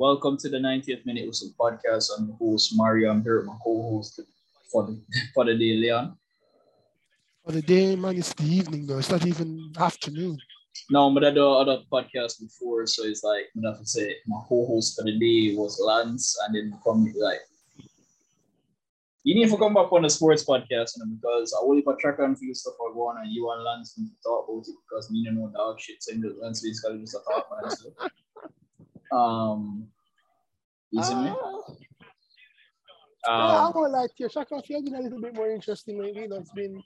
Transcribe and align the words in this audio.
Welcome 0.00 0.38
to 0.38 0.48
the 0.48 0.56
90th 0.56 1.04
Minute 1.04 1.26
Whistle 1.26 1.50
podcast. 1.60 2.08
I'm 2.16 2.28
the 2.28 2.32
host, 2.32 2.72
Mario. 2.74 3.10
I'm 3.10 3.22
here 3.22 3.36
with 3.36 3.48
my 3.48 3.56
co-host 3.62 4.18
for 4.72 4.86
the, 4.86 4.98
for 5.34 5.44
the 5.44 5.52
day, 5.52 5.76
Leon. 5.76 6.16
For 7.44 7.52
the 7.52 7.60
day, 7.60 7.94
man, 7.96 8.16
it's 8.16 8.32
the 8.32 8.44
evening 8.44 8.86
though. 8.86 8.96
It's 8.96 9.10
not 9.10 9.26
even 9.26 9.70
afternoon. 9.78 10.38
No, 10.88 11.12
but 11.12 11.22
I 11.26 11.30
do 11.32 11.46
other 11.46 11.82
podcasts 11.92 12.40
before, 12.40 12.86
so 12.86 13.04
it's 13.04 13.22
like 13.22 13.44
I 13.54 13.68
have 13.68 13.78
to 13.78 13.84
say 13.84 14.16
my 14.26 14.40
co-host 14.48 14.96
for 14.96 15.04
the 15.04 15.18
day 15.18 15.54
was 15.54 15.78
Lance, 15.78 16.34
and 16.46 16.56
then 16.56 16.78
come 16.82 17.04
like 17.20 17.40
you 19.24 19.34
need 19.34 19.50
to 19.50 19.58
come 19.58 19.74
back 19.74 19.92
on 19.92 20.00
the 20.00 20.08
sports 20.08 20.46
podcast 20.46 20.96
you 20.96 21.04
know, 21.04 21.12
because 21.20 21.54
I 21.60 21.62
will 21.62 21.76
if 21.76 21.86
I 21.86 21.92
track 22.00 22.20
and 22.20 22.38
field 22.38 22.56
stuff 22.56 22.80
are 22.80 22.94
going 22.94 23.18
on 23.18 23.24
and 23.24 23.34
you 23.34 23.52
and 23.52 23.62
Lance 23.62 23.92
can 23.92 24.10
talk 24.24 24.48
about 24.48 24.66
it 24.66 24.76
because 24.88 25.10
me 25.10 25.26
don't 25.26 25.34
know 25.34 25.52
dog 25.54 25.78
shit 25.78 26.02
so 26.02 26.14
Lance 26.40 26.64
gonna 26.80 27.00
just 27.00 27.12
talk 27.12 27.48
about 27.52 27.70
it. 27.70 28.12
Um 29.12 29.88
me? 30.90 31.30
Uh, 31.30 31.62
Um, 33.28 33.48
yeah, 33.50 33.66
I 33.66 33.70
won't 33.74 33.92
lie 33.92 34.06
to 34.06 34.12
you. 34.16 34.28
And 34.34 34.64
field 34.64 34.84
been 34.84 34.94
a 34.94 35.00
little 35.02 35.20
bit 35.20 35.34
more 35.34 35.50
interesting 35.50 36.00
lately. 36.00 36.22
You 36.22 36.28
know, 36.28 36.36
it's 36.36 36.52
been 36.52 36.82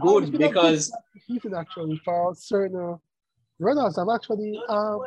good 0.00 0.30
been 0.30 0.48
because 0.48 0.92
heated 1.26 1.54
actually 1.54 2.00
for 2.04 2.34
certain 2.34 2.78
uh, 2.78 2.96
runners. 3.58 3.96
I'm 3.98 4.10
actually 4.10 4.60
um 4.68 5.00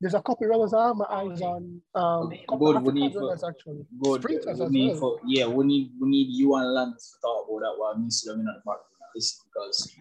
there's 0.00 0.14
a 0.14 0.20
couple 0.20 0.46
runners 0.46 0.74
I 0.74 0.88
have 0.88 0.96
my 0.96 1.06
eyes 1.08 1.40
on. 1.40 1.80
Um, 1.94 2.32
Good, 2.58 2.82
we 2.82 2.92
need 2.92 3.12
for- 3.14 3.32
actually. 3.48 3.86
good 4.02 4.20
Sprinters 4.20 4.58
we 4.58 4.64
as 4.66 4.70
need 4.70 4.90
well. 4.92 5.00
for 5.00 5.20
yeah 5.26 5.46
we 5.46 5.64
need 5.64 5.92
we 6.00 6.08
need 6.08 6.28
you 6.30 6.54
and 6.56 6.74
Lance 6.74 7.12
to 7.12 7.20
talk 7.22 7.46
about 7.48 7.60
that 7.60 7.74
while 7.78 7.96
me 7.96 8.10
sitting 8.10 8.40
in 8.40 8.44
the 8.46 8.52
background 8.58 9.10
listen 9.14 9.38
because 9.48 9.96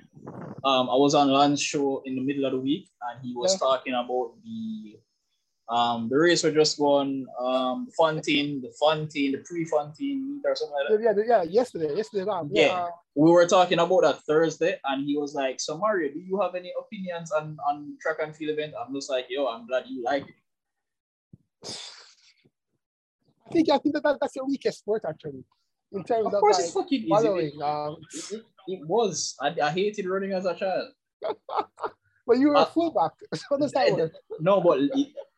um 0.66 0.90
I 0.90 0.96
was 0.96 1.14
on 1.16 1.32
Lance's 1.32 1.62
show 1.64 2.02
in 2.06 2.16
the 2.16 2.22
middle 2.22 2.46
of 2.46 2.52
the 2.54 2.60
week 2.60 2.90
and 3.10 3.22
he 3.23 3.34
was 3.36 3.54
Yeah. 3.54 3.60
talking 3.68 3.94
about 3.94 4.34
the 4.44 4.98
um 5.70 6.09
the 6.09 6.17
race 6.17 6.44
were 6.44 6.52
just 6.52 6.77
going 6.77 7.26
um 7.39 7.88
Fontaine, 7.97 8.61
the 8.61 8.72
Fontaine, 8.80 9.31
the 9.31 9.38
pre-Fontaine 9.45 10.20
meet 10.36 10.42
or 10.45 10.55
something 10.55 10.75
like 10.89 11.00
that. 11.02 11.25
Yeah, 11.25 11.38
yeah, 11.38 11.44
yesterday, 11.44 11.95
yesterday, 11.95 12.30
um, 12.30 12.50
yeah. 12.52 12.67
Yeah. 12.67 12.88
We 13.16 13.31
were 13.31 13.45
talking 13.45 13.80
about 13.80 14.02
that 14.02 14.20
Thursday 14.23 14.78
and 14.86 15.05
he 15.05 15.16
was 15.17 15.33
like, 15.36 15.61
So 15.61 15.78
Mario, 15.78 16.11
do 16.11 16.20
you 16.20 16.42
have 16.42 16.55
any 16.55 16.73
opinions 16.80 17.31
on, 17.31 17.58
on 17.70 17.95
track 18.02 18.17
and 18.22 18.36
field 18.36 18.52
event? 18.58 18.73
I'm 18.80 18.94
just 18.94 19.09
like, 19.09 19.28
yo, 19.30 19.47
I'm 19.47 19.66
glad 19.67 19.86
you 19.88 20.03
like 20.03 20.23
it. 20.28 20.36
I 23.48 23.53
think 23.53 23.70
I 23.70 23.77
think 23.77 23.94
that, 23.95 24.03
that 24.03 24.17
that's 24.20 24.36
your 24.36 24.45
weakest 24.48 24.80
sport 24.80 25.03
actually, 25.08 25.44
in 25.92 26.03
terms 26.03 26.27
Of 26.27 26.33
of, 26.33 26.39
course 26.39 26.58
like, 26.58 26.66
it's 26.66 26.73
fucking 26.73 27.03
easy. 27.03 27.61
Um, 27.61 27.98
It, 28.14 28.31
it- 28.38 28.45
it 28.66 28.80
was. 28.88 29.36
I, 29.42 29.53
I 29.61 29.72
hated 29.72 30.05
running 30.08 30.31
as 30.31 30.45
a 30.45 30.55
child. 30.55 30.88
but 31.22 32.38
you 32.38 32.48
were 32.48 32.55
Uh, 32.55 32.61
a 32.64 32.66
fullback. 32.66 33.11
So 33.36 33.58
does 33.58 33.73
that 33.73 33.92
work? 33.98 34.14
No, 34.39 34.61
but 34.61 34.80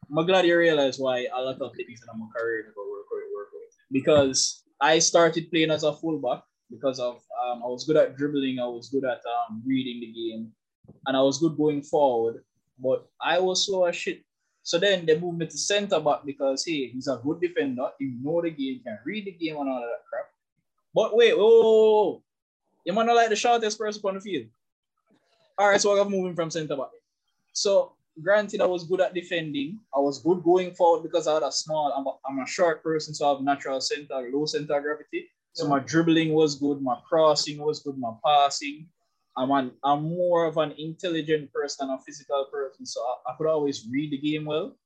I'm 0.09 0.25
glad 0.25 0.45
you 0.45 0.57
realize 0.57 0.99
why 0.99 1.27
a 1.33 1.41
lot 1.41 1.61
of 1.61 1.75
things 1.75 2.01
in 2.01 2.19
my 2.19 2.27
career 2.35 2.63
never 2.63 2.89
work 2.89 3.05
out, 3.11 3.35
work 3.35 3.49
out. 3.53 3.73
Because 3.91 4.63
I 4.81 4.99
started 4.99 5.49
playing 5.49 5.71
as 5.71 5.83
a 5.83 5.93
fullback 5.93 6.43
because 6.69 6.99
of 6.99 7.21
um, 7.43 7.63
I 7.63 7.67
was 7.67 7.85
good 7.85 7.97
at 7.97 8.17
dribbling, 8.17 8.59
I 8.59 8.65
was 8.67 8.89
good 8.89 9.05
at 9.05 9.21
um, 9.25 9.63
reading 9.65 10.01
the 10.01 10.11
game, 10.11 10.51
and 11.05 11.17
I 11.17 11.21
was 11.21 11.39
good 11.39 11.57
going 11.57 11.81
forward. 11.81 12.43
But 12.79 13.07
I 13.21 13.39
was 13.39 13.65
slow 13.65 13.85
as 13.85 13.95
shit. 13.95 14.23
So 14.63 14.79
then 14.79 15.05
they 15.05 15.17
moved 15.17 15.37
me 15.37 15.45
to 15.45 15.57
centre 15.57 15.99
back 15.99 16.25
because 16.25 16.65
hey, 16.65 16.87
he's 16.87 17.07
a 17.07 17.21
good 17.23 17.39
defender, 17.39 17.87
he 17.99 18.17
know 18.21 18.41
the 18.41 18.49
game, 18.49 18.81
can 18.83 18.97
read 19.05 19.25
the 19.25 19.31
game 19.31 19.57
and 19.57 19.69
all 19.69 19.79
that 19.79 20.05
crap. 20.09 20.25
But 20.93 21.15
wait, 21.15 21.33
oh, 21.35 22.23
you 22.83 22.93
might 22.93 23.05
not 23.05 23.15
like 23.15 23.29
the 23.29 23.35
shortest 23.35 23.77
person 23.77 24.01
on 24.03 24.15
the 24.15 24.21
field. 24.21 24.47
All 25.57 25.69
right, 25.69 25.79
so 25.79 25.99
I'm 25.99 26.09
moving 26.09 26.35
from 26.35 26.51
centre 26.51 26.75
back. 26.75 26.87
So 27.53 27.93
granted, 28.21 28.61
I 28.61 28.65
was 28.65 28.85
good 28.85 29.01
at 29.01 29.13
defending. 29.13 29.79
I 29.95 29.99
was 29.99 30.21
good 30.21 30.43
going 30.43 30.73
forward 30.73 31.03
because 31.03 31.27
I 31.27 31.35
had 31.35 31.43
a 31.43 31.51
small, 31.51 31.93
I'm 31.95 32.07
a, 32.07 32.13
I'm 32.27 32.43
a 32.43 32.47
short 32.47 32.83
person, 32.83 33.13
so 33.13 33.27
I 33.27 33.33
have 33.33 33.41
natural 33.41 33.81
center, 33.81 34.29
low 34.33 34.45
center 34.45 34.79
gravity. 34.81 35.29
So 35.53 35.67
my 35.67 35.79
dribbling 35.79 36.33
was 36.33 36.55
good, 36.55 36.81
my 36.81 36.97
crossing 37.07 37.59
was 37.59 37.81
good, 37.81 37.97
my 37.97 38.11
passing. 38.25 38.89
I'm 39.37 39.51
an, 39.51 39.71
I'm 39.83 40.03
more 40.03 40.45
of 40.45 40.57
an 40.57 40.73
intelligent 40.77 41.51
person 41.53 41.87
than 41.87 41.97
a 41.97 42.01
physical 42.01 42.45
person, 42.51 42.85
so 42.85 43.01
I, 43.01 43.31
I 43.31 43.35
could 43.37 43.47
always 43.47 43.87
read 43.91 44.11
the 44.11 44.17
game 44.17 44.45
well. 44.45 44.77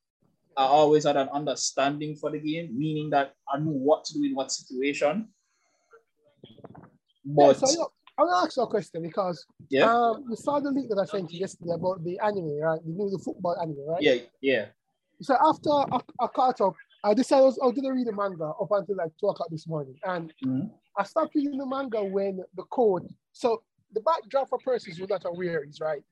I 0.58 0.66
always 0.66 1.06
had 1.06 1.18
an 1.18 1.30
understanding 1.30 2.16
for 2.16 2.32
the 2.32 2.40
game, 2.40 2.78
meaning 2.78 3.10
that 3.12 3.34
I 3.52 3.60
knew 3.60 3.72
what 3.72 4.06
to 4.06 4.14
do 4.14 4.24
in 4.26 4.36
what 4.36 4.52
situation. 4.52 5.30
Yeah, 7.24 7.54
But 7.54 7.60
so 7.68 7.92
I'm 8.20 8.26
gonna 8.28 8.46
ask 8.46 8.58
you 8.58 8.64
a 8.64 8.68
question 8.68 9.02
because 9.02 9.46
yeah, 9.70 9.86
um, 9.86 10.26
you 10.30 10.36
saw 10.36 10.60
the 10.60 10.70
link 10.72 10.90
that 10.90 11.00
I 11.00 11.06
sent 11.06 11.32
you 11.32 11.40
yesterday 11.40 11.72
about 11.74 12.04
the 12.04 12.20
anime, 12.20 12.60
right? 12.60 12.80
The 12.84 12.92
new 12.92 13.10
the 13.10 13.18
football 13.20 13.56
anime, 13.62 13.78
right? 13.88 14.02
yeah, 14.02 14.16
yeah. 14.42 14.66
So 15.22 15.36
after 15.42 15.70
I, 15.70 16.00
I 16.20 16.28
caught 16.28 16.60
up, 16.62 16.74
I 17.04 17.14
decided 17.14 17.44
I 17.44 17.46
was, 17.46 17.60
I 17.64 17.66
was 17.68 17.76
gonna 17.76 17.94
read 17.94 18.08
the 18.08 18.12
manga 18.14 18.44
up 18.46 18.68
until 18.72 18.98
like 18.98 19.12
two 19.20 19.28
o'clock 19.28 19.48
this 19.50 19.68
morning, 19.68 19.96
and 20.04 20.34
Mhm. 20.46 20.70
I 20.98 21.04
stopped 21.04 21.34
reading 21.34 21.58
the 21.58 21.66
manga 21.66 22.04
when 22.04 22.44
the 22.56 22.64
code. 22.64 23.08
So 23.32 23.64
the 23.94 24.02
backdrop 24.02 24.50
for 24.50 24.60
persons 24.60 24.98
who 24.98 25.06
are 25.06 25.08
not 25.08 25.24
aware 25.26 25.64
is 25.64 25.80
right. 25.80 26.04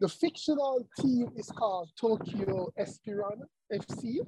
The 0.00 0.08
fictional 0.08 0.86
team 0.98 1.28
is 1.36 1.46
called 1.50 1.88
Tokyo 1.98 2.68
Esperion 2.78 3.40
FC. 3.72 4.18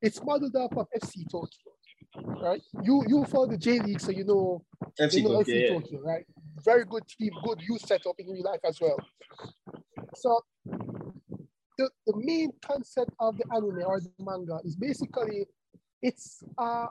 It's 0.00 0.22
modeled 0.24 0.56
off 0.56 0.72
of 0.78 0.86
FC 0.96 1.24
Tokyo, 1.30 1.72
right? 2.16 2.62
You 2.82 3.04
you 3.06 3.24
follow 3.26 3.46
the 3.46 3.56
J 3.58 3.80
League, 3.80 4.00
so 4.00 4.10
you 4.12 4.24
know 4.24 4.64
FC 4.98 5.18
you 5.18 5.22
know 5.24 5.38
Tokyo, 5.38 5.56
FC 5.56 5.62
yeah. 5.62 5.68
Tokyo, 5.68 6.00
right? 6.00 6.24
Very 6.64 6.84
good 6.84 7.06
team, 7.08 7.32
good 7.44 7.60
youth 7.62 7.82
setup 7.86 8.14
in 8.18 8.28
real 8.28 8.44
life 8.44 8.60
as 8.64 8.80
well. 8.80 8.96
So 10.14 10.40
the, 11.78 11.90
the 12.06 12.12
main 12.16 12.52
concept 12.60 13.10
of 13.18 13.36
the 13.38 13.44
anime 13.54 13.82
or 13.86 14.00
the 14.00 14.10
manga 14.18 14.58
is 14.64 14.76
basically 14.76 15.46
it's 16.02 16.42
uh 16.58 16.86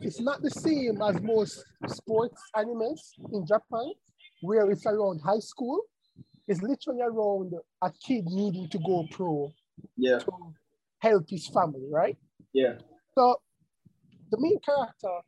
it's 0.00 0.20
not 0.20 0.42
the 0.42 0.50
same 0.50 1.00
as 1.02 1.20
most 1.22 1.64
sports 1.86 2.42
animes 2.56 3.00
in 3.32 3.46
Japan, 3.46 3.92
where 4.42 4.70
it's 4.70 4.86
around 4.86 5.20
high 5.20 5.38
school. 5.40 5.82
It's 6.46 6.62
literally 6.62 7.02
around 7.02 7.52
a 7.82 7.92
kid 8.06 8.24
needing 8.26 8.68
to 8.70 8.78
go 8.78 9.06
pro 9.10 9.52
Yeah, 9.96 10.18
to 10.18 10.54
help 11.00 11.28
his 11.28 11.46
family, 11.48 11.88
right? 11.90 12.16
yeah. 12.54 12.74
So 13.14 13.36
the 14.30 14.38
main 14.40 14.58
character, 14.60 15.20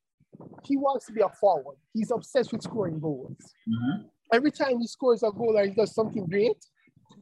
he 0.65 0.77
wants 0.77 1.07
to 1.07 1.13
be 1.13 1.21
a 1.21 1.29
forward. 1.29 1.77
He's 1.93 2.11
obsessed 2.11 2.53
with 2.53 2.63
scoring 2.63 3.01
goals. 3.01 3.37
Mhm. 3.69 4.09
Every 4.33 4.51
time 4.51 4.79
he 4.79 4.87
scores 4.87 5.23
a 5.23 5.31
goal 5.31 5.59
or 5.59 5.65
he 5.65 5.75
does 5.75 5.95
something 5.95 6.27
great, 6.27 6.65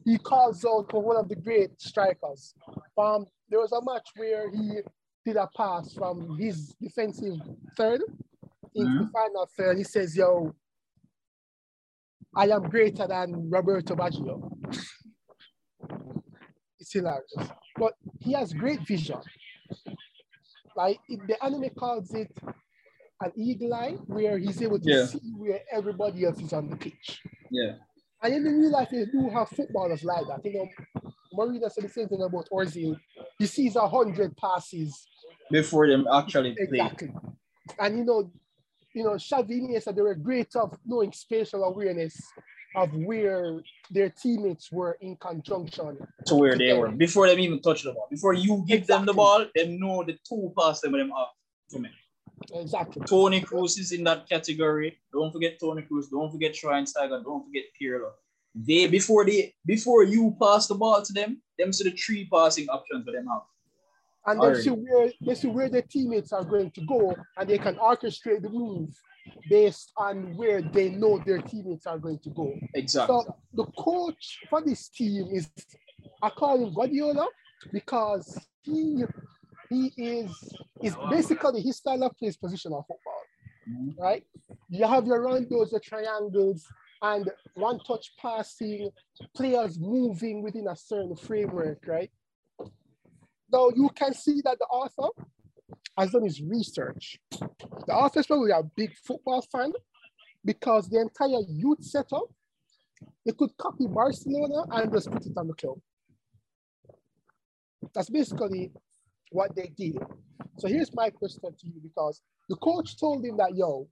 he 0.05 0.17
calls 0.17 0.63
out 0.65 0.89
for 0.91 1.01
one 1.01 1.17
of 1.17 1.27
the 1.27 1.35
great 1.35 1.79
strikers. 1.81 2.53
Um, 2.97 3.25
there 3.49 3.59
was 3.59 3.71
a 3.71 3.81
match 3.83 4.07
where 4.15 4.49
he 4.51 4.79
did 5.25 5.35
a 5.35 5.49
pass 5.57 5.93
from 5.93 6.37
his 6.37 6.73
defensive 6.81 7.35
third 7.75 8.01
into 8.75 9.05
the 9.05 9.09
final 9.11 9.47
third. 9.57 9.77
He 9.77 9.83
says, 9.83 10.15
Yo, 10.15 10.53
I 12.35 12.47
am 12.47 12.69
greater 12.69 13.07
than 13.07 13.49
Roberto 13.49 13.95
Baggio. 13.95 14.51
it's 16.79 16.93
hilarious. 16.93 17.33
But 17.75 17.93
he 18.19 18.33
has 18.33 18.53
great 18.53 18.81
vision. 18.81 19.19
Like 20.79 20.99
it, 21.09 21.19
the 21.27 21.43
anime 21.43 21.69
calls 21.77 22.13
it 22.13 22.31
an 23.21 23.31
eagle 23.35 23.73
eye, 23.73 23.95
where 24.07 24.37
he's 24.37 24.61
able 24.61 24.79
to 24.79 24.89
Yeah. 24.89 25.05
see 25.07 25.19
where 25.37 25.59
everybody 25.73 26.23
else 26.25 26.39
is 26.39 26.53
on 26.53 26.69
the 26.69 26.77
pitch. 26.77 27.19
Yeah. 27.51 27.73
And 28.23 28.33
in 28.35 28.43
the 28.45 28.49
real 28.51 28.71
life, 28.71 28.87
you 28.93 29.05
do 29.11 29.29
have 29.29 29.49
footballers 29.49 30.05
like 30.05 30.25
that. 30.29 30.39
You 30.45 30.53
know, 30.53 30.67
Mourinho 31.35 31.69
said 31.69 31.83
the 31.83 31.89
same 31.89 32.07
thing 32.07 32.21
about 32.21 32.47
Ozil. 32.49 32.95
He 33.37 33.45
sees 33.45 33.75
a 33.75 33.85
hundred 33.89 34.37
passes 34.37 35.05
Before 35.51 35.85
them 35.89 36.07
actually 36.19 36.53
play. 36.55 36.63
exactly, 36.67 37.11
and 37.77 37.97
you 37.97 38.05
know, 38.05 38.31
you 38.93 39.03
know, 39.03 39.15
Xavi 39.27 39.81
said 39.83 39.97
they 39.97 40.01
were 40.01 40.15
great 40.15 40.55
of 40.55 40.77
knowing 40.85 41.11
spatial 41.11 41.61
awareness 41.65 42.15
of 42.75 42.93
where 42.93 43.61
their 43.89 44.09
teammates 44.09 44.71
were 44.71 44.97
in 45.01 45.15
conjunction. 45.17 45.97
to 46.25 46.35
where 46.35 46.57
they 46.57 46.73
were 46.73 46.89
before 46.89 47.27
them 47.27 47.39
even 47.39 47.61
touch 47.61 47.83
the 47.83 47.91
ball. 47.91 48.07
Before 48.09 48.33
you 48.33 48.63
give 48.67 48.87
them 48.87 49.05
the 49.05 49.13
ball, 49.13 49.45
they 49.55 49.67
know 49.67 50.03
the 50.03 50.17
two 50.27 50.53
pass 50.57 50.81
them 50.81 50.91
with 50.91 51.01
them 51.01 51.11
off 51.11 51.29
to 51.71 51.79
me. 51.79 51.89
Exactly. 52.53 53.03
Toni 53.05 53.41
Kroos 53.41 53.77
is 53.79 53.91
in 53.91 54.03
that 54.05 54.27
category. 54.29 54.97
Don't 55.11 55.31
forget 55.31 55.59
Toni 55.59 55.81
Kroos. 55.81 56.09
Don't 56.09 56.31
forget 56.31 56.53
Schweinsteiger. 56.53 57.23
Don't 57.23 57.45
forget 57.45 57.65
Pirlo. 57.79 58.11
They 58.55 58.87
before 58.87 59.25
they 59.25 59.53
before 59.65 60.03
you 60.03 60.35
pass 60.41 60.67
the 60.67 60.75
ball 60.75 61.01
to 61.01 61.13
them, 61.13 61.41
them 61.57 61.73
see 61.73 61.89
the 61.89 61.95
three 61.95 62.27
passing 62.31 62.67
options 62.69 63.05
for 63.05 63.11
them 63.11 63.27
out. 63.29 63.45
And 64.25 64.41
they 64.41 64.61
see 64.61 64.69
where 64.69 65.11
they 65.21 65.35
see 65.35 65.47
where 65.47 65.69
their 65.69 65.81
teammates 65.81 66.31
are 66.31 66.43
going 66.43 66.71
to 66.71 66.81
go, 66.85 67.15
and 67.37 67.49
they 67.49 67.57
can 67.57 67.75
orchestrate 67.75 68.41
the 68.41 68.49
move 68.49 68.89
based 69.49 69.91
on 69.97 70.35
where 70.37 70.61
they 70.61 70.89
know 70.89 71.17
their 71.25 71.39
teammates 71.41 71.85
are 71.87 71.97
going 71.97 72.19
to 72.19 72.29
go. 72.29 72.53
Exactly. 72.73 73.15
So 73.15 73.35
the 73.53 73.65
coach 73.77 74.39
for 74.49 74.61
this 74.61 74.89
team 74.89 75.27
is 75.31 75.49
I 76.21 76.29
call 76.29 76.63
him 76.63 76.73
Guardiola 76.73 77.27
because 77.71 78.37
he 78.61 79.03
he 79.69 79.91
is 79.97 80.53
is 80.81 80.95
basically 81.09 81.61
his 81.61 81.77
style 81.77 82.03
of 82.03 82.17
play 82.17 82.29
is 82.29 82.37
positional 82.37 82.85
football, 82.85 83.23
Mhm. 83.67 83.95
right? 83.97 84.23
You 84.69 84.85
have 84.85 85.05
your 85.05 85.19
rondos, 85.21 85.71
your 85.71 85.79
triangles, 85.81 86.65
and 87.01 87.31
one 87.53 87.79
touch 87.79 88.15
passing, 88.17 88.91
players 89.35 89.79
moving 89.79 90.41
within 90.41 90.67
a 90.67 90.75
certain 90.75 91.15
framework, 91.15 91.85
right? 91.87 92.11
Now 93.51 93.69
you 93.69 93.89
can 93.89 94.13
see 94.13 94.41
that 94.43 94.59
the 94.59 94.65
author 94.65 95.09
has 95.99 96.11
done 96.11 96.23
his 96.23 96.41
research. 96.41 97.19
The 97.87 98.11
is 98.15 98.27
probably 98.27 98.51
a 98.51 98.63
big 98.63 98.95
football 98.97 99.41
fan 99.41 99.73
because 100.45 100.87
the 100.87 101.01
entire 101.01 101.41
youth 101.47 101.83
setup, 101.83 102.29
they 103.25 103.33
could 103.33 103.55
copy 103.57 103.85
Barcelona 103.87 104.63
and 104.71 104.91
just 104.91 105.11
put 105.11 105.25
it 105.25 105.37
on 105.37 105.47
the 105.47 105.53
club. 105.53 105.77
That's 107.93 108.09
basically 108.09 108.71
what 109.31 109.55
they 109.55 109.71
did. 109.77 109.97
So 110.57 110.67
here's 110.67 110.93
my 110.93 111.09
question 111.09 111.41
to 111.41 111.67
you 111.67 111.81
because 111.81 112.21
the 112.47 112.55
coach 112.55 112.99
told 112.99 113.25
him 113.25 113.37
that, 113.37 113.55
yo, 113.55 113.87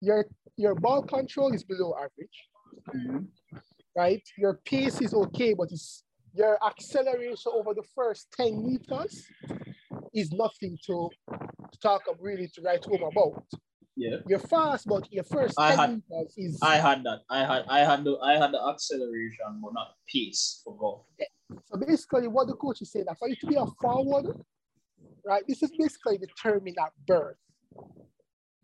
your, 0.00 0.26
your 0.56 0.74
ball 0.74 1.02
control 1.02 1.52
is 1.52 1.64
below 1.64 1.94
average, 1.96 2.48
mm-hmm. 2.94 3.18
right? 3.96 4.22
Your 4.36 4.60
pace 4.64 5.00
is 5.00 5.14
okay, 5.14 5.54
but 5.54 5.70
it's 5.70 6.04
your 6.34 6.58
acceleration 6.64 7.52
over 7.54 7.74
the 7.74 7.84
first 7.94 8.28
10 8.36 8.66
meters 8.66 9.26
is 10.14 10.32
nothing 10.32 10.78
to, 10.86 11.08
to 11.30 11.78
talk 11.80 12.02
of 12.08 12.16
really 12.20 12.48
to 12.54 12.62
write 12.62 12.84
home 12.84 13.02
about. 13.02 13.44
Yeah. 13.96 14.16
You're 14.26 14.38
fast, 14.38 14.86
but 14.86 15.12
your 15.12 15.24
first 15.24 15.54
I 15.58 15.76
10 15.76 16.02
had, 16.10 16.26
is 16.36 16.58
I 16.62 16.76
had 16.76 17.04
that. 17.04 17.20
I 17.28 17.40
had 17.40 17.64
I 17.68 17.80
had 17.80 18.04
the 18.04 18.16
I 18.22 18.38
had 18.38 18.52
the 18.52 18.60
acceleration, 18.72 19.60
but 19.62 19.74
not 19.74 19.88
pace 20.10 20.62
for 20.64 20.76
golf. 20.78 21.04
Yeah. 21.18 21.26
So 21.66 21.78
basically 21.78 22.28
what 22.28 22.46
the 22.46 22.54
coach 22.54 22.80
is 22.80 22.90
saying 22.90 23.04
that 23.08 23.18
for 23.18 23.28
you 23.28 23.36
to 23.36 23.46
be 23.46 23.56
a 23.56 23.66
forward, 23.80 24.40
right? 25.26 25.42
This 25.46 25.62
is 25.62 25.70
basically 25.78 26.18
determined 26.18 26.76
at 26.80 26.92
birth. 27.06 27.36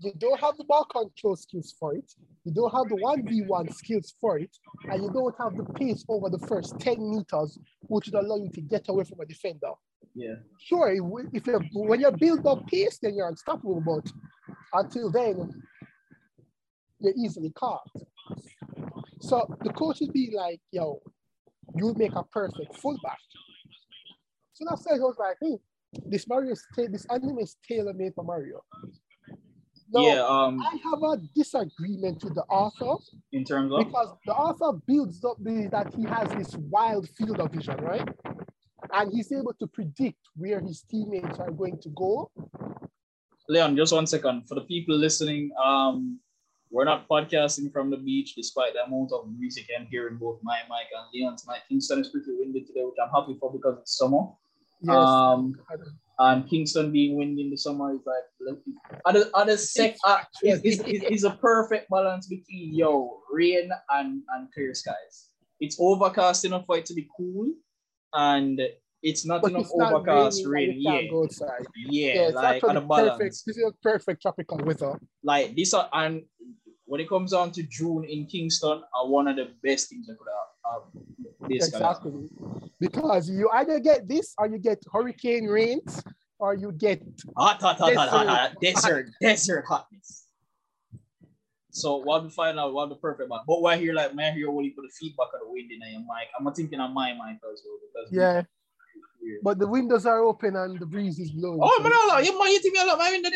You 0.00 0.12
don't 0.16 0.40
have 0.40 0.56
the 0.56 0.64
ball 0.64 0.84
control 0.84 1.36
skills 1.36 1.74
for 1.78 1.94
it. 1.94 2.10
You 2.44 2.54
don't 2.54 2.72
have 2.72 2.88
the 2.88 2.94
1v1 2.94 3.74
skills 3.74 4.14
for 4.20 4.38
it. 4.38 4.56
And 4.84 5.02
you 5.02 5.10
don't 5.10 5.34
have 5.40 5.56
the 5.56 5.64
pace 5.74 6.04
over 6.08 6.30
the 6.30 6.38
first 6.46 6.78
10 6.78 6.96
meters, 7.00 7.58
which 7.80 8.06
would 8.06 8.14
allow 8.14 8.36
you 8.36 8.48
to 8.50 8.60
get 8.60 8.88
away 8.88 9.02
from 9.02 9.18
a 9.20 9.26
defender. 9.26 9.72
Yeah. 10.18 10.34
Sure, 10.60 10.90
if 11.32 11.46
you 11.46 11.60
when 11.72 12.00
you 12.00 12.10
build 12.10 12.44
up 12.46 12.66
pace, 12.66 12.98
then 13.00 13.14
you're 13.14 13.28
unstoppable. 13.28 13.80
But 13.80 14.10
until 14.72 15.10
then, 15.10 15.62
you're 16.98 17.14
easily 17.16 17.50
caught. 17.50 17.88
So 19.20 19.46
the 19.62 19.72
coach 19.72 20.00
would 20.00 20.12
be 20.12 20.32
like, 20.34 20.60
yo, 20.72 21.00
you 21.76 21.94
make 21.96 22.14
a 22.16 22.24
perfect 22.24 22.76
fullback. 22.76 23.18
So 24.54 24.64
that's 24.68 24.84
why 24.84 24.96
I 24.96 24.98
was 24.98 25.16
like, 25.18 25.36
hey, 25.40 25.58
this 26.06 26.26
Mario 26.28 26.52
is 26.52 26.66
this 26.76 27.06
anime 27.10 27.38
is 27.38 27.56
tailor 27.66 27.94
made 27.94 28.14
for 28.14 28.24
Mario. 28.24 28.64
Now, 29.90 30.02
yeah, 30.02 30.26
um, 30.26 30.60
I 30.60 30.76
have 30.90 31.02
a 31.02 31.22
disagreement 31.34 32.22
with 32.24 32.34
the 32.34 32.44
author 32.50 33.02
in 33.32 33.44
terms 33.44 33.72
of 33.72 33.86
because 33.86 34.14
the 34.26 34.34
author 34.34 34.78
builds 34.86 35.24
up 35.24 35.36
the, 35.40 35.68
that 35.70 35.94
he 35.94 36.02
has 36.04 36.28
this 36.30 36.56
wild 36.56 37.08
field 37.16 37.40
of 37.40 37.52
vision, 37.52 37.76
right? 37.76 38.06
And 38.92 39.12
he's 39.12 39.32
able 39.32 39.54
to 39.54 39.66
predict 39.66 40.18
where 40.36 40.60
his 40.60 40.82
teammates 40.82 41.38
are 41.38 41.50
going 41.50 41.78
to 41.80 41.88
go. 41.90 42.30
Leon, 43.48 43.76
just 43.76 43.92
one 43.92 44.06
second. 44.06 44.46
For 44.46 44.54
the 44.54 44.62
people 44.62 44.96
listening, 44.96 45.50
um, 45.62 46.20
we're 46.70 46.84
not 46.84 47.08
podcasting 47.08 47.72
from 47.72 47.90
the 47.90 47.96
beach, 47.96 48.34
despite 48.34 48.74
the 48.74 48.84
amount 48.84 49.10
of 49.12 49.26
music 49.36 49.66
I'm 49.76 49.86
hearing 49.86 50.16
both 50.16 50.38
my 50.42 50.58
mic 50.68 50.88
and 50.94 51.06
Leon's 51.14 51.46
mic. 51.48 51.62
Kingston 51.68 52.00
is 52.00 52.08
pretty 52.08 52.32
windy 52.38 52.60
today, 52.60 52.84
which 52.84 52.96
I'm 53.02 53.10
happy 53.10 53.36
for 53.40 53.50
because 53.52 53.78
it's 53.78 53.96
summer. 53.96 54.26
Yes. 54.82 54.94
Um, 54.94 55.54
and 56.18 56.48
Kingston 56.48 56.92
being 56.92 57.16
windy 57.16 57.42
in 57.42 57.50
the 57.50 57.56
summer 57.56 57.94
is 57.94 58.00
like 58.04 58.56
other 59.06 59.30
other 59.34 59.56
sec 59.56 59.96
uh, 60.04 60.18
is, 60.42 60.60
is, 60.62 60.80
is, 60.80 61.02
is 61.04 61.24
a 61.24 61.30
perfect 61.30 61.88
balance 61.90 62.26
between 62.26 62.74
yo 62.74 63.20
rain 63.32 63.70
and 63.90 64.22
and 64.34 64.52
clear 64.52 64.74
skies. 64.74 65.30
It's 65.60 65.76
overcast 65.80 66.44
enough 66.44 66.66
for 66.66 66.78
it 66.78 66.86
to 66.86 66.94
be 66.94 67.08
cool, 67.16 67.52
and 68.14 68.60
it's 69.02 69.24
not 69.24 69.42
but 69.42 69.52
enough 69.52 69.62
it's 69.62 69.76
not 69.76 69.92
overcast 69.92 70.44
rain. 70.46 70.74
Yeah. 70.78 71.00
yeah, 71.76 72.14
yeah, 72.14 72.28
like 72.34 72.64
on 72.64 72.76
a 72.76 72.80
balance. 72.80 73.18
Perfect. 73.18 73.42
This 73.46 73.56
is 73.56 73.72
perfect 73.82 74.22
tropical 74.22 74.58
weather. 74.58 74.98
Like 75.22 75.54
this, 75.54 75.72
are, 75.74 75.88
and 75.92 76.22
when 76.86 77.00
it 77.00 77.08
comes 77.08 77.32
down 77.32 77.52
to 77.52 77.62
June 77.62 78.04
in 78.04 78.26
Kingston, 78.26 78.82
are 78.94 79.06
one 79.06 79.28
of 79.28 79.36
the 79.36 79.50
best 79.62 79.88
things 79.88 80.08
I 80.10 80.14
could 80.14 80.26
have. 80.26 80.48
Um, 80.68 81.50
exactly, 81.50 82.28
because 82.80 83.30
you 83.30 83.48
either 83.54 83.78
get 83.78 84.08
this 84.08 84.34
or 84.38 84.48
you 84.48 84.58
get 84.58 84.82
hurricane 84.92 85.46
rains 85.46 86.02
or 86.38 86.54
you 86.54 86.72
get 86.72 87.02
hot, 87.36 87.60
hot, 87.60 87.78
hot, 87.78 87.94
hot, 87.94 88.08
hot, 88.08 88.26
hot, 88.26 88.52
desert, 88.60 89.10
desert 89.20 89.64
hotness. 89.66 89.97
So 91.78 91.96
what 91.96 92.24
we 92.24 92.30
find 92.30 92.58
out 92.58 92.72
what 92.72 92.88
the 92.88 92.96
perfect 92.96 93.30
one. 93.30 93.40
But 93.46 93.62
why 93.62 93.76
here 93.76 93.94
like 93.94 94.14
man 94.14 94.34
here 94.34 94.48
only 94.48 94.70
put 94.70 94.82
the 94.82 94.92
feedback 94.98 95.28
of 95.34 95.40
the 95.46 95.50
wind 95.50 95.70
in 95.70 95.80
your 95.90 96.00
mic. 96.00 96.28
I'm 96.38 96.52
thinking 96.52 96.80
on 96.80 96.92
my 96.92 97.12
mic 97.12 97.38
as 97.52 97.62
well 97.64 97.78
because 97.86 98.12
yeah. 98.12 98.42
But 99.42 99.58
the 99.58 99.66
windows 99.66 100.06
are 100.06 100.20
open 100.20 100.56
and 100.56 100.78
the 100.78 100.86
breeze 100.86 101.18
is 101.18 101.30
blowing. 101.32 101.60
Oh, 101.62 101.74
so. 101.76 101.82
man, 101.82 101.92
no, 101.92 102.18
you 102.18 102.38
might 102.38 102.58
think 102.62 102.74
me 102.74 102.80
a 102.80 102.86
lot 102.86 102.98
my 102.98 103.10
window. 103.10 103.30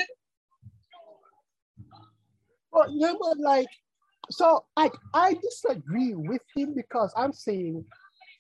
But 2.73 2.89
yeah, 2.93 3.13
but 3.21 3.39
like, 3.39 3.67
so 4.31 4.65
like 4.77 4.95
I 5.13 5.35
disagree 5.35 6.15
with 6.15 6.41
him 6.57 6.75
because 6.75 7.13
I'm 7.17 7.33
saying 7.33 7.85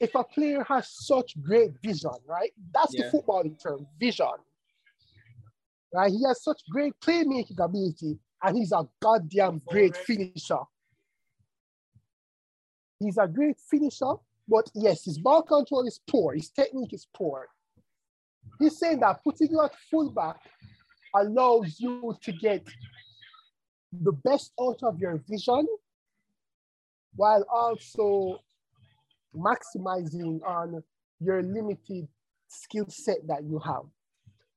if 0.00 0.14
a 0.14 0.25
player 0.25 0.64
has 0.64 0.88
such 0.90 1.40
great 1.40 1.72
vision, 1.82 2.10
right? 2.26 2.52
That's 2.75 2.94
yeah. 2.94 3.10
the 3.10 3.19
footballing 3.19 3.62
term, 3.62 3.87
vision. 4.00 4.26
Right? 5.94 6.10
He 6.10 6.25
has 6.26 6.43
such 6.43 6.62
great 6.70 6.94
playmaking 7.00 7.62
ability, 7.62 8.19
and 8.43 8.56
he's 8.56 8.73
a 8.73 8.87
goddamn 9.00 9.62
great 9.67 9.97
finisher. 9.97 10.59
He's 12.99 13.19
a 13.19 13.27
great 13.27 13.59
finisher, 13.71 14.15
but 14.49 14.71
yes, 14.75 15.05
his 15.05 15.19
ball 15.19 15.43
control 15.43 15.87
is 15.87 16.00
poor, 16.09 16.35
his 16.35 16.50
technique 16.50 16.93
is 16.93 17.06
poor. 17.15 17.49
He's 18.59 18.79
saying 18.79 19.00
that 19.00 19.23
putting 19.25 19.50
you 19.50 19.61
at 19.62 19.73
fullback 19.91 20.37
allows 21.15 21.79
you 21.79 22.17
to 22.23 22.33
get 22.33 22.67
the 23.93 24.12
best 24.12 24.53
out 24.61 24.79
of 24.83 24.99
your 24.99 25.23
vision 25.29 25.67
while 27.15 27.45
also 27.53 28.41
maximizing 29.37 30.41
on 30.47 30.83
your 31.21 31.43
limited 31.43 32.09
skill 32.49 32.87
set 32.88 33.19
that 33.27 33.45
you 33.45 33.59
have. 33.59 33.83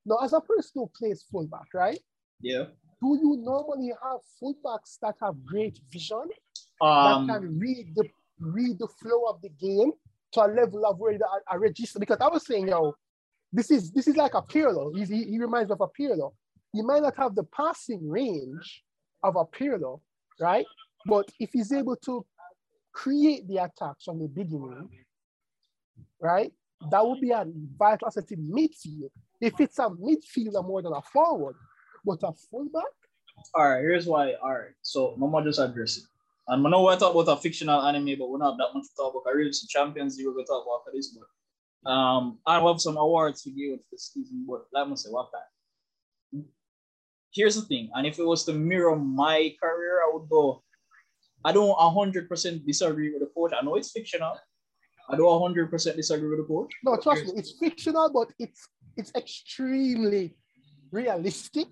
Now, 0.06 0.18
as 0.24 0.34
a 0.34 0.42
person 0.42 0.72
who 0.76 0.92
plays 0.96 1.26
fullback, 1.32 1.74
right? 1.74 2.00
Yeah. 2.42 2.66
Do 3.06 3.20
you 3.22 3.38
normally 3.38 3.94
have 4.02 4.22
fullbacks 4.42 4.98
that 5.04 5.16
have 5.22 5.36
great 5.46 5.78
vision 5.92 6.28
um, 6.82 7.28
that 7.28 7.34
can 7.34 7.60
read 7.60 7.94
the 7.96 8.10
read 8.40 8.80
the 8.80 8.88
flow 8.88 9.26
of 9.30 9.42
the 9.44 9.50
game 9.50 9.92
to 10.32 10.46
a 10.46 10.48
level 10.48 10.86
of 10.88 10.98
where 10.98 11.16
I, 11.48 11.56
register? 11.58 12.00
Because 12.00 12.18
I 12.20 12.28
was 12.28 12.48
saying, 12.48 12.68
yo, 12.68 12.96
this 13.54 13.70
is 13.70 13.92
this 13.92 14.08
is 14.08 14.18
like 14.18 14.34
a 14.34 14.42
Pirlo. 14.42 14.92
He's, 14.98 15.10
he, 15.10 15.24
he 15.26 15.40
reminds 15.40 15.70
me 15.70 15.74
of 15.74 15.82
a 15.82 15.88
Pirlo. 15.88 16.34
He 16.74 16.82
might 16.82 17.04
not 17.04 17.16
have 17.18 17.36
the 17.36 17.44
passing 17.44 18.10
range 18.10 18.84
of 19.22 19.36
a 19.36 19.46
Pirlo, 19.46 20.02
right? 20.40 20.66
But 21.06 21.30
if 21.40 21.52
he's 21.54 21.72
able 21.72 21.98
to 21.98 22.26
create 22.92 23.48
the 23.48 23.58
attacks 23.58 24.06
from 24.06 24.20
the 24.20 24.28
beginning, 24.28 24.90
right? 26.20 26.52
That 26.90 27.06
would 27.06 27.22
be 27.22 27.30
a 27.30 27.46
vital 27.78 28.08
asset 28.08 28.32
in 28.32 28.52
midfield. 28.52 29.12
If 29.40 29.60
it's 29.60 29.78
a 29.78 29.90
midfielder 29.90 30.66
more 30.66 30.82
than 30.82 30.94
a 30.94 31.02
forward, 31.02 31.56
but 32.06 32.20
a 32.24 32.34
fullback. 32.34 32.84
All 33.54 33.70
right, 33.70 33.82
here's 33.82 34.08
why. 34.08 34.34
All 34.42 34.54
right, 34.54 34.76
so 34.82 35.16
Mama 35.18 35.44
just 35.44 35.60
address 35.60 35.98
it. 35.98 36.04
And 36.48 36.66
I 36.66 36.70
know 36.70 36.84
we're 36.84 36.98
talking 36.98 37.20
about 37.20 37.38
a 37.38 37.42
fictional 37.42 37.82
anime, 37.82 38.18
but 38.20 38.30
we're 38.30 38.38
not 38.38 38.58
that 38.58 38.74
much 38.74 38.84
to 38.84 38.96
talk 38.96 39.14
about. 39.14 39.30
I 39.32 39.36
really 39.36 39.52
see 39.54 39.68
Champions 39.68 40.22
going 40.22 40.38
to 40.38 40.44
talk 40.44 40.64
about 40.64 40.94
this, 40.94 41.18
but 41.18 41.92
um, 41.92 42.40
I 42.46 42.60
have 42.60 42.82
some 42.82 42.98
awards 42.98 43.42
to 43.44 43.50
give 43.50 43.80
this 43.92 44.12
season, 44.14 44.46
but 44.48 44.66
let 44.74 44.88
me 44.90 44.96
say 44.96 45.10
what 45.10 45.30
that. 45.34 46.44
Here's 47.34 47.56
the 47.56 47.64
thing, 47.64 47.90
and 47.94 48.08
if 48.08 48.18
it 48.20 48.26
was 48.26 48.46
to 48.46 48.54
mirror 48.54 48.96
my 48.96 49.54
career, 49.62 50.02
I 50.02 50.12
would 50.14 50.30
go 50.30 50.64
I 51.46 51.52
don't 51.52 51.78
100% 51.78 52.66
disagree 52.66 53.12
with 53.14 53.22
the 53.22 53.28
coach. 53.28 53.54
I 53.56 53.64
know 53.64 53.76
it's 53.76 53.92
fictional. 53.92 54.36
I 55.08 55.16
don't 55.16 55.56
100% 55.56 55.96
disagree 55.96 56.30
with 56.30 56.40
the 56.40 56.46
coach. 56.46 56.74
No, 56.84 56.98
trust 56.98 57.26
me, 57.26 57.34
it's 57.36 57.52
fictional, 57.60 58.12
but 58.12 58.32
it's 58.40 58.68
it's 58.98 59.12
extremely 59.16 60.36
realistic 60.92 61.68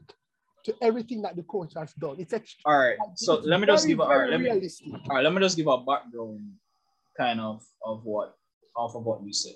to 0.64 0.76
everything 0.82 1.22
that 1.22 1.36
the 1.36 1.44
coach 1.44 1.74
has 1.76 1.94
done. 1.94 2.16
It's 2.20 2.34
extremely, 2.34 2.64
all 2.66 2.80
right. 2.80 2.98
So 3.16 3.40
let 3.44 3.60
me 3.60 3.68
just 3.68 3.88
give 3.88 4.00
a 4.00 4.04
all 4.04 4.18
right, 4.18 4.30
let 4.30 4.42
me, 4.42 4.50
all 4.50 5.16
right, 5.16 5.24
let 5.24 5.34
me 5.34 5.42
just 5.42 5.58
give 5.58 5.68
a 5.68 5.78
background 5.78 6.52
kind 7.18 7.40
of 7.40 7.64
of 7.86 8.04
what 8.04 8.36
off 8.76 8.96
of 8.96 9.04
what 9.04 9.24
you 9.24 9.34
said. 9.34 9.56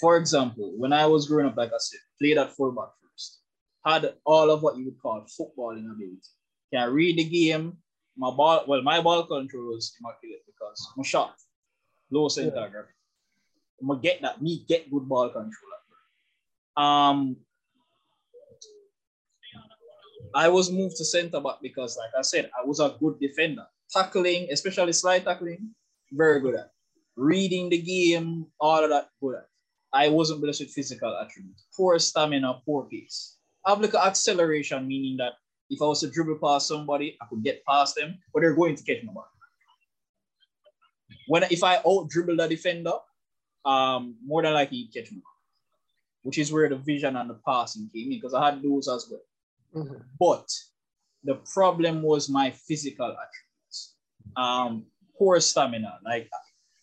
For 0.00 0.16
example, 0.16 0.72
when 0.76 0.92
I 0.92 1.06
was 1.06 1.26
growing 1.26 1.46
up, 1.46 1.56
like 1.56 1.72
I 1.72 1.78
said, 1.78 2.00
played 2.20 2.38
at 2.38 2.52
fullback 2.52 2.88
first, 3.02 3.40
had 3.84 4.14
all 4.24 4.50
of 4.50 4.62
what 4.62 4.76
you 4.76 4.86
would 4.86 5.00
call 5.00 5.24
footballing 5.38 5.90
ability. 5.90 6.20
Can 6.72 6.82
I 6.82 6.86
read 6.86 7.16
the 7.16 7.24
game, 7.24 7.78
my 8.16 8.30
ball, 8.30 8.64
well, 8.66 8.82
my 8.82 9.00
ball 9.00 9.24
control 9.24 9.68
was 9.68 9.94
immaculate 10.00 10.42
because 10.46 10.86
my 10.96 11.04
shot, 11.04 11.34
low 12.10 12.28
center 12.28 12.48
yeah. 12.48 12.68
gravity. 12.68 12.92
I'm 13.80 13.88
gonna 13.88 14.00
get 14.00 14.22
that, 14.22 14.42
me 14.42 14.64
get 14.66 14.90
good 14.90 15.08
ball 15.08 15.28
control. 15.28 15.52
Um, 16.76 17.36
I 20.34 20.48
was 20.48 20.70
moved 20.70 20.96
to 20.96 21.04
center 21.04 21.40
back 21.40 21.56
because, 21.62 21.96
like 21.96 22.10
I 22.18 22.22
said, 22.22 22.50
I 22.58 22.64
was 22.64 22.80
a 22.80 22.94
good 23.00 23.18
defender. 23.20 23.66
Tackling, 23.90 24.48
especially 24.50 24.92
slide 24.92 25.24
tackling, 25.24 25.70
very 26.12 26.40
good 26.40 26.56
at. 26.56 26.70
Reading 27.16 27.68
the 27.68 27.80
game, 27.80 28.46
all 28.60 28.82
of 28.82 28.90
that, 28.90 29.08
good 29.20 29.36
at. 29.36 29.48
I 29.92 30.08
wasn't 30.08 30.42
blessed 30.42 30.60
with 30.60 30.70
physical 30.70 31.16
attributes. 31.16 31.64
Poor 31.76 31.98
stamina, 31.98 32.60
poor 32.64 32.84
pace. 32.84 33.36
I 33.64 33.70
have 33.70 33.80
like 33.80 33.94
acceleration, 33.94 34.86
meaning 34.86 35.16
that 35.18 35.32
if 35.70 35.80
I 35.80 35.86
was 35.86 36.00
to 36.00 36.10
dribble 36.10 36.38
past 36.42 36.68
somebody, 36.68 37.16
I 37.20 37.26
could 37.26 37.42
get 37.42 37.64
past 37.64 37.96
them, 37.96 38.18
but 38.32 38.40
they're 38.40 38.54
going 38.54 38.76
to 38.76 38.84
catch 38.84 39.02
my 39.04 39.12
back. 39.12 39.24
When 41.28 41.42
if 41.44 41.64
I 41.64 41.76
out 41.76 42.08
dribble 42.08 42.36
the 42.36 42.48
defender, 42.48 42.92
um, 43.64 44.16
more 44.24 44.42
than 44.42 44.54
likely 44.54 44.78
he'd 44.78 44.92
catch 44.92 45.10
me, 45.10 45.22
which 46.22 46.38
is 46.38 46.52
where 46.52 46.68
the 46.68 46.76
vision 46.76 47.16
and 47.16 47.30
the 47.30 47.38
passing 47.46 47.90
came 47.92 48.12
in 48.12 48.18
because 48.18 48.34
I 48.34 48.44
had 48.44 48.62
those 48.62 48.88
as 48.88 49.08
well. 49.10 49.20
Mm-hmm. 49.76 49.94
But 50.18 50.48
the 51.24 51.34
problem 51.52 52.02
was 52.02 52.28
my 52.28 52.50
physical 52.50 53.06
attributes. 53.06 53.94
Um, 54.36 54.86
poor 55.18 55.38
stamina. 55.40 55.98
Like 56.04 56.28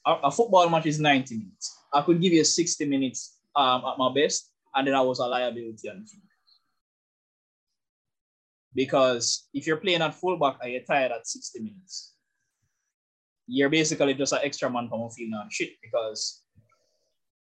a, 0.05 0.13
a, 0.25 0.31
football 0.31 0.69
match 0.69 0.85
is 0.85 1.00
90 1.00 1.38
minutes. 1.38 1.75
I 1.91 2.01
could 2.01 2.21
give 2.21 2.33
you 2.33 2.43
60 2.43 2.85
minutes 2.85 3.39
um, 3.55 3.83
at 3.85 3.97
my 3.97 4.13
best, 4.13 4.51
and 4.75 4.88
then 4.88 4.93
I 4.93 5.01
was 5.01 5.19
a 5.19 5.23
liability 5.25 5.89
on 5.89 6.01
the 6.01 6.05
field. 6.05 6.23
Because 8.75 9.47
if 9.53 9.67
you're 9.67 9.77
playing 9.77 10.01
at 10.01 10.15
fullback 10.15 10.57
and 10.62 10.71
you're 10.71 10.81
tired 10.81 11.12
at 11.12 11.27
60 11.27 11.59
minutes, 11.59 12.13
you're 13.47 13.69
basically 13.69 14.13
just 14.13 14.33
an 14.33 14.39
extra 14.43 14.69
man 14.69 14.89
from 14.89 15.01
a 15.01 15.09
field 15.09 15.33
on 15.35 15.50
shit 15.50 15.73
because 15.81 16.43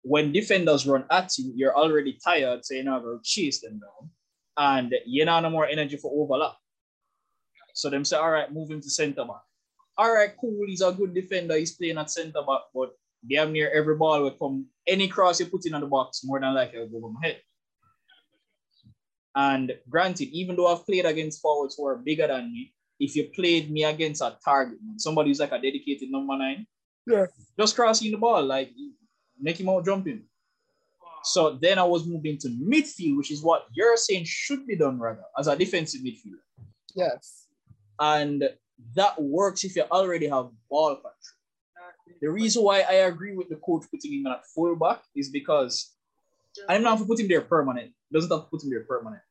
when 0.01 0.31
defenders 0.31 0.87
run 0.87 1.03
at 1.11 1.37
you, 1.37 1.51
you're 1.55 1.75
already 1.75 2.17
tired, 2.23 2.63
so 2.63 2.73
you're 2.73 2.83
not 2.83 3.03
going 3.03 3.17
to 3.17 3.23
chase 3.23 3.61
them 3.61 3.79
down. 3.79 4.09
And 4.59 4.93
you 5.05 5.23
don't 5.23 5.43
no 5.43 5.49
more 5.49 5.65
energy 5.65 5.95
for 5.95 6.11
overlap. 6.13 6.57
So 7.73 7.89
them 7.89 8.03
say, 8.03 8.17
all 8.17 8.29
right, 8.29 8.51
move 8.51 8.69
him 8.69 8.81
to 8.81 8.89
center 8.89 9.23
back. 9.23 9.41
All 9.97 10.13
right, 10.13 10.31
cool. 10.39 10.65
He's 10.67 10.81
a 10.81 10.91
good 10.91 11.13
defender. 11.13 11.55
He's 11.55 11.77
playing 11.77 11.97
at 11.97 12.11
center 12.11 12.43
back, 12.45 12.63
but 12.75 12.91
damn 13.27 13.53
near 13.53 13.71
every 13.71 13.95
ball 13.95 14.21
will 14.21 14.31
come. 14.31 14.65
Any 14.85 15.07
cross 15.07 15.39
you 15.39 15.45
put 15.45 15.65
in 15.65 15.73
on 15.73 15.81
the 15.81 15.87
box, 15.87 16.25
more 16.25 16.41
than 16.41 16.53
likely 16.53 16.79
will 16.79 16.89
go 16.89 16.97
over 16.97 17.13
my 17.13 17.27
head. 17.27 17.41
And 19.33 19.71
granted, 19.87 20.27
even 20.33 20.57
though 20.57 20.67
I've 20.67 20.85
played 20.85 21.05
against 21.05 21.41
forwards 21.41 21.75
who 21.77 21.87
are 21.87 21.95
bigger 21.95 22.27
than 22.27 22.51
me, 22.51 22.73
if 22.99 23.15
you 23.15 23.29
played 23.33 23.71
me 23.71 23.85
against 23.85 24.21
a 24.21 24.37
target, 24.43 24.77
somebody 24.97 25.29
who's 25.29 25.39
like 25.39 25.53
a 25.53 25.61
dedicated 25.61 26.11
number 26.11 26.37
nine, 26.37 26.67
yeah, 27.07 27.27
just 27.57 27.77
crossing 27.77 28.11
the 28.11 28.17
ball, 28.17 28.43
like 28.43 28.71
make 29.39 29.57
him 29.57 29.69
out 29.69 29.85
jumping. 29.85 30.23
So 31.23 31.57
then 31.61 31.77
I 31.77 31.83
was 31.83 32.05
moving 32.05 32.37
to 32.39 32.47
midfield, 32.49 33.17
which 33.17 33.31
is 33.31 33.41
what 33.41 33.65
you're 33.73 33.97
saying 33.97 34.25
should 34.25 34.65
be 34.65 34.75
done 34.75 34.99
rather 34.99 35.23
as 35.37 35.47
a 35.47 35.55
defensive 35.55 36.01
midfielder. 36.01 36.41
Yes. 36.95 37.47
And 37.99 38.49
that 38.95 39.21
works 39.21 39.63
if 39.63 39.75
you 39.75 39.83
already 39.91 40.27
have 40.27 40.49
ball 40.69 40.95
control. 40.95 41.13
The 42.21 42.29
reason 42.29 42.63
why 42.63 42.81
I 42.81 42.93
agree 42.93 43.35
with 43.35 43.49
the 43.49 43.57
coach 43.57 43.85
putting 43.91 44.13
him 44.13 44.27
at 44.27 44.45
fullback 44.53 45.03
is 45.15 45.29
because 45.29 45.95
I'm 46.67 46.83
not 46.83 47.05
put 47.05 47.19
him 47.19 47.27
there 47.27 47.41
permanent. 47.41 47.91
Doesn't 48.11 48.31
have 48.31 48.41
to 48.41 48.47
put 48.47 48.63
him 48.63 48.71
there 48.71 48.83
permanent. 48.83 49.21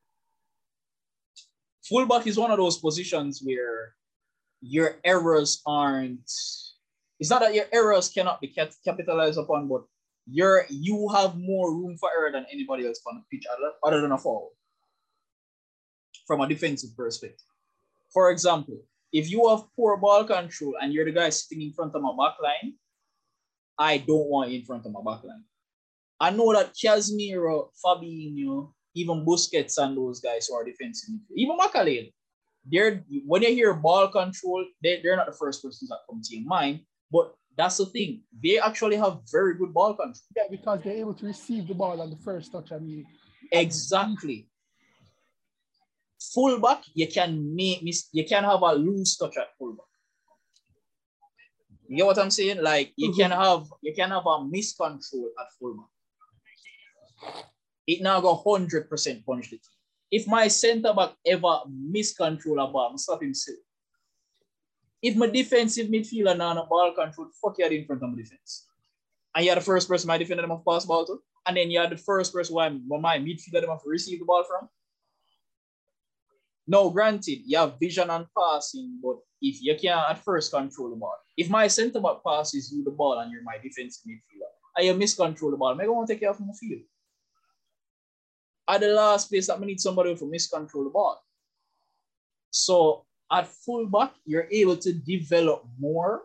Fullback 1.84 2.26
is 2.26 2.38
one 2.38 2.50
of 2.50 2.58
those 2.58 2.78
positions 2.78 3.42
where 3.42 3.94
your 4.60 4.96
errors 5.04 5.62
aren't. 5.66 6.30
It's 7.20 7.30
not 7.30 7.40
that 7.40 7.54
your 7.54 7.66
errors 7.72 8.08
cannot 8.08 8.40
be 8.40 8.54
capitalized 8.84 9.38
upon, 9.38 9.68
but 9.68 9.84
you're 10.30 10.66
you 10.68 11.08
have 11.14 11.36
more 11.36 11.74
room 11.74 11.96
for 11.98 12.10
error 12.16 12.30
than 12.32 12.46
anybody 12.52 12.86
else 12.86 13.00
on 13.06 13.16
the 13.16 13.36
pitch 13.36 13.46
other, 13.84 14.00
than 14.00 14.12
a 14.12 14.18
foul. 14.18 14.52
From 16.26 16.40
a 16.40 16.48
defensive 16.48 16.96
perspective. 16.96 17.46
For 18.12 18.30
example, 18.30 18.78
if 19.12 19.30
you 19.30 19.48
have 19.48 19.64
poor 19.74 19.96
ball 19.96 20.24
control 20.24 20.74
and 20.80 20.92
you're 20.92 21.04
the 21.04 21.12
guy 21.12 21.30
sitting 21.30 21.62
in 21.62 21.72
front 21.72 21.94
of 21.94 22.02
my 22.02 22.10
back 22.10 22.36
line, 22.42 22.74
I 23.78 23.98
don't 23.98 24.28
want 24.28 24.50
you 24.50 24.58
in 24.58 24.64
front 24.64 24.84
of 24.84 24.92
my 24.92 25.00
back 25.00 25.24
line. 25.24 25.44
I 26.20 26.30
know 26.30 26.52
that 26.52 26.74
Casemiro, 26.74 27.68
Fabinho, 27.82 28.72
even 28.94 29.24
Busquets 29.24 29.78
and 29.78 29.96
those 29.96 30.20
guys 30.20 30.48
who 30.48 30.54
are 30.54 30.64
defensive, 30.64 31.14
even 31.34 31.56
Makelele, 31.56 32.12
they're 32.70 33.04
when 33.24 33.42
you 33.42 33.48
hear 33.48 33.72
ball 33.72 34.08
control, 34.08 34.64
they, 34.82 35.00
they're 35.02 35.16
not 35.16 35.26
the 35.26 35.36
first 35.38 35.62
persons 35.62 35.88
that 35.88 36.00
come 36.08 36.20
to 36.22 36.36
your 36.36 36.46
mind. 36.46 36.80
But 37.10 37.34
that's 37.58 37.76
the 37.76 37.86
thing. 37.86 38.22
They 38.42 38.58
actually 38.58 38.96
have 38.96 39.18
very 39.30 39.54
good 39.54 39.74
ball 39.74 39.94
control. 39.94 40.14
Yeah, 40.34 40.44
because 40.50 40.80
they're 40.82 40.94
able 40.94 41.14
to 41.14 41.26
receive 41.26 41.68
the 41.68 41.74
ball 41.74 42.00
on 42.00 42.08
the 42.08 42.16
first 42.16 42.52
touch. 42.52 42.72
I 42.72 42.78
mean, 42.78 43.04
exactly 43.52 44.48
fullback, 46.18 46.84
you 46.94 47.06
can 47.06 47.54
make 47.54 47.82
mis- 47.82 48.08
you 48.12 48.24
can 48.24 48.44
have 48.44 48.62
a 48.62 48.72
loose 48.74 49.16
touch 49.16 49.36
at 49.36 49.56
fullback. 49.58 49.86
You 51.88 51.96
get 51.98 52.06
what 52.06 52.18
I'm 52.18 52.30
saying? 52.30 52.62
Like 52.62 52.92
you 52.96 53.10
mm-hmm. 53.10 53.20
can 53.20 53.30
have 53.30 53.66
you 53.82 53.94
can 53.94 54.10
have 54.10 54.26
a 54.26 54.38
miscontrol 54.40 55.28
at 55.40 55.52
fullback. 55.58 55.86
It 57.86 58.02
now 58.02 58.20
go 58.20 58.34
hundred 58.34 58.90
percent 58.90 59.24
punch 59.24 59.50
the 59.50 59.56
team. 59.56 59.60
If 60.10 60.26
my 60.26 60.48
center 60.48 60.92
back 60.94 61.12
ever 61.26 61.60
miscontrol 61.68 62.62
a 62.62 62.70
ball, 62.70 62.90
I'm 62.90 62.98
stop 62.98 63.22
him 63.22 63.34
still. 63.34 63.56
If 65.02 65.16
my 65.16 65.28
defensive 65.28 65.88
midfielder 65.88 66.36
now 66.36 66.58
on 66.58 66.68
ball 66.68 66.92
control, 66.92 67.28
fuck 67.40 67.56
you 67.58 67.66
in 67.66 67.84
front 67.86 68.02
of 68.02 68.10
my 68.10 68.16
defense. 68.16 68.66
And 69.34 69.44
you're 69.44 69.54
the 69.54 69.60
first 69.60 69.88
person 69.88 70.08
my 70.08 70.18
defender 70.18 70.42
them 70.42 70.50
have 70.50 70.64
pass 70.64 70.84
ball 70.84 71.06
to, 71.06 71.22
and 71.46 71.56
then 71.56 71.70
you're 71.70 71.88
the 71.88 71.96
first 71.96 72.32
person 72.32 72.54
where 72.54 73.00
my 73.00 73.18
midfielder 73.18 73.60
them 73.60 73.70
have 73.70 73.80
receive 73.84 74.18
the 74.18 74.24
ball 74.24 74.44
from. 74.44 74.68
No, 76.66 76.90
granted, 76.90 77.42
you 77.46 77.56
have 77.56 77.78
vision 77.80 78.10
and 78.10 78.26
passing, 78.36 78.98
but 79.02 79.16
if 79.40 79.62
you 79.62 79.74
can't 79.80 80.10
at 80.10 80.22
first 80.22 80.52
control 80.52 80.90
the 80.90 80.96
ball, 80.96 81.16
if 81.36 81.48
my 81.48 81.66
center 81.68 82.00
back 82.00 82.22
passes 82.26 82.72
you 82.72 82.84
the 82.84 82.90
ball 82.90 83.20
and 83.20 83.30
you're 83.30 83.42
my 83.42 83.56
defensive 83.62 84.02
midfielder, 84.06 84.50
and 84.76 84.86
you 84.86 84.94
miscontrol 84.94 85.50
the 85.50 85.56
ball, 85.56 85.74
maybe 85.74 85.88
I 85.88 85.90
want 85.90 86.08
to 86.08 86.14
take 86.14 86.22
you 86.22 86.28
off 86.28 86.40
my 86.40 86.52
field. 86.52 86.82
At 88.68 88.80
the 88.80 88.88
last 88.88 89.30
place 89.30 89.46
that 89.46 89.58
we 89.58 89.66
need 89.66 89.80
somebody 89.80 90.14
to 90.14 90.24
miscontrol 90.24 90.84
the 90.84 90.90
ball. 90.90 91.20
So 92.50 93.06
at 93.30 93.46
fullback, 93.46 94.12
you're 94.24 94.48
able 94.50 94.76
to 94.76 94.92
develop 94.92 95.64
more 95.78 96.22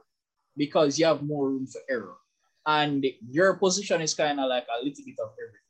because 0.55 0.97
you 0.97 1.05
have 1.05 1.23
more 1.23 1.49
room 1.49 1.67
for 1.67 1.81
error. 1.89 2.15
And 2.65 3.05
your 3.29 3.55
position 3.55 4.01
is 4.01 4.13
kind 4.13 4.39
of 4.39 4.47
like 4.47 4.65
a 4.69 4.83
little 4.83 5.03
bit 5.05 5.15
of 5.19 5.31
everything 5.31 5.63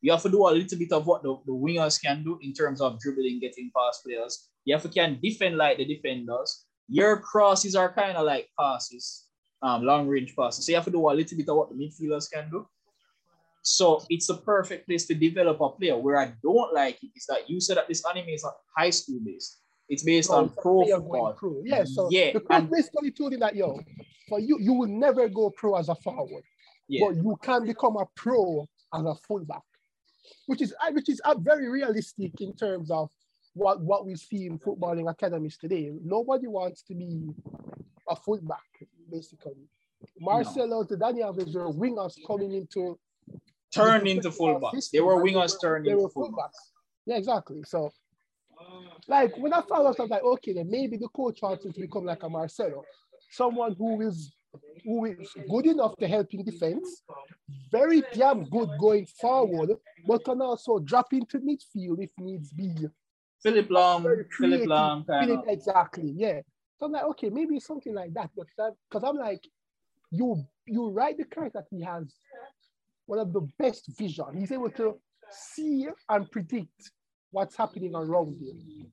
you 0.00 0.12
have 0.12 0.22
to 0.22 0.28
do 0.28 0.46
a 0.46 0.50
little 0.50 0.78
bit 0.78 0.92
of 0.92 1.06
what 1.06 1.22
the, 1.22 1.36
the 1.46 1.52
wingers 1.52 2.00
can 2.00 2.22
do 2.22 2.38
in 2.42 2.52
terms 2.52 2.80
of 2.80 3.00
dribbling, 3.00 3.40
getting 3.40 3.70
past 3.76 4.04
players. 4.04 4.48
You 4.64 4.74
have 4.74 4.82
to 4.82 4.88
can 4.88 5.18
defend 5.22 5.56
like 5.56 5.78
the 5.78 5.84
defenders. 5.84 6.66
Your 6.88 7.18
crosses 7.18 7.74
are 7.74 7.92
kind 7.92 8.16
of 8.16 8.24
like 8.24 8.48
passes, 8.58 9.24
um, 9.62 9.84
long 9.84 10.06
range 10.06 10.34
passes. 10.36 10.64
So 10.64 10.70
you 10.70 10.76
have 10.76 10.84
to 10.84 10.90
do 10.90 11.08
a 11.08 11.10
little 11.10 11.36
bit 11.36 11.48
of 11.48 11.56
what 11.56 11.68
the 11.70 11.74
midfielders 11.74 12.30
can 12.30 12.48
do. 12.50 12.66
So 13.62 14.04
it's 14.08 14.28
the 14.28 14.34
perfect 14.34 14.86
place 14.86 15.06
to 15.06 15.14
develop 15.14 15.60
a 15.60 15.70
player. 15.70 15.98
Where 15.98 16.18
I 16.18 16.32
don't 16.42 16.72
like 16.72 17.02
it 17.02 17.10
is 17.16 17.26
that 17.26 17.50
you 17.50 17.60
said 17.60 17.76
that 17.76 17.88
this 17.88 18.04
anime 18.08 18.28
is 18.28 18.44
a 18.44 18.50
high 18.76 18.90
school 18.90 19.20
based. 19.24 19.58
It's 19.88 20.02
based 20.02 20.30
on 20.30 20.50
pro 20.50 20.84
football. 20.84 21.32
Pro. 21.32 21.62
Yeah, 21.64 21.84
so 21.84 22.08
yeah, 22.10 22.32
the 22.32 22.40
coach 22.40 22.70
basically 22.70 23.10
told 23.10 23.32
him 23.32 23.40
that 23.40 23.56
yo, 23.56 23.80
for 24.28 24.38
you, 24.38 24.58
you 24.60 24.74
will 24.74 24.88
never 24.88 25.28
go 25.28 25.50
pro 25.50 25.76
as 25.76 25.88
a 25.88 25.94
forward, 25.94 26.44
yeah. 26.88 27.06
but 27.06 27.16
you 27.16 27.38
can 27.42 27.66
become 27.66 27.96
a 27.96 28.06
pro 28.14 28.68
as 28.94 29.04
a 29.04 29.14
fullback 29.26 29.62
which 30.46 30.62
is 30.62 30.74
uh, 30.82 30.90
which 30.92 31.08
is 31.08 31.20
uh, 31.20 31.34
very 31.38 31.68
realistic 31.68 32.40
in 32.40 32.54
terms 32.54 32.90
of 32.90 33.10
what, 33.54 33.80
what 33.80 34.06
we 34.06 34.14
see 34.16 34.46
in 34.46 34.58
footballing 34.58 35.10
academies 35.10 35.56
today. 35.56 35.90
Nobody 36.02 36.46
wants 36.46 36.82
to 36.82 36.94
be 36.94 37.28
a 38.08 38.16
fullback, 38.16 38.68
basically. 39.10 39.68
Marcelo, 40.20 40.86
no. 40.88 40.96
Alves 40.96 41.54
were 41.54 41.72
wingers 41.72 42.14
coming 42.26 42.52
into 42.52 42.98
turn 43.74 44.06
into 44.06 44.30
fullbacks. 44.30 44.90
They 44.90 45.00
were 45.00 45.22
wingers 45.22 45.60
turned 45.60 45.86
into 45.86 46.08
fullbacks. 46.08 46.30
fullbacks. 46.30 46.62
Yeah, 47.06 47.16
exactly. 47.16 47.62
So 47.64 47.92
like 49.06 49.36
when 49.38 49.52
I 49.52 49.60
found 49.62 49.86
out, 49.86 49.98
I 49.98 50.02
was 50.02 50.10
like, 50.10 50.22
okay, 50.22 50.52
then 50.52 50.70
maybe 50.70 50.96
the 50.96 51.08
coach 51.08 51.40
wants 51.42 51.64
him 51.64 51.72
to 51.72 51.80
become 51.80 52.04
like 52.04 52.22
a 52.22 52.28
Marcelo, 52.28 52.84
someone 53.30 53.74
who 53.78 54.00
is 54.02 54.32
who 54.84 55.04
is 55.06 55.34
good 55.50 55.66
enough 55.66 55.96
to 55.96 56.08
help 56.08 56.32
in 56.32 56.44
defense, 56.44 57.02
very 57.70 58.02
damn 58.14 58.44
good 58.44 58.70
going 58.78 59.06
forward, 59.20 59.70
but 60.06 60.24
can 60.24 60.40
also 60.40 60.78
drop 60.78 61.12
into 61.12 61.38
midfield 61.38 62.02
if 62.02 62.10
needs 62.18 62.52
be. 62.52 62.72
Philipp 63.42 63.68
Lahm, 63.68 64.02
Philip 64.38 64.66
Philipp, 65.06 65.40
exactly, 65.46 66.12
yeah. 66.16 66.40
So 66.78 66.86
I'm 66.86 66.92
like, 66.92 67.04
okay, 67.04 67.28
maybe 67.28 67.58
something 67.60 67.94
like 67.94 68.14
that, 68.14 68.30
but 68.36 68.46
because 68.56 69.04
I'm 69.04 69.16
like, 69.16 69.46
you 70.10 70.44
you 70.66 70.90
write 70.90 71.18
the 71.18 71.24
character 71.24 71.60
that 71.60 71.76
he 71.76 71.82
has 71.82 72.04
one 73.06 73.18
of 73.18 73.32
the 73.32 73.46
best 73.58 73.86
vision. 73.98 74.26
He's 74.38 74.52
able 74.52 74.70
to 74.70 74.98
see 75.30 75.88
and 76.08 76.30
predict 76.30 76.92
what's 77.30 77.56
happening 77.56 77.94
around 77.94 78.40
him. 78.40 78.92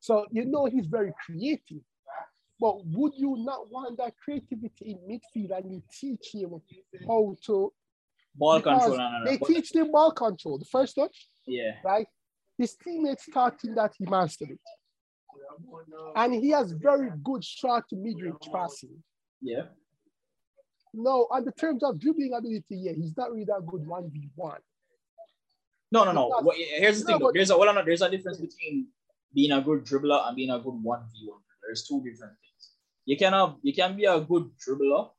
So 0.00 0.26
you 0.30 0.44
know 0.44 0.66
he's 0.66 0.86
very 0.86 1.12
creative, 1.24 1.82
but 2.60 2.84
would 2.86 3.12
you 3.16 3.36
not 3.38 3.70
want 3.70 3.98
that 3.98 4.14
creativity 4.22 4.90
in 4.92 4.98
midfield 5.08 5.56
and 5.56 5.72
you 5.72 5.82
teach 5.92 6.30
him 6.32 6.60
how 7.06 7.36
to 7.46 7.72
ball 8.34 8.60
control? 8.60 8.98
They 9.24 9.38
teach 9.38 9.74
him 9.74 9.90
ball 9.92 10.12
control, 10.12 10.58
the 10.58 10.64
first 10.64 10.94
touch. 10.96 11.28
Yeah. 11.46 11.72
Right? 11.84 12.06
His 12.58 12.74
teammates 12.74 13.26
taught 13.32 13.62
him 13.64 13.74
that 13.76 13.94
he 13.96 14.04
mastered 14.06 14.50
it. 14.50 14.60
And 16.14 16.34
he 16.34 16.50
has 16.50 16.72
very 16.72 17.10
good 17.22 17.44
shot 17.44 17.88
to 17.90 17.96
mid-range 17.96 18.48
passing. 18.52 19.02
Yeah. 19.40 19.62
No, 20.94 21.26
on 21.30 21.44
the 21.44 21.52
terms 21.52 21.82
of 21.82 21.98
dribbling 21.98 22.34
ability, 22.34 22.64
yeah, 22.70 22.92
he's 22.92 23.16
not 23.16 23.30
really 23.30 23.44
that 23.46 23.66
good 23.66 23.82
1v1. 23.82 24.58
No, 25.92 26.04
no, 26.04 26.12
no. 26.12 26.52
Here's 26.78 27.00
the 27.00 27.06
thing. 27.06 27.18
But, 27.20 27.34
there's 27.34 27.50
a 27.50 27.58
well, 27.58 27.72
no, 27.74 27.84
there's 27.84 28.02
a 28.02 28.10
difference 28.10 28.38
between 28.38 28.88
being 29.34 29.52
a 29.52 29.60
good 29.60 29.84
dribbler 29.84 30.26
and 30.26 30.34
being 30.34 30.50
a 30.50 30.58
good 30.58 30.78
one 30.82 31.04
v 31.12 31.28
one. 31.28 31.40
There's 31.62 31.86
two 31.86 32.02
different 32.02 32.32
things. 32.40 32.70
You 33.04 33.16
can 33.16 33.32
have 33.32 33.56
you 33.62 33.74
can 33.74 33.96
be 33.96 34.06
a 34.06 34.20
good 34.20 34.50
dribbler, 34.66 35.10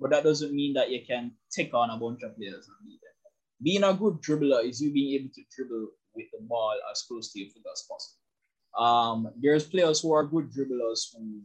but 0.00 0.10
that 0.10 0.24
doesn't 0.24 0.52
mean 0.52 0.74
that 0.74 0.90
you 0.90 1.02
can 1.06 1.32
take 1.50 1.74
on 1.74 1.90
a 1.90 1.96
bunch 1.96 2.22
of 2.22 2.36
players 2.36 2.66
and. 2.68 2.98
Being 3.64 3.84
a 3.84 3.94
good 3.94 4.20
dribbler 4.20 4.68
is 4.68 4.82
you 4.82 4.92
being 4.92 5.14
able 5.14 5.30
to 5.36 5.42
dribble 5.54 5.86
with 6.16 6.26
the 6.32 6.40
ball 6.40 6.74
as 6.90 7.02
close 7.02 7.32
to 7.32 7.38
your 7.38 7.48
foot 7.50 7.62
as 7.72 7.84
possible. 7.88 8.18
Um, 8.76 9.32
there's 9.40 9.64
players 9.64 10.00
who 10.00 10.12
are 10.12 10.24
good 10.24 10.50
dribblers 10.50 11.14
who 11.14 11.42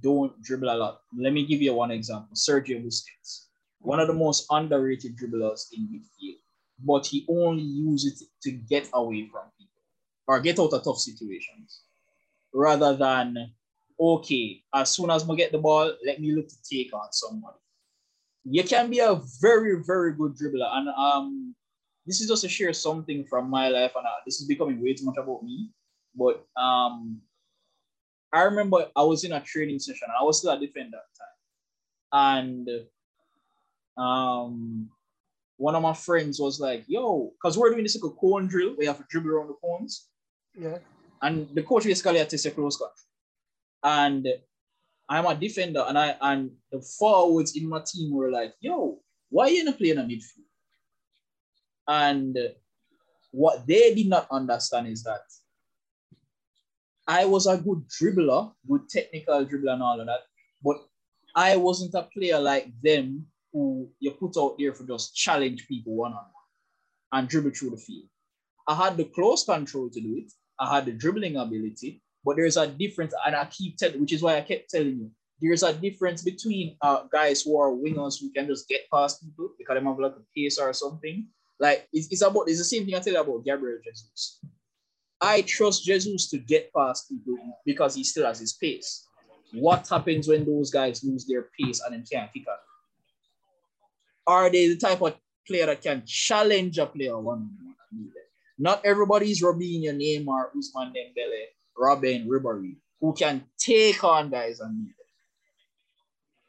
don't 0.00 0.40
dribble 0.40 0.70
a 0.70 0.76
lot. 0.76 1.00
Let 1.18 1.32
me 1.32 1.44
give 1.44 1.60
you 1.60 1.74
one 1.74 1.90
example: 1.90 2.36
Sergio 2.36 2.80
Busquets, 2.84 3.46
one 3.80 3.98
of 3.98 4.06
the 4.06 4.14
most 4.14 4.46
underrated 4.50 5.16
dribblers 5.18 5.62
in 5.72 5.88
midfield 5.88 6.38
but 6.78 7.06
he 7.06 7.26
only 7.28 7.62
uses 7.62 8.22
it 8.22 8.28
to 8.42 8.50
get 8.52 8.88
away 8.92 9.28
from 9.30 9.44
people 9.58 9.82
or 10.26 10.40
get 10.40 10.58
out 10.58 10.72
of 10.72 10.82
tough 10.82 10.98
situations 10.98 11.82
rather 12.54 12.96
than, 12.96 13.52
okay, 13.98 14.62
as 14.74 14.90
soon 14.90 15.10
as 15.10 15.28
I 15.28 15.34
get 15.34 15.52
the 15.52 15.58
ball, 15.58 15.94
let 16.04 16.20
me 16.20 16.32
look 16.32 16.48
to 16.48 16.56
take 16.70 16.92
on 16.92 17.12
somebody 17.12 17.56
you 18.44 18.64
can 18.64 18.90
be 18.90 18.98
a 18.98 19.20
very, 19.40 19.82
very 19.84 20.12
good 20.12 20.36
dribbler. 20.36 20.68
And 20.72 20.88
um, 20.88 21.54
this 22.06 22.20
is 22.20 22.28
just 22.28 22.42
to 22.42 22.48
share 22.48 22.72
something 22.72 23.24
from 23.24 23.48
my 23.48 23.68
life, 23.68 23.92
and 23.96 24.06
uh, 24.06 24.20
this 24.26 24.40
is 24.40 24.48
becoming 24.48 24.82
way 24.82 24.94
too 24.94 25.04
much 25.04 25.16
about 25.18 25.42
me. 25.42 25.70
But 26.14 26.44
um, 26.60 27.20
I 28.32 28.42
remember 28.42 28.88
I 28.96 29.02
was 29.02 29.24
in 29.24 29.32
a 29.32 29.40
training 29.40 29.78
session, 29.78 30.08
and 30.08 30.16
I 30.18 30.24
was 30.24 30.38
still 30.38 30.52
a 30.52 30.58
defender 30.58 30.96
at 30.96 31.04
the 31.12 32.18
time, 32.18 32.48
and 32.48 32.68
um, 33.96 34.90
one 35.62 35.76
of 35.76 35.82
my 35.82 35.94
friends 35.94 36.40
was 36.40 36.58
like, 36.58 36.82
"Yo," 36.88 37.32
because 37.34 37.56
we're 37.56 37.70
doing 37.70 37.84
this 37.84 37.94
like 37.94 38.10
a 38.10 38.16
cone 38.16 38.48
drill, 38.48 38.74
we 38.76 38.86
have 38.86 38.98
to 38.98 39.04
dribble 39.08 39.30
around 39.30 39.46
the 39.46 39.54
cones. 39.64 40.08
Yeah. 40.58 40.78
And 41.22 41.48
the 41.54 41.62
coach 41.62 41.84
basically 41.84 42.18
had 42.18 42.30
to 42.30 42.38
say 42.38 42.50
close 42.50 42.76
cut. 42.76 42.92
And 43.84 44.26
I'm 45.08 45.26
a 45.26 45.36
defender, 45.36 45.84
and 45.86 45.96
I 45.96 46.16
and 46.20 46.50
the 46.72 46.80
forwards 46.98 47.56
in 47.56 47.68
my 47.68 47.80
team 47.86 48.12
were 48.12 48.30
like, 48.30 48.54
"Yo, 48.60 49.00
why 49.30 49.44
are 49.44 49.50
you 49.50 49.62
not 49.62 49.78
playing 49.78 49.98
a 49.98 50.02
midfield?" 50.02 50.50
And 51.86 52.36
what 53.30 53.64
they 53.64 53.94
did 53.94 54.08
not 54.08 54.26
understand 54.32 54.88
is 54.88 55.04
that 55.04 55.26
I 57.06 57.24
was 57.24 57.46
a 57.46 57.56
good 57.56 57.86
dribbler, 57.88 58.52
good 58.68 58.88
technical 58.88 59.46
dribbler, 59.46 59.74
and 59.74 59.82
all 59.82 60.00
of 60.00 60.06
that, 60.06 60.22
but 60.60 60.78
I 61.36 61.56
wasn't 61.56 61.94
a 61.94 62.02
player 62.02 62.40
like 62.40 62.66
them 62.82 63.31
who 63.52 63.88
you 64.00 64.10
put 64.12 64.36
out 64.38 64.56
there 64.58 64.72
for 64.74 64.84
just 64.84 65.14
challenge 65.14 65.66
people 65.68 65.94
one 65.94 66.12
on 66.12 66.18
one 66.18 66.42
and 67.12 67.28
dribble 67.28 67.50
through 67.50 67.70
the 67.70 67.76
field. 67.76 68.08
I 68.66 68.74
had 68.74 68.96
the 68.96 69.04
close 69.04 69.44
control 69.44 69.90
to 69.90 70.00
do 70.00 70.16
it. 70.18 70.32
I 70.58 70.74
had 70.74 70.86
the 70.86 70.92
dribbling 70.92 71.36
ability, 71.36 72.02
but 72.24 72.36
there's 72.36 72.56
a 72.56 72.66
difference, 72.66 73.14
and 73.26 73.34
I 73.34 73.44
keep 73.46 73.76
telling, 73.76 74.00
which 74.00 74.12
is 74.12 74.22
why 74.22 74.36
I 74.36 74.42
kept 74.42 74.70
telling 74.70 74.96
you, 74.98 75.10
there's 75.40 75.64
a 75.64 75.72
difference 75.72 76.22
between 76.22 76.76
uh, 76.80 77.02
guys 77.12 77.42
who 77.42 77.58
are 77.58 77.70
wingers 77.70 78.20
who 78.20 78.30
can 78.32 78.46
just 78.46 78.68
get 78.68 78.82
past 78.92 79.20
people 79.20 79.50
because 79.58 79.76
they 79.76 79.84
have 79.84 79.98
like 79.98 80.12
a 80.12 80.22
pace 80.34 80.58
or 80.58 80.72
something. 80.72 81.26
Like 81.58 81.88
it's, 81.92 82.08
it's 82.12 82.22
about 82.22 82.48
it's 82.48 82.58
the 82.58 82.64
same 82.64 82.86
thing 82.86 82.94
I 82.94 83.00
tell 83.00 83.12
you 83.12 83.20
about 83.20 83.44
Gabriel 83.44 83.78
Jesus. 83.84 84.40
I 85.20 85.42
trust 85.42 85.84
Jesus 85.84 86.30
to 86.30 86.38
get 86.38 86.72
past 86.72 87.08
people 87.08 87.36
because 87.66 87.94
he 87.96 88.04
still 88.04 88.26
has 88.26 88.38
his 88.38 88.52
pace. 88.54 89.06
What 89.52 89.86
happens 89.88 90.28
when 90.28 90.44
those 90.44 90.70
guys 90.70 91.04
lose 91.04 91.26
their 91.26 91.48
pace 91.58 91.80
and 91.84 91.94
then 91.94 92.04
can't 92.10 92.32
kick 92.32 92.44
out? 92.48 92.58
Are 94.26 94.50
they 94.50 94.68
the 94.68 94.76
type 94.76 95.00
of 95.02 95.14
player 95.46 95.66
that 95.66 95.82
can 95.82 96.02
challenge 96.06 96.78
a 96.78 96.86
player 96.86 97.18
one 97.18 97.38
on 97.38 97.50
one? 97.58 98.12
Not 98.58 98.84
everybody 98.84 99.30
is 99.30 99.42
Robinho, 99.42 99.90
Neymar, 99.90 100.50
Ousmane 100.56 100.92
Dembele, 100.92 101.46
Robben 101.76 102.26
Ribery, 102.26 102.76
who 103.00 103.12
can 103.12 103.44
take 103.58 104.04
on 104.04 104.30
guys 104.30 104.60
and 104.60 104.86
them. 104.86 104.94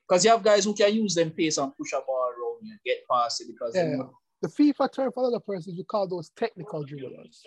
Because 0.07 0.25
you 0.25 0.31
have 0.31 0.43
guys 0.43 0.65
who 0.65 0.75
can 0.75 0.93
use 0.93 1.15
them 1.15 1.31
pace 1.31 1.57
and 1.57 1.75
push 1.75 1.93
a 1.93 2.01
ball 2.05 2.29
around 2.29 2.69
and 2.69 2.79
get 2.85 2.97
past 3.09 3.41
it 3.41 3.47
because 3.47 3.73
yeah. 3.75 4.03
the 4.41 4.47
FIFA 4.47 4.93
term 4.93 5.11
for 5.11 5.25
other 5.25 5.39
persons 5.39 5.77
you 5.77 5.85
call 5.85 6.07
those 6.07 6.29
technical 6.37 6.85
dribblers. 6.85 7.39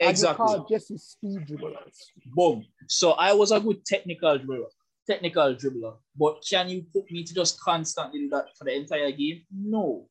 Exactly. 0.00 0.08
And 0.08 0.18
you 0.18 0.34
call 0.34 0.66
Jesse 0.68 0.98
speed 0.98 1.46
dribblers. 1.46 1.96
Boom. 2.34 2.64
So 2.88 3.12
I 3.12 3.32
was 3.34 3.52
a 3.52 3.60
good 3.60 3.84
technical 3.84 4.38
dribbler, 4.38 4.66
technical 5.08 5.54
dribbler. 5.54 5.96
But 6.16 6.42
can 6.48 6.68
you 6.68 6.84
put 6.92 7.10
me 7.10 7.24
to 7.24 7.34
just 7.34 7.60
constantly 7.60 8.20
do 8.20 8.28
that 8.30 8.46
for 8.56 8.64
the 8.64 8.74
entire 8.74 9.10
game? 9.12 9.42
No. 9.54 10.08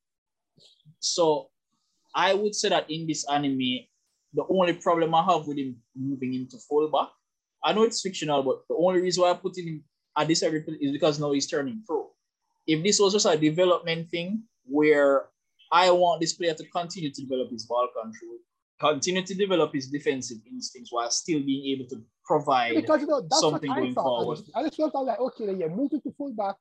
So 0.99 1.49
I 2.15 2.33
would 2.33 2.55
say 2.55 2.69
that 2.69 2.89
in 2.89 3.07
this 3.07 3.25
anime, 3.29 3.85
the 4.33 4.45
only 4.49 4.73
problem 4.73 5.15
I 5.15 5.23
have 5.23 5.47
with 5.47 5.57
him 5.57 5.77
moving 5.95 6.33
into 6.33 6.57
fullback, 6.57 7.09
I 7.63 7.73
know 7.73 7.83
it's 7.83 8.01
fictional, 8.01 8.43
but 8.43 8.61
the 8.69 8.75
only 8.75 9.01
reason 9.01 9.23
why 9.23 9.31
I 9.31 9.33
put 9.35 9.57
him 9.57 9.83
at 10.17 10.27
this 10.27 10.43
every 10.43 10.63
is 10.81 10.91
because 10.91 11.19
now 11.19 11.31
he's 11.31 11.47
turning 11.47 11.83
pro. 11.85 12.09
If 12.67 12.83
this 12.83 12.99
was 12.99 13.13
just 13.13 13.25
a 13.25 13.37
development 13.37 14.09
thing 14.09 14.43
where 14.65 15.25
I 15.71 15.89
want 15.91 16.21
this 16.21 16.33
player 16.33 16.53
to 16.53 16.65
continue 16.69 17.11
to 17.11 17.21
develop 17.21 17.49
his 17.49 17.65
ball 17.65 17.87
control, 17.93 18.37
continue 18.81 19.21
to 19.21 19.35
develop 19.35 19.73
his 19.73 19.87
defensive 19.87 20.37
instincts 20.51 20.91
while 20.91 21.09
still 21.11 21.39
being 21.41 21.77
able 21.77 21.87
to 21.87 22.01
provide 22.25 22.75
because, 22.75 23.01
you 23.01 23.07
know, 23.07 23.21
something 23.31 23.71
going 23.71 23.93
thought, 23.93 24.03
forward. 24.03 24.39
I 24.39 24.41
just, 24.41 24.55
I 24.55 24.63
just 24.63 24.91
felt 24.91 25.05
like, 25.05 25.19
okay, 25.19 25.53
yeah, 25.55 25.67
move 25.67 25.91
to 25.91 26.01
fullback. 26.17 26.55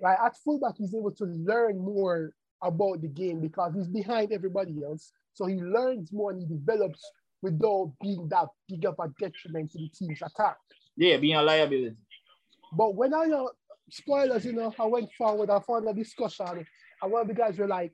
Right 0.00 0.18
at 0.22 0.36
fullback, 0.44 0.74
he's 0.76 0.94
able 0.94 1.12
to 1.12 1.24
learn 1.24 1.78
more 1.78 2.32
about 2.62 3.00
the 3.00 3.08
game 3.08 3.40
because 3.40 3.74
he's 3.74 3.88
behind 3.88 4.32
everybody 4.32 4.74
else. 4.84 5.12
So 5.32 5.46
he 5.46 5.54
learns 5.54 6.12
more 6.12 6.32
and 6.32 6.40
he 6.40 6.46
develops 6.46 7.02
without 7.40 7.92
being 8.02 8.28
that 8.28 8.48
big 8.68 8.84
of 8.84 8.96
a 9.00 9.08
detriment 9.18 9.72
to 9.72 9.78
the 9.78 9.88
team's 9.88 10.20
attack. 10.20 10.56
Yeah, 10.96 11.16
being 11.16 11.36
a 11.36 11.42
liability. 11.42 11.96
But 12.76 12.94
when 12.94 13.14
I 13.14 13.30
uh, 13.30 13.46
spoilers, 13.90 14.44
you 14.44 14.52
know, 14.52 14.74
I 14.78 14.84
went 14.84 15.08
forward, 15.16 15.48
I 15.48 15.60
found 15.60 15.88
a 15.88 15.94
discussion, 15.94 16.66
and 17.02 17.12
one 17.12 17.22
of 17.22 17.28
the 17.28 17.34
guys 17.34 17.56
were 17.56 17.68
like, 17.68 17.92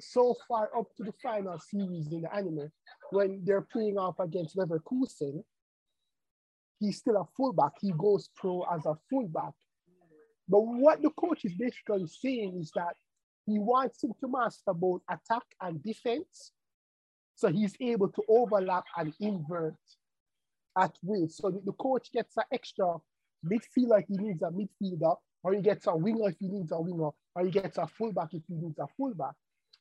so 0.00 0.34
far 0.46 0.70
up 0.76 0.86
to 0.96 1.04
the 1.04 1.12
final 1.22 1.58
series 1.58 2.10
in 2.12 2.22
the 2.22 2.34
anime, 2.34 2.70
when 3.10 3.42
they're 3.44 3.66
playing 3.72 3.98
off 3.98 4.18
against 4.20 4.56
Leverkusen, 4.56 5.42
he's 6.78 6.98
still 6.98 7.16
a 7.16 7.24
fullback. 7.36 7.72
He 7.80 7.92
goes 7.92 8.28
pro 8.36 8.64
as 8.72 8.86
a 8.86 8.94
fullback. 9.10 9.54
But 10.48 10.60
what 10.60 11.02
the 11.02 11.10
coach 11.10 11.44
is 11.44 11.54
basically 11.54 12.06
saying 12.06 12.58
is 12.60 12.70
that 12.74 12.94
he 13.46 13.58
wants 13.58 14.02
him 14.02 14.12
to 14.20 14.28
master 14.28 14.72
both 14.72 15.02
attack 15.10 15.44
and 15.60 15.82
defense 15.82 16.52
so 17.38 17.46
he's 17.46 17.76
able 17.80 18.08
to 18.08 18.22
overlap 18.28 18.82
and 18.96 19.14
invert 19.20 19.76
at 20.76 20.92
will. 21.04 21.28
So 21.28 21.52
the, 21.64 21.72
coach 21.72 22.10
gets 22.12 22.36
an 22.36 22.42
extra 22.52 22.96
midfielder 23.46 24.00
if 24.00 24.06
he 24.08 24.16
needs 24.16 24.42
a 24.42 24.50
midfielder, 24.50 25.14
or 25.44 25.54
he 25.54 25.62
gets 25.62 25.86
a 25.86 25.94
winger 25.94 26.30
if 26.30 26.36
he 26.40 26.48
needs 26.48 26.72
a 26.72 26.80
winger, 26.80 27.10
or 27.36 27.44
he 27.44 27.52
gets 27.52 27.78
a 27.78 27.86
fullback 27.86 28.34
if 28.34 28.42
he 28.48 28.56
needs 28.56 28.80
a 28.80 28.88
fullback, 28.96 29.34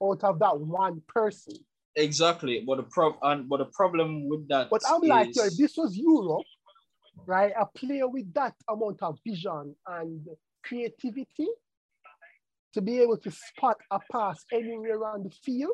out 0.03 0.23
of 0.23 0.39
that 0.39 0.59
one 0.59 1.01
person. 1.07 1.53
Exactly. 1.95 2.63
But 2.65 2.77
the 2.77 2.83
pro- 2.83 3.17
and 3.23 3.49
but 3.49 3.57
the 3.57 3.65
problem 3.65 4.29
with 4.29 4.47
that. 4.49 4.69
But 4.69 4.83
I'm 4.87 5.03
is... 5.03 5.09
like, 5.09 5.35
yo, 5.35 5.45
if 5.45 5.57
this 5.57 5.75
was 5.77 5.97
Europe, 5.97 6.45
right? 7.25 7.53
A 7.59 7.65
player 7.65 8.07
with 8.07 8.33
that 8.33 8.53
amount 8.69 9.01
of 9.01 9.17
vision 9.25 9.75
and 9.87 10.27
creativity 10.63 11.47
to 12.73 12.81
be 12.81 12.99
able 12.99 13.17
to 13.17 13.31
spot 13.31 13.77
a 13.89 13.99
pass 14.11 14.43
anywhere 14.51 14.97
around 14.97 15.25
the 15.25 15.31
field 15.43 15.73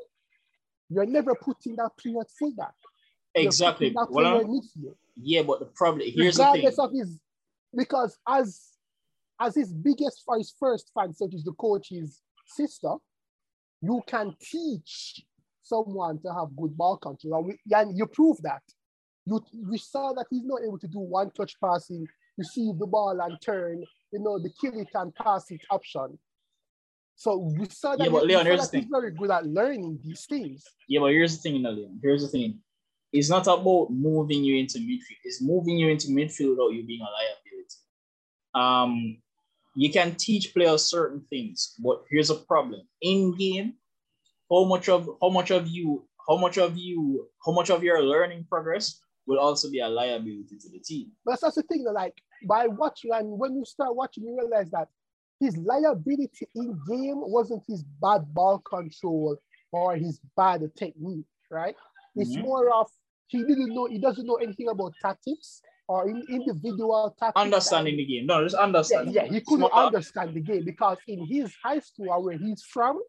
you're 0.94 1.06
never 1.06 1.36
putting 1.36 1.76
that 1.78 1.92
player 1.98 2.22
at 2.22 2.30
fullback. 2.32 2.74
Exactly. 3.36 3.90
That 3.90 4.12
well, 4.12 4.62
yeah, 5.22 5.42
but 5.42 5.60
the 5.60 5.66
problem 5.66 6.02
here's 6.06 6.38
Regardless 6.38 6.76
the 6.76 6.82
thing. 6.82 6.86
of 6.86 6.92
his 6.92 7.20
because 7.76 8.18
as 8.28 8.62
as 9.40 9.56
his 9.56 9.74
biggest 9.74 10.22
for 10.26 10.38
his 10.38 10.54
first 10.60 10.92
fan, 10.94 11.14
such 11.14 11.34
as 11.34 11.44
the 11.44 11.54
coach's 11.54 12.22
sister, 12.46 12.94
you 13.84 14.02
can 14.08 14.34
teach 14.40 15.22
someone 15.62 16.20
to 16.22 16.34
have 16.34 16.56
good 16.56 16.76
ball 16.78 16.98
control. 16.98 17.52
And 17.72 17.98
you 17.98 18.06
prove 18.08 18.38
that. 18.44 18.62
You 19.26 19.44
we 19.70 19.78
saw 19.78 20.14
that 20.14 20.26
he's 20.30 20.44
not 20.46 20.62
able 20.66 20.80
to 20.80 20.88
do 20.88 21.00
one 21.00 21.32
touch 21.32 21.56
passing, 21.64 22.08
receive 22.38 22.78
the 22.78 22.88
ball 22.88 23.20
and 23.22 23.38
turn, 23.42 23.84
you 24.12 24.20
know, 24.20 24.40
the 24.40 24.50
kill 24.60 24.80
it 24.80 24.90
and 24.94 25.14
pass 25.16 25.52
it 25.52 25.62
option. 25.70 26.18
So 27.16 27.38
we 27.38 27.68
saw 27.70 27.96
that, 27.96 28.06
yeah, 28.06 28.10
but 28.10 28.26
Leon, 28.26 28.46
here's 28.46 28.62
the 28.62 28.68
thing. 28.68 28.82
he's 28.82 28.90
very 28.90 29.12
good 29.12 29.32
at 29.32 29.46
learning 29.46 30.00
these 30.04 30.26
things. 30.26 30.64
Yeah, 30.88 31.02
but 31.02 31.12
here's 31.12 31.36
the 31.36 31.42
thing, 31.42 31.56
you 31.56 31.62
know, 31.62 31.72
Leon. 31.72 32.00
Here's 32.02 32.24
the 32.24 32.30
thing. 32.30 32.60
It's 33.12 33.30
not 33.30 33.46
about 33.46 33.92
moving 33.92 34.44
you 34.44 34.58
into 34.58 34.80
midfield. 34.80 35.22
It's 35.24 35.42
moving 35.42 35.78
you 35.78 35.90
into 35.90 36.08
midfield 36.08 36.52
without 36.52 36.74
you 36.74 36.84
being 36.86 37.02
a 37.02 37.10
liability. 37.20 37.78
Um, 38.56 39.18
you 39.76 39.92
can 39.92 40.16
teach 40.16 40.54
players 40.54 40.90
certain 40.90 41.22
things, 41.30 41.76
but 41.84 42.04
here's 42.10 42.30
a 42.30 42.36
problem. 42.36 42.82
In 43.02 43.36
game, 43.38 43.74
how 44.50 44.66
much 44.66 44.90
of 44.90 45.10
how 45.22 45.30
much 45.30 45.52
of 45.52 45.68
you, 45.68 46.08
how 46.28 46.38
much 46.38 46.58
of 46.58 46.78
you, 46.78 47.28
how 47.46 47.52
much 47.52 47.70
of 47.70 47.84
your 47.84 48.02
learning 48.04 48.46
progress 48.50 49.00
will 49.26 49.40
also 49.40 49.70
be 49.70 49.80
a 49.80 49.88
liability 49.88 50.58
to 50.60 50.70
the 50.70 50.80
team. 50.80 51.12
But 51.26 51.40
that's 51.42 51.56
the 51.56 51.64
thing, 51.64 51.84
that 51.86 51.94
like 51.94 52.14
by 52.48 52.68
watching 52.68 53.12
and 53.14 53.40
when 53.40 53.56
you 53.56 53.66
start 53.66 53.96
watching, 53.96 54.26
you 54.26 54.38
realize 54.38 54.70
that 54.72 54.90
his 55.40 55.58
liability 55.58 56.48
in 56.56 56.80
game 56.88 57.20
wasn't 57.20 57.64
his 57.68 57.84
bad 58.02 58.22
ball 58.34 58.60
control 58.60 59.38
or 59.72 59.96
his 59.96 60.20
bad 60.38 60.62
technique, 60.78 61.26
right? 61.50 61.76
It's 62.16 62.36
mm-hmm. 62.36 62.42
more 62.42 62.70
of 62.74 62.88
he 63.28 63.40
didn't 63.40 63.74
know, 63.74 63.88
he 63.88 63.98
doesn't 63.98 64.28
know 64.28 64.36
anything 64.36 64.70
about 64.70 64.94
tactics 65.02 65.62
or 65.94 66.10
in 66.10 66.24
individual 66.28 67.16
tactics. 67.20 67.40
Understanding 67.40 67.98
the 67.98 68.06
game. 68.06 68.26
No, 68.26 68.44
just 68.44 68.56
understand. 68.56 69.14
Yeah, 69.14 69.26
yeah 69.26 69.34
he 69.34 69.42
couldn't 69.42 69.70
Smart. 69.70 69.94
understand 69.94 70.34
the 70.34 70.42
game 70.42 70.66
because 70.66 70.98
in 71.08 71.26
his 71.26 71.54
high 71.64 71.80
school 71.80 72.24
where 72.24 72.38
he's 72.38 72.64
from, 72.64 73.00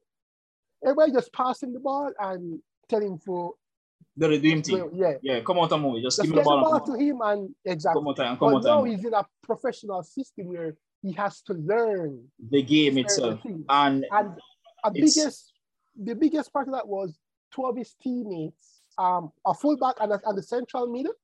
everybody 0.84 1.12
just 1.12 1.32
passing 1.32 1.72
the 1.72 1.80
ball 1.80 2.12
and 2.20 2.60
telling 2.90 3.16
for 3.18 3.54
the 4.16 4.38
dream 4.38 4.60
team. 4.60 4.90
Yeah, 4.92 5.14
yeah. 5.22 5.40
Come 5.40 5.58
on, 5.58 5.68
Tomo. 5.70 5.98
Just, 6.00 6.18
just 6.18 6.22
give 6.22 6.30
me 6.30 6.36
the 6.36 6.44
ball, 6.44 6.58
the 6.58 6.78
ball 6.78 6.86
to 6.86 7.02
him 7.02 7.20
and 7.22 7.54
exactly. 7.64 8.00
Come 8.00 8.08
on, 8.08 8.14
time. 8.14 8.36
Come 8.36 8.52
but 8.52 8.56
on, 8.56 8.62
now 8.62 8.82
time. 8.82 8.90
he's 8.90 9.04
in 9.04 9.14
a 9.14 9.26
professional 9.42 10.02
system 10.02 10.48
where 10.48 10.76
he 11.00 11.12
has 11.12 11.40
to 11.42 11.54
learn 11.54 12.22
the 12.50 12.62
game 12.62 12.98
itself. 12.98 13.40
And, 13.68 14.04
and 14.10 14.30
a 14.84 14.90
biggest, 14.90 15.52
the 15.96 16.14
biggest 16.14 16.52
part 16.52 16.68
of 16.68 16.74
that 16.74 16.86
was 16.86 17.18
two 17.54 17.64
of 17.64 17.76
his 17.76 17.94
teammates, 18.02 18.82
um, 18.98 19.32
a 19.46 19.54
fullback 19.54 19.96
and, 20.00 20.12
a, 20.12 20.20
and 20.26 20.36
the 20.36 20.42
central 20.42 20.86
middle, 20.86 21.14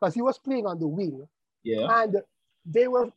because 0.00 0.14
he 0.14 0.22
was 0.22 0.38
playing 0.38 0.66
on 0.66 0.78
the 0.78 0.88
wing. 0.88 1.26
Yeah. 1.62 2.02
And 2.02 2.16
they 2.64 2.88
were 2.88 3.10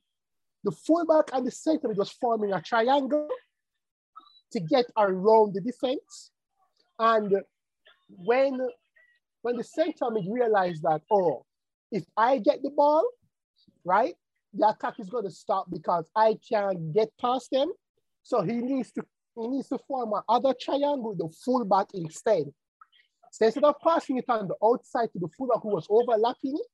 the 0.63 0.71
fullback 0.71 1.29
and 1.33 1.45
the 1.45 1.51
center 1.51 1.89
was 1.89 2.11
forming 2.11 2.53
a 2.53 2.61
triangle 2.61 3.27
to 4.51 4.59
get 4.59 4.85
around 4.97 5.53
the 5.53 5.61
defense. 5.61 6.31
And 6.99 7.33
when 8.09 8.59
when 9.41 9.57
the 9.57 9.63
center 9.63 10.11
mid 10.11 10.25
realized 10.29 10.83
that, 10.83 11.01
oh, 11.11 11.45
if 11.91 12.03
I 12.15 12.37
get 12.37 12.61
the 12.61 12.69
ball, 12.69 13.07
right, 13.83 14.13
the 14.53 14.69
attack 14.69 14.99
is 14.99 15.09
going 15.09 15.23
to 15.23 15.31
stop 15.31 15.67
because 15.71 16.09
I 16.15 16.37
can't 16.47 16.93
get 16.93 17.09
past 17.19 17.49
them. 17.51 17.71
So 18.23 18.41
he 18.41 18.53
needs 18.53 18.91
to 18.93 19.03
he 19.35 19.47
needs 19.47 19.69
to 19.69 19.79
form 19.87 20.13
another 20.27 20.53
triangle, 20.59 21.15
the 21.17 21.29
fullback 21.43 21.87
instead. 21.93 22.51
So 23.31 23.45
instead 23.45 23.63
of 23.63 23.75
passing 23.81 24.17
it 24.17 24.25
on 24.27 24.47
the 24.47 24.55
outside 24.63 25.11
to 25.13 25.19
the 25.19 25.29
fullback 25.37 25.61
who 25.63 25.69
was 25.69 25.87
overlapping 25.89 26.55
it, 26.55 26.67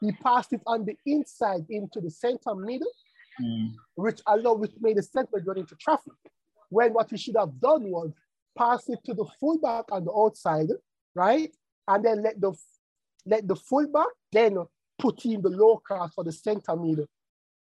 he 0.00 0.12
passed 0.12 0.52
it 0.52 0.60
on 0.66 0.84
the 0.84 0.96
inside 1.06 1.64
into 1.70 2.00
the 2.00 2.10
center 2.10 2.54
middle, 2.54 2.90
mm. 3.40 3.72
which 3.94 4.20
allowed 4.26 4.60
which 4.60 4.72
made 4.80 4.98
the 4.98 5.02
center 5.02 5.42
run 5.44 5.58
into 5.58 5.74
traffic. 5.76 6.12
When 6.68 6.92
what 6.92 7.10
he 7.10 7.16
should 7.16 7.36
have 7.36 7.58
done 7.60 7.84
was 7.84 8.12
pass 8.56 8.88
it 8.88 8.98
to 9.06 9.14
the 9.14 9.24
fullback 9.40 9.86
on 9.90 10.04
the 10.04 10.12
outside, 10.12 10.68
right? 11.14 11.50
And 11.88 12.04
then 12.04 12.22
let 12.22 12.40
the 12.40 12.52
let 13.26 13.48
the 13.48 13.56
fullback 13.56 14.06
then 14.30 14.58
put 14.98 15.24
in 15.24 15.40
the 15.40 15.48
low 15.48 15.78
cross 15.78 16.12
for 16.14 16.24
the 16.24 16.32
center 16.32 16.76
middle 16.76 17.06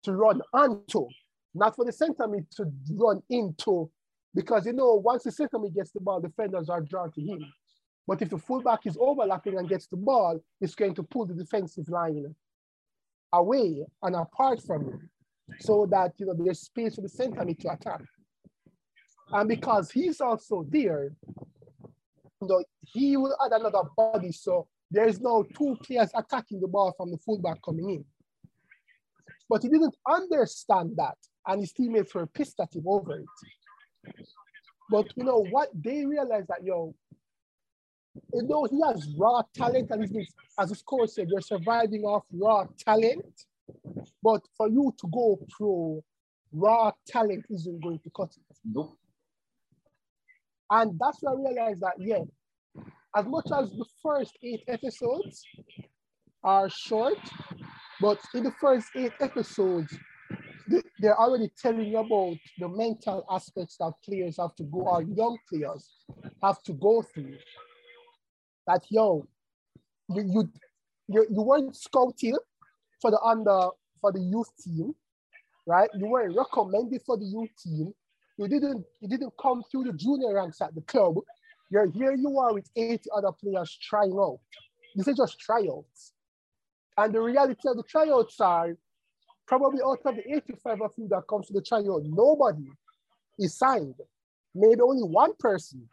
to 0.04 0.14
run 0.14 0.42
onto, 0.54 1.08
not 1.54 1.76
for 1.76 1.86
the 1.86 1.92
center 1.92 2.28
mid 2.28 2.50
to 2.52 2.66
run 2.94 3.22
into, 3.30 3.90
because 4.36 4.66
you 4.66 4.74
know, 4.74 4.96
once 4.96 5.24
the 5.24 5.32
center 5.32 5.60
mid 5.60 5.74
gets 5.74 5.92
the 5.92 6.00
ball, 6.00 6.20
defenders 6.20 6.70
are 6.70 6.82
drawn 6.82 7.12
to 7.14 7.22
him. 7.22 7.40
But 8.08 8.22
if 8.22 8.30
the 8.30 8.38
fullback 8.38 8.86
is 8.86 8.98
overlapping 9.00 9.58
and 9.58 9.68
gets 9.68 9.88
the 9.88 9.98
ball, 9.98 10.40
it's 10.62 10.76
going 10.76 10.96
to 10.96 11.04
pull 11.04 11.26
the 11.26 11.34
defensive 11.34 11.90
line 11.90 12.34
away 13.34 13.86
and 14.02 14.16
apart 14.16 14.62
from 14.66 14.86
him 14.86 15.10
so 15.60 15.86
that 15.92 16.14
you 16.18 16.26
know 16.26 16.34
there's 16.38 16.62
space 16.62 16.96
for 16.96 17.02
the 17.02 17.10
center 17.10 17.44
mid 17.44 17.60
to 17.60 17.72
attack. 17.72 18.02
And 19.32 19.50
because 19.50 19.92
he's 19.92 20.22
also 20.22 20.66
there, 20.70 21.12
you 22.42 22.48
know, 22.48 22.64
he 22.80 23.18
will 23.18 23.36
add 23.46 23.60
another 23.60 23.82
body. 23.98 24.32
So 24.32 24.68
there's 24.90 25.20
now 25.20 25.44
two 25.58 25.76
players 25.84 26.10
attacking 26.16 26.62
the 26.62 26.68
ball 26.68 26.94
from 26.96 27.12
the 27.12 27.18
fullback 27.18 27.62
coming 27.64 27.90
in. 27.90 28.06
But 29.50 29.64
he 29.64 29.70
didn't 29.70 29.96
understand 30.10 30.94
that, 30.98 31.18
and 31.46 31.60
his 31.60 31.74
teammates 31.74 32.14
were 32.14 32.26
pissed 32.28 32.60
at 32.62 32.74
him 32.74 32.84
over 32.88 33.20
it. 33.20 33.26
But 34.90 35.08
you 35.16 35.26
know 35.26 35.46
what? 35.50 35.70
They 35.74 36.06
realized 36.06 36.48
that, 36.48 36.64
yo, 36.64 36.96
you 38.34 38.44
know, 38.44 38.66
he 38.66 38.80
has 38.86 39.08
raw 39.18 39.42
talent, 39.54 39.92
and 39.92 40.12
been, 40.12 40.26
as 40.60 40.70
his 40.70 40.82
coach 40.82 41.10
said, 41.10 41.30
you're 41.30 41.42
surviving 41.42 42.04
off 42.04 42.24
raw 42.32 42.66
talent. 42.78 43.46
But 44.24 44.42
for 44.56 44.70
you 44.70 44.94
to 45.00 45.08
go 45.14 45.40
pro, 45.50 46.04
raw 46.52 46.92
talent 47.08 47.46
isn't 47.50 47.84
going 47.84 48.00
to 48.00 48.10
cut 48.16 48.32
it. 48.36 48.58
Nope. 48.64 48.98
And 50.70 51.00
that's 51.00 51.18
why 51.22 51.32
I 51.32 51.36
realized 51.36 51.82
that, 51.82 51.94
yeah, 52.00 52.24
as 53.16 53.26
much 53.26 53.48
as 53.58 53.72
the 53.72 53.86
first 54.04 54.38
eight 54.44 54.64
episodes 54.68 55.44
are 56.44 56.70
short, 56.70 57.18
but 58.02 58.20
in 58.34 58.44
the 58.44 58.52
first 58.60 58.88
eight 58.96 59.14
episodes, 59.20 59.98
they're 61.00 61.18
already 61.18 61.50
telling 61.62 61.88
you 61.88 61.98
about 61.98 62.38
the 62.60 62.68
mental 62.68 63.26
aspects 63.30 63.78
that 63.78 63.94
players 64.04 64.38
have 64.38 64.56
to 64.56 64.64
go, 64.64 64.80
or 64.80 65.04
young 65.04 65.38
players 65.50 66.06
have 66.44 66.62
to 66.64 66.74
go 66.74 67.02
through. 67.02 67.38
That 68.68 68.84
yo, 68.90 69.28
you 70.10 70.24
you 70.24 70.50
you, 71.08 71.28
you 71.30 71.42
weren't 71.42 71.76
scouted 71.76 72.36
for 73.02 73.12
the 73.12 73.20
under 73.22 73.70
for 74.02 74.12
the 74.12 74.20
youth 74.20 74.52
team, 74.64 74.94
right? 75.66 75.90
You 75.98 76.08
weren't 76.08 76.36
recommended 76.36 77.02
for 77.06 77.18
the 77.18 77.26
youth 77.26 77.50
team. 77.64 77.94
You 78.38 78.48
didn't 78.48 78.86
you 79.02 79.08
didn't 79.08 79.34
come 79.42 79.64
through 79.72 79.86
the 79.86 79.94
junior 79.94 80.36
ranks 80.36 80.62
at 80.62 80.76
the 80.76 80.82
club. 80.82 81.16
You're 81.70 81.90
here 81.90 82.14
you 82.14 82.38
are 82.40 82.54
with 82.54 82.70
80 82.76 83.10
other 83.16 83.32
players 83.32 83.78
trying 83.82 84.18
out. 84.20 84.40
This 84.96 85.08
is 85.08 85.18
just 85.18 85.40
tryouts. 85.40 86.14
And 86.98 87.14
the 87.14 87.22
reality 87.22 87.68
of 87.68 87.78
the 87.78 87.84
tryouts 87.84 88.40
are 88.40 88.76
probably 89.48 89.82
out 89.82 90.00
of 90.06 90.16
the 90.16 90.36
85 90.36 90.82
of 90.82 90.92
you 90.98 91.08
that 91.10 91.24
comes 91.30 91.48
to 91.48 91.54
the 91.54 91.62
tryout, 91.62 92.04
nobody 92.04 92.68
is 93.40 93.58
signed. 93.58 93.96
Maybe 94.54 94.82
only 94.82 95.04
one 95.04 95.34
person 95.40 95.88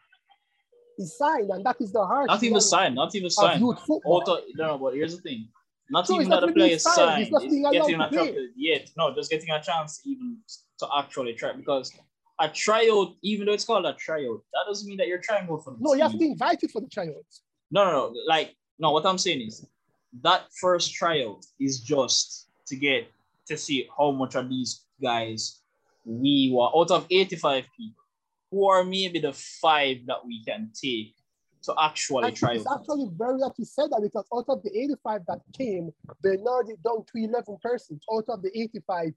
is 0.98 1.16
signed, 1.18 1.50
and 1.50 1.64
that 1.64 1.76
is 1.80 1.92
the 1.92 2.04
hard. 2.04 2.28
Not 2.28 2.42
even 2.42 2.60
signed, 2.60 2.94
not 2.94 3.14
even 3.14 3.30
signed. 3.30 3.60
Youth 3.60 3.78
football. 3.80 4.22
Auto, 4.22 4.40
no, 4.56 4.78
but 4.78 4.94
here's 4.94 5.16
the 5.16 5.22
thing. 5.22 5.48
Not 5.90 6.06
so 6.06 6.14
even 6.14 6.30
that 6.30 6.40
the 6.40 6.52
player 6.52 6.74
is 6.74 6.82
signed. 6.82 7.28
It's, 7.30 7.44
it's 7.44 7.54
getting 7.54 8.00
a 8.00 8.10
chance 8.10 8.38
yet. 8.56 8.90
No, 8.96 9.14
just 9.14 9.30
getting 9.30 9.50
a 9.50 9.60
chance 9.62 10.00
even 10.04 10.38
to 10.78 10.88
actually 10.96 11.34
try 11.34 11.52
because 11.52 11.92
a 12.40 12.48
tryout, 12.48 13.14
even 13.22 13.46
though 13.46 13.52
it's 13.52 13.64
called 13.64 13.86
a 13.86 13.94
tryout, 13.94 14.42
that 14.52 14.64
doesn't 14.66 14.88
mean 14.88 14.96
that 14.98 15.06
you're 15.06 15.20
trying 15.22 15.48
out 15.48 15.62
for 15.62 15.70
the 15.72 15.76
No, 15.80 15.90
team. 15.90 15.98
you 15.98 16.02
have 16.02 16.12
to 16.12 16.18
be 16.18 16.30
invited 16.30 16.70
for 16.70 16.80
the 16.80 16.88
tryouts. 16.88 17.42
No, 17.70 17.84
no, 17.84 17.90
no. 17.90 18.14
Like, 18.26 18.56
no, 18.78 18.90
what 18.92 19.06
I'm 19.06 19.18
saying 19.18 19.42
is 19.42 19.64
that 20.22 20.46
first 20.60 20.94
tryout 20.94 21.44
is 21.60 21.80
just 21.80 22.48
to 22.66 22.76
get 22.76 23.08
to 23.46 23.56
see 23.56 23.88
how 23.96 24.10
much 24.10 24.34
of 24.34 24.48
these 24.48 24.84
guys 25.02 25.60
we 26.04 26.50
were 26.52 26.68
out 26.74 26.90
of 26.90 27.06
85 27.10 27.64
people, 27.76 28.03
who 28.54 28.68
are 28.68 28.84
maybe 28.84 29.18
the 29.18 29.32
five 29.32 29.98
that 30.06 30.24
we 30.24 30.44
can 30.44 30.70
take 30.80 31.14
to 31.64 31.74
actually 31.80 32.28
and 32.28 32.36
try. 32.36 32.54
It's 32.54 32.70
actually 32.70 33.10
very 33.16 33.38
lucky 33.38 33.64
said 33.64 33.90
that 33.90 34.00
because 34.02 34.26
out 34.32 34.44
of 34.48 34.62
the 34.62 34.70
85 34.70 35.22
that 35.26 35.40
came, 35.56 35.90
they 36.22 36.36
narrowed 36.36 36.70
it 36.70 36.82
down 36.82 37.04
to 37.04 37.12
11 37.16 37.56
persons 37.62 38.04
out 38.12 38.24
of 38.28 38.42
the 38.42 38.50
85. 38.56 39.12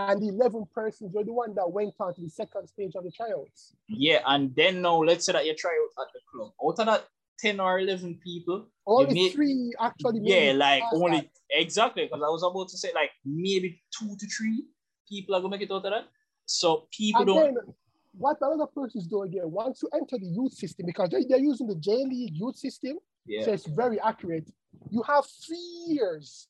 And 0.00 0.22
the 0.22 0.28
11 0.28 0.66
persons 0.72 1.12
were 1.12 1.24
the 1.24 1.32
one 1.32 1.54
that 1.56 1.70
went 1.70 1.94
on 1.98 2.14
to 2.14 2.20
the 2.20 2.30
second 2.30 2.68
stage 2.68 2.92
of 2.94 3.02
the 3.02 3.10
tryouts. 3.10 3.74
Yeah, 3.88 4.20
and 4.26 4.54
then 4.54 4.80
now 4.80 4.98
let's 4.98 5.26
say 5.26 5.32
that 5.32 5.44
you 5.44 5.54
try 5.54 5.72
out 5.72 6.06
at 6.06 6.12
the 6.14 6.20
club. 6.32 6.52
Out 6.64 6.78
of 6.78 6.86
that 6.86 7.04
10 7.40 7.58
or 7.58 7.80
11 7.80 8.20
people. 8.22 8.68
Only 8.86 9.14
may, 9.14 9.28
three 9.30 9.72
actually. 9.80 10.20
Yeah, 10.22 10.52
like 10.52 10.84
only, 10.92 11.18
that. 11.18 11.30
exactly. 11.50 12.04
Because 12.04 12.22
I 12.24 12.30
was 12.30 12.44
about 12.44 12.68
to 12.68 12.78
say, 12.78 12.90
like, 12.94 13.10
maybe 13.24 13.82
two 13.98 14.16
to 14.16 14.26
three 14.26 14.66
people 15.08 15.34
are 15.34 15.40
going 15.40 15.50
to 15.52 15.58
make 15.58 15.68
it 15.68 15.72
out 15.72 15.84
of 15.84 15.90
that. 15.90 16.04
So 16.46 16.86
people 16.96 17.22
and 17.22 17.26
don't. 17.26 17.54
Then, 17.54 17.74
what 18.18 18.38
the 18.40 18.46
other 18.46 18.66
is 18.94 19.06
doing 19.06 19.30
again, 19.30 19.50
once 19.50 19.82
you 19.82 19.88
enter 19.94 20.18
the 20.18 20.26
youth 20.26 20.52
system, 20.52 20.86
because 20.86 21.08
they're, 21.10 21.22
they're 21.28 21.38
using 21.38 21.66
the 21.66 21.76
J 21.76 22.04
League 22.04 22.34
youth 22.34 22.56
system, 22.56 22.98
yeah. 23.26 23.44
so 23.44 23.52
it's 23.52 23.66
very 23.66 24.00
accurate. 24.00 24.50
You 24.90 25.02
have 25.02 25.24
three 25.46 25.68
years 25.86 26.48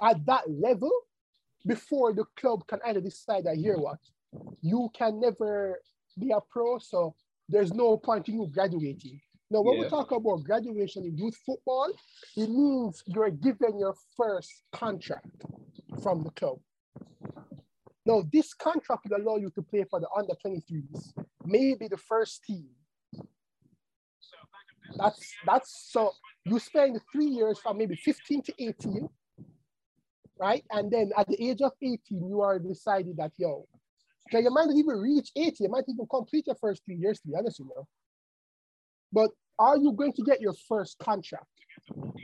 at 0.00 0.24
that 0.26 0.48
level 0.48 0.90
before 1.66 2.12
the 2.12 2.24
club 2.36 2.66
can 2.66 2.78
either 2.86 3.00
decide 3.00 3.44
that 3.44 3.56
here 3.56 3.76
what 3.76 3.98
you 4.62 4.88
can 4.94 5.20
never 5.20 5.80
be 6.18 6.30
a 6.30 6.40
pro, 6.50 6.78
so 6.78 7.14
there's 7.48 7.72
no 7.72 7.96
point 7.96 8.28
in 8.28 8.36
you 8.36 8.48
graduating. 8.52 9.20
Now, 9.50 9.62
when 9.62 9.76
yeah. 9.76 9.84
we 9.84 9.88
talk 9.88 10.12
about 10.12 10.44
graduation 10.44 11.04
in 11.04 11.18
youth 11.18 11.36
football, 11.44 11.92
it 12.36 12.48
means 12.48 13.02
you're 13.06 13.30
given 13.30 13.78
your 13.78 13.94
first 14.16 14.62
contract 14.72 15.26
from 16.02 16.22
the 16.22 16.30
club. 16.30 16.60
Now, 18.06 18.22
this 18.32 18.54
contract 18.54 19.06
will 19.08 19.20
allow 19.20 19.36
you 19.36 19.50
to 19.50 19.62
play 19.62 19.84
for 19.88 20.00
the 20.00 20.08
under 20.16 20.34
23s, 20.44 21.12
maybe 21.44 21.88
the 21.88 21.98
first 21.98 22.44
team. 22.44 22.68
That's 24.96 25.34
that's 25.46 25.88
so 25.92 26.12
you 26.44 26.58
spend 26.58 27.00
three 27.12 27.26
years 27.26 27.58
from 27.58 27.78
maybe 27.78 27.94
15 27.94 28.42
to 28.42 28.54
18, 28.58 29.08
right? 30.40 30.64
And 30.70 30.90
then 30.90 31.12
at 31.16 31.28
the 31.28 31.40
age 31.48 31.60
of 31.62 31.72
18, 31.80 31.98
you 32.10 32.40
are 32.40 32.58
decided 32.58 33.16
that 33.18 33.32
yo, 33.36 33.68
okay, 34.28 34.42
you 34.42 34.50
might 34.50 34.66
not 34.66 34.76
even 34.76 34.98
reach 34.98 35.30
80, 35.36 35.64
you 35.64 35.68
might 35.68 35.84
even 35.88 36.06
complete 36.10 36.46
your 36.46 36.56
first 36.56 36.84
three 36.84 36.96
years, 36.96 37.20
to 37.20 37.28
be 37.28 37.34
honest 37.36 37.60
you. 37.60 37.70
But 39.12 39.30
are 39.58 39.76
you 39.76 39.92
going 39.92 40.12
to 40.14 40.22
get 40.22 40.40
your 40.40 40.54
first 40.68 40.98
contract? 40.98 41.46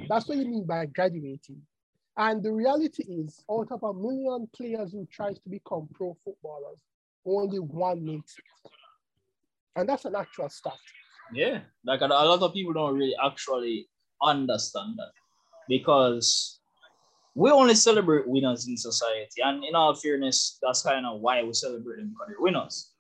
That's 0.09 0.27
what 0.27 0.39
you 0.39 0.47
mean 0.47 0.67
by 0.67 0.87
graduating. 0.87 1.63
And 2.19 2.43
the 2.43 2.53
reality 2.53 3.03
is, 3.03 3.45
out 3.51 3.71
of 3.71 3.83
a 3.83 3.93
million 3.93 4.49
players 4.57 4.93
who 4.93 5.07
tries 5.11 5.39
to 5.41 5.49
become 5.49 5.89
pro 5.93 6.17
footballers, 6.25 6.79
only 7.27 7.59
one 7.59 8.05
makes 8.05 8.39
it. 8.39 8.71
And 9.77 9.89
that's 9.89 10.07
an 10.07 10.15
actual 10.15 10.49
stat. 10.49 10.73
Yeah, 11.33 11.61
like 11.85 12.01
a, 12.01 12.07
lot 12.07 12.41
of 12.41 12.55
people 12.55 12.73
don't 12.73 12.95
really 12.95 13.15
actually 13.23 13.89
understand 14.23 14.95
that 14.97 15.13
because 15.69 16.61
we 17.35 17.51
only 17.51 17.75
celebrate 17.75 18.27
winners 18.27 18.67
in 18.67 18.77
society. 18.77 19.43
And 19.45 19.63
in 19.65 19.75
all 19.75 19.95
fairness, 19.95 20.59
that's 20.63 20.83
kind 20.83 21.05
of 21.05 21.21
why 21.21 21.43
we 21.43 21.53
celebrate 21.53 21.99
them 21.99 22.11
because 22.11 22.29
they're 22.29 22.41
winners. 22.41 22.93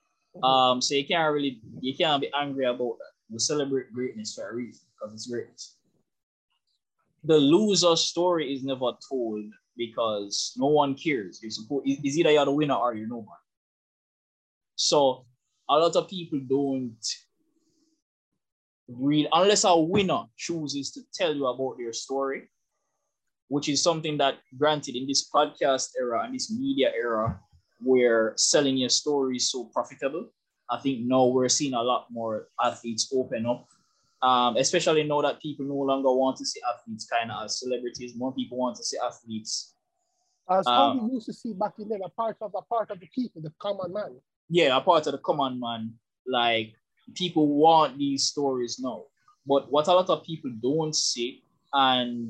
Um, 0.43 0.83
so 0.83 0.95
you 0.95 1.07
can't 1.07 1.33
really 1.33 1.61
you 1.81 1.97
can't 1.97 2.21
be 2.21 2.31
angry 2.39 2.67
about 2.67 2.99
that. 2.99 3.13
We 3.31 3.39
celebrate 3.39 3.93
greatness 3.93 4.35
for 4.35 4.51
a 4.51 4.55
reason 4.55 4.83
because 4.95 5.15
it's 5.15 5.27
greatness. 5.27 5.76
The 7.27 7.37
loser 7.37 7.97
story 7.97 8.55
is 8.55 8.63
never 8.63 8.93
told 9.09 9.45
because 9.77 10.53
no 10.57 10.67
one 10.67 10.95
cares. 10.95 11.41
You're 11.43 11.83
it's 11.85 12.17
either 12.17 12.31
you're 12.31 12.45
the 12.45 12.53
winner 12.53 12.75
or 12.75 12.95
you're 12.95 13.09
no 13.09 13.17
one. 13.17 13.43
So 14.77 15.27
a 15.69 15.75
lot 15.75 15.97
of 15.97 16.09
people 16.09 16.41
don't 16.49 16.97
read 18.89 19.27
unless 19.33 19.65
a 19.65 19.77
winner 19.77 20.23
chooses 20.37 20.93
to 20.93 21.01
tell 21.13 21.35
you 21.35 21.47
about 21.47 21.79
their 21.79 21.93
story, 21.93 22.49
which 23.49 23.69
is 23.69 23.83
something 23.83 24.17
that 24.19 24.37
granted 24.57 24.95
in 24.95 25.07
this 25.09 25.29
podcast 25.29 25.91
era 25.99 26.25
and 26.25 26.35
this 26.35 26.53
media 26.53 26.93
era 26.95 27.41
where 27.81 28.35
selling 28.37 28.77
your 28.77 28.89
story 28.89 29.37
is 29.37 29.51
so 29.51 29.65
profitable. 29.65 30.29
I 30.71 30.79
think 30.79 31.01
now 31.01 31.27
we're 31.27 31.49
seeing 31.49 31.75
a 31.75 31.83
lot 31.83 32.07
more 32.11 32.49
athletes 32.63 33.13
open 33.13 33.47
up 33.47 33.67
um, 34.27 34.57
especially 34.57 35.05
now 35.05 35.21
that 35.23 35.41
people 35.41 35.65
no 35.65 35.77
longer 35.77 36.13
want 36.13 36.37
to 36.39 36.45
see 36.45 36.61
athletes 36.69 37.07
kind 37.07 37.31
of 37.31 37.45
as 37.45 37.61
celebrities. 37.61 38.17
More 38.17 38.35
people 38.35 38.59
want 38.59 38.77
to 38.77 38.85
see 38.85 38.99
athletes. 38.99 39.75
As 40.51 40.67
um, 40.67 40.75
how 40.99 41.07
we 41.07 41.15
used 41.15 41.27
to 41.27 41.33
see 41.33 41.53
back 41.53 41.75
in 41.79 41.89
then, 41.89 42.01
a 42.05 42.09
part 42.09 42.37
of 42.41 42.53
a 42.57 42.63
part 42.63 42.91
of 42.91 42.99
the 42.99 43.07
people, 43.15 43.41
the 43.41 43.53
common 43.61 43.93
man. 43.93 44.21
Yeah, 44.49 44.77
a 44.77 44.81
part 44.81 45.07
of 45.07 45.13
the 45.13 45.19
common 45.19 45.61
man. 45.61 45.95
Like 46.27 46.73
people 47.15 47.47
want 47.47 47.99
these 47.99 48.25
stories 48.25 48.81
now. 48.81 49.05
But 49.47 49.71
what 49.71 49.87
a 49.87 49.93
lot 49.93 50.11
of 50.11 50.25
people 50.25 50.51
don't 50.61 50.95
see, 50.95 51.45
and 51.73 52.29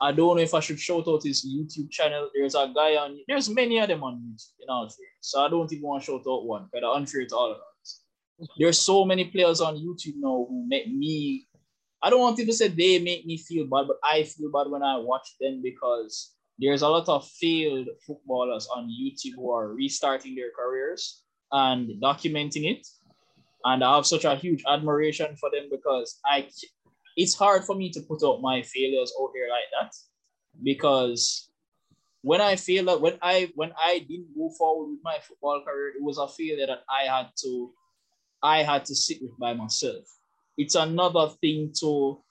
I 0.00 0.12
don't 0.12 0.36
know 0.36 0.42
if 0.42 0.54
I 0.54 0.60
should 0.60 0.78
shout 0.78 1.08
out 1.08 1.24
his 1.24 1.44
YouTube 1.44 1.90
channel. 1.90 2.30
There's 2.32 2.54
a 2.54 2.70
guy 2.72 2.94
on 2.94 3.18
there's 3.26 3.50
many 3.50 3.80
of 3.80 3.88
them 3.88 4.04
on 4.04 4.22
YouTube, 4.22 4.52
you 4.60 4.66
know. 4.66 4.88
So 5.20 5.44
I 5.44 5.48
don't 5.48 5.72
even 5.72 5.82
want 5.82 6.04
to 6.04 6.12
shout 6.12 6.22
out 6.28 6.46
one, 6.46 6.68
but 6.72 6.84
I'm 6.84 6.98
unfair 6.98 7.26
to 7.26 7.36
all 7.36 7.50
of 7.50 7.56
them 7.56 7.67
there's 8.58 8.80
so 8.80 9.04
many 9.04 9.24
players 9.24 9.60
on 9.60 9.76
YouTube 9.76 10.14
now 10.16 10.46
who 10.48 10.66
make 10.68 10.92
me 10.92 11.46
I 12.02 12.10
don't 12.10 12.20
want 12.20 12.36
people 12.36 12.52
to 12.52 12.56
say 12.56 12.68
they 12.68 13.00
make 13.00 13.26
me 13.26 13.38
feel 13.38 13.64
bad, 13.64 13.88
but 13.88 13.96
I 14.04 14.22
feel 14.22 14.52
bad 14.52 14.70
when 14.70 14.84
I 14.84 14.98
watch 14.98 15.34
them 15.40 15.60
because 15.62 16.34
there's 16.58 16.82
a 16.82 16.88
lot 16.88 17.08
of 17.08 17.26
failed 17.26 17.88
footballers 18.06 18.68
on 18.74 18.88
YouTube 18.88 19.34
who 19.34 19.50
are 19.50 19.74
restarting 19.74 20.36
their 20.36 20.50
careers 20.56 21.22
and 21.50 21.90
documenting 22.00 22.70
it. 22.70 22.86
And 23.64 23.82
I 23.82 23.96
have 23.96 24.06
such 24.06 24.24
a 24.24 24.36
huge 24.36 24.62
admiration 24.68 25.36
for 25.36 25.50
them 25.50 25.68
because 25.70 26.20
I 26.24 26.48
it's 27.16 27.34
hard 27.34 27.64
for 27.64 27.74
me 27.74 27.90
to 27.90 28.00
put 28.02 28.22
out 28.24 28.40
my 28.40 28.62
failures 28.62 29.12
out 29.20 29.30
there 29.34 29.48
like 29.50 29.68
that 29.80 29.92
because 30.62 31.50
when 32.22 32.40
I 32.40 32.54
feel 32.54 32.84
that 32.84 33.00
when 33.00 33.18
I 33.22 33.50
when 33.56 33.72
I 33.76 33.98
didn't 34.08 34.36
go 34.36 34.50
forward 34.56 34.90
with 34.90 35.00
my 35.02 35.18
football 35.26 35.62
career, 35.66 35.88
it 35.88 36.02
was 36.02 36.18
a 36.18 36.28
failure 36.28 36.66
that 36.66 36.80
I 36.88 37.04
had 37.12 37.30
to 37.42 37.72
I 38.42 38.62
had 38.62 38.84
to 38.86 38.94
sit 38.94 39.20
with 39.20 39.36
by 39.38 39.54
myself. 39.54 40.04
It's 40.56 40.74
another 40.74 41.28
thing 41.40 41.72
to 41.80 42.22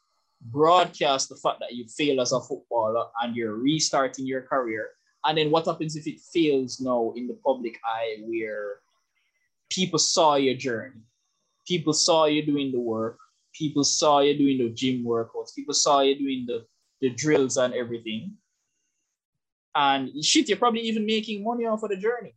broadcast 0.42 1.30
the 1.30 1.36
fact 1.36 1.60
that 1.60 1.74
you 1.74 1.86
fail 1.88 2.22
as 2.22 2.32
a 2.32 2.40
footballer 2.40 3.06
and 3.22 3.36
you're 3.36 3.56
restarting 3.56 4.26
your 4.26 4.42
career. 4.42 4.90
And 5.26 5.38
then 5.38 5.52
what 5.52 5.66
happens 5.66 5.96
if 5.96 6.08
it 6.08 6.20
fails 6.34 6.80
now 6.80 7.14
in 7.16 7.28
the 7.28 7.38
public 7.46 7.80
eye 7.86 8.18
where 8.22 8.80
people 9.70 10.00
saw 10.00 10.36
your 10.36 10.56
journey? 10.56 11.02
People 11.68 11.94
saw 11.94 12.26
you 12.26 12.46
doing 12.46 12.72
the 12.72 12.80
work. 12.80 13.18
People 13.54 13.84
saw 13.84 14.20
you 14.20 14.38
doing 14.38 14.58
the 14.60 14.70
gym 14.70 15.04
workouts. 15.04 15.56
People 15.56 15.74
saw 15.74 16.02
you 16.02 16.18
doing 16.18 16.46
the, 16.48 16.66
the 17.02 17.10
drills 17.10 17.58
and 17.58 17.74
everything. 17.74 18.34
And 19.76 20.24
shit, 20.24 20.48
you're 20.48 20.58
probably 20.58 20.82
even 20.82 21.06
making 21.06 21.44
money 21.44 21.66
off 21.66 21.84
of 21.84 21.90
the 21.90 21.98
journey 21.98 22.34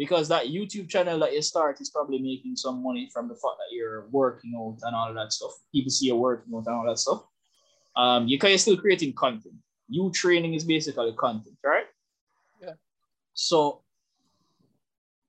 because 0.00 0.28
that 0.28 0.46
YouTube 0.46 0.88
channel 0.88 1.18
that 1.18 1.34
you 1.34 1.42
start 1.42 1.78
is 1.78 1.90
probably 1.90 2.18
making 2.18 2.56
some 2.56 2.82
money 2.82 3.10
from 3.12 3.28
the 3.28 3.34
fact 3.34 3.58
that 3.58 3.76
you're 3.76 4.08
working 4.10 4.54
out 4.56 4.78
and 4.82 4.96
all 4.96 5.10
of 5.10 5.14
that 5.14 5.30
stuff. 5.30 5.50
People 5.74 5.90
see 5.90 6.06
you 6.06 6.16
working 6.16 6.54
out 6.54 6.64
and 6.66 6.74
all 6.74 6.86
that 6.86 6.98
stuff. 6.98 7.24
Um, 7.94 8.26
you 8.26 8.38
can 8.38 8.56
still 8.56 8.78
creating 8.78 9.12
content. 9.12 9.56
You 9.90 10.10
training 10.10 10.54
is 10.54 10.64
basically 10.64 11.12
content, 11.18 11.58
right? 11.62 11.84
Yeah. 12.62 12.76
So 13.34 13.82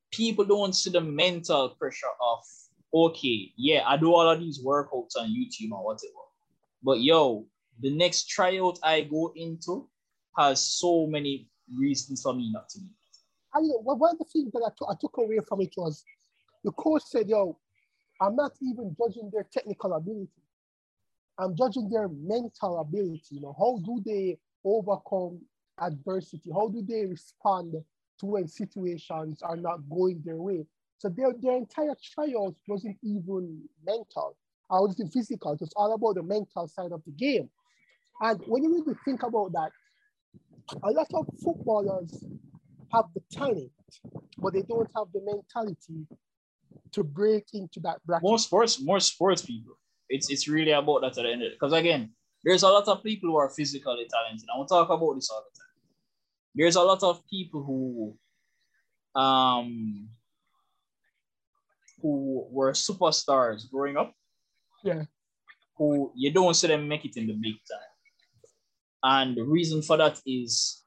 people 0.10 0.46
don't 0.46 0.74
see 0.74 0.90
the 0.90 1.02
mental 1.02 1.72
pressure 1.78 2.16
of 2.22 2.40
okay, 2.94 3.52
yeah, 3.58 3.84
I 3.86 3.98
do 3.98 4.14
all 4.14 4.30
of 4.30 4.40
these 4.40 4.64
workouts 4.64 5.18
on 5.20 5.36
YouTube 5.36 5.72
or 5.74 5.84
whatever. 5.84 6.24
But 6.82 7.02
yo, 7.02 7.46
the 7.82 7.94
next 7.94 8.30
tryout 8.30 8.80
I 8.84 9.02
go 9.02 9.34
into 9.36 9.90
has 10.38 10.62
so 10.66 11.08
many 11.08 11.50
reasons 11.78 12.22
for 12.22 12.34
me 12.34 12.50
not 12.54 12.70
to 12.70 12.80
be 12.80 12.88
I, 13.54 13.60
one 13.60 14.12
of 14.12 14.18
the 14.20 14.26
things 14.26 14.52
that 14.54 14.64
I, 14.66 14.70
t- 14.70 14.86
I 14.90 14.94
took 15.00 15.18
away 15.18 15.40
from 15.48 15.62
it 15.62 15.74
was 15.78 16.04
the 16.64 16.72
coach 16.72 17.04
said, 17.06 17.28
yo, 17.30 17.58
I'm 18.22 18.36
not 18.36 18.52
even 18.62 18.96
judging 18.98 19.30
their 19.32 19.46
technical 19.52 19.94
ability. 19.94 20.30
I'm 21.40 21.56
judging 21.56 21.90
their 21.90 22.08
mental 22.08 22.80
ability. 22.80 23.22
You 23.32 23.42
know, 23.42 23.56
how 23.58 23.82
do 23.84 24.02
they 24.06 24.38
overcome 24.64 25.42
adversity? 25.80 26.52
How 26.54 26.68
do 26.68 26.84
they 26.88 27.06
respond 27.06 27.74
to 27.74 28.26
when 28.26 28.48
situations 28.48 29.42
are 29.42 29.58
not 29.58 29.90
going 29.90 30.22
their 30.24 30.38
way? 30.38 30.66
So 31.00 31.10
their, 31.10 31.34
their 31.42 31.58
entire 31.58 31.96
trials 32.14 32.56
wasn't 32.68 32.98
even 33.04 33.62
mental. 33.86 34.38
I 34.70 34.80
wasn't 34.80 35.12
physical. 35.12 35.54
It 35.54 35.62
was 35.62 35.74
all 35.76 35.94
about 35.94 36.16
the 36.16 36.24
mental 36.24 36.68
side 36.68 36.92
of 36.92 37.02
the 37.06 37.12
game. 37.12 37.50
And 38.22 38.40
when 38.46 38.64
you 38.64 38.84
really 38.86 38.98
think 39.04 39.24
about 39.24 39.52
that, 39.54 39.72
a 40.84 40.92
lot 40.92 41.08
of 41.14 41.26
footballers 41.44 42.24
have 42.94 43.06
the 43.14 43.22
talent, 43.32 43.72
but 44.38 44.54
they 44.54 44.62
don't 44.62 44.90
have 44.96 45.08
the 45.14 45.22
mentality 45.24 46.08
to 46.92 47.04
break 47.04 47.46
into 47.54 47.80
that 47.82 47.98
bracket. 48.06 48.24
More 48.24 48.40
sports, 48.40 48.82
more 48.82 49.00
sports 49.00 49.42
people. 49.44 49.78
It's 50.10 50.30
it's 50.30 50.48
really 50.48 50.72
about 50.72 51.02
that 51.02 51.18
at 51.18 51.24
the 51.24 51.32
end 51.32 51.44
Because 51.52 51.74
again, 51.74 52.12
there's 52.44 52.64
a 52.64 52.68
lot 52.68 52.88
of 52.88 53.04
people 53.04 53.30
who 53.30 53.38
are 53.38 53.50
physically 53.50 54.08
talented. 54.10 54.48
I 54.54 54.58
will 54.58 54.66
talk 54.66 54.90
about 54.90 55.16
this 55.16 55.30
all 55.30 55.44
the 55.44 55.58
time. 55.58 55.68
There's 56.54 56.76
a 56.76 56.82
lot 56.82 57.02
of 57.04 57.26
people 57.28 57.64
who 57.64 59.20
um 59.20 60.10
who 62.02 62.48
were 62.50 62.72
superstars 62.72 63.70
growing 63.70 63.98
up. 63.98 64.14
Yeah. 64.84 65.04
Who 65.78 66.12
you 66.16 66.32
don't 66.32 66.54
see 66.54 66.68
them 66.68 66.88
make 66.88 67.06
it 67.06 67.18
in 67.18 67.28
the 67.28 67.34
big 67.34 67.56
time. 67.70 67.92
And 69.04 69.38
the 69.38 69.44
reason 69.44 69.82
for 69.82 69.98
that 69.98 70.20
is 70.26 70.81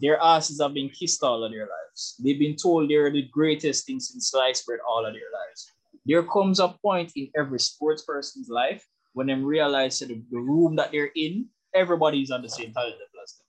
their 0.00 0.20
asses 0.20 0.60
have 0.60 0.74
been 0.74 0.90
kissed 0.90 1.22
all 1.22 1.44
of 1.44 1.52
their 1.52 1.68
lives. 1.68 2.16
They've 2.22 2.38
been 2.38 2.56
told 2.56 2.90
they're 2.90 3.10
the 3.10 3.28
greatest 3.30 3.86
thing 3.86 4.00
since 4.00 4.30
sliced 4.30 4.66
bread 4.66 4.80
all 4.88 5.06
of 5.06 5.12
their 5.12 5.30
lives. 5.32 5.70
There 6.04 6.24
comes 6.24 6.58
a 6.58 6.68
point 6.68 7.12
in 7.14 7.30
every 7.36 7.60
sports 7.60 8.02
person's 8.02 8.48
life 8.48 8.84
when 9.12 9.28
they 9.28 9.34
realize 9.34 10.00
that 10.00 10.08
the 10.08 10.38
room 10.38 10.76
that 10.76 10.90
they're 10.90 11.10
in, 11.14 11.46
everybody's 11.72 12.30
on 12.30 12.42
the 12.42 12.48
same 12.48 12.72
talent 12.72 12.94
level 12.94 13.22
as 13.22 13.32
them. 13.34 13.46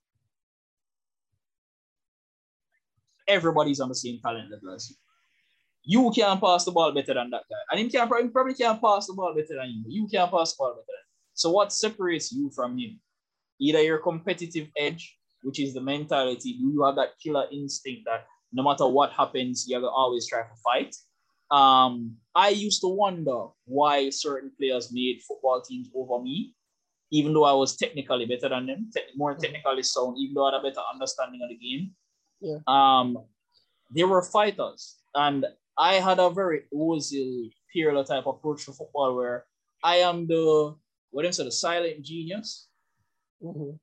Everybody's 3.27 3.79
on 3.79 3.89
the 3.89 3.95
same 3.95 4.19
talent 4.21 4.51
level 4.51 4.75
as 4.75 4.89
you. 4.89 4.95
You 5.87 6.11
can't 6.11 6.39
pass 6.39 6.65
the 6.65 6.71
ball 6.71 6.91
better 6.91 7.13
than 7.15 7.29
that 7.31 7.43
guy. 7.49 7.57
And 7.71 7.79
he 7.79 7.89
can 7.89 8.07
probably, 8.07 8.29
probably 8.29 8.53
can't 8.53 8.81
pass 8.81 9.07
the 9.07 9.13
ball 9.13 9.33
better 9.33 9.55
than 9.55 9.69
you. 9.69 9.83
You 9.87 10.07
can't 10.07 10.31
pass 10.31 10.53
the 10.53 10.57
ball 10.59 10.73
better 10.73 10.85
than 10.87 10.95
him. 10.95 11.09
So 11.33 11.51
what 11.51 11.73
separates 11.73 12.31
you 12.31 12.51
from 12.51 12.77
him? 12.77 12.99
Either 13.59 13.81
your 13.81 13.99
competitive 13.99 14.67
edge 14.77 15.17
which 15.45 15.59
is 15.59 15.75
the 15.75 15.81
mentality. 15.81 16.53
Do 16.53 16.71
you 16.73 16.83
have 16.83 16.95
that 16.95 17.19
killer 17.21 17.45
instinct 17.51 18.01
that 18.05 18.25
no 18.51 18.63
matter 18.63 18.87
what 18.87 19.11
happens, 19.11 19.65
you're 19.67 19.79
gonna 19.79 19.91
always 19.91 20.27
try 20.27 20.41
to 20.41 20.55
fight? 20.63 20.95
Um, 21.51 22.17
I 22.33 22.49
used 22.49 22.81
to 22.81 22.87
wonder 22.87 23.49
why 23.65 24.09
certain 24.09 24.51
players 24.57 24.91
made 24.91 25.21
football 25.21 25.61
teams 25.61 25.87
over 25.93 26.19
me, 26.23 26.55
even 27.11 27.31
though 27.31 27.43
I 27.43 27.53
was 27.53 27.77
technically 27.77 28.25
better 28.25 28.49
than 28.49 28.65
them, 28.65 28.89
te- 28.91 29.01
more 29.15 29.33
mm-hmm. 29.33 29.41
technically 29.41 29.83
sound, 29.83 30.17
even 30.17 30.33
though 30.33 30.47
I 30.47 30.55
had 30.55 30.59
a 30.59 30.63
better 30.63 30.81
understanding 30.91 31.41
of 31.43 31.49
the 31.49 31.57
game. 31.57 31.91
Yeah. 32.41 32.57
Um, 32.65 33.19
they 33.95 34.03
were 34.03 34.23
fighters, 34.23 34.95
and 35.13 35.45
I 35.77 35.95
had 35.95 36.17
a 36.17 36.31
very 36.31 36.63
Ozil 36.73 37.51
Pirlo 37.69 38.03
type 38.03 38.25
approach 38.25 38.65
to 38.65 38.73
football 38.73 39.15
where 39.15 39.45
I 39.83 39.97
am 39.97 40.25
the 40.25 40.75
what 41.11 41.21
do 41.21 41.27
you 41.27 41.33
say, 41.33 41.43
the 41.43 41.51
silent 41.51 42.01
genius. 42.01 42.67
Mm-hmm 43.43 43.75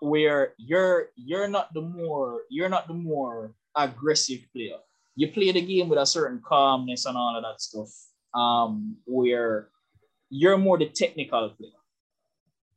where 0.00 0.54
you're 0.58 1.08
you're 1.16 1.48
not 1.48 1.72
the 1.74 1.82
more 1.82 2.42
you're 2.50 2.68
not 2.68 2.88
the 2.88 2.94
more 2.94 3.54
aggressive 3.76 4.40
player. 4.52 4.78
You 5.16 5.28
play 5.32 5.52
the 5.52 5.60
game 5.62 5.88
with 5.88 5.98
a 5.98 6.06
certain 6.06 6.40
calmness 6.44 7.04
and 7.06 7.16
all 7.16 7.36
of 7.36 7.42
that 7.42 7.60
stuff. 7.60 7.90
Um, 8.34 8.96
where 9.06 9.68
you're 10.30 10.58
more 10.58 10.78
the 10.78 10.86
technical 10.88 11.50
player. 11.50 11.72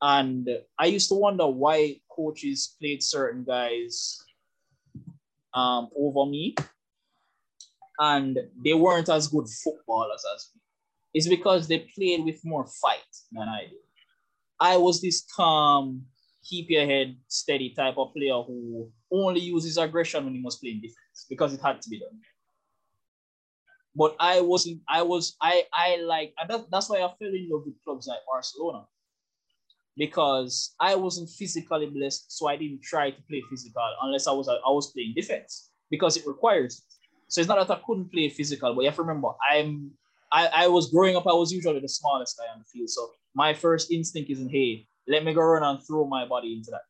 And 0.02 0.50
I 0.78 0.88
used 0.88 1.10
to 1.10 1.16
wonder 1.16 1.48
why 1.48 2.02
coaches 2.10 2.76
played 2.80 3.02
certain 3.04 3.44
guys 3.44 4.22
um, 5.54 5.90
over 5.98 6.26
me. 6.30 6.56
and 8.00 8.40
they 8.64 8.74
weren't 8.74 9.10
as 9.10 9.28
good 9.28 9.48
footballers 9.64 10.24
as 10.36 10.50
me. 10.56 10.62
It's 11.14 11.28
because 11.28 11.68
they 11.68 11.88
played 11.96 12.26
with 12.26 12.44
more 12.44 12.66
fight 12.66 13.00
than 13.32 13.48
I 13.48 13.62
did. 13.64 13.80
I 14.60 14.78
was 14.78 15.02
this 15.02 15.26
calm, 15.36 16.06
keep 16.44 16.70
your 16.70 16.86
head 16.86 17.16
steady 17.28 17.74
type 17.74 17.98
of 17.98 18.14
player 18.14 18.42
who 18.46 18.92
only 19.12 19.42
uses 19.42 19.78
aggression 19.78 20.26
when 20.26 20.34
he 20.34 20.42
must 20.42 20.62
play 20.62 20.72
in 20.72 20.82
defense 20.82 21.26
because 21.30 21.54
it 21.54 21.62
had 21.62 21.82
to 21.82 21.90
be 21.90 22.00
done. 22.00 22.20
But 23.96 24.16
I 24.20 24.42
wasn't, 24.42 24.82
I 24.90 25.04
was, 25.04 25.36
I, 25.42 25.64
I 25.72 25.98
like, 25.98 26.34
that's 26.72 26.90
why 26.90 26.98
I 26.98 27.08
fell 27.20 27.28
in 27.28 27.48
love 27.50 27.64
with 27.66 27.76
clubs 27.84 28.08
like 28.08 28.20
Barcelona 28.28 28.86
because 29.98 30.74
I 30.80 30.96
wasn't 30.96 31.30
physically 31.30 31.86
blessed, 31.88 32.32
so 32.32 32.48
I 32.48 32.56
didn't 32.56 32.82
try 32.82 33.12
to 33.12 33.22
play 33.30 33.44
physical 33.50 33.84
unless 34.02 34.28
I 34.28 34.32
was 34.32 34.48
I 34.48 34.70
was 34.70 34.92
playing 34.92 35.14
defense 35.16 35.72
because 35.90 36.18
it 36.18 36.26
requires. 36.26 36.84
So 37.28 37.42
it's 37.42 37.48
not 37.48 37.68
that 37.68 37.78
I 37.78 37.82
couldn't 37.86 38.12
play 38.12 38.30
physical, 38.30 38.74
but 38.74 38.82
you 38.82 38.88
have 38.88 38.96
to 38.96 39.02
remember 39.04 39.30
I'm 39.50 39.92
I, 40.32 40.48
I 40.48 40.68
was 40.68 40.90
growing 40.90 41.16
up, 41.16 41.28
I 41.28 41.34
was 41.34 41.52
usually 41.52 41.80
the 41.80 41.88
smallest 41.88 42.38
guy 42.38 42.52
on 42.52 42.60
the 42.60 42.66
field. 42.66 42.90
So 42.90 43.12
my 43.36 43.54
first 43.54 43.92
instinct 43.92 44.32
isn't 44.32 44.50
hey, 44.50 44.88
let 45.08 45.24
me 45.24 45.34
go 45.34 45.42
run 45.42 45.64
and 45.64 45.80
throw 45.86 46.08
my 46.08 46.28
body 46.28 46.54
into 46.54 46.72
that. 46.72 46.82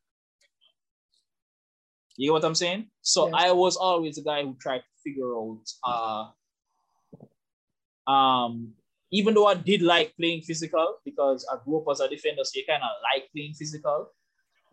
You 2.15 2.29
get 2.29 2.33
what 2.33 2.45
I'm 2.45 2.55
saying? 2.55 2.89
So 3.01 3.31
I 3.33 3.51
was 3.51 3.75
always 3.75 4.15
the 4.15 4.23
guy 4.23 4.43
who 4.43 4.55
tried 4.59 4.79
to 4.79 4.85
figure 5.03 5.35
out 5.35 5.61
uh 5.83 6.27
um 8.11 8.73
even 9.11 9.35
though 9.35 9.45
I 9.45 9.53
did 9.53 9.83
like 9.83 10.15
playing 10.17 10.41
physical 10.41 10.97
because 11.05 11.45
I 11.51 11.57
grew 11.63 11.79
up 11.79 11.85
as 11.91 11.99
a 11.99 12.09
defender, 12.09 12.43
so 12.43 12.51
you 12.55 12.63
kind 12.67 12.81
of 12.81 12.89
like 13.13 13.29
playing 13.31 13.53
physical. 13.53 14.09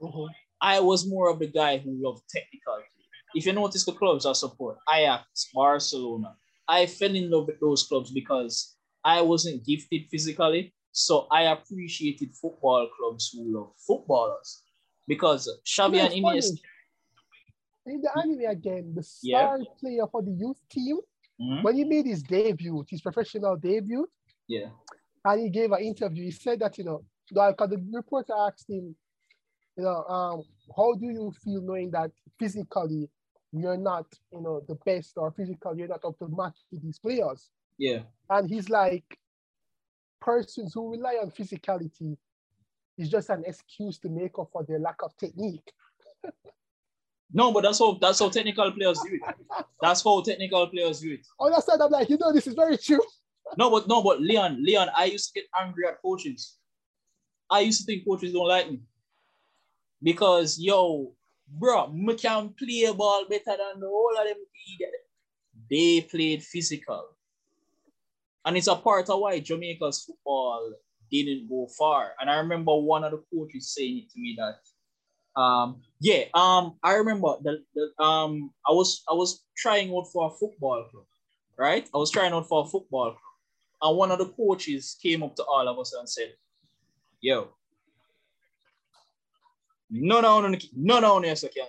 Mm-hmm. 0.03 0.33
I 0.63 0.81
was 0.81 1.07
more 1.07 1.29
of 1.29 1.39
the 1.39 1.47
guy 1.47 1.79
who 1.79 1.99
loved 2.03 2.23
technical. 2.29 2.79
If 3.35 3.47
you 3.47 3.53
notice 3.53 3.85
the 3.85 3.93
clubs 3.93 4.25
I 4.25 4.33
support, 4.33 4.79
Ajax, 4.93 5.51
Barcelona, 5.55 6.35
I 6.67 6.87
fell 6.87 7.15
in 7.15 7.31
love 7.31 7.49
with 7.49 7.61
those 7.61 7.85
clubs 7.85 8.11
because 8.11 8.77
I 9.05 9.21
wasn't 9.21 9.65
gifted 9.65 10.09
physically. 10.11 10.75
So 11.05 11.27
I 11.31 11.43
appreciated 11.45 12.35
football 12.35 12.89
clubs 12.97 13.31
who 13.33 13.57
love 13.57 13.73
footballers 13.87 14.63
because 15.07 15.49
Xavi 15.67 15.99
and 15.99 16.13
Iniesta. 16.13 16.59
In 17.87 18.01
the 18.03 18.11
anime 18.17 18.51
again, 18.51 18.93
the 18.95 19.03
star 19.03 19.59
yeah. 19.59 19.65
player 19.81 20.07
for 20.13 20.23
the 20.23 20.31
youth 20.31 20.61
team, 20.71 20.99
mm-hmm. 21.41 21.63
when 21.63 21.75
he 21.77 21.85
made 21.85 22.07
his 22.07 22.23
debut, 22.23 22.85
his 22.89 23.01
professional 23.01 23.57
debut, 23.57 24.07
yeah. 24.51 24.67
And 25.25 25.43
he 25.43 25.49
gave 25.49 25.71
an 25.71 25.81
interview. 25.81 26.25
He 26.25 26.31
said 26.33 26.59
that, 26.61 26.77
you 26.77 26.85
know, 26.85 27.05
like 27.31 27.57
the 27.57 27.81
reporter 27.93 28.33
asked 28.37 28.69
him, 28.69 28.97
you 29.77 29.85
know, 29.85 30.03
um, 30.05 30.43
how 30.77 30.95
do 30.95 31.07
you 31.07 31.33
feel 31.45 31.63
knowing 31.63 31.91
that 31.93 32.11
physically 32.39 33.09
you're 33.53 33.77
not, 33.77 34.07
you 34.33 34.41
know, 34.41 34.63
the 34.67 34.75
best 34.85 35.13
or 35.17 35.31
physically 35.31 35.79
you're 35.79 35.89
not 35.89 36.05
up 36.05 36.19
to 36.19 36.29
match 36.29 36.59
with 36.73 36.83
these 36.83 36.99
players? 36.99 37.49
Yeah. 37.79 38.01
And 38.29 38.51
he's 38.51 38.69
like, 38.69 39.05
persons 40.21 40.75
who 40.75 40.91
rely 40.91 41.19
on 41.23 41.31
physicality 41.31 42.17
is 42.99 43.09
just 43.09 43.31
an 43.31 43.45
excuse 43.47 43.99
to 43.99 44.09
make 44.09 44.39
up 44.39 44.49
for 44.53 44.65
their 44.65 44.79
lack 44.79 45.03
of 45.03 45.17
technique. 45.17 45.73
No, 47.33 47.53
but 47.53 47.63
that's 47.63 47.79
how 47.79 47.97
that's 48.01 48.19
how 48.19 48.29
technical 48.29 48.73
players 48.73 48.99
do 49.07 49.15
it. 49.15 49.35
That's 49.81 50.03
how 50.03 50.21
technical 50.21 50.67
players 50.67 50.99
do 50.99 51.13
it. 51.13 51.25
Oh, 51.39 51.47
on 51.47 51.53
that 51.53 51.63
side, 51.63 51.81
I'm 51.81 51.93
like, 51.93 52.11
you 52.11 52.19
know, 52.19 52.33
this 52.33 52.49
is 52.49 52.55
very 52.55 52.77
true 52.77 53.01
no, 53.57 53.71
but 53.71 53.89
no, 53.89 54.03
but 54.03 54.21
Leon, 54.21 54.63
Leon, 54.65 54.89
I 54.97 55.05
used 55.07 55.33
to 55.33 55.41
get 55.41 55.49
angry 55.61 55.87
at 55.87 56.01
coaches. 56.03 56.57
I 57.51 57.61
used 57.61 57.81
to 57.81 57.87
think 57.87 58.05
coaches 58.07 58.33
don't 58.33 58.49
like 58.49 58.71
me. 58.71 58.81
Because 60.03 60.59
yo, 60.59 61.13
bro, 61.49 61.89
me 61.89 62.15
can 62.15 62.51
play 62.59 62.85
a 62.85 62.95
ball 62.95 63.25
better 63.29 63.57
than 63.57 63.81
the 63.81 63.87
whole 63.87 64.17
of 64.19 64.27
them. 64.27 64.37
They 65.69 66.01
played 66.03 66.43
physical. 66.43 67.17
And 68.45 68.57
it's 68.57 68.69
a 68.69 68.77
part 68.77 69.09
of 69.11 69.21
why 69.21 69.41
Jamaica's 69.41 70.05
football 70.05 70.73
didn't 71.11 71.49
go 71.49 71.69
far. 71.79 72.13
And 72.21 72.31
I 72.31 72.37
remember 72.37 72.77
one 72.77 73.05
of 73.05 73.13
the 73.13 73.23
coaches 73.35 73.75
saying 73.75 73.99
it 73.99 74.11
to 74.13 74.21
me 74.21 74.37
that 74.39 74.59
um 75.41 75.81
yeah 76.01 76.25
um 76.35 76.77
I 76.83 76.95
remember 76.95 77.37
the, 77.43 77.63
the 77.75 78.03
um 78.03 78.53
I 78.67 78.73
was 78.73 79.03
I 79.09 79.15
was 79.15 79.45
trying 79.57 79.95
out 79.95 80.07
for 80.13 80.27
a 80.27 80.31
football 80.31 80.85
club, 80.91 81.05
right? 81.59 81.89
I 81.95 81.99
was 81.99 82.11
trying 82.11 82.33
out 82.33 82.49
for 82.49 82.65
a 82.65 82.69
football 82.69 83.13
club. 83.13 83.17
And 83.83 83.97
one 83.97 84.11
of 84.11 84.19
the 84.19 84.27
coaches 84.27 84.97
came 85.03 85.23
up 85.23 85.37
to 85.37 85.45
all 85.45 85.67
of 85.69 85.79
us 85.79 85.95
and 85.95 86.09
said, 86.09 86.35
Yo, 87.21 87.49
no, 89.91 90.21
no, 90.21 90.41
no, 90.41 90.57
no, 90.77 91.01
no, 91.01 91.25
yes, 91.25 91.45
I 91.45 91.49
can't. 91.49 91.69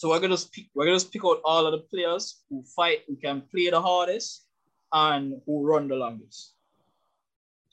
So 0.00 0.08
we're 0.08 0.18
gonna 0.18 0.32
just 0.32 0.50
pick, 0.50 0.64
we're 0.74 0.86
gonna 0.86 0.96
just 0.96 1.12
pick 1.12 1.26
out 1.26 1.42
all 1.44 1.66
of 1.66 1.72
the 1.72 1.80
players 1.80 2.40
who 2.48 2.64
fight, 2.74 3.00
who 3.06 3.16
can 3.16 3.42
play 3.50 3.68
the 3.68 3.82
hardest, 3.82 4.46
and 4.90 5.34
who 5.44 5.62
run 5.62 5.88
the 5.88 5.94
longest. 5.94 6.54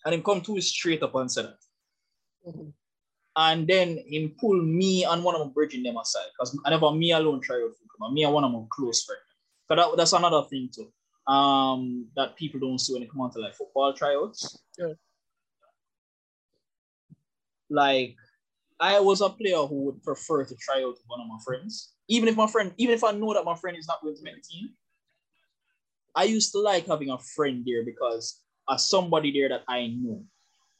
And 0.03 0.11
then 0.11 0.21
come 0.21 0.41
to 0.41 0.59
straight 0.59 1.01
up 1.03 1.15
and 1.15 1.31
say 1.31 1.43
that. 1.43 1.59
Mm-hmm. 2.45 2.69
And 3.37 3.65
then 3.65 4.03
him 4.05 4.35
pull 4.37 4.61
me 4.61 5.05
and 5.05 5.23
one 5.23 5.35
of 5.35 5.39
them 5.39 5.51
bridging 5.51 5.83
them 5.83 5.95
aside. 5.95 6.27
Because 6.37 6.59
I 6.65 6.69
never 6.71 6.91
me 6.91 7.13
alone 7.13 7.39
try 7.39 7.63
out 7.63 7.71
for 7.97 8.11
me 8.11 8.25
and 8.25 8.33
one 8.33 8.43
of 8.43 8.51
my 8.51 8.61
close 8.71 9.05
friends. 9.05 9.21
Because 9.69 9.85
that, 9.85 9.95
that's 9.97 10.11
another 10.11 10.43
thing 10.49 10.69
too 10.75 10.91
um, 11.31 12.07
that 12.17 12.35
people 12.35 12.59
don't 12.59 12.77
see 12.77 12.93
when 12.93 13.03
it 13.03 13.09
comes 13.09 13.35
to 13.35 13.39
like 13.39 13.55
football 13.55 13.93
tryouts. 13.93 14.59
Yeah. 14.77 14.93
Like, 17.69 18.17
I 18.79 18.99
was 18.99 19.21
a 19.21 19.29
player 19.29 19.57
who 19.57 19.85
would 19.85 20.03
prefer 20.03 20.45
to 20.45 20.55
try 20.55 20.83
out 20.83 20.97
one 21.07 21.19
of 21.19 21.27
my 21.27 21.37
friends, 21.43 21.93
even 22.07 22.29
if 22.29 22.35
my 22.35 22.47
friend, 22.47 22.73
even 22.77 22.93
if 22.93 23.03
I 23.03 23.11
know 23.11 23.33
that 23.33 23.45
my 23.45 23.55
friend 23.55 23.77
is 23.77 23.87
not 23.87 24.01
going 24.01 24.15
to 24.15 24.23
make 24.23 24.35
the 24.35 24.41
team. 24.41 24.69
I 26.15 26.23
used 26.23 26.51
to 26.53 26.59
like 26.59 26.87
having 26.87 27.09
a 27.09 27.17
friend 27.17 27.63
there 27.65 27.83
because 27.83 28.41
as 28.69 28.89
somebody 28.89 29.31
there 29.31 29.49
that 29.49 29.63
I 29.67 29.87
know, 29.87 30.23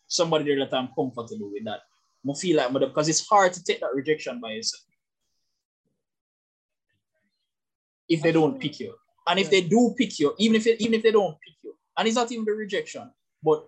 somebody 0.08 0.46
there 0.46 0.60
that 0.60 0.74
I'm 0.74 0.90
comfortable 0.96 1.52
with 1.52 1.66
that. 1.66 1.82
I 2.30 2.34
feel 2.34 2.58
like 2.58 2.74
because 2.74 3.08
it's 3.08 3.28
hard 3.28 3.54
to 3.54 3.64
take 3.64 3.80
that 3.80 3.94
rejection 3.94 4.40
by 4.42 4.52
yourself. 4.52 4.84
If 8.10 8.22
they 8.22 8.32
don't 8.32 8.60
pick 8.60 8.80
you. 8.80 8.96
And 9.28 9.40
if 9.40 9.50
they 9.50 9.62
do 9.62 9.94
pick 9.98 10.20
you, 10.20 10.34
even 10.38 10.56
if 10.56 10.68
even 10.68 10.94
if 10.94 11.04
they 11.04 11.12
don't 11.12 11.38
pick 11.42 11.56
you, 11.64 11.76
and 11.98 12.08
it's 12.08 12.16
not 12.16 12.32
even 12.32 12.46
the 12.46 12.54
rejection, 12.54 13.12
but 13.44 13.66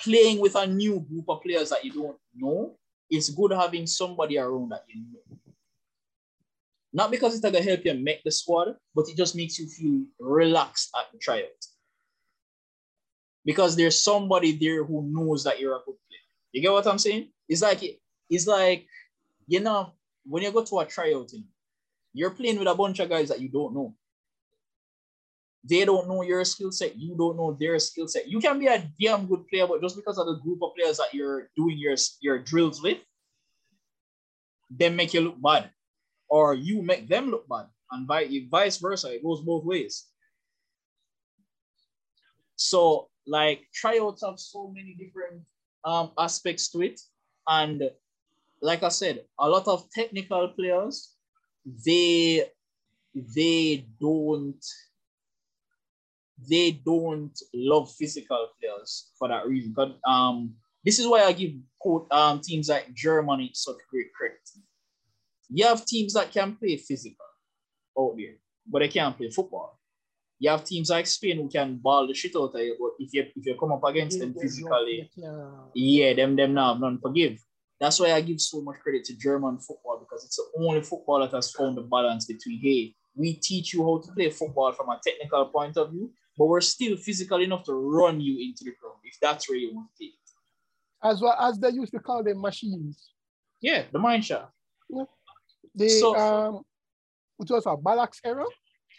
playing 0.00 0.40
with 0.40 0.56
a 0.56 0.66
new 0.66 1.00
group 1.00 1.26
of 1.28 1.42
players 1.42 1.70
that 1.70 1.84
you 1.84 1.92
don't 1.92 2.16
know, 2.36 2.76
it's 3.10 3.30
good 3.30 3.52
having 3.52 3.86
somebody 3.86 4.38
around 4.38 4.70
that 4.70 4.84
you 4.88 5.02
know. 5.12 5.38
Not 6.92 7.10
because 7.10 7.34
it's 7.34 7.42
gonna 7.42 7.62
help 7.62 7.84
you 7.84 7.94
make 7.94 8.24
the 8.24 8.30
squad, 8.30 8.74
but 8.94 9.08
it 9.08 9.16
just 9.16 9.36
makes 9.36 9.58
you 9.58 9.66
feel 9.66 10.04
relaxed 10.18 10.90
at 10.98 11.12
the 11.12 11.18
tryout. 11.18 11.66
Because 13.44 13.76
there's 13.76 14.02
somebody 14.02 14.52
there 14.52 14.82
who 14.82 15.02
knows 15.02 15.44
that 15.44 15.60
you're 15.60 15.76
a 15.76 15.82
good 15.84 15.96
player. 16.08 16.26
You 16.52 16.62
get 16.62 16.72
what 16.72 16.86
I'm 16.86 16.98
saying? 16.98 17.28
It's 17.48 17.62
like 17.62 17.82
it's 18.30 18.46
like 18.46 18.86
you 19.46 19.60
know 19.60 19.92
when 20.24 20.42
you 20.42 20.50
go 20.50 20.64
to 20.64 20.80
a 20.80 20.86
tryout, 20.86 21.30
you're 22.12 22.30
playing 22.30 22.58
with 22.58 22.68
a 22.68 22.74
bunch 22.74 22.98
of 22.98 23.08
guys 23.08 23.28
that 23.28 23.40
you 23.40 23.48
don't 23.48 23.74
know. 23.74 23.94
They 25.68 25.84
don't 25.84 26.08
know 26.08 26.22
your 26.22 26.44
skill 26.44 26.70
set. 26.70 26.96
You 26.96 27.16
don't 27.16 27.36
know 27.36 27.56
their 27.58 27.78
skill 27.78 28.08
set. 28.08 28.28
You 28.28 28.40
can 28.40 28.58
be 28.58 28.66
a 28.66 28.88
damn 29.00 29.26
good 29.26 29.46
player, 29.48 29.66
but 29.66 29.82
just 29.82 29.96
because 29.96 30.18
of 30.18 30.26
the 30.26 30.38
group 30.38 30.62
of 30.62 30.74
players 30.76 30.98
that 30.98 31.12
you're 31.12 31.50
doing 31.56 31.78
your, 31.78 31.96
your 32.20 32.38
drills 32.38 32.82
with, 32.82 32.98
they 34.70 34.90
make 34.90 35.14
you 35.14 35.20
look 35.20 35.42
bad. 35.42 35.70
Or 36.28 36.54
you 36.54 36.82
make 36.82 37.08
them 37.08 37.30
look 37.30 37.48
bad. 37.48 37.66
And 37.90 38.08
vice 38.08 38.78
versa. 38.78 39.14
It 39.14 39.22
goes 39.22 39.40
both 39.40 39.64
ways. 39.64 40.06
So, 42.56 43.08
like, 43.26 43.62
tryouts 43.72 44.24
have 44.24 44.38
so 44.38 44.72
many 44.74 44.94
different 44.94 45.42
um, 45.84 46.10
aspects 46.18 46.68
to 46.70 46.82
it. 46.82 47.00
And 47.48 47.90
like 48.60 48.82
I 48.82 48.88
said, 48.88 49.24
a 49.38 49.48
lot 49.48 49.68
of 49.68 49.88
technical 49.90 50.48
players, 50.48 51.14
they 51.84 52.50
they 53.14 53.86
don't 54.00 54.64
they 56.48 56.72
don't 56.84 57.38
love 57.54 57.90
physical 57.92 58.48
players 58.60 59.10
for 59.18 59.28
that 59.28 59.46
reason. 59.46 59.72
But 59.74 59.98
um, 60.08 60.54
this 60.84 60.98
is 60.98 61.06
why 61.06 61.22
I 61.22 61.32
give 61.32 61.52
quote, 61.80 62.06
um, 62.12 62.40
teams 62.40 62.68
like 62.68 62.92
Germany 62.94 63.50
such 63.54 63.76
great 63.90 64.12
credit. 64.12 64.38
You 65.48 65.66
have 65.66 65.84
teams 65.84 66.14
that 66.14 66.32
can 66.32 66.56
play 66.56 66.76
physical 66.76 67.24
out 67.98 68.14
there, 68.16 68.34
but 68.66 68.80
they 68.80 68.88
can't 68.88 69.16
play 69.16 69.30
football. 69.30 69.78
You 70.38 70.50
have 70.50 70.64
teams 70.64 70.90
like 70.90 71.06
Spain 71.06 71.38
who 71.38 71.48
can 71.48 71.76
ball 71.76 72.06
the 72.06 72.12
shit 72.12 72.36
out 72.36 72.54
of 72.54 72.60
you, 72.60 72.76
but 72.78 72.90
if 72.98 73.14
you 73.14 73.24
if 73.34 73.46
you 73.46 73.56
come 73.58 73.72
up 73.72 73.84
against 73.84 74.18
them 74.18 74.34
physically, 74.34 75.10
yeah, 75.74 76.12
them 76.12 76.36
them 76.36 76.52
now 76.54 76.74
none 76.74 76.98
forgive. 77.00 77.38
That's 77.80 77.98
why 78.00 78.12
I 78.12 78.20
give 78.20 78.40
so 78.40 78.60
much 78.62 78.80
credit 78.80 79.04
to 79.04 79.16
German 79.16 79.58
football 79.58 79.98
because 79.98 80.24
it's 80.24 80.36
the 80.36 80.64
only 80.64 80.82
football 80.82 81.20
that 81.20 81.32
has 81.32 81.50
found 81.52 81.76
the 81.76 81.82
balance 81.82 82.26
between 82.26 82.60
hey, 82.60 82.94
we 83.14 83.34
teach 83.34 83.72
you 83.72 83.82
how 83.84 83.98
to 84.04 84.12
play 84.12 84.30
football 84.30 84.72
from 84.72 84.90
a 84.90 85.00
technical 85.02 85.46
point 85.46 85.76
of 85.78 85.90
view, 85.90 86.10
but 86.36 86.46
we're 86.46 86.60
still 86.60 86.96
physical 86.96 87.40
enough 87.40 87.64
to 87.64 87.72
run 87.72 88.20
you 88.20 88.34
into 88.48 88.64
the 88.64 88.72
ground 88.80 88.98
if 89.04 89.16
that's 89.20 89.48
where 89.48 89.58
you 89.58 89.74
want 89.74 89.88
to 89.96 90.04
take 90.04 90.14
it. 90.14 91.06
As 91.06 91.20
well 91.20 91.36
as 91.40 91.58
they 91.58 91.70
used 91.70 91.92
to 91.92 92.00
call 92.00 92.22
them 92.22 92.40
machines. 92.40 93.10
Yeah, 93.60 93.84
the 93.92 93.98
Mannschaft. 93.98 94.48
Yeah. 94.88 95.04
The 95.74 95.88
so, 95.88 96.16
um 96.16 96.64
it 97.40 97.50
was 97.50 97.66
a 97.66 97.76
Ballack's 97.76 98.20
era. 98.24 98.44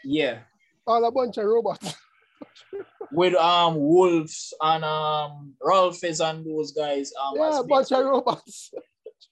Yeah. 0.03 0.39
All 0.85 1.03
a 1.03 1.11
bunch 1.11 1.38
of 1.38 1.45
robots. 1.45 1.95
With 3.11 3.35
um 3.35 3.75
Wolves 3.75 4.53
and 4.61 4.83
um 4.83 5.53
Rolfes 5.63 6.23
and 6.23 6.45
those 6.45 6.71
guys. 6.71 7.11
Um, 7.21 7.33
yeah, 7.35 7.59
a 7.59 7.63
bunch 7.63 7.91
of 7.91 8.05
robots. 8.05 8.73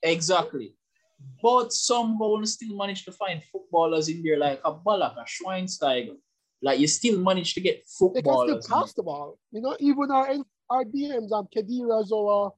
Exactly. 0.03 0.75
But 1.41 1.71
somehow 1.73 2.37
we 2.37 2.45
still 2.45 2.77
managed 2.77 3.05
to 3.05 3.11
find 3.11 3.41
footballers 3.43 4.09
in 4.09 4.21
there 4.23 4.37
like 4.37 4.61
a 4.63 4.73
Ballack, 4.73 5.15
a 5.17 5.25
Schweinsteiger. 5.25 6.15
Like 6.61 6.79
you 6.79 6.87
still 6.87 7.19
manage 7.19 7.53
to 7.55 7.61
get 7.61 7.85
footballers. 7.87 8.47
They 8.47 8.53
can 8.53 8.61
still 8.61 8.81
pass 8.81 8.93
the 8.93 9.03
ball. 9.03 9.37
You 9.51 9.61
know, 9.61 9.75
even 9.79 10.11
our 10.11 10.35
our 10.69 10.83
DMs, 10.83 11.31
um, 11.31 11.47
Khedira 11.55 12.07
Zoa, 12.09 12.51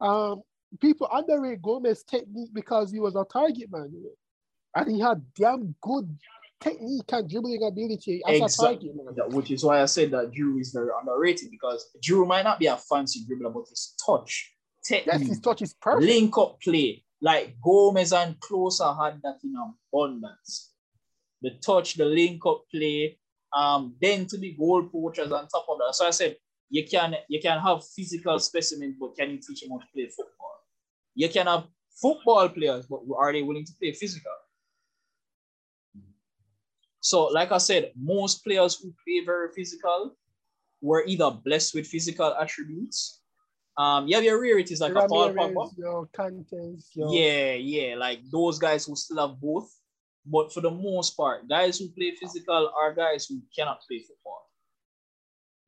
um, 0.00 0.42
people 0.80 1.08
underrate 1.12 1.62
Gomez 1.62 2.04
technique 2.04 2.50
because 2.52 2.92
he 2.92 3.00
was 3.00 3.16
a 3.16 3.24
target 3.24 3.70
man. 3.70 3.90
You 3.92 4.02
know? 4.02 4.10
And 4.74 4.90
he 4.90 5.00
had 5.00 5.22
damn 5.34 5.74
good 5.80 6.16
technique 6.60 7.10
and 7.12 7.28
dribbling 7.28 7.62
ability 7.64 8.22
as 8.26 8.40
exactly. 8.40 8.90
a 8.90 8.92
target 8.92 9.16
man. 9.16 9.36
Which 9.36 9.50
is 9.50 9.64
why 9.64 9.82
I 9.82 9.86
said 9.86 10.10
that 10.12 10.32
Drew 10.32 10.58
is 10.58 10.72
very 10.72 10.90
underrated 11.00 11.50
because 11.50 11.90
Drew 12.02 12.26
might 12.26 12.44
not 12.44 12.58
be 12.58 12.66
a 12.66 12.76
fancy 12.76 13.20
dribbler, 13.20 13.52
but 13.52 13.68
his 13.68 13.94
touch, 14.04 14.52
technique, 14.84 15.20
yes, 15.20 15.28
his 15.28 15.40
touch 15.40 15.62
is 15.62 15.74
perfect. 15.74 16.06
Link 16.06 16.36
up 16.38 16.60
play. 16.60 17.04
Like 17.22 17.56
Gomez 17.62 18.12
and 18.12 18.38
Klose 18.40 18.80
had 18.80 19.20
that 19.22 19.38
in 19.44 19.54
abundance. 19.92 20.72
The 21.42 21.50
touch, 21.50 21.94
the 21.94 22.04
link 22.04 22.44
up 22.46 22.64
play, 22.70 23.18
um, 23.56 23.94
then 24.00 24.26
to 24.26 24.38
be 24.38 24.52
goal 24.52 24.82
poachers 24.84 25.32
on 25.32 25.48
top 25.48 25.66
of 25.68 25.78
that. 25.78 25.94
So 25.94 26.06
I 26.06 26.10
said 26.10 26.36
you 26.68 26.86
can 26.86 27.16
you 27.28 27.40
can 27.40 27.58
have 27.60 27.82
physical 27.96 28.38
specimen, 28.38 28.96
but 28.98 29.16
can 29.16 29.30
you 29.30 29.38
teach 29.38 29.60
them 29.60 29.70
how 29.70 29.78
to 29.78 29.86
play 29.92 30.06
football? 30.06 30.56
You 31.14 31.28
can 31.28 31.46
have 31.46 31.64
football 32.00 32.48
players, 32.48 32.86
but 32.86 33.00
are 33.16 33.32
they 33.32 33.42
willing 33.42 33.64
to 33.64 33.72
play 33.78 33.92
physical? 33.92 34.32
So, 37.00 37.26
like 37.26 37.50
I 37.50 37.58
said, 37.58 37.92
most 38.00 38.44
players 38.44 38.76
who 38.76 38.94
play 39.04 39.24
very 39.24 39.48
physical 39.54 40.16
were 40.82 41.04
either 41.06 41.30
blessed 41.30 41.74
with 41.74 41.86
physical 41.86 42.34
attributes. 42.34 43.20
Um, 43.76 44.06
you 44.06 44.14
have 44.16 44.24
your 44.24 44.40
rarities 44.40 44.80
like 44.80 44.92
a 44.92 45.06
Paul 45.08 45.32
Pogba. 45.32 45.70
Your 45.78 46.06
contents, 46.12 46.90
your... 46.94 47.12
Yeah, 47.12 47.54
yeah, 47.54 47.96
like 47.96 48.20
those 48.30 48.58
guys 48.58 48.84
who 48.84 48.94
still 48.96 49.26
have 49.26 49.40
both. 49.40 49.74
But 50.26 50.52
for 50.52 50.60
the 50.60 50.70
most 50.70 51.16
part, 51.16 51.48
guys 51.48 51.78
who 51.78 51.88
play 51.88 52.14
physical 52.20 52.70
are 52.78 52.92
guys 52.92 53.26
who 53.26 53.40
cannot 53.56 53.80
play 53.88 54.00
football. 54.00 54.46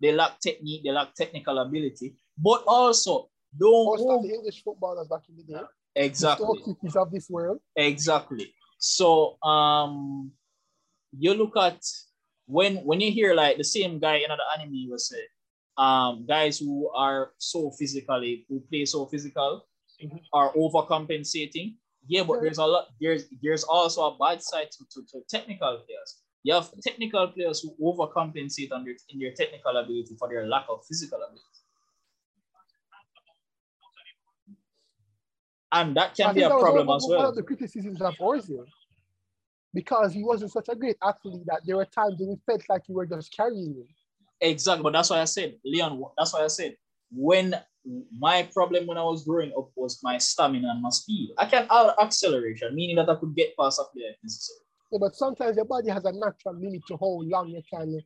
They 0.01 0.13
lack 0.13 0.41
technique, 0.41 0.83
they 0.85 0.91
lack 0.91 1.15
technical 1.15 1.59
ability, 1.59 2.17
but 2.37 2.65
also 2.67 3.31
don't. 3.59 3.87
Most 3.87 4.09
of 4.09 4.23
the 4.23 4.35
English 4.35 4.63
footballers 4.63 5.09
back 5.09 5.23
in 5.29 5.37
the 5.37 5.45
day. 5.45 5.65
Exactly. 5.95 6.77
The 6.83 7.01
of 7.01 7.11
this 7.11 7.29
world. 7.31 7.61
Exactly. 7.77 8.53
So 8.79 9.41
um, 9.43 10.33
you 11.17 11.35
look 11.35 11.57
at 11.57 11.81
when 12.47 12.77
when 12.79 13.01
you 13.01 13.13
hear 13.13 13.35
like 13.35 13.57
the 13.57 13.65
same 13.65 13.99
guy 13.99 14.17
in 14.17 14.29
the 14.29 14.39
anime 14.59 14.91
will 14.91 14.99
say, 14.99 15.23
um, 15.79 16.27
guys 16.27 16.59
who 16.59 16.91
are 16.95 17.33
so 17.39 17.71
physically 17.79 18.45
who 18.49 18.61
play 18.61 18.85
so 18.85 19.07
physical 19.07 19.67
mm-hmm. 20.03 20.17
are 20.33 20.53
overcompensating 20.55 21.75
yeah, 22.09 22.23
but 22.25 22.41
there's 22.41 22.59
a 22.59 22.65
lot. 22.65 22.87
There's 23.01 23.27
there's 23.43 23.65
also 23.65 24.03
a 24.03 24.17
bad 24.19 24.43
side 24.43 24.71
to, 24.73 24.85
to, 24.93 25.07
to 25.13 25.21
technical 25.29 25.83
players. 25.87 26.23
You 26.43 26.55
have 26.55 26.71
technical 26.83 27.29
players 27.29 27.61
who 27.61 27.75
overcompensate 27.81 28.73
on 28.73 28.85
their, 28.85 28.95
in 29.11 29.21
their 29.21 29.33
technical 29.33 29.77
ability 29.77 30.17
for 30.19 30.29
their 30.29 30.47
lack 30.47 30.67
of 30.69 30.85
physical 30.85 31.19
ability. 31.19 31.45
And 35.71 35.97
that 35.97 36.15
can 36.17 36.27
I 36.27 36.33
be 36.33 36.43
a 36.43 36.49
problem 36.49 36.91
as 36.91 37.07
well. 37.09 37.19
One 37.19 37.29
of 37.29 37.35
the 37.37 37.43
criticisms 37.43 38.03
of 38.03 38.15
Ozil, 38.17 38.67
because 39.73 40.13
he 40.13 40.23
wasn't 40.23 40.53
such 40.53 40.69
a 40.69 40.75
great 40.75 40.97
athlete 41.03 41.47
that 41.47 41.61
there 41.65 41.77
were 41.77 41.87
times 41.87 42.17
when 42.19 42.31
it 42.31 42.41
felt 42.45 42.63
like 42.69 42.83
you 42.89 42.95
were 42.97 43.07
just 43.07 43.35
carrying 43.35 43.75
him. 43.75 43.87
Exactly, 44.41 44.83
but 44.83 44.93
that's 44.93 45.09
why 45.09 45.21
I 45.21 45.25
said, 45.25 45.55
Leon, 45.65 46.03
that's 46.19 46.35
why 46.35 46.43
I 46.43 46.49
said, 46.49 46.77
when 47.11 47.55
my 48.19 48.43
problem 48.55 48.87
when 48.87 48.99
I 48.99 49.03
was 49.03 49.25
growing 49.25 49.53
up 49.57 49.71
was 49.75 50.01
my 50.03 50.19
stamina 50.19 50.69
and 50.71 50.83
my 50.83 50.91
speed. 50.91 51.35
I 51.39 51.47
can 51.47 51.67
add 51.71 51.95
acceleration, 52.01 52.75
meaning 52.75 52.97
that 52.97 53.09
I 53.09 53.17
could 53.17 53.35
get 53.35 53.57
past 53.57 53.81
up 53.81 53.91
there 53.95 54.11
if 54.11 54.17
necessary. 54.23 54.59
Yeah, 54.93 54.99
but 55.01 55.17
sometimes 55.17 55.57
your 55.57 55.65
body 55.65 55.91
has 55.91 56.05
a 56.05 56.13
natural 56.13 56.55
limit 56.55 56.83
to 56.89 56.97
how 56.97 57.21
long 57.23 57.49
you 57.49 57.63
can 57.69 58.01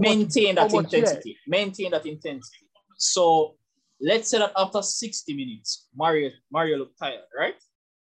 maintain 0.00 0.56
much, 0.56 0.72
that 0.72 0.78
intensity. 0.78 1.36
Maintain 1.46 1.90
that 1.92 2.06
intensity. 2.06 2.66
So 2.96 3.56
let's 4.00 4.30
say 4.30 4.38
that 4.38 4.52
after 4.56 4.82
60 4.82 5.34
minutes, 5.34 5.88
Mario 5.94 6.30
Mario 6.50 6.78
looked 6.78 6.98
tired, 6.98 7.20
right? 7.36 7.54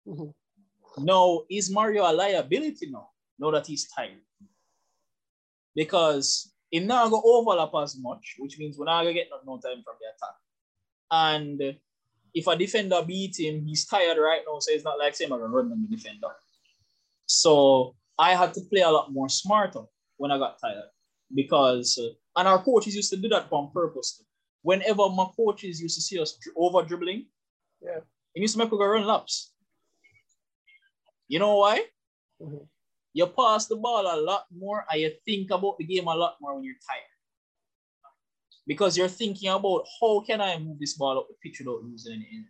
Mm-hmm. 0.07 1.05
Now, 1.05 1.43
is 1.51 1.71
Mario 1.71 2.09
a 2.09 2.13
liability 2.13 2.91
now? 2.91 3.09
Now 3.39 3.51
that 3.51 3.67
he's 3.67 3.89
tired. 3.89 4.21
Because 5.75 6.53
not 6.73 7.11
going 7.11 7.23
to 7.23 7.29
overlap 7.29 7.71
as 7.83 7.97
much, 7.99 8.37
which 8.39 8.59
means 8.59 8.77
we're 8.79 8.85
not 8.85 9.03
going 9.03 9.15
to 9.15 9.21
get 9.21 9.29
no, 9.31 9.55
no 9.55 9.61
time 9.61 9.83
from 9.85 9.95
the 10.01 10.07
attack. 10.07 10.37
And 11.11 11.77
if 12.35 12.47
a 12.47 12.57
defender 12.57 13.03
beat 13.07 13.39
him, 13.39 13.65
he's 13.65 13.87
tired 13.87 14.19
right 14.19 14.43
now, 14.47 14.59
so 14.59 14.73
it's 14.73 14.85
not 14.85 14.99
like 14.99 15.15
saying 15.15 15.33
I'm 15.33 15.39
gonna 15.39 15.53
run 15.53 15.71
on 15.71 15.87
the 15.89 15.97
defender. 15.97 16.29
So 17.27 17.95
I 18.19 18.35
had 18.35 18.53
to 18.55 18.61
play 18.63 18.81
a 18.81 18.91
lot 18.91 19.13
more 19.13 19.29
smarter 19.29 19.83
when 20.17 20.31
I 20.31 20.39
got 20.39 20.61
tired 20.61 20.91
because, 21.33 21.99
uh, 21.99 22.13
and 22.37 22.49
our 22.49 22.63
coaches 22.63 22.97
used 22.97 23.11
to 23.11 23.17
do 23.17 23.29
that 23.29 23.47
on 23.51 23.71
purpose. 23.73 24.23
Whenever 24.63 25.09
my 25.11 25.27
coaches 25.37 25.81
used 25.81 25.97
to 25.97 26.03
see 26.03 26.19
us 26.19 26.39
over 26.57 26.83
dribbling, 26.83 27.27
yeah, 27.81 27.99
it 28.35 28.41
used 28.41 28.55
to 28.55 28.59
make 28.59 28.73
us 28.73 28.79
go 28.79 28.85
run 28.85 29.07
laps. 29.07 29.53
You 31.29 31.39
know 31.39 31.57
why? 31.57 31.85
Mm-hmm. 32.43 32.65
You 33.13 33.27
pass 33.29 33.67
the 33.67 33.77
ball 33.77 34.03
a 34.03 34.19
lot 34.21 34.47
more 34.55 34.85
and 34.91 35.01
you 35.01 35.13
think 35.25 35.51
about 35.51 35.79
the 35.79 35.85
game 35.85 36.09
a 36.09 36.15
lot 36.15 36.37
more 36.41 36.55
when 36.57 36.65
you're 36.65 36.75
tired 36.87 37.14
because 38.67 38.97
you're 38.97 39.09
thinking 39.09 39.51
about 39.51 39.85
how 40.01 40.21
can 40.21 40.41
I 40.41 40.59
move 40.59 40.79
this 40.79 40.95
ball 40.95 41.19
up 41.19 41.29
the 41.29 41.35
pitch 41.43 41.61
without 41.61 41.85
losing 41.85 42.15
any 42.15 42.29
energy. 42.33 42.49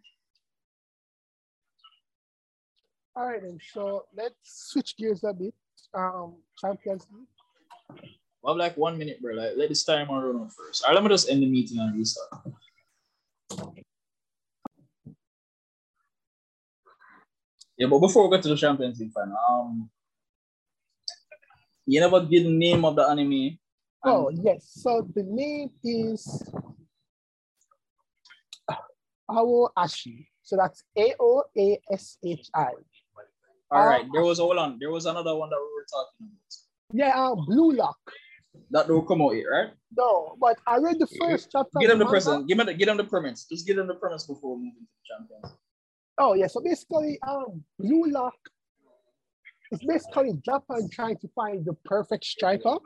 All 3.17 3.27
right, 3.27 3.43
then. 3.43 3.59
So 3.73 4.07
let's 4.17 4.37
switch 4.45 4.97
gears 4.97 5.25
a 5.25 5.33
bit. 5.33 5.55
Um, 5.93 6.37
Champions 6.61 7.07
League. 7.13 8.01
Have 8.47 8.57
like 8.57 8.77
one 8.77 8.99
minute, 8.99 9.23
bro. 9.23 9.35
Like, 9.35 9.53
let 9.57 9.69
this 9.71 9.85
time 9.85 10.09
run 10.11 10.37
on 10.37 10.51
first. 10.51 10.85
All 10.85 10.91
right, 10.91 10.95
let 10.95 11.03
me 11.03 11.09
just 11.09 11.31
end 11.31 11.43
the 11.43 11.47
meeting 11.47 11.79
and 11.79 11.97
restart. 11.97 12.29
Yeah, 17.77 17.89
but 17.89 18.01
before 18.01 18.29
we 18.29 18.37
get 18.37 18.43
to 18.43 18.51
the 18.51 18.57
Champions 18.57 19.01
League 19.01 19.13
final, 19.13 19.37
um, 19.49 19.91
you 21.87 22.01
never 22.01 22.21
give 22.21 22.45
the 22.45 22.51
name 22.51 22.85
of 22.85 22.97
the 22.97 23.03
anime 23.03 23.59
Oh, 24.05 24.31
yes. 24.31 24.71
So 24.71 25.09
the 25.15 25.23
name 25.23 25.71
is 25.83 26.43
Ao 29.31 29.69
Ashi. 29.79 30.27
So 30.43 30.57
that's 30.57 30.85
A 30.99 31.15
O 31.19 31.43
A 31.57 31.81
S 31.91 32.19
H 32.25 32.49
I. 32.55 32.73
All 33.71 33.87
right. 33.87 34.05
There 34.13 34.23
was 34.23 34.39
hold 34.39 34.59
on. 34.59 34.79
There 34.79 34.91
was 34.91 35.07
another 35.07 35.35
one 35.35 35.49
that 35.51 35.57
we 35.57 35.63
were 35.75 35.87
talking 35.91 36.29
about. 36.29 36.55
Yeah, 36.93 37.19
uh, 37.19 37.35
Blue 37.35 37.73
Lock. 37.73 37.99
That 38.71 38.89
will 38.89 39.03
come 39.03 39.23
out 39.23 39.31
here, 39.31 39.51
right? 39.51 39.71
No, 39.97 40.37
but 40.39 40.59
I 40.67 40.77
read 40.79 40.99
the 40.99 41.09
first 41.19 41.49
chapter. 41.51 41.79
Get 41.81 41.89
them 41.89 41.99
the 41.99 42.07
present. 42.07 42.47
Give 42.47 42.59
them 42.59 42.67
the, 42.67 42.75
get 42.75 42.87
them 42.87 42.97
the 42.97 43.05
permits. 43.05 43.47
Just 43.47 43.67
get 43.67 43.77
them 43.77 43.89
the 43.89 43.95
permits 43.95 44.27
before 44.27 44.57
we 44.57 44.65
move 44.65 44.75
into 44.79 44.91
the 44.93 45.03
champions. 45.09 45.59
Oh 46.19 46.35
yeah. 46.35 46.47
So 46.47 46.61
basically, 46.61 47.19
um, 47.27 47.65
Blue 47.79 48.11
Lock 48.11 48.35
is 49.73 49.81
basically 49.87 50.35
Japan 50.45 50.89
trying 50.93 51.17
to 51.19 51.29
find 51.35 51.65
the 51.65 51.75
perfect 51.85 52.25
striker. 52.25 52.77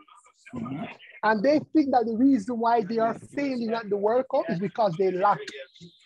Mm-hmm. 0.54 0.84
And 1.22 1.42
they 1.42 1.60
think 1.72 1.90
that 1.92 2.04
the 2.06 2.16
reason 2.16 2.58
why 2.58 2.82
they 2.82 2.98
are 2.98 3.18
failing 3.34 3.72
at 3.72 3.90
the 3.90 3.96
World 3.96 4.26
Cup 4.30 4.44
is 4.48 4.58
because 4.58 4.94
they 4.98 5.10
lack 5.10 5.38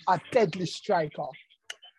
a 0.09 0.21
deadly 0.31 0.67
striker. 0.67 1.27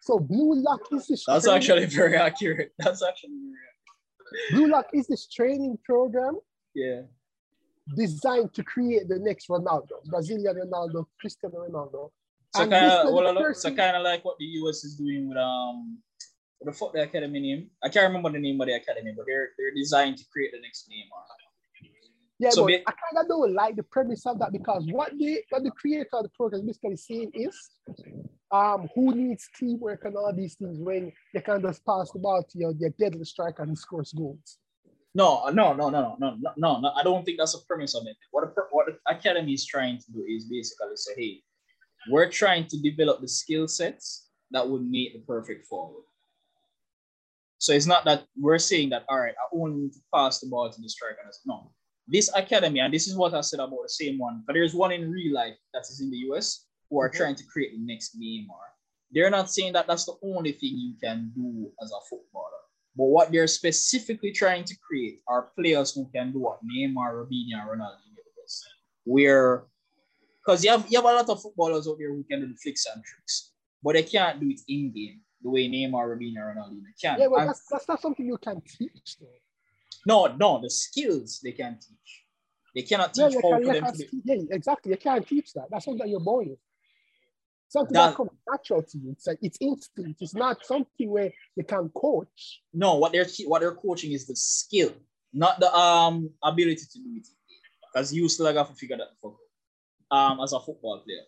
So 0.01 0.20
Blue 0.20 0.55
Lock 0.55 0.82
is 0.91 1.07
this. 1.07 1.24
That's 1.26 1.45
training. 1.45 1.57
actually 1.57 1.86
very 1.86 2.18
accurate. 2.18 2.72
That's 2.80 3.03
actually 3.03 3.30
very 3.30 4.51
Blue 4.51 4.68
Lock 4.68 4.88
is 4.93 5.07
this 5.07 5.28
training 5.28 5.78
program. 5.86 6.39
Yeah. 6.74 7.01
Designed 7.95 8.53
to 8.53 8.64
create 8.64 9.07
the 9.07 9.20
next 9.20 9.47
Ronaldo, 9.47 10.03
Brazilian 10.05 10.55
Ronaldo, 10.55 11.05
Cristiano 11.20 11.68
Ronaldo. 11.70 12.09
So 12.55 12.68
kind 12.68 12.86
of 12.86 13.14
well, 13.14 13.53
so 13.53 13.74
kind 13.74 13.97
of 13.97 14.03
like 14.03 14.24
what 14.24 14.38
the 14.38 14.45
US 14.45 14.84
is 14.84 14.95
doing 14.95 15.28
with 15.28 15.38
um 15.38 15.97
what 16.59 16.72
the 16.72 16.78
fuck 16.78 16.93
the 16.93 17.03
academy 17.03 17.39
name? 17.39 17.70
I 17.84 17.89
can't 17.89 18.07
remember 18.07 18.32
the 18.32 18.39
name 18.39 18.61
of 18.61 18.68
the 18.68 18.74
academy, 18.74 19.14
but 19.16 19.26
they're 19.26 19.49
they're 19.57 19.74
designed 19.74 20.18
to 20.18 20.26
create 20.32 20.51
the 20.51 20.61
next 20.61 20.89
Neymar. 20.89 21.24
Yeah, 22.44 22.50
so 22.50 22.64
but 22.64 22.68
be- 22.68 22.84
I 22.86 22.91
kind 22.91 23.22
of 23.22 23.28
don't 23.30 23.54
like 23.54 23.78
the 23.78 23.84
premise 23.84 24.26
of 24.26 24.38
that 24.39 24.52
because 24.52 24.86
what 24.91 25.18
the 25.18 25.41
what 25.50 25.64
the 25.64 25.72
creator 25.72 26.10
of 26.12 26.24
the 26.24 26.30
program 26.30 26.68
is 26.68 26.78
basically 26.78 26.98
saying 26.98 27.32
is, 27.34 27.56
um, 28.52 28.89
who 28.94 29.16
needs 29.16 29.48
teamwork 29.58 30.04
and 30.04 30.18
all 30.18 30.34
these 30.36 30.56
things 30.56 30.78
when 30.78 31.14
they 31.34 31.39
can 31.39 31.62
just 31.62 31.86
pass 31.86 32.12
the 32.12 32.20
ball 32.20 32.44
to 32.44 32.60
your, 32.60 32.74
your 32.74 32.89
deadly 33.00 33.24
striker 33.24 33.64
and 33.64 33.78
scores 33.78 34.12
goals. 34.12 34.58
No, 35.16 35.48
no, 35.54 35.72
no, 35.74 35.89
no, 35.89 36.18
no, 36.20 36.36
no, 36.38 36.52
no, 36.58 36.80
no. 36.82 36.89
I 36.89 37.04
don't 37.04 37.24
think 37.24 37.38
that's 37.38 37.56
a 37.56 37.66
premise 37.66 37.96
of 37.96 38.04
it. 38.08 38.18
What 38.32 38.44
a, 38.44 38.48
what 38.72 38.88
the 38.88 38.98
academy 39.08 39.54
is 39.54 39.66
trying 39.66 40.00
to 40.00 40.12
do 40.12 40.26
is 40.28 40.44
basically 40.44 40.96
say, 40.96 41.14
hey, 41.16 41.44
we're 42.12 42.30
trying 42.30 42.68
to 42.68 42.82
develop 42.82 43.22
the 43.22 43.28
skill 43.30 43.70
sets 43.70 44.28
that 44.52 44.68
would 44.68 44.84
make 44.84 45.14
the 45.14 45.20
perfect 45.20 45.66
forward. 45.68 46.04
So 47.60 47.72
it's 47.72 47.86
not 47.86 48.04
that 48.04 48.26
we're 48.36 48.60
saying 48.60 48.89
that 48.89 49.06
all 49.08 49.22
right, 49.22 49.36
I 49.39 49.56
only 49.56 49.84
need 49.84 49.94
to 49.94 50.00
pass 50.14 50.41
the 50.41 50.48
ball 50.48 50.70
to 50.70 50.82
the 50.82 50.89
striker. 50.89 51.20
No, 51.46 51.72
this 52.08 52.30
academy, 52.36 52.80
and 52.80 52.93
this 52.93 53.08
is 53.08 53.16
what 53.16 53.34
I 53.34 53.41
said 53.41 53.60
about 53.60 53.84
the 53.84 53.89
same 53.89 54.18
one, 54.18 54.43
but 54.45 54.54
there's 54.54 54.74
one 54.74 54.91
in 54.91 55.10
real 55.12 55.34
life 55.34 55.56
that 55.74 55.84
is 55.84 56.01
in 56.01 56.12
the 56.12 56.18
US 56.30 56.66
who 56.89 56.99
are 56.99 57.10
mm-hmm. 57.10 57.18
trying 57.18 57.36
to 57.36 57.43
create 57.45 57.72
the 57.72 57.80
next 57.80 58.20
Neymar. 58.20 58.68
They're 59.12 59.30
not 59.30 59.51
saying 59.51 59.74
that 59.74 59.88
that's 59.88 60.06
the 60.06 60.16
only 60.24 60.54
thing 60.54 60.72
you 60.76 60.95
can 61.01 61.32
do 61.36 61.72
as 61.82 61.91
a 61.91 62.01
footballer. 62.10 62.49
But 62.95 63.06
what 63.06 63.32
they're 63.32 63.47
specifically 63.47 64.32
trying 64.32 64.66
to 64.66 64.76
create 64.78 65.22
are 65.28 65.51
players 65.58 65.93
who 65.93 66.10
can 66.14 66.32
do 66.32 66.39
what 66.39 66.60
Neymar, 66.64 67.14
Robinho, 67.14 67.62
and 67.62 67.70
Ronaldinho 67.70 68.24
does. 68.36 68.64
Where, 69.06 69.66
because 70.41 70.64
you 70.64 70.72
have, 70.72 70.86
you 70.89 70.97
have 70.97 71.06
a 71.06 71.14
lot 71.14 71.30
of 71.30 71.41
footballers 71.41 71.88
out 71.88 71.97
there 71.97 72.10
who 72.10 72.24
can 72.24 72.41
do 72.41 72.47
the 72.47 72.56
flicks 72.56 72.86
and 72.93 73.04
tricks, 73.04 73.51
but 73.82 73.93
they 73.93 74.04
can't 74.04 74.39
do 74.39 74.49
it 74.49 74.62
in 74.68 74.91
game 74.91 75.22
the 75.41 75.49
way 75.49 75.68
Neymar, 75.68 76.18
Robinho, 76.18 76.49
and 76.49 76.58
Ronaldinho 76.58 77.01
can. 77.01 77.20
Yeah, 77.20 77.28
but 77.30 77.45
that's, 77.45 77.66
that's 77.70 77.88
not 77.88 78.01
something 78.01 78.26
you 78.26 78.38
can 78.38 78.62
teach, 78.62 79.18
though. 79.20 79.28
No, 80.06 80.28
no, 80.28 80.62
the 80.62 80.70
skills 80.70 81.39
they 81.43 81.51
can 81.51 81.80
teach. 81.80 82.24
They 82.76 82.82
cannot 82.82 83.14
teach 83.14 83.34
yeah, 83.34 83.39
how 83.41 83.58
can, 83.58 83.66
for 83.66 83.74
them 83.74 83.93
to. 83.93 84.08
Yeah, 84.24 84.36
exactly. 84.51 84.91
You 84.91 84.97
can't 84.97 85.28
teach 85.28 85.54
that. 85.54 85.66
That's 85.70 85.86
something 85.86 85.99
that 85.99 86.10
you're 86.10 86.20
born 86.20 86.49
with. 86.49 86.60
Something 87.70 87.93
that, 87.93 88.10
that 88.10 88.16
comes 88.16 88.32
natural 88.49 88.84
to 88.84 88.97
you. 88.97 89.12
It's 89.12 89.28
like 89.28 89.39
it's 89.41 89.58
instinct. 89.62 90.22
It's 90.22 90.36
not 90.36 90.64
something 90.66 91.10
where 91.10 91.32
you 91.56 91.64
can 91.64 91.89
coach. 91.89 92.62
No, 92.74 92.95
what 92.95 93.12
they're 93.12 93.26
what 93.45 93.62
they're 93.62 93.76
coaching 93.76 94.12
is 94.12 94.28
the 94.28 94.36
skill, 94.36 94.91
not 95.34 95.60
the 95.60 95.74
um 95.74 96.30
ability 96.43 96.76
to 96.91 96.99
do 96.99 97.16
it. 97.16 97.28
Because 97.91 98.14
you 98.14 98.28
still 98.30 98.45
have 98.54 98.70
to 98.70 98.76
figure 98.76 98.97
that 98.97 99.10
out. 99.24 99.36
Um, 100.12 100.39
as 100.41 100.54
a 100.54 100.60
football 100.60 100.99
player, 100.99 101.22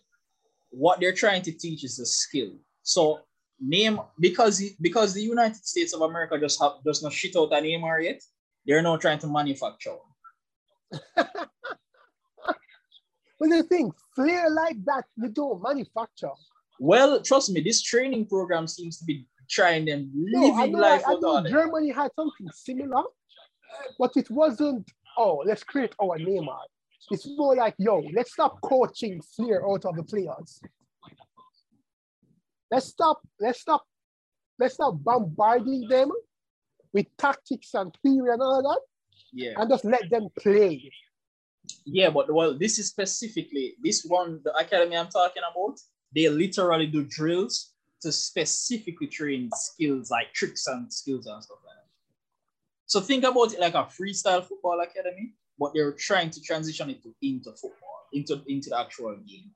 what 0.70 1.00
they're 1.00 1.12
trying 1.12 1.42
to 1.42 1.52
teach 1.52 1.82
is 1.82 1.96
the 1.96 2.06
skill. 2.06 2.52
So 2.82 3.20
name 3.60 3.98
because 4.20 4.62
because 4.80 5.14
the 5.14 5.22
United 5.22 5.64
States 5.64 5.94
of 5.94 6.02
America 6.02 6.38
just 6.38 6.60
have 6.60 6.74
does 6.84 7.02
not 7.02 7.12
shit 7.12 7.36
out 7.36 7.52
a 7.52 7.56
Neymar 7.56 8.04
yet. 8.04 8.22
They're 8.66 8.82
not 8.82 9.00
trying 9.00 9.18
to 9.20 9.28
manufacture. 9.28 9.96
But 13.38 13.50
the 13.50 13.62
thing, 13.64 13.92
flair 14.14 14.48
like 14.50 14.82
that, 14.86 15.04
you 15.16 15.28
don't 15.28 15.62
manufacture. 15.62 16.30
Well, 16.80 17.20
trust 17.20 17.50
me, 17.50 17.60
this 17.60 17.82
training 17.82 18.26
program 18.26 18.66
seems 18.66 18.98
to 18.98 19.04
be 19.04 19.26
trying 19.48 19.84
them 19.84 20.10
living 20.14 20.72
no, 20.72 20.78
life. 20.78 21.02
I, 21.06 21.12
I 21.12 21.14
know 21.20 21.46
Germany 21.46 21.90
had 21.90 22.10
something 22.16 22.48
similar, 22.54 23.02
but 23.98 24.16
it 24.16 24.30
wasn't, 24.30 24.90
oh, 25.18 25.42
let's 25.44 25.62
create 25.62 25.94
our 26.02 26.18
Neymar. 26.18 26.60
It's 27.10 27.26
more 27.36 27.54
like, 27.54 27.74
yo, 27.78 28.02
let's 28.14 28.32
stop 28.32 28.58
coaching 28.62 29.20
flair 29.20 29.68
out 29.68 29.84
of 29.84 29.96
the 29.96 30.02
players. 30.02 30.60
Let's 32.70 32.86
stop, 32.86 33.20
let's 33.38 33.60
stop, 33.60 33.84
let's 34.58 34.74
stop 34.74 34.94
bombarding 35.04 35.88
them 35.88 36.10
with 36.96 37.14
tactics 37.18 37.74
and 37.74 37.94
theory 38.02 38.32
and 38.32 38.40
all 38.40 38.62
that. 38.62 38.80
Yeah. 39.30 39.52
And 39.58 39.68
just 39.68 39.84
let 39.84 40.08
them 40.08 40.28
play. 40.38 40.90
Yeah, 41.84 42.08
but 42.08 42.32
well, 42.32 42.56
this 42.56 42.78
is 42.78 42.88
specifically 42.88 43.74
this 43.82 44.04
one, 44.04 44.40
the 44.42 44.56
academy 44.56 44.96
I'm 44.96 45.08
talking 45.08 45.42
about. 45.50 45.78
They 46.14 46.28
literally 46.30 46.86
do 46.86 47.04
drills 47.04 47.74
to 48.00 48.10
specifically 48.10 49.08
train 49.08 49.50
skills 49.54 50.10
like 50.10 50.32
tricks 50.32 50.66
and 50.68 50.90
skills 50.90 51.26
and 51.26 51.42
stuff 51.44 51.58
like 51.66 51.74
that. 51.74 51.90
So 52.86 53.00
think 53.00 53.24
about 53.24 53.52
it 53.52 53.60
like 53.60 53.74
a 53.74 53.84
freestyle 53.84 54.42
football 54.42 54.80
academy, 54.80 55.34
but 55.58 55.72
they're 55.74 55.92
trying 55.92 56.30
to 56.30 56.40
transition 56.40 56.88
it 56.88 57.02
to, 57.02 57.14
into 57.20 57.50
football, 57.52 58.06
into, 58.14 58.40
into 58.46 58.70
the 58.70 58.80
actual 58.80 59.16
game. 59.16 59.50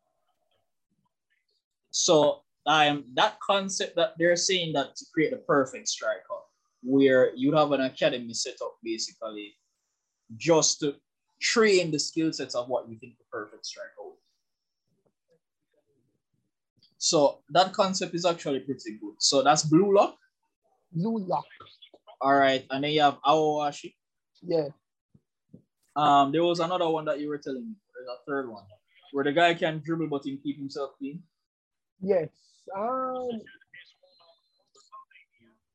So 1.91 2.43
um, 2.67 3.05
that 3.15 3.39
concept 3.41 3.97
that 3.97 4.15
they're 4.19 4.37
saying 4.37 4.75
that 4.75 4.97
to 4.97 5.07
create 5.15 5.31
the 5.31 5.39
perfect 5.39 5.89
striker, 5.89 6.41
where 6.83 7.35
you 7.35 7.55
have 7.55 7.73
an 7.73 7.83
academy 7.83 8.33
set 8.33 8.57
up 8.63 8.77
basically 8.83 9.55
just 10.37 10.81
to 10.81 10.95
train 11.41 11.91
the 11.91 11.99
skill 11.99 12.33
sets 12.33 12.55
of 12.55 12.69
what 12.69 12.89
you 12.89 12.97
think 12.99 13.17
the 13.19 13.25
perfect 13.31 13.67
striker 13.67 13.89
would 13.99 14.15
So 16.99 17.39
that 17.51 17.73
concept 17.73 18.15
is 18.15 18.27
actually 18.27 18.61
pretty 18.61 18.99
good. 19.01 19.15
So 19.19 19.43
that's 19.43 19.63
Blue 19.63 19.95
Lock. 19.95 20.17
Blue 20.93 21.19
Lock. 21.19 21.47
All 22.21 22.35
right. 22.35 22.65
And 22.71 22.85
then 22.85 22.93
you 22.93 23.01
have 23.01 23.19
Ao 23.25 23.65
Ashi. 23.65 23.95
Yeah. 24.43 24.69
Um, 25.97 26.31
there 26.31 26.45
was 26.45 26.61
another 26.61 26.89
one 26.89 27.07
that 27.07 27.21
you 27.21 27.29
were 27.29 27.39
telling 27.39 27.67
me. 27.67 27.75
There's 27.95 28.09
a 28.09 28.25
third 28.27 28.51
one 28.51 28.65
where 29.13 29.25
the 29.25 29.33
guy 29.33 29.55
can 29.55 29.83
dribble 29.85 30.09
but 30.09 30.25
he 30.25 30.37
keep 30.37 30.59
himself 30.59 30.91
clean. 30.99 31.23
Yes. 32.01 32.29
Um, 32.77 33.41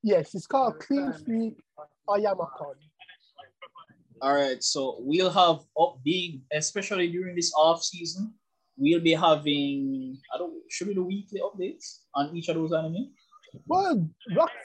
yes, 0.05 0.35
it's 0.35 0.47
called 0.47 0.79
Clean 0.79 1.11
Sweep 1.17 1.61
Ayamakon. 2.07 2.75
All 4.21 4.33
right, 4.33 4.63
so 4.63 4.97
we'll 4.99 5.31
have 5.31 5.59
oh, 5.77 5.85
up 5.85 5.99
big, 6.05 6.41
especially 6.53 7.11
during 7.11 7.35
this 7.35 7.51
off 7.57 7.83
season. 7.83 8.33
We'll 8.77 9.01
be 9.01 9.13
having 9.13 10.17
I 10.33 10.37
don't 10.37 10.53
should 10.69 10.87
be 10.87 10.93
the 10.93 11.03
weekly 11.03 11.41
updates 11.41 11.99
on 12.13 12.35
each 12.35 12.47
of 12.49 12.55
those 12.55 12.73
anime. 12.73 13.11
Well, 13.67 14.09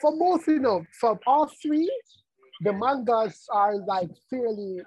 for 0.01 0.17
both, 0.17 0.47
you 0.47 0.59
know, 0.59 0.83
from 0.99 1.19
all 1.25 1.49
three, 1.61 1.89
the 2.61 2.73
mangas 2.73 3.45
are 3.51 3.77
like 3.77 4.09
fairly 4.29 4.81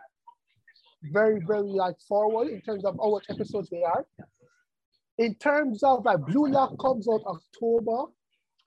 very, 1.12 1.40
very 1.46 1.62
like 1.62 1.96
forward 2.06 2.48
in 2.48 2.60
terms 2.60 2.84
of 2.84 2.96
how 3.00 3.10
much 3.10 3.26
episodes 3.30 3.70
they 3.70 3.82
are. 3.82 4.06
In 5.18 5.34
terms 5.36 5.82
of 5.82 6.04
like 6.04 6.20
Blue 6.26 6.48
Lock 6.48 6.78
comes 6.78 7.08
out 7.08 7.22
October. 7.26 8.10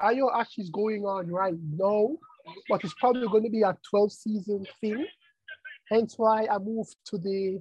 Ao 0.01 0.29
Ashi 0.35 0.59
is 0.59 0.69
going 0.69 1.03
on 1.03 1.29
right 1.29 1.55
now, 1.75 2.17
but 2.69 2.83
it's 2.83 2.93
probably 2.95 3.27
going 3.27 3.43
to 3.43 3.49
be 3.49 3.61
a 3.61 3.75
12 3.89 4.11
season 4.11 4.65
thing. 4.79 5.05
Hence 5.89 6.15
why 6.17 6.45
I 6.45 6.57
moved 6.57 6.95
to 7.05 7.17
the 7.17 7.59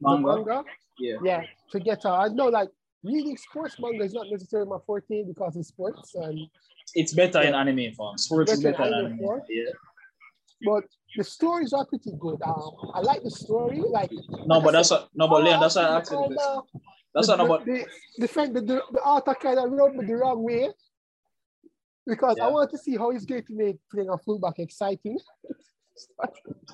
manga. 0.00 0.28
The 0.28 0.36
manga. 0.36 0.64
Yeah. 0.98 1.16
Yeah. 1.24 1.42
To 1.72 1.80
get 1.80 2.04
uh, 2.04 2.16
I 2.16 2.28
know 2.28 2.48
like 2.48 2.68
reading 3.02 3.36
sports 3.36 3.76
manga 3.78 4.04
is 4.04 4.12
not 4.12 4.26
necessarily 4.30 4.68
my 4.68 4.78
forte 4.86 5.24
because 5.24 5.56
it's 5.56 5.68
sports 5.68 6.14
and 6.14 6.38
it's 6.94 7.14
better 7.14 7.42
yeah. 7.42 7.48
in 7.48 7.54
anime 7.54 7.94
form. 7.94 8.18
Sports 8.18 8.52
better 8.52 8.70
is 8.70 8.76
better 8.76 8.88
in 8.88 8.94
anime. 8.94 9.18
Form. 9.18 9.42
Yeah. 9.48 9.70
But 10.64 10.84
the 11.16 11.24
stories 11.24 11.72
are 11.72 11.86
pretty 11.86 12.12
good. 12.18 12.40
Um, 12.42 12.72
I 12.94 13.00
like 13.00 13.22
the 13.22 13.30
story. 13.30 13.80
Like 13.80 14.10
no, 14.46 14.60
but 14.60 14.72
that's 14.72 14.90
a, 14.90 15.06
no, 15.14 15.28
but 15.28 15.42
Leon, 15.44 15.60
that's 15.60 15.76
what 15.76 15.84
I 15.84 15.98
asked 15.98 16.10
you. 16.10 16.36
That's 17.14 17.28
not 17.28 17.40
about 17.40 17.64
the, 17.64 17.86
the, 18.18 18.26
the, 18.26 18.60
the, 18.60 18.82
the 18.92 19.00
author 19.00 19.34
kind 19.34 19.58
of 19.58 19.70
wrote 19.70 19.94
me 19.94 20.04
the 20.04 20.16
wrong 20.16 20.42
way 20.42 20.70
because 22.06 22.36
yeah. 22.38 22.46
I 22.46 22.50
want 22.50 22.70
to 22.70 22.78
see 22.78 22.96
how 22.96 23.10
he's 23.10 23.24
going 23.24 23.44
to 23.44 23.54
make 23.54 23.76
playing 23.90 24.10
a 24.10 24.18
fullback 24.18 24.58
exciting. 24.58 25.18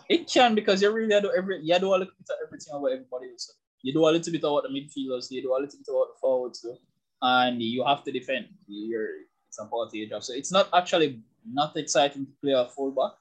It 0.08 0.30
can 0.32 0.54
because 0.54 0.80
you 0.80 0.90
really 0.90 1.20
do 1.20 1.30
every 1.36 1.60
you 1.62 1.78
do 1.78 1.88
a 1.88 2.00
little 2.00 2.06
bit 2.06 2.30
of 2.30 2.36
everything 2.46 2.72
about 2.72 2.86
everybody 2.86 3.28
else. 3.30 3.52
You 3.82 3.92
do 3.92 4.00
a 4.00 4.10
little 4.10 4.32
bit 4.32 4.42
about 4.42 4.62
the 4.62 4.70
midfielders, 4.70 5.30
you 5.30 5.42
do 5.42 5.52
a 5.52 5.60
little 5.60 5.66
bit 5.66 5.88
about 5.88 6.08
the 6.08 6.18
forwards 6.20 6.62
too. 6.62 6.76
And 7.20 7.60
you 7.60 7.84
have 7.84 8.02
to 8.04 8.12
defend. 8.12 8.46
You're 8.66 9.08
it's 9.48 9.58
a 9.58 9.66
part 9.66 9.88
of 9.88 9.94
your 9.94 10.08
job. 10.08 10.24
So 10.24 10.32
it's 10.32 10.52
not 10.52 10.68
actually 10.72 11.20
not 11.44 11.76
exciting 11.76 12.26
to 12.26 12.32
play 12.42 12.52
a 12.52 12.66
fullback. 12.66 13.12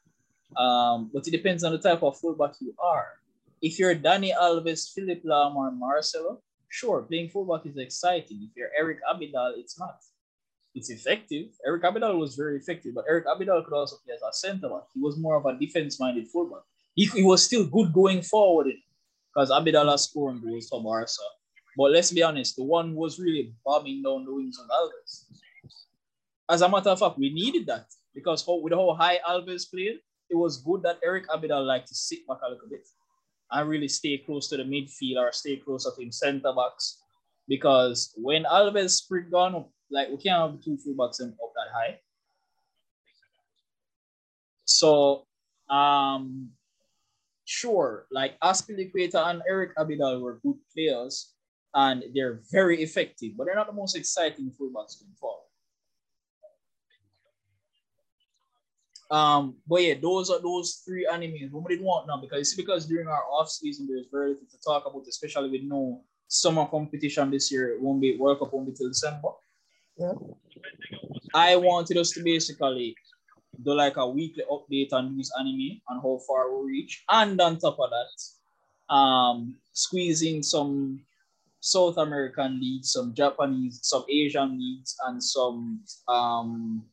Um, 0.58 1.12
but 1.14 1.28
it 1.28 1.32
depends 1.32 1.64
on 1.64 1.74
the 1.74 1.80
type 1.80 2.02
of 2.02 2.18
fullback 2.18 2.54
you 2.62 2.74
are. 2.82 3.20
If 3.62 3.78
you're 3.78 3.96
Dani 3.96 4.32
Alves, 4.34 4.94
Philipp 4.94 5.24
Lahm, 5.26 5.56
or 5.56 5.72
Marcelo, 5.72 6.42
sure, 6.70 7.02
playing 7.02 7.30
fullback 7.30 7.66
is 7.66 7.78
exciting. 7.78 8.40
If 8.42 8.56
you're 8.56 8.72
Eric 8.78 9.00
Abidal, 9.04 9.54
it's 9.58 9.78
not 9.78 9.98
it's 10.76 10.90
effective. 10.90 11.48
Eric 11.66 11.84
Abidal 11.84 12.18
was 12.20 12.36
very 12.36 12.58
effective, 12.58 12.94
but 12.94 13.06
Eric 13.10 13.26
Abidal 13.26 13.64
could 13.66 13.74
also 13.74 13.98
play 14.06 14.14
as 14.14 14.22
a 14.22 14.32
center 14.34 14.70
back. 14.70 14.84
He 14.94 15.00
was 15.00 15.18
more 15.18 15.36
of 15.36 15.46
a 15.46 15.58
defense-minded 15.58 16.28
fullback. 16.28 16.64
He, 16.96 17.06
he 17.06 17.24
was 17.24 17.44
still 17.44 17.66
good 17.66 17.92
going 17.94 18.22
forward 18.22 18.68
because 19.34 19.50
Abidal 19.50 19.90
has 19.90 20.04
scored 20.04 20.42
goals 20.42 20.68
for 20.70 20.84
Barca. 20.84 21.08
But 21.78 21.92
let's 21.92 22.12
be 22.12 22.24
honest, 22.24 22.56
the 22.56 22.64
one 22.64 22.96
was 22.96 23.20
really 23.20 23.54
bombing 23.66 24.04
down 24.04 24.26
the 24.26 24.34
wings 24.34 24.60
of 24.60 24.68
Alves. 24.70 25.26
As 26.50 26.62
a 26.62 26.70
matter 26.70 26.90
of 26.90 27.00
fact, 27.00 27.18
we 27.18 27.32
needed 27.32 27.68
that 27.68 27.86
because 28.14 28.44
with 28.48 28.74
how 28.74 28.94
high 28.94 29.20
Alves 29.28 29.70
played, 29.70 30.00
it 30.30 30.36
was 30.36 30.58
good 30.58 30.84
that 30.84 31.00
Eric 31.04 31.28
Abidal 31.30 31.66
liked 31.66 31.88
to 31.88 31.96
sit 31.96 32.28
back 32.28 32.40
a 32.46 32.50
little 32.50 32.68
bit 32.70 32.88
and 33.52 33.70
really 33.70 33.88
stay 33.88 34.18
close 34.18 34.48
to 34.50 34.58
the 34.58 34.64
midfield 34.64 35.18
or 35.18 35.32
stay 35.32 35.58
close 35.58 35.84
to 35.86 36.02
him 36.02 36.12
center 36.12 36.54
backs. 36.54 37.02
Because 37.48 38.14
when 38.16 38.44
Alves 38.44 38.92
sprint 38.92 39.32
gone 39.32 39.56
up, 39.56 39.72
like 39.92 40.10
we 40.10 40.18
can't 40.18 40.52
have 40.52 40.62
two 40.64 40.78
fullbacks 40.78 41.22
up 41.22 41.34
that 41.56 41.74
high. 41.74 42.00
So 44.66 45.26
um 45.70 46.50
sure, 47.46 48.06
like 48.12 48.40
Azpilicueta 48.40 49.28
and 49.30 49.42
Eric 49.50 49.76
Abidal 49.78 50.22
were 50.22 50.40
good 50.44 50.58
players 50.74 51.34
and 51.74 52.04
they're 52.14 52.42
very 52.52 52.82
effective, 52.82 53.34
but 53.38 53.46
they're 53.46 53.56
not 53.56 53.68
the 53.68 53.74
most 53.74 53.96
exciting 53.96 54.52
fullbacks 54.52 55.00
going 55.00 55.16
forward. 55.20 55.50
Um, 59.12 59.56
but 59.68 59.82
yeah, 59.82 59.96
those 60.00 60.30
are 60.30 60.40
those 60.40 60.84
three 60.86 61.08
animes. 61.12 61.52
We 61.52 61.64
didn't 61.68 61.86
want 61.86 62.08
now 62.08 62.18
because 62.18 62.40
it's 62.42 62.56
because 62.56 62.86
during 62.86 63.08
our 63.08 63.24
off 63.32 63.50
season 63.50 63.88
there's 63.88 64.06
very 64.12 64.30
little 64.30 64.46
to 64.52 64.62
talk 64.64 64.86
about, 64.86 65.04
especially 65.10 65.50
with 65.50 65.64
no 65.64 66.04
summer 66.28 66.66
competition 66.68 67.32
this 67.32 67.52
year. 67.52 67.74
It 67.74 67.82
won't 67.82 68.02
be 68.02 68.18
World 68.18 68.40
Cup 68.40 68.54
won't 68.54 68.68
be 68.68 68.74
till 68.74 68.90
December. 68.90 69.30
Yeah. 70.00 70.14
I 71.34 71.56
wanted 71.56 71.98
us 71.98 72.12
to 72.12 72.24
basically 72.24 72.96
do 73.64 73.74
like 73.74 73.98
a 73.98 74.08
weekly 74.10 74.44
update 74.50 74.94
on 74.94 75.16
these 75.16 75.32
anime 75.38 75.82
and 75.90 76.02
how 76.02 76.20
far 76.26 76.56
we 76.56 76.72
reach. 76.72 77.04
And 77.10 77.40
on 77.42 77.60
top 77.60 77.78
of 77.80 77.90
that, 77.90 78.94
um, 78.96 79.58
squeezing 79.74 80.42
some 80.42 81.02
South 81.60 81.98
American 81.98 82.60
leagues, 82.60 82.94
some 82.94 83.14
Japanese, 83.14 83.80
some 83.84 84.06
Asian 84.10 84.58
leagues, 84.58 84.96
and 85.06 85.22
some 85.22 85.84
um 86.08 86.86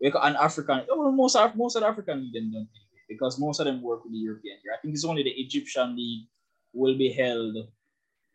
an 0.00 0.36
African. 0.36 0.82
Well, 0.88 1.10
most 1.10 1.36
most 1.56 1.76
of 1.76 1.82
the 1.82 1.88
African 1.88 2.20
league 2.20 2.52
don't 2.52 2.68
because 3.08 3.38
most 3.38 3.60
of 3.60 3.66
them 3.66 3.82
work 3.82 4.04
with 4.04 4.12
the 4.12 4.18
European 4.18 4.58
year. 4.64 4.74
I 4.74 4.80
think 4.80 4.94
it's 4.94 5.04
only 5.04 5.22
the 5.22 5.30
Egyptian 5.30 5.96
league 5.96 6.26
will 6.72 6.96
be 6.96 7.10
held 7.12 7.56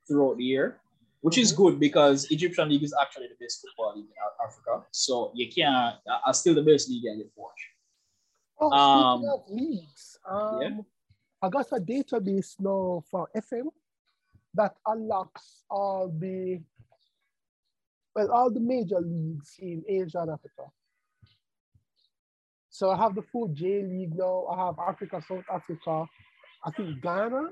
throughout 0.08 0.38
the 0.38 0.44
year, 0.44 0.82
which 1.22 1.36
mm-hmm. 1.36 1.42
is 1.42 1.52
good 1.52 1.80
because 1.80 2.30
Egyptian 2.32 2.70
league 2.70 2.84
is 2.84 2.94
actually 3.02 3.28
the 3.28 3.44
best 3.44 3.62
football 3.62 3.94
league 3.96 4.06
in 4.06 4.46
Africa. 4.46 4.86
So 4.92 5.32
you 5.36 5.50
can't. 5.52 5.96
Uh, 6.28 6.34
still 6.34 6.56
the 6.56 6.64
best 6.64 6.90
league 6.90 7.04
I 7.12 7.18
get 7.18 7.32
watch. 7.36 7.62
Oh, 8.60 8.72
um, 8.72 9.24
leagues, 9.50 10.20
um, 10.30 10.62
yeah. 10.62 10.70
I 11.42 11.50
got 11.50 11.66
a 11.72 11.80
database 11.80 12.56
now 12.60 13.04
for 13.10 13.28
FM 13.36 13.70
that 14.54 14.76
unlocks 14.86 15.64
all 15.70 16.14
the 16.20 16.62
well 18.16 18.32
all 18.32 18.52
the 18.52 18.60
major 18.60 19.00
leagues 19.00 19.56
in 19.60 19.84
Asia 19.88 20.20
and 20.20 20.32
Africa. 20.32 20.64
So 22.70 22.92
I 22.92 22.98
have 22.98 23.16
the 23.16 23.22
full 23.22 23.48
J 23.50 23.84
League 23.84 24.16
now. 24.16 24.46
I 24.48 24.66
have 24.66 24.76
Africa, 24.80 25.22
South 25.28 25.44
Africa, 25.52 26.06
I 26.64 26.72
think 26.72 27.02
Ghana. 27.02 27.50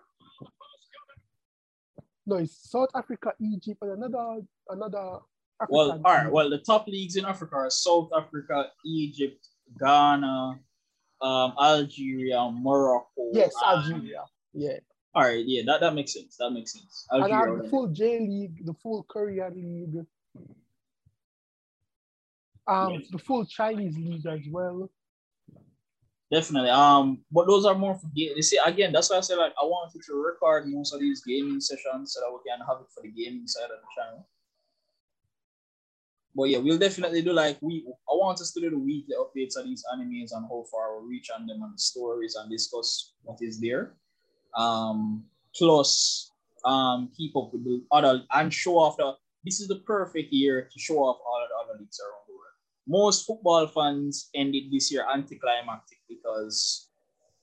No, 2.30 2.36
it's 2.36 2.69
South 2.69 2.89
Africa, 2.93 3.34
Egypt, 3.41 3.82
and 3.82 4.03
another 4.03 4.41
another. 4.69 5.17
African 5.59 5.75
well, 5.75 6.01
all 6.05 6.13
right. 6.13 6.32
Well, 6.32 6.49
the 6.51 6.59
top 6.59 6.88
leagues 6.88 7.15
in 7.15 7.25
Africa 7.25 7.55
are 7.55 7.69
South 7.71 8.11
Africa, 8.15 8.67
Egypt, 8.86 9.47
Ghana, 9.80 10.59
um, 11.21 11.53
Algeria, 11.59 12.51
Morocco. 12.53 13.32
Yes, 13.34 13.51
Algeria. 13.65 14.25
Yeah. 14.53 14.77
All 15.15 15.23
right, 15.23 15.43
yeah, 15.43 15.63
that, 15.65 15.82
that 15.82 15.95
makes 15.95 16.13
sense. 16.13 16.38
That 16.38 16.51
makes 16.51 16.73
sense. 16.73 17.07
Algeria, 17.11 17.34
and 17.34 17.41
I 17.41 17.47
have 17.55 17.63
the 17.63 17.69
full 17.69 17.88
J 17.88 18.19
League, 18.19 18.63
the 18.63 18.75
full 18.75 19.03
Korean 19.09 19.55
League, 19.55 20.05
um, 22.67 22.93
yes. 22.93 23.07
the 23.11 23.17
full 23.17 23.43
Chinese 23.43 23.97
League 23.97 24.27
as 24.27 24.41
well. 24.51 24.88
Definitely. 26.32 26.69
Um, 26.69 27.19
but 27.32 27.47
those 27.47 27.65
are 27.65 27.73
more 27.73 27.95
for 27.95 28.07
You 28.13 28.41
see, 28.43 28.59
again, 28.63 28.91
that's 28.91 29.09
why 29.09 29.17
I 29.17 29.21
said 29.21 29.38
like 29.38 29.53
I 29.59 29.65
wanted 29.65 30.01
to 30.03 30.13
record 30.13 30.67
most 30.67 30.93
of 30.93 30.99
these 30.99 31.23
gaming 31.23 31.59
sessions 31.59 32.13
so 32.13 32.19
that 32.21 32.32
we 32.32 32.38
can 32.47 32.59
have 32.67 32.82
it 32.82 32.91
for 32.93 33.01
the 33.01 33.09
gaming 33.09 33.47
side 33.47 33.63
of 33.63 33.82
the 33.82 33.88
channel. 33.95 34.27
But 36.36 36.49
yeah, 36.51 36.59
we'll 36.59 36.77
definitely 36.77 37.23
do 37.23 37.34
like 37.34 37.57
we. 37.61 37.84
I 37.88 38.13
want 38.13 38.39
us 38.41 38.51
to 38.53 38.61
do 38.61 38.69
the 38.69 38.77
weekly 38.77 39.15
updates 39.17 39.57
of 39.57 39.65
these 39.65 39.84
animes 39.91 40.30
and 40.32 40.45
how 40.45 40.63
far 40.71 41.01
we 41.01 41.09
reach 41.09 41.32
on 41.36 41.47
them 41.47 41.63
and 41.63 41.73
the 41.73 41.80
stories 41.80 42.36
and 42.36 42.49
discuss 42.51 43.13
what 43.23 43.39
is 43.41 43.59
there. 43.59 43.95
Um, 44.55 45.23
plus, 45.55 46.32
um, 46.63 47.09
keep 47.17 47.36
up 47.36 47.51
with 47.51 47.63
the 47.63 47.84
other 47.91 48.21
and 48.34 48.53
show 48.53 48.77
off 48.77 48.97
the. 48.97 49.15
This 49.43 49.61
is 49.61 49.67
the 49.67 49.80
perfect 49.80 50.32
year 50.32 50.69
to 50.71 50.80
show 50.80 50.99
off 50.99 51.17
all 51.25 51.47
the 51.47 51.73
other 51.73 51.80
leagues 51.80 51.99
around. 51.99 52.28
Most 52.89 53.27
football 53.27 53.67
fans 53.67 54.29
ended 54.33 54.63
this 54.71 54.91
year 54.91 55.05
anticlimactic 55.13 55.99
because 56.09 56.89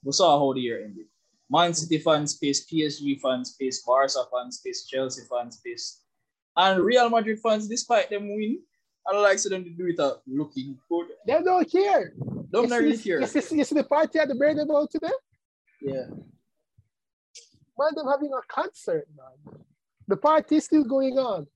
we 0.03 0.11
saw 0.11 0.39
how 0.39 0.53
the 0.53 0.61
year 0.61 0.85
ended. 0.85 1.07
Man 1.49 1.73
City 1.73 1.99
fans 1.99 2.37
face 2.37 2.67
PSG 2.67 3.21
fans, 3.21 3.55
face 3.57 3.85
Barca 3.87 4.25
fans, 4.33 4.61
face 4.63 4.85
Chelsea 4.87 5.23
fans, 5.31 5.61
face 5.65 6.03
and 6.57 6.83
Real 6.83 7.09
Madrid 7.11 7.39
fans, 7.39 7.69
despite 7.69 8.11
them 8.11 8.35
win, 8.35 8.59
I 9.07 9.13
don't 9.13 9.23
like 9.23 9.41
them 9.41 9.63
to 9.63 9.71
do 9.71 9.87
it 9.87 10.01
uh, 10.01 10.15
looking 10.27 10.79
good. 10.89 11.07
They 11.27 11.41
don't 11.43 11.71
care. 11.71 12.13
Don't 12.51 12.69
you 12.69 12.79
really 12.79 12.99
care. 12.99 13.21
You 13.21 13.27
see, 13.27 13.57
you 13.59 13.65
see 13.65 13.75
the 13.75 13.85
party 13.85 14.19
at 14.19 14.29
the 14.29 14.35
Bernabeu 14.35 14.91
today? 14.91 15.13
Yeah. 15.81 16.07
Man, 17.79 17.91
them 17.95 18.07
having 18.11 18.33
a 18.33 18.41
concert, 18.49 19.07
man. 19.17 19.61
The 20.09 20.17
party 20.17 20.57
is 20.57 20.65
still 20.65 20.85
going 20.85 21.19
on. 21.19 21.47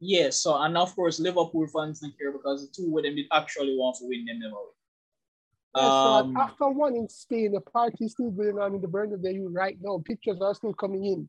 Yes, 0.00 0.22
yeah, 0.22 0.30
so 0.30 0.62
and 0.62 0.76
of 0.78 0.94
course 0.96 1.20
Liverpool 1.20 1.66
fans 1.66 2.00
don't 2.00 2.16
care 2.18 2.32
because 2.32 2.66
the 2.66 2.72
two 2.72 2.96
of 2.96 3.04
them 3.04 3.16
did 3.16 3.26
actually 3.32 3.76
want 3.76 3.96
to 3.98 4.06
win 4.06 4.24
them 4.24 4.38
never 4.40 4.54
win. 4.54 4.74
Um, 5.74 6.34
so 6.34 6.40
after 6.40 6.68
one 6.68 6.96
in 6.96 7.08
Spain, 7.08 7.52
the 7.52 7.60
party 7.60 8.06
is 8.06 8.12
still 8.12 8.30
going 8.30 8.58
on 8.58 8.74
in 8.74 8.80
the 8.80 8.88
Bernabeu 8.88 9.48
right 9.50 9.76
now. 9.80 10.02
Pictures 10.04 10.40
are 10.40 10.54
still 10.54 10.74
coming 10.74 11.04
in. 11.04 11.28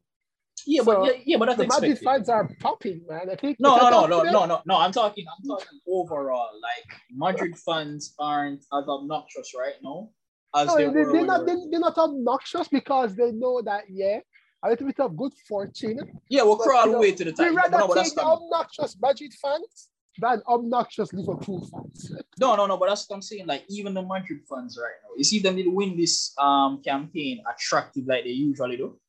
Yeah, 0.66 0.84
so 0.84 0.86
but 0.86 1.06
yeah, 1.06 1.22
yeah, 1.26 1.38
but 1.38 1.46
that's 1.46 1.58
the 1.58 1.64
expected. 1.66 1.90
Madrid 1.90 2.04
fans 2.04 2.30
are 2.30 2.50
popping, 2.60 3.02
man. 3.10 3.30
I 3.32 3.36
think 3.36 3.60
no, 3.60 3.76
no, 3.78 3.90
no, 3.90 4.06
no, 4.06 4.24
no, 4.24 4.46
no, 4.46 4.62
no. 4.66 4.78
I'm 4.78 4.92
talking, 4.92 5.26
I'm 5.28 5.48
talking 5.48 5.80
overall. 5.88 6.50
Like 6.62 6.98
Madrid 7.12 7.58
fans 7.58 8.14
aren't 8.20 8.62
as 8.62 8.88
obnoxious 8.88 9.54
right 9.58 9.74
now 9.84 10.10
as 10.56 10.68
no, 10.68 10.76
they, 10.78 10.86
they. 10.86 11.04
They're 11.12 11.26
not, 11.26 11.46
they, 11.46 11.56
they're 11.70 11.80
not 11.80 11.98
obnoxious 11.98 12.68
because 12.68 13.16
they 13.16 13.32
know 13.32 13.62
that 13.64 13.86
yeah, 13.90 14.20
a 14.64 14.70
little 14.70 14.88
bit 14.88 15.00
of 15.00 15.16
good 15.18 15.34
fortune. 15.48 16.00
Yeah, 16.30 16.44
we'll 16.44 16.58
crawl 16.58 16.86
you 16.86 16.92
know, 16.94 17.00
way 17.00 17.12
to 17.14 17.24
the 17.24 17.32
top. 17.32 17.50
We 17.50 17.56
rather 17.56 17.80
no, 17.80 17.94
take 17.94 18.18
obnoxious 18.18 18.96
Madrid 19.02 19.34
fans 19.42 19.90
than 20.20 20.42
obnoxious 20.48 21.14
Liverpool 21.14 21.68
fans. 21.72 22.14
no, 22.40 22.56
no, 22.56 22.66
no, 22.68 22.78
but 22.78 22.90
that's 22.90 23.10
what 23.10 23.16
I'm 23.16 23.22
saying. 23.22 23.48
Like 23.48 23.64
even 23.70 23.94
the 23.94 24.02
Madrid 24.02 24.42
fans 24.50 24.78
right 24.82 24.94
now, 25.04 25.16
you 25.18 25.24
see 25.24 25.40
them 25.40 25.56
did 25.56 25.68
win 25.68 25.98
this 25.98 26.34
um 26.38 26.82
campaign 26.84 27.44
attractive 27.52 28.06
like 28.08 28.24
they 28.24 28.32
usually 28.32 28.78
do. 28.78 29.00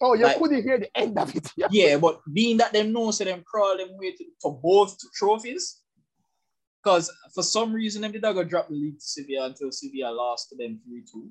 Oh, 0.00 0.14
you 0.14 0.24
like, 0.24 0.38
couldn't 0.38 0.62
hear 0.64 0.78
the 0.78 0.96
end 0.96 1.18
of 1.18 1.34
it. 1.34 1.50
Yeah, 1.56 1.68
yeah 1.70 1.96
but 1.96 2.20
being 2.32 2.56
that 2.56 2.72
them 2.72 2.92
know 2.92 3.10
so 3.12 3.24
them 3.24 3.44
crawl 3.46 3.76
them 3.76 3.96
way 3.96 4.12
to, 4.12 4.24
for 4.40 4.58
both 4.60 4.98
trophies. 5.14 5.78
Because 6.82 7.12
for 7.32 7.44
some 7.44 7.72
reason 7.72 8.02
them 8.02 8.10
did 8.10 8.22
not 8.22 8.32
go 8.32 8.42
drop 8.42 8.68
the 8.68 8.74
league 8.74 8.98
to 8.98 9.04
Sevilla 9.04 9.46
until 9.46 9.70
Sevilla 9.70 10.10
lost 10.10 10.48
to 10.48 10.56
them 10.56 10.80
3-2. 10.90 11.30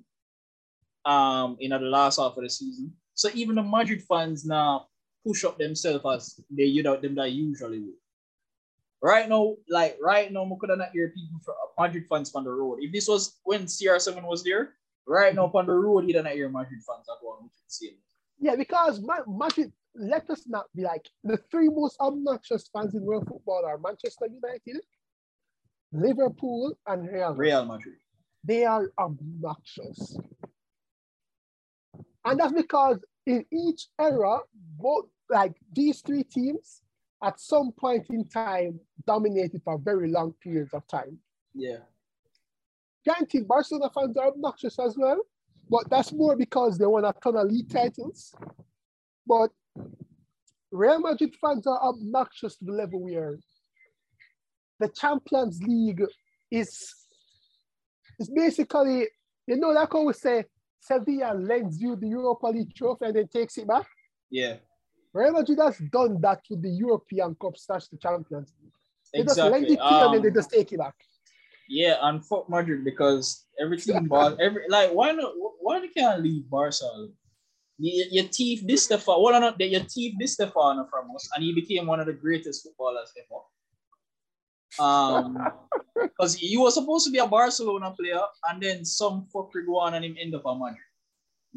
Um, 1.12 1.58
in 1.60 1.72
the 1.72 1.80
last 1.80 2.20
half 2.20 2.38
of 2.38 2.44
the 2.44 2.50
season. 2.50 2.94
So 3.14 3.30
even 3.34 3.56
the 3.56 3.64
Madrid 3.64 4.04
fans 4.04 4.46
now 4.46 4.88
push 5.26 5.44
up 5.44 5.58
themselves 5.58 6.06
as 6.06 6.40
they 6.50 6.66
you 6.66 6.84
know 6.84 6.98
them 6.98 7.16
that 7.16 7.32
usually 7.32 7.80
would. 7.80 7.96
Right 9.02 9.28
now, 9.28 9.56
like 9.70 9.98
right 10.02 10.32
now, 10.32 10.44
we 10.44 10.56
could 10.60 10.78
not 10.78 10.92
hear 10.94 11.10
people 11.10 11.40
from 11.44 11.56
uh, 11.56 11.82
Madrid 11.82 12.06
fans 12.08 12.34
on 12.36 12.44
the 12.44 12.52
road. 12.52 12.80
If 12.82 12.92
this 12.92 13.08
was 13.08 13.40
when 13.44 13.66
CR7 13.66 14.24
was 14.28 14.44
there, 14.44 14.76
right 15.08 15.34
now 15.34 15.52
on 15.54 15.66
the 15.66 15.74
road, 15.74 16.08
you 16.08 16.14
don't 16.14 16.28
hear 16.28 16.50
Madrid 16.50 16.82
fans 16.88 17.08
at 17.10 17.18
one, 17.26 17.44
which 17.44 17.54
see 17.68 17.88
it. 17.88 17.98
Yeah, 18.40 18.56
because 18.56 19.02
Madrid, 19.28 19.72
let 19.96 20.30
us 20.30 20.48
not 20.48 20.66
be 20.76 20.84
like 20.84 21.08
the 21.24 21.38
three 21.50 21.70
most 21.70 21.98
obnoxious 22.00 22.70
fans 22.74 22.94
in 22.94 23.04
world 23.04 23.28
football 23.28 23.64
are 23.66 23.78
Manchester 23.78 24.28
United, 24.28 24.82
Liverpool, 25.92 26.78
and 26.88 27.08
Real 27.08 27.30
Madrid. 27.30 27.38
Real 27.38 27.66
Madrid. 27.66 27.96
They 28.44 28.66
are 28.66 28.92
obnoxious. 29.00 30.18
And 32.26 32.40
that's 32.40 32.54
because 32.54 33.00
in 33.26 33.46
each 33.52 33.88
era, 34.00 34.40
both 34.78 35.06
like 35.30 35.54
these 35.74 36.02
three 36.02 36.24
teams 36.24 36.82
at 37.24 37.40
some 37.40 37.72
point 37.72 38.08
in 38.10 38.28
time 38.28 38.80
dominated 39.06 39.62
for 39.64 39.78
very 39.78 40.10
long 40.10 40.34
periods 40.44 40.74
of 40.74 40.86
time. 40.88 41.18
Yeah. 41.54 41.78
Granted, 43.08 43.48
Barcelona 43.48 43.90
fans 43.94 44.18
are 44.18 44.28
obnoxious 44.28 44.78
as 44.80 44.96
well, 44.98 45.22
but 45.70 45.90
that's 45.90 46.12
more 46.14 46.36
because 46.36 46.78
they 46.78 46.86
won 46.86 47.06
a 47.06 47.14
ton 47.24 47.36
of 47.36 47.48
league 47.50 47.70
titles. 47.70 48.36
But 49.26 49.52
Real 50.72 51.00
Madrid 51.00 51.36
fans 51.42 51.66
are 51.68 51.82
obnoxious 51.82 52.58
to 52.58 52.66
the 52.66 52.72
level 52.72 53.02
we 53.02 53.16
are. 53.16 53.38
the 54.80 54.90
Champions 54.90 55.62
League 55.64 56.04
is, 56.50 56.94
is 58.20 58.30
basically, 58.30 59.08
you 59.48 59.58
know, 59.58 59.70
like 59.70 59.94
I 59.94 60.00
would 60.00 60.16
say, 60.16 60.46
Sevilla 60.82 61.34
lends 61.34 61.80
you 61.80 61.96
the 61.96 62.08
Europa 62.08 62.48
League 62.48 62.74
trophy 62.76 63.06
and 63.06 63.16
then 63.16 63.28
takes 63.28 63.58
it 63.58 63.68
back. 63.68 63.88
Yeah. 64.32 64.56
Real 65.14 65.34
Madrid 65.34 65.60
has 65.60 65.78
done 65.78 66.20
that 66.22 66.42
with 66.50 66.62
the 66.64 66.70
European 66.70 67.36
Cup 67.36 67.56
slash 67.56 67.88
the 67.88 67.98
Champions 67.98 68.54
League. 68.62 68.74
They 69.14 69.20
exactly. 69.22 69.44
just 69.44 69.52
lend 69.52 69.66
it 69.72 69.76
to 69.76 69.86
um, 69.86 69.94
you 69.94 70.06
and 70.06 70.14
then 70.16 70.22
they 70.24 70.28
um, 70.30 70.34
just 70.34 70.52
take 70.52 70.72
it 70.72 70.80
back. 70.80 70.96
Yeah, 71.70 71.98
and 72.02 72.26
fuck 72.26 72.50
Madrid 72.50 72.84
because 72.84 73.46
everything 73.62 74.08
Bar 74.08 74.36
every 74.42 74.64
like 74.68 74.92
why 74.92 75.12
not 75.12 75.32
why 75.62 75.80
they 75.80 75.88
can't 75.88 76.22
leave 76.22 76.50
Barca? 76.50 77.08
Your, 77.78 78.08
you 78.12 78.24
thief 78.24 78.66
Di 78.68 78.76
Stefano, 78.76 79.22
well 79.22 79.40
not 79.40 79.58
that 79.58 79.70
you 79.70 79.80
thief 79.80 80.16
Di 80.20 80.28
Stefano 80.28 80.86
from 80.90 81.16
us, 81.16 81.30
and 81.34 81.44
he 81.44 81.54
became 81.54 81.88
one 81.88 82.00
of 82.00 82.08
the 82.08 82.14
greatest 82.14 82.64
footballers 82.64 83.14
ever. 83.18 83.42
Um, 84.80 85.38
because 86.02 86.36
he 86.36 86.58
was 86.58 86.76
supposed 86.76 87.06
to 87.06 87.12
be 87.12 87.20
a 87.20 87.28
Barcelona 87.28 87.92
player, 87.92 88.22
and 88.50 88.62
then 88.62 88.86
some 88.86 89.28
fucker 89.34 89.66
go 89.66 89.80
on 89.80 89.94
and 89.94 90.06
him 90.06 90.16
end 90.20 90.36
up 90.36 90.46
a 90.46 90.56
Madrid. 90.56 90.78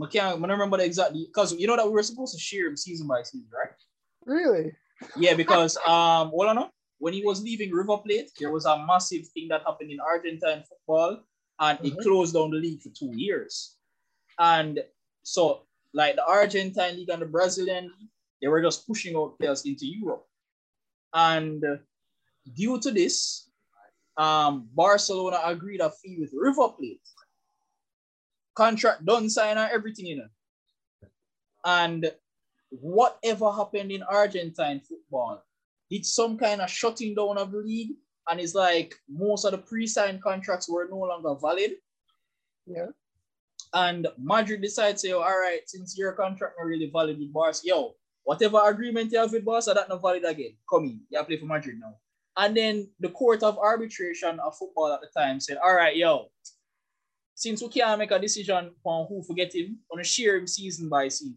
I 0.03 0.07
can't 0.07 0.45
I 0.45 0.49
remember 0.49 0.81
exactly 0.81 1.27
because 1.27 1.55
you 1.55 1.67
know 1.67 1.77
that 1.77 1.87
we 1.87 1.93
were 1.93 2.03
supposed 2.03 2.35
to 2.35 2.41
share 2.41 2.67
him 2.67 2.77
season 2.77 3.07
by 3.07 3.23
season, 3.23 3.49
right? 3.53 3.75
Really? 4.27 4.73
Yeah, 5.17 5.35
because 5.43 5.77
um, 5.87 6.31
well, 6.33 6.49
I 6.49 6.53
know 6.53 6.71
when 6.99 7.12
he 7.12 7.25
was 7.25 7.43
leaving 7.43 7.71
River 7.71 7.99
Plate, 7.99 8.31
there 8.39 8.51
was 8.51 8.65
a 8.65 8.85
massive 8.87 9.29
thing 9.29 9.49
that 9.49 9.62
happened 9.67 9.91
in 9.91 10.01
Argentine 10.01 10.65
football, 10.69 11.21
and 11.61 11.79
mm-hmm. 11.79 11.99
it 11.99 12.03
closed 12.03 12.35
down 12.35 12.51
the 12.51 12.57
league 12.57 12.83
for 12.83 12.91
two 12.91 13.12
years. 13.15 13.77
And 14.39 14.81
so, 15.23 15.62
like 15.93 16.17
the 16.17 16.27
Argentine 16.27 16.97
league 16.97 17.11
and 17.11 17.23
the 17.23 17.27
Brazilian 17.27 17.93
they 18.45 18.49
were 18.49 18.61
just 18.61 18.87
pushing 18.87 19.17
out 19.17 19.39
players 19.39 19.65
into 19.65 19.87
Europe. 19.87 20.27
And 21.15 21.65
due 22.53 22.79
to 22.81 22.91
this, 22.91 23.51
um, 24.17 24.69
Barcelona 24.75 25.41
agreed 25.45 25.81
a 25.81 25.91
fee 25.91 26.19
with 26.21 26.33
River 26.35 26.69
Plate. 26.69 27.01
Contract 28.55 29.05
done, 29.05 29.29
sign 29.29 29.59
and 29.59 29.71
everything, 29.73 30.07
you 30.07 30.17
know. 30.19 30.29
And 31.65 32.13
whatever 32.71 33.51
happened 33.51 33.91
in 33.91 34.03
Argentine 34.03 34.81
football, 34.81 35.43
it's 35.91 36.15
some 36.15 36.37
kind 36.39 36.61
of 36.61 36.71
shutting 36.71 37.15
down 37.15 37.39
of 37.39 37.53
the 37.53 37.59
league. 37.59 37.97
And 38.29 38.41
it's 38.41 38.55
like 38.55 38.95
most 39.09 39.45
of 39.45 39.53
the 39.53 39.59
pre-signed 39.59 40.23
contracts 40.23 40.69
were 40.69 40.89
no 40.91 40.99
longer 40.99 41.35
valid. 41.41 41.73
Yeah. 42.67 42.87
And 43.73 44.07
Madrid 44.17 44.63
decides, 44.63 45.03
say, 45.03 45.13
all 45.13 45.23
right, 45.23 45.61
since 45.67 45.99
your 45.99 46.13
contract 46.13 46.55
not 46.59 46.67
really 46.67 46.91
valid 46.91 47.19
with 47.19 47.33
Barca, 47.33 47.59
yo, 47.65 47.95
whatever 48.23 48.61
agreement 48.65 49.11
you 49.11 49.19
have 49.19 49.33
with 49.33 49.45
Barca, 49.45 49.75
that 49.75 49.89
not 49.89 50.01
valid 50.01 50.25
again. 50.25 50.57
Come 50.71 50.85
in, 50.85 51.01
you 51.11 51.23
play 51.25 51.37
for 51.37 51.47
Madrid 51.47 51.81
now. 51.81 51.97
And 52.37 52.57
then 52.57 52.89
the 52.99 53.11
court 53.11 53.43
of 53.43 53.59
arbitration 53.59 54.41
of 54.41 54.57
football 54.57 54.93
at 54.93 55.01
the 55.01 55.09
time 55.18 55.39
said, 55.41 55.59
all 55.59 55.74
right, 55.74 55.97
yo, 55.97 56.30
since 57.35 57.62
we 57.62 57.68
can't 57.68 57.99
make 57.99 58.11
a 58.11 58.18
decision 58.18 58.70
on 58.85 59.07
who 59.09 59.22
forget 59.22 59.55
him, 59.55 59.78
on 59.93 60.01
a 60.01 60.05
share 60.05 60.37
him 60.37 60.47
season 60.47 60.89
by 60.89 61.09
season. 61.09 61.37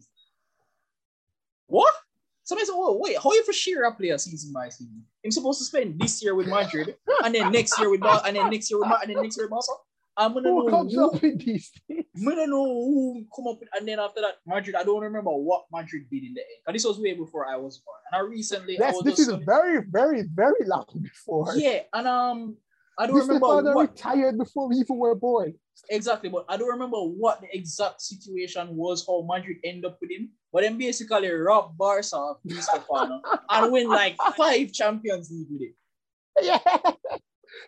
What? 1.66 1.94
Somebody 2.42 2.66
said, 2.66 2.74
oh, 2.74 2.98
wait, 2.98 3.16
how 3.22 3.32
you 3.32 3.44
for 3.44 3.52
share 3.52 3.84
a 3.84 3.94
player 3.94 4.16
season 4.16 4.52
by 4.52 4.70
season? 4.70 5.04
I'm 5.24 5.30
supposed 5.30 5.58
to 5.58 5.64
spend 5.66 6.00
this 6.00 6.22
year 6.22 6.34
with 6.34 6.46
Madrid, 6.46 6.96
and 7.22 7.34
then 7.34 7.52
next 7.52 7.78
year 7.78 7.90
with 7.90 8.00
Barca, 8.00 8.26
and 8.26 8.36
then 8.36 8.48
next 8.48 8.70
year 8.70 8.78
with 8.80 8.88
Barca, 8.88 9.02
and 9.02 9.14
then 9.14 9.22
next 9.22 9.36
year 9.36 9.44
with 9.44 9.50
Barca. 9.50 9.72
I'm 10.18 10.34
gonna 10.34 10.48
Who 10.48 10.64
know 10.64 10.70
comes 10.70 10.94
who, 10.94 11.04
up 11.06 11.22
with 11.22 11.38
these 11.44 11.70
things? 11.86 12.04
I'm 12.16 12.24
gonna 12.24 12.46
know 12.48 12.64
who 12.64 13.24
come 13.34 13.46
up 13.46 13.60
with, 13.60 13.68
and 13.72 13.86
then 13.86 14.00
after 14.00 14.20
that, 14.20 14.38
Madrid. 14.44 14.74
I 14.74 14.82
don't 14.82 15.00
remember 15.00 15.30
what 15.30 15.66
Madrid 15.72 16.06
did 16.10 16.24
in 16.24 16.34
the 16.34 16.40
end. 16.40 16.62
And 16.66 16.74
this 16.74 16.84
was 16.84 16.98
way 16.98 17.14
before 17.14 17.46
I 17.46 17.56
was 17.56 17.78
born. 17.78 17.96
And 18.10 18.20
I 18.20 18.28
recently, 18.28 18.76
I 18.78 18.86
Yes, 18.86 18.94
was 18.96 19.04
this 19.04 19.16
just 19.18 19.30
is 19.30 19.44
very, 19.46 19.84
very, 19.88 20.22
very 20.34 20.64
long 20.66 20.86
before. 21.00 21.54
yeah, 21.56 21.82
and 21.92 22.08
um, 22.08 22.56
I 22.98 23.06
don't 23.06 23.16
This 23.16 23.28
remember 23.28 23.46
father 23.46 23.74
what 23.74 23.90
retired 23.90 24.36
before 24.38 24.68
we 24.68 24.76
even 24.76 24.96
were 24.98 25.14
born. 25.14 25.54
exactly, 25.88 26.30
but 26.30 26.44
I 26.48 26.56
don't 26.56 26.68
remember 26.68 26.98
what 26.98 27.40
the 27.40 27.56
exact 27.56 28.02
situation 28.02 28.74
was. 28.74 29.06
How 29.06 29.22
Madrid 29.22 29.58
end 29.62 29.84
up 29.84 29.98
with 30.00 30.10
him, 30.10 30.30
but 30.52 30.62
then 30.62 30.76
basically 30.78 31.30
rob 31.30 31.78
Barca 31.78 32.16
of 32.16 32.38
and 33.50 33.72
win 33.72 33.88
like 33.88 34.16
five 34.36 34.72
Champions 34.72 35.30
League 35.30 35.46
with 35.48 35.62
it. 35.62 35.74
Yeah. 36.42 36.58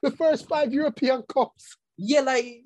The 0.03 0.11
first 0.13 0.49
five 0.49 0.73
European 0.73 1.23
Cups. 1.23 1.77
Yeah, 2.03 2.21
like 2.23 2.65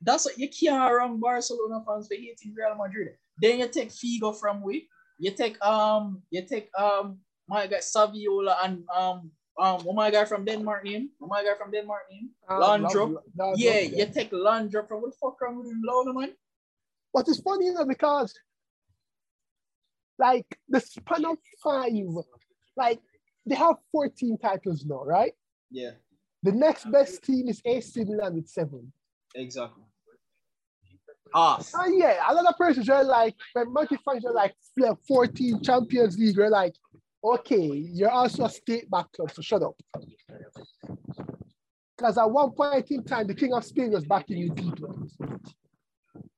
that's 0.00 0.24
what 0.24 0.38
you 0.38 0.48
can't 0.48 0.92
run 0.94 1.18
Barcelona 1.20 1.82
fans 1.86 2.06
for 2.08 2.14
hating 2.14 2.54
Real 2.56 2.76
Madrid. 2.76 3.08
Then 3.40 3.58
you 3.60 3.68
take 3.68 3.90
Figo 3.90 4.34
from 4.38 4.62
we, 4.62 4.88
you 5.18 5.30
take 5.32 5.60
um, 5.64 6.22
you 6.30 6.42
take 6.46 6.68
um, 6.78 7.18
my 7.48 7.66
guy 7.66 7.78
Saviola 7.78 8.56
and 8.64 8.84
um, 8.96 9.30
um, 9.58 9.80
what 9.84 9.94
my 9.96 10.10
guy 10.10 10.24
from 10.24 10.44
Denmark 10.44 10.84
name, 10.84 11.10
what 11.18 11.28
my 11.28 11.42
guy 11.42 11.54
from 11.58 11.70
Denmark 11.72 12.02
name, 12.10 12.30
Um, 12.48 12.60
love- 12.82 12.92
love- 13.02 13.24
Yeah, 13.58 13.80
you 13.98 14.06
take 14.14 14.30
Laudrup 14.30 14.88
from 14.88 15.02
what 15.02 15.10
the 15.12 15.16
fuck 15.20 15.40
wrong 15.40 15.56
with 15.58 15.66
him, 15.66 15.82
Lona, 15.84 16.12
man? 16.18 16.32
But 17.12 17.28
it's 17.28 17.40
funny, 17.40 17.66
know, 17.72 17.84
because 17.84 18.32
like 20.18 20.46
the 20.68 20.80
span 20.80 21.24
of 21.24 21.36
five, 21.62 21.92
like 22.76 23.00
they 23.46 23.54
have 23.56 23.76
14 23.90 24.38
titles 24.38 24.84
now, 24.86 25.04
right? 25.04 25.32
Yeah, 25.70 25.92
The 26.42 26.52
next 26.52 26.90
best 26.90 27.22
team 27.22 27.48
is 27.48 27.60
AC 27.64 28.04
Milan 28.04 28.34
with 28.34 28.48
seven. 28.48 28.92
exactly. 29.34 29.84
And 31.34 31.64
uh, 31.74 31.84
yeah, 31.96 32.20
a 32.28 32.34
lot 32.34 32.46
of 32.46 32.58
persons 32.58 32.88
are 32.90 33.04
like, 33.04 33.34
when 33.54 33.72
multi 33.72 33.96
fans 34.04 34.24
are 34.26 34.34
like 34.34 34.54
14 35.08 35.62
Champions 35.62 36.18
League, 36.18 36.36
you're 36.36 36.50
like, 36.50 36.74
okay, 37.24 37.64
you're 37.64 38.10
also 38.10 38.44
a 38.44 38.50
state 38.50 38.90
back 38.90 39.10
club, 39.12 39.30
so 39.30 39.40
shut 39.40 39.62
up. 39.62 39.74
Because 41.96 42.18
at 42.18 42.30
one 42.30 42.50
point 42.50 42.90
in 42.90 43.02
time, 43.04 43.26
the 43.28 43.34
King 43.34 43.54
of 43.54 43.64
Spain 43.64 43.92
was 43.92 44.04
backing 44.04 44.38
you 44.38 44.52
people. 44.52 45.08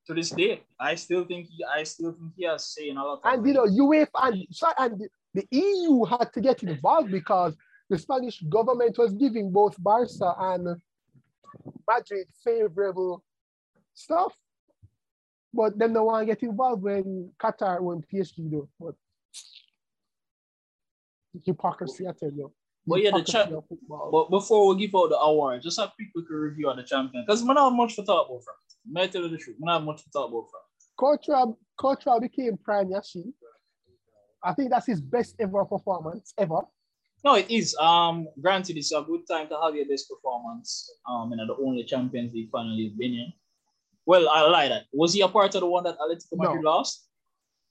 To 0.06 0.14
this 0.14 0.30
day, 0.30 0.62
I 0.78 0.94
still 0.96 1.24
think 1.24 1.48
he, 1.48 1.64
I 1.64 1.82
still 1.84 2.12
think 2.12 2.32
he 2.36 2.44
has 2.44 2.66
saying 2.66 2.96
a 2.96 3.02
lot. 3.02 3.20
Of 3.24 3.32
And 3.32 3.46
you 3.46 3.54
know, 3.54 3.64
UEFA 3.64 4.08
and, 4.22 4.46
and 4.78 5.00
the- 5.00 5.08
the 5.36 5.48
EU 5.50 6.04
had 6.04 6.32
to 6.34 6.40
get 6.40 6.62
involved 6.62 7.10
because 7.10 7.56
the 7.94 8.00
Spanish 8.00 8.42
government 8.48 8.98
was 8.98 9.12
giving 9.14 9.52
both 9.52 9.76
Barca 9.78 10.34
and 10.36 10.80
Madrid 11.88 12.26
favorable 12.44 13.22
stuff. 13.94 14.32
But 15.52 15.78
then 15.78 15.92
they 15.92 16.00
want 16.00 16.22
to 16.22 16.34
get 16.34 16.42
involved 16.42 16.82
when 16.82 17.30
Qatar, 17.40 17.80
won 17.80 18.02
PSG 18.12 18.50
do. 18.50 18.68
But 18.80 18.94
hypocrisy, 21.44 22.08
I 22.08 22.12
tell 22.18 22.32
you. 22.32 22.52
But 22.84 23.00
yeah, 23.02 23.12
the 23.12 23.22
cha- 23.22 23.48
But 24.10 24.30
before 24.30 24.66
we 24.68 24.80
give 24.80 24.94
out 24.96 25.10
the 25.10 25.18
award, 25.18 25.62
just 25.62 25.78
a 25.78 25.92
quick, 25.94 26.12
quick 26.12 26.26
review 26.28 26.68
of 26.68 26.76
the 26.76 26.82
champion. 26.82 27.24
Because 27.24 27.42
we 27.42 27.54
don't 27.54 27.64
have 27.70 27.72
much 27.72 27.94
to 27.94 28.02
talk 28.02 28.26
about 28.28 28.42
from 28.42 28.54
it. 28.66 28.74
May 28.92 29.02
I 29.04 29.06
tell 29.06 29.22
you 29.22 29.28
the 29.28 29.38
truth? 29.38 29.56
We 29.60 29.66
don't 29.66 29.74
have 29.74 29.84
much 29.84 30.02
to 30.02 30.10
talk 30.10 30.28
about 30.28 30.46
from 30.50 30.60
it. 30.66 31.54
Courtois 31.78 32.18
became 32.18 32.56
Prime 32.56 32.88
Yashin. 32.88 33.32
I 34.42 34.52
think 34.52 34.70
that's 34.70 34.86
his 34.86 35.00
best 35.00 35.36
ever 35.38 35.64
performance 35.64 36.34
ever. 36.36 36.60
No, 37.24 37.36
it 37.36 37.50
is. 37.50 37.74
Um, 37.76 38.28
granted, 38.40 38.76
it's 38.76 38.92
a 38.92 39.00
good 39.00 39.26
time 39.26 39.48
to 39.48 39.58
have 39.62 39.74
your 39.74 39.86
best 39.86 40.08
performance. 40.10 40.90
Um, 41.08 41.32
in 41.32 41.38
the 41.38 41.56
only 41.56 41.84
Champions 41.84 42.34
League 42.34 42.50
final 42.50 42.76
been 42.98 43.14
in. 43.14 43.32
Well, 44.04 44.28
I 44.28 44.42
lie 44.42 44.68
that. 44.68 44.82
Was 44.92 45.14
he 45.14 45.22
a 45.22 45.28
part 45.28 45.54
of 45.54 45.62
the 45.62 45.66
one 45.66 45.84
that 45.84 45.98
Atletico 45.98 46.36
Madrid 46.36 46.62
lost? 46.62 47.06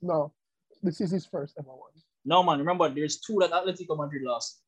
No, 0.02 0.34
this 0.82 1.00
is 1.00 1.12
his 1.12 1.28
first 1.28 1.54
ever 1.60 1.70
one. 1.70 1.92
No, 2.26 2.42
man. 2.42 2.58
Remember, 2.58 2.90
there's 2.90 3.20
two 3.20 3.38
that 3.42 3.52
Atletico 3.52 3.96
Madrid 3.96 4.24
lost. 4.24 4.62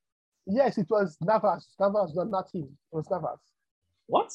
Yes, 0.46 0.78
it 0.78 0.88
was 0.90 1.18
Navas. 1.20 1.74
Navas, 1.80 2.16
not, 2.16 2.30
not 2.30 2.46
him. 2.54 2.66
It 2.92 2.96
was 2.96 3.10
Navas. 3.10 3.40
What? 4.06 4.32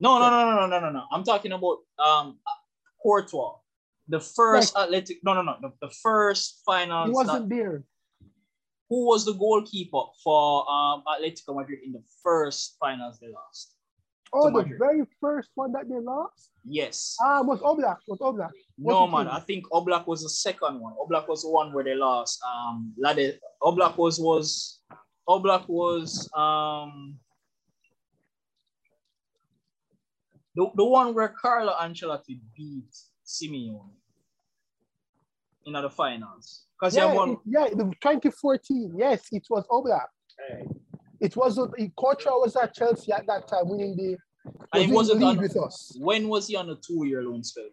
No, 0.00 0.18
no, 0.18 0.28
no, 0.28 0.50
no, 0.50 0.56
no, 0.56 0.66
no, 0.66 0.80
no, 0.80 0.90
no. 0.90 1.04
I'm 1.12 1.22
talking 1.22 1.52
about 1.52 1.78
um 1.98 2.38
Courtois. 3.00 3.54
The 4.08 4.18
first 4.18 4.76
Athletic. 4.76 5.18
No, 5.22 5.34
no, 5.34 5.42
no. 5.42 5.56
The, 5.62 5.72
the 5.86 5.94
first 6.02 6.62
final. 6.66 7.06
He 7.06 7.12
wasn't 7.12 7.48
there. 7.48 7.84
Who 8.88 9.06
was 9.06 9.24
the 9.24 9.32
goalkeeper 9.32 10.02
for 10.22 10.70
um 10.70 11.02
Atletico 11.06 11.56
Madrid 11.56 11.80
in 11.84 11.92
the 11.92 12.02
first 12.22 12.76
finals 12.80 13.18
they 13.18 13.28
lost? 13.28 13.74
Oh, 14.32 14.46
the 14.46 14.58
Madrid. 14.58 14.78
very 14.78 15.02
first 15.20 15.50
one 15.54 15.72
that 15.72 15.88
they 15.88 15.98
lost? 15.98 16.50
Yes. 16.64 17.16
Ah, 17.20 17.42
was 17.42 17.60
Oblak. 17.60 17.98
Was 18.08 18.18
Oblak. 18.20 18.50
No 18.76 19.06
man? 19.06 19.28
I 19.28 19.40
think 19.40 19.66
Oblak 19.70 20.06
was 20.06 20.22
the 20.22 20.28
second 20.28 20.80
one. 20.80 20.94
Oblak 20.94 21.28
was 21.28 21.42
the 21.42 21.50
one 21.50 21.72
where 21.72 21.84
they 21.84 21.94
lost. 21.94 22.40
Um, 22.42 22.92
Lade, 22.98 23.38
Oblak 23.62 23.96
was 23.96 24.18
was 24.18 24.80
Oblak 25.28 25.68
was 25.68 26.28
um 26.34 27.18
the, 30.54 30.66
the 30.74 30.84
one 30.84 31.14
where 31.14 31.28
Carlo 31.28 31.72
Ancelotti 31.80 32.40
beat 32.56 32.94
Simeone 33.24 33.90
in 35.66 35.72
the 35.74 35.90
finals. 35.90 36.64
Because 36.78 36.96
Yeah, 36.96 37.06
yeah, 37.08 37.14
one 37.14 37.36
yeah, 37.44 37.68
the 37.70 37.84
2014. 38.00 38.94
Yes, 38.96 39.26
it 39.32 39.44
was 39.50 39.64
Oblak. 39.70 40.06
It 41.20 41.36
wasn't. 41.36 41.74
Courtois 41.96 42.38
was 42.38 42.56
at 42.56 42.74
Chelsea 42.74 43.12
at 43.12 43.26
that 43.26 43.48
time, 43.48 43.68
winning 43.68 43.96
the. 43.96 44.16
and 44.72 44.82
it 44.82 44.94
was 44.94 45.10
in 45.10 45.18
wasn't 45.18 45.20
the 45.20 45.26
on, 45.26 45.38
with 45.38 45.56
us. 45.56 45.96
when 45.98 46.28
was 46.28 46.46
he 46.46 46.56
on 46.56 46.68
a 46.70 46.76
two-year 46.76 47.22
loan 47.22 47.42
spell? 47.42 47.64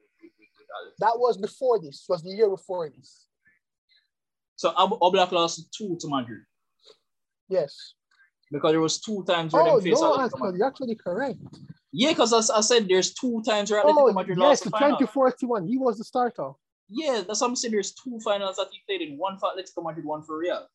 That 0.99 1.13
was 1.17 1.37
before 1.37 1.79
this. 1.79 2.05
Was 2.09 2.23
the 2.23 2.31
year 2.31 2.49
before 2.49 2.89
this. 2.89 3.27
So 4.55 4.69
Ob- 4.77 4.99
Oblak 5.01 5.31
lost 5.31 5.73
two 5.73 5.97
to 5.99 6.07
Madrid 6.07 6.41
Yes. 7.49 7.75
because 8.51 8.71
there 8.71 8.79
was 8.81 8.99
two 9.01 9.23
times 9.27 9.53
where 9.53 9.63
Oh 9.67 9.79
they 9.79 9.89
faced 9.91 10.01
no, 10.01 10.19
actually, 10.19 10.57
you're 10.57 10.67
actually 10.67 10.95
correct. 10.95 11.39
Yeah, 11.91 12.09
because 12.09 12.31
as 12.33 12.49
I 12.49 12.61
said, 12.61 12.87
there's 12.87 13.13
two 13.13 13.43
times 13.45 13.69
where 13.71 13.81
oh, 13.85 13.89
Atletico 13.91 14.09
Oh 14.09 14.13
Madrid 14.13 14.37
yes, 14.39 14.47
lost 14.47 14.63
the 14.63 14.69
the 14.69 14.77
final. 14.77 14.97
2041. 14.97 15.67
He 15.67 15.77
was 15.77 15.97
the 15.97 16.05
starter. 16.05 16.51
Yeah, 16.93 17.23
that's 17.27 17.41
what 17.41 17.47
I'm 17.47 17.55
saying. 17.55 17.71
There's 17.71 17.93
two 17.93 18.19
finals 18.19 18.57
that 18.57 18.67
he 18.71 18.79
played 18.87 19.07
in. 19.07 19.17
One 19.17 19.37
for 19.37 19.49
Atletico 19.49 19.83
Madrid, 19.83 20.05
one 20.05 20.21
for 20.21 20.37
Real. 20.37 20.67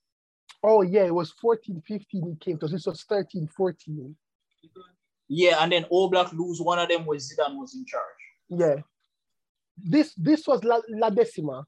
Oh 0.63 0.83
yeah, 0.83 1.05
it 1.05 1.15
was 1.15 1.31
14, 1.41 1.81
15 1.87 2.27
he 2.31 2.37
came 2.45 2.59
to. 2.59 2.67
This 2.67 2.87
was 2.87 3.05
13, 3.05 3.49
14. 3.57 4.17
Yeah, 5.29 5.63
and 5.63 5.71
then 5.71 5.85
Oblak 5.93 6.33
lose 6.33 6.61
one 6.61 6.79
of 6.79 6.89
them 6.89 7.07
where 7.07 7.19
Zidane 7.19 7.57
was 7.57 7.75
in 7.75 7.85
charge. 7.87 8.03
Yeah. 8.49 8.83
This 9.77 10.13
this 10.15 10.47
was 10.47 10.65
La, 10.65 10.81
La 10.89 11.11
Decima. 11.11 11.65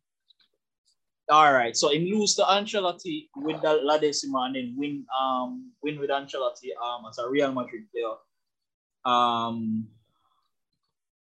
All 1.30 1.52
right, 1.52 1.76
so 1.76 1.90
he 1.90 2.12
lose 2.12 2.34
to 2.36 2.42
Ancelotti 2.42 3.28
with 3.36 3.62
the 3.62 3.78
La 3.82 3.98
Decima 3.98 4.40
and 4.46 4.56
then 4.56 4.74
win 4.76 5.06
um 5.16 5.70
win 5.80 6.00
with 6.00 6.10
Ancelotti 6.10 6.70
um 6.82 7.04
as 7.08 7.18
a 7.18 7.28
Real 7.28 7.52
Madrid 7.52 7.84
player 7.92 8.14
um 9.04 9.86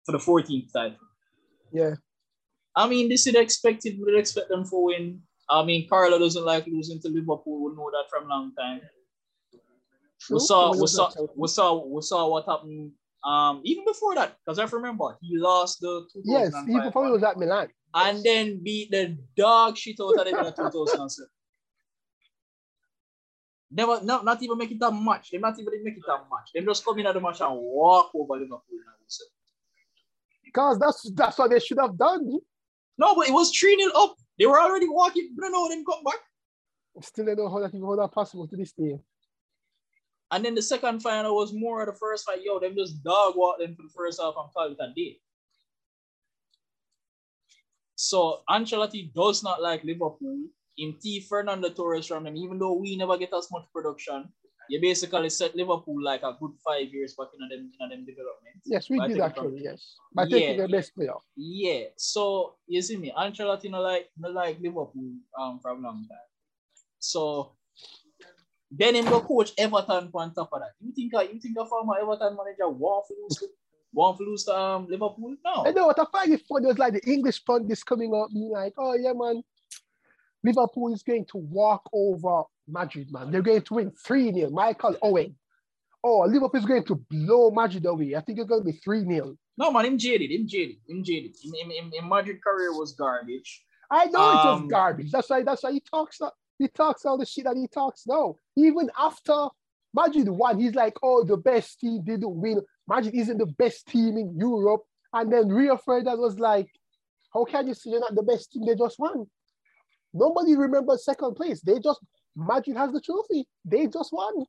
for 0.03 0.13
the 0.13 0.17
14th 0.17 0.73
title. 0.73 0.97
Yeah. 1.71 1.93
I 2.75 2.87
mean, 2.87 3.09
this 3.09 3.27
is 3.27 3.35
expected. 3.35 3.97
We'd 3.99 4.17
expect 4.17 4.49
them 4.49 4.63
to 4.63 4.69
win. 4.73 5.21
I 5.49 5.63
mean, 5.63 5.87
Carlo 5.89 6.19
doesn't 6.19 6.45
like 6.45 6.67
losing 6.67 6.99
to 7.01 7.09
Liverpool. 7.09 7.63
We 7.65 7.75
know 7.75 7.89
that 7.91 8.09
from 8.09 8.25
a 8.25 8.29
long 8.29 8.53
time. 8.55 8.81
True. 10.21 10.35
We 10.35 10.39
saw, 10.41 10.71
we 10.79 10.87
saw, 10.87 11.11
we 11.35 11.47
saw, 11.47 11.85
we 11.85 12.01
saw 12.01 12.29
what 12.29 12.45
happened. 12.45 12.91
Um, 13.23 13.61
even 13.65 13.83
before 13.85 14.15
that, 14.15 14.37
because 14.45 14.59
I 14.59 14.65
remember 14.65 15.17
he 15.21 15.37
lost 15.37 15.81
the 15.81 16.07
2005 16.13 16.23
Yes, 16.25 16.53
he 16.67 16.79
before 16.87 17.05
he 17.05 17.11
was 17.11 17.23
at 17.23 17.37
Milan. 17.37 17.67
and 17.95 18.23
then 18.23 18.63
beat 18.63 18.91
the 18.91 19.17
dog 19.35 19.75
shit 19.77 19.97
out 20.01 20.17
of 20.19 20.25
them 20.25 20.37
in 20.37 20.45
the 20.45 20.51
2007. 20.51 21.27
Never, 23.71 24.01
not, 24.03 24.25
not 24.25 24.41
even 24.41 24.57
make 24.57 24.71
it 24.71 24.79
that 24.79 24.91
much. 24.91 25.31
They 25.31 25.37
not 25.37 25.59
even 25.59 25.83
make 25.83 25.97
it 25.97 26.03
that 26.07 26.23
much. 26.29 26.49
They 26.53 26.61
just 26.61 26.83
come 26.83 26.97
in 26.99 27.05
at 27.07 27.13
the 27.13 27.21
match 27.21 27.41
and 27.41 27.55
walk 27.55 28.11
over 28.15 28.33
Liverpool. 28.33 28.61
Because 30.43 30.79
that's 30.79 31.11
that's 31.13 31.37
what 31.37 31.51
they 31.51 31.59
should 31.59 31.77
have 31.79 31.95
done. 31.97 32.39
No, 32.99 33.15
but 33.15 33.29
it 33.29 33.33
was 33.33 33.55
3 33.57 33.79
0 33.79 33.91
up. 33.95 34.15
They 34.37 34.45
were 34.45 34.59
already 34.59 34.87
walking. 34.89 35.31
Bruno 35.35 35.69
then 35.69 35.85
come 35.85 36.03
back. 36.03 36.19
Still 37.01 37.25
they 37.25 37.35
don't 37.35 37.45
know 37.45 37.51
how 37.51 37.59
that, 37.59 37.71
how 37.73 37.95
that 37.95 38.11
possible 38.11 38.45
to 38.47 38.57
this 38.57 38.73
day. 38.73 38.99
And 40.31 40.43
then 40.43 40.53
the 40.53 40.61
second 40.61 41.01
final 41.01 41.35
was 41.35 41.53
more 41.53 41.81
of 41.81 41.87
the 41.87 41.93
first 41.93 42.25
fight. 42.25 42.43
Yo, 42.43 42.59
them 42.59 42.75
just 42.75 43.01
dog 43.01 43.33
walked 43.37 43.61
them 43.61 43.73
for 43.75 43.83
the 43.83 43.93
first 43.95 44.21
half 44.21 44.35
and 44.37 44.51
called 44.53 44.73
it 44.73 44.83
a 44.83 44.93
day. 44.93 45.17
So 47.95 48.41
Ancelotti 48.49 49.13
does 49.13 49.43
not 49.43 49.61
like 49.61 49.83
Liverpool. 49.83 50.47
In 50.77 50.95
T 51.01 51.19
Fernando 51.21 51.69
Torres 51.69 52.07
from 52.07 52.23
them, 52.23 52.37
even 52.37 52.57
though 52.57 52.73
we 52.73 52.95
never 52.95 53.17
get 53.17 53.33
as 53.33 53.49
much 53.51 53.63
production, 53.73 54.29
you 54.69 54.79
basically 54.79 55.29
set 55.29 55.55
Liverpool 55.55 56.01
like 56.01 56.21
a 56.23 56.37
good 56.39 56.51
five 56.63 56.93
years 56.93 57.15
back 57.15 57.27
in 57.39 57.49
them 57.49 57.71
in 57.79 57.89
them 57.89 58.05
development. 58.05 58.55
Yes, 58.65 58.89
we 58.89 58.99
did 59.07 59.19
actually, 59.19 59.63
yes. 59.63 59.95
By 60.13 60.23
yeah, 60.23 60.37
taking 60.37 60.57
the 60.61 60.67
best 60.67 60.95
player. 60.95 61.13
Yeah. 61.35 61.85
So 61.97 62.55
you 62.67 62.81
see 62.81 62.97
me, 62.97 63.11
Ancelotti 63.17 63.69
not 63.69 63.81
like 63.81 64.09
not 64.17 64.33
like 64.33 64.59
Liverpool 64.61 65.11
um 65.39 65.59
from 65.59 65.83
long 65.83 66.05
time. 66.07 66.29
So 66.99 67.53
then 68.71 68.95
him 68.95 69.05
go 69.05 69.21
coach 69.21 69.51
Everton 69.57 70.09
on 70.13 70.33
top 70.33 70.49
of 70.53 70.59
that. 70.61 70.73
You 70.79 70.91
think 70.93 71.13
uh, 71.13 71.21
you 71.21 71.39
think 71.39 71.57
a 71.57 71.65
former 71.65 71.97
Everton 71.99 72.37
manager 72.37 72.69
want 72.69 73.07
to 73.07 73.15
lose 73.21 73.37
to, 73.37 73.47
want 73.91 74.17
to 74.19 74.23
lose 74.23 74.43
to 74.45 74.55
um, 74.55 74.87
Liverpool? 74.87 75.35
No. 75.43 75.65
I 75.65 75.71
know 75.71 75.87
what 75.87 75.99
I 75.99 76.05
find 76.11 76.33
it 76.33 76.43
funny 76.47 76.67
was 76.67 76.77
like 76.77 76.93
the 76.93 77.11
English 77.11 77.43
pundits 77.43 77.83
coming 77.83 78.13
up 78.13 78.29
being 78.31 78.51
like, 78.51 78.73
oh 78.77 78.95
yeah 78.95 79.13
man, 79.13 79.41
Liverpool 80.43 80.93
is 80.93 81.01
going 81.01 81.25
to 81.31 81.37
walk 81.37 81.89
over 81.91 82.43
Madrid, 82.71 83.11
man. 83.11 83.31
They're 83.31 83.41
going 83.41 83.61
to 83.61 83.73
win 83.73 83.91
3-0. 83.91 84.51
Michael 84.51 84.97
Owen. 85.01 85.35
Oh, 86.03 86.21
Liverpool 86.21 86.59
is 86.59 86.65
going 86.65 86.85
to 86.85 86.95
blow 86.95 87.51
Madrid 87.51 87.85
away. 87.85 88.15
I 88.15 88.21
think 88.21 88.39
it's 88.39 88.47
going 88.47 88.61
to 88.61 88.71
be 88.71 88.79
3-0. 88.79 89.35
No, 89.57 89.71
man, 89.71 89.85
him 89.85 89.97
jaded, 89.97 90.31
him 90.31 90.47
jaded, 90.47 90.77
him 90.87 91.03
jaded. 91.03 91.35
In, 91.43 91.71
in, 91.71 91.91
in 91.93 92.07
Madrid 92.07 92.41
career 92.41 92.71
was 92.71 92.93
garbage. 92.93 93.65
I 93.91 94.05
know 94.05 94.21
um, 94.21 94.31
it 94.31 94.35
was 94.35 94.61
um, 94.61 94.67
garbage. 94.67 95.11
That's 95.11 95.29
why 95.29 95.43
that's 95.43 95.63
why 95.63 95.73
he 95.73 95.81
talks 95.81 96.19
he 96.59 96.67
talks 96.67 97.05
all 97.05 97.17
the 97.17 97.25
shit 97.25 97.45
that 97.45 97.57
he 97.57 97.67
talks 97.67 98.05
now. 98.07 98.35
Even 98.55 98.89
after 98.97 99.47
Madrid 99.93 100.29
won, 100.29 100.59
he's 100.59 100.75
like, 100.75 100.95
oh, 101.01 101.23
the 101.23 101.37
best 101.37 101.79
team 101.79 102.03
didn't 102.03 102.35
win. 102.35 102.61
Madrid 102.87 103.15
isn't 103.15 103.37
the 103.37 103.45
best 103.45 103.87
team 103.87 104.17
in 104.17 104.37
Europe. 104.37 104.83
And 105.13 105.31
then 105.31 105.47
Rio 105.47 105.77
Ferdinand 105.77 106.19
was 106.19 106.39
like, 106.39 106.67
how 107.33 107.45
can 107.45 107.67
you 107.67 107.73
say 107.73 107.91
you're 107.91 107.99
not 107.99 108.15
the 108.15 108.23
best 108.23 108.51
team? 108.51 108.65
They 108.65 108.75
just 108.75 108.99
won. 108.99 109.25
Nobody 110.13 110.55
remembers 110.55 111.05
second 111.05 111.35
place. 111.35 111.61
They 111.61 111.79
just, 111.79 111.99
Madrid 112.35 112.77
has 112.77 112.91
the 112.91 113.01
trophy. 113.01 113.47
They 113.65 113.87
just 113.87 114.11
won. 114.11 114.45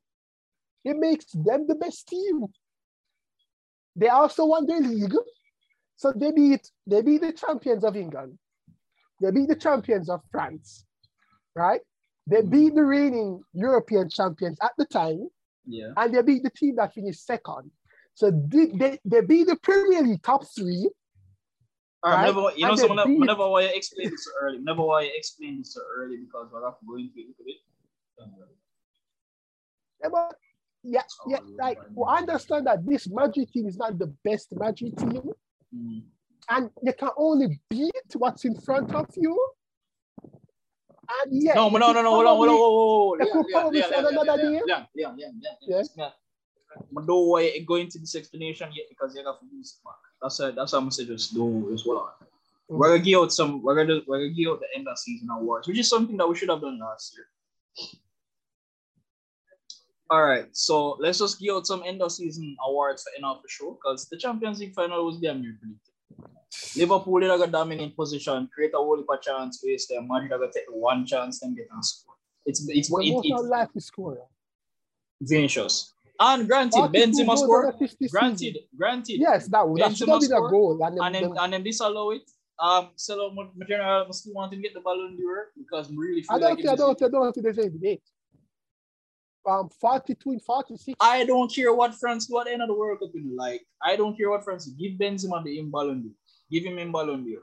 It 0.83 0.97
makes 0.97 1.25
them 1.33 1.67
the 1.67 1.75
best 1.75 2.07
team. 2.07 2.45
They 3.95 4.07
also 4.07 4.45
won 4.45 4.65
their 4.65 4.79
league. 4.79 5.13
So 5.95 6.11
they 6.15 6.31
beat, 6.31 6.69
they 6.87 7.01
beat 7.01 7.21
the 7.21 7.33
champions 7.33 7.83
of 7.83 7.95
England. 7.95 8.37
They 9.21 9.31
beat 9.31 9.49
the 9.49 9.55
champions 9.55 10.09
of 10.09 10.21
France, 10.31 10.85
right? 11.55 11.81
They 12.25 12.41
hmm. 12.41 12.49
beat 12.49 12.75
the 12.75 12.83
reigning 12.83 13.41
European 13.53 14.09
champions 14.09 14.57
at 14.61 14.71
the 14.77 14.85
time. 14.85 15.27
Yeah. 15.67 15.93
And 15.95 16.13
they 16.13 16.21
beat 16.23 16.43
the 16.43 16.49
team 16.49 16.77
that 16.77 16.93
finished 16.93 17.25
second. 17.25 17.71
So 18.15 18.31
they, 18.31 18.67
they, 18.67 18.99
they 19.05 19.21
beat 19.21 19.47
the 19.47 19.57
Premier 19.57 20.01
League 20.01 20.23
top 20.23 20.43
three. 20.55 20.89
All 22.03 22.11
right, 22.11 22.57
you 22.57 22.65
know, 22.65 22.75
so 22.75 22.87
whenever, 22.87 23.13
whenever 23.13 23.47
why 23.47 23.61
I 23.61 23.73
explain 23.75 24.09
this 24.09 24.25
so 24.25 24.31
early, 24.41 24.57
whenever 24.57 24.81
why 24.81 25.01
I 25.01 25.11
explain 25.13 25.59
this 25.59 25.75
so 25.75 25.81
early 25.95 26.17
because 26.17 26.49
we're 26.51 26.65
have 26.65 26.79
to 26.79 26.85
go 26.87 26.95
into 26.95 27.13
it 27.19 27.27
a 27.39 27.43
bit. 27.45 27.57
Yeah, 30.01 30.09
but 30.11 30.35
yeah, 30.83 31.01
yeah, 31.27 31.37
like 31.59 31.77
we 31.93 32.03
understand 32.07 32.65
that 32.67 32.85
this 32.85 33.07
Madrid 33.09 33.51
team 33.51 33.67
is 33.67 33.77
not 33.77 33.99
the 33.99 34.07
best 34.23 34.53
Madrid 34.55 34.97
team, 34.97 35.31
mm. 35.75 36.01
and 36.49 36.69
you 36.81 36.93
can 36.93 37.09
only 37.17 37.59
beat 37.69 37.91
what's 38.15 38.45
in 38.45 38.55
front 38.55 38.93
of 38.95 39.07
you. 39.15 39.37
And 40.23 41.43
yeah, 41.43 41.53
no, 41.53 41.69
no, 41.69 41.91
no, 41.91 42.01
no, 42.01 42.09
hold 42.09 42.25
on, 42.25 42.35
hold 42.35 42.49
on, 42.49 42.55
hold 42.55 43.21
on. 43.21 43.25
They 43.25 43.31
could 43.31 43.45
probably 43.51 43.79
yeah, 43.79 43.87
yeah, 43.91 44.07
another 44.07 44.37
day. 44.41 44.61
Yeah, 44.65 44.85
yeah, 44.95 45.13
yeah, 45.17 45.27
yeah. 45.61 45.83
yeah. 45.95 46.09
But 46.91 47.05
don't 47.05 47.27
worry, 47.27 47.63
go 47.67 47.75
into 47.75 47.99
this 47.99 48.15
explanation 48.15 48.69
yet 48.73 48.85
because 48.89 49.15
you 49.15 49.25
have 49.25 49.39
to 49.39 49.45
use 49.51 49.77
it 49.77 49.83
back. 49.83 49.95
That's 50.21 50.39
a, 50.39 50.51
that's 50.51 50.71
how 50.71 50.77
I'm 50.77 50.89
say 50.89 51.05
just 51.05 51.33
do 51.33 51.71
as 51.73 51.85
well. 51.85 52.15
Mm-hmm. 52.21 52.77
We're 52.77 52.89
gonna 52.89 53.03
give 53.03 53.19
out 53.19 53.33
some. 53.33 53.61
We're 53.61 53.75
gonna 53.75 54.01
we're 54.07 54.19
gonna 54.19 54.33
give 54.33 54.49
out 54.49 54.61
the 54.61 54.67
end 54.75 54.87
of 54.87 54.97
season 54.97 55.29
awards, 55.29 55.67
which 55.67 55.77
is 55.77 55.89
something 55.89 56.17
that 56.17 56.27
we 56.27 56.35
should 56.35 56.49
have 56.49 56.61
done 56.61 56.79
last 56.79 57.15
year. 57.15 57.27
All 60.11 60.25
right, 60.25 60.45
so 60.51 60.97
let's 60.99 61.19
just 61.19 61.39
give 61.39 61.55
out 61.55 61.65
some 61.65 61.83
end 61.85 62.01
of 62.01 62.11
season 62.11 62.57
awards 62.67 63.03
for 63.03 63.15
end 63.15 63.23
of 63.23 63.41
the 63.41 63.47
show 63.47 63.79
because 63.79 64.09
the 64.09 64.17
Champions 64.17 64.59
League 64.59 64.73
final 64.73 65.05
was 65.05 65.17
damn 65.19 65.41
near 65.41 65.55
predicted. 65.57 65.93
Liverpool 66.75 67.21
did 67.21 67.31
a 67.31 67.47
dominant 67.47 67.95
position, 67.95 68.49
create 68.53 68.71
a 68.73 68.77
whole 68.77 68.97
heap 68.97 69.05
of 69.09 69.21
chance, 69.21 69.61
waste 69.63 69.87
them. 69.87 70.09
Madrid 70.09 70.31
got 70.31 70.51
take 70.51 70.65
one 70.69 71.05
chance 71.05 71.41
and 71.43 71.55
get 71.55 71.67
a 71.67 71.81
score. 71.81 72.15
It's 72.45 72.67
it's 72.67 72.91
what 72.91 73.05
it, 73.05 73.13
it, 73.23 73.43
likely 73.45 73.79
score. 73.79 74.17
Vinicius. 75.21 75.93
And 76.19 76.45
granted, 76.45 76.91
Benzema 76.91 77.37
score. 77.37 77.73
Granted, 78.11 78.57
granted. 78.77 79.17
Yes, 79.17 79.47
that 79.47 79.67
would 79.67 79.81
that 79.81 79.95
should 79.95 80.09
have 80.09 80.19
been 80.19 80.33
a 80.33 80.49
goal. 80.49 80.77
And 80.83 80.97
then, 80.97 81.05
and 81.05 81.15
then, 81.15 81.33
and 81.39 81.53
then 81.53 81.63
disallow 81.63 82.11
it. 82.11 82.29
Um, 82.59 82.89
so 82.97 83.31
Material 83.55 84.05
must 84.07 84.19
still 84.19 84.33
want 84.33 84.51
to 84.51 84.57
get 84.57 84.73
the 84.73 84.81
Ballon 84.81 85.15
d'Or 85.15 85.51
because 85.57 85.89
I'm 85.89 85.97
really 85.97 86.25
I 86.29 86.37
don't 86.37 86.49
like 86.49 86.57
think, 86.57 86.69
I 86.69 86.75
don't, 86.75 87.01
I 87.01 87.07
don't 87.07 87.33
think 87.33 87.43
there's 87.45 87.57
any 87.57 87.69
debate. 87.69 88.03
Um, 89.45 89.69
42 89.69 90.31
and 90.31 90.43
46. 90.43 90.95
I 90.99 91.25
don't 91.25 91.51
care 91.53 91.73
what 91.73 91.95
France 91.95 92.27
do 92.27 92.39
at 92.39 92.45
the 92.45 92.53
end 92.53 92.61
of 92.61 92.67
the 92.67 92.75
World 92.75 92.99
Cup 92.99 93.09
in 93.15 93.35
like. 93.35 93.61
I 93.81 93.95
don't 93.95 94.15
care 94.15 94.29
what 94.29 94.43
France 94.43 94.65
do. 94.65 94.75
Give 94.77 94.99
Benzema 94.99 95.43
the 95.43 95.61
Ballon 95.63 96.03
d'Or. 96.03 96.11
Give 96.51 96.63
him 96.63 96.77
in 96.77 96.91
Ballon 96.91 97.25
d'Or. 97.25 97.41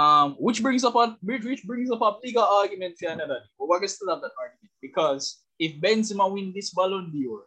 Um, 0.00 0.36
which 0.38 0.62
brings 0.62 0.84
up 0.84 0.94
a 0.94 1.16
which 1.22 1.64
brings 1.64 1.90
up 1.90 2.02
a 2.02 2.16
bigger 2.22 2.40
argument 2.40 2.96
for 2.98 3.08
another 3.08 3.34
day. 3.34 3.46
But 3.58 3.68
we're 3.68 3.78
gonna 3.78 3.88
still 3.88 4.10
have 4.10 4.22
that 4.22 4.32
argument 4.38 4.72
because 4.80 5.42
if 5.58 5.80
Benzema 5.80 6.30
win 6.32 6.52
this 6.54 6.70
Ballon 6.70 7.10
d'Or, 7.12 7.44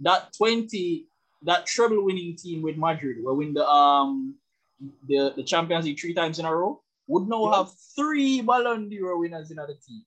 that 0.00 0.32
20, 0.36 1.06
that 1.42 1.66
treble 1.66 2.04
winning 2.04 2.36
team 2.36 2.62
with 2.62 2.76
Madrid 2.76 3.18
will 3.22 3.36
win 3.36 3.54
the 3.54 3.66
um 3.68 4.34
the, 5.06 5.32
the 5.36 5.42
Champions 5.42 5.84
League 5.84 5.98
three 5.98 6.14
times 6.14 6.38
in 6.38 6.46
a 6.46 6.54
row, 6.54 6.80
would 7.06 7.28
now 7.28 7.50
have 7.52 7.70
three 7.96 8.40
Ballon 8.40 8.88
d'Or 8.88 9.18
winners 9.18 9.50
in 9.50 9.58
other 9.58 9.74
team. 9.86 10.02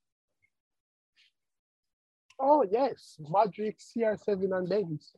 Oh 2.42 2.66
yes, 2.70 3.18
Madrid, 3.30 3.76
CR7 3.78 4.58
and 4.58 4.68
Benz. 4.68 5.14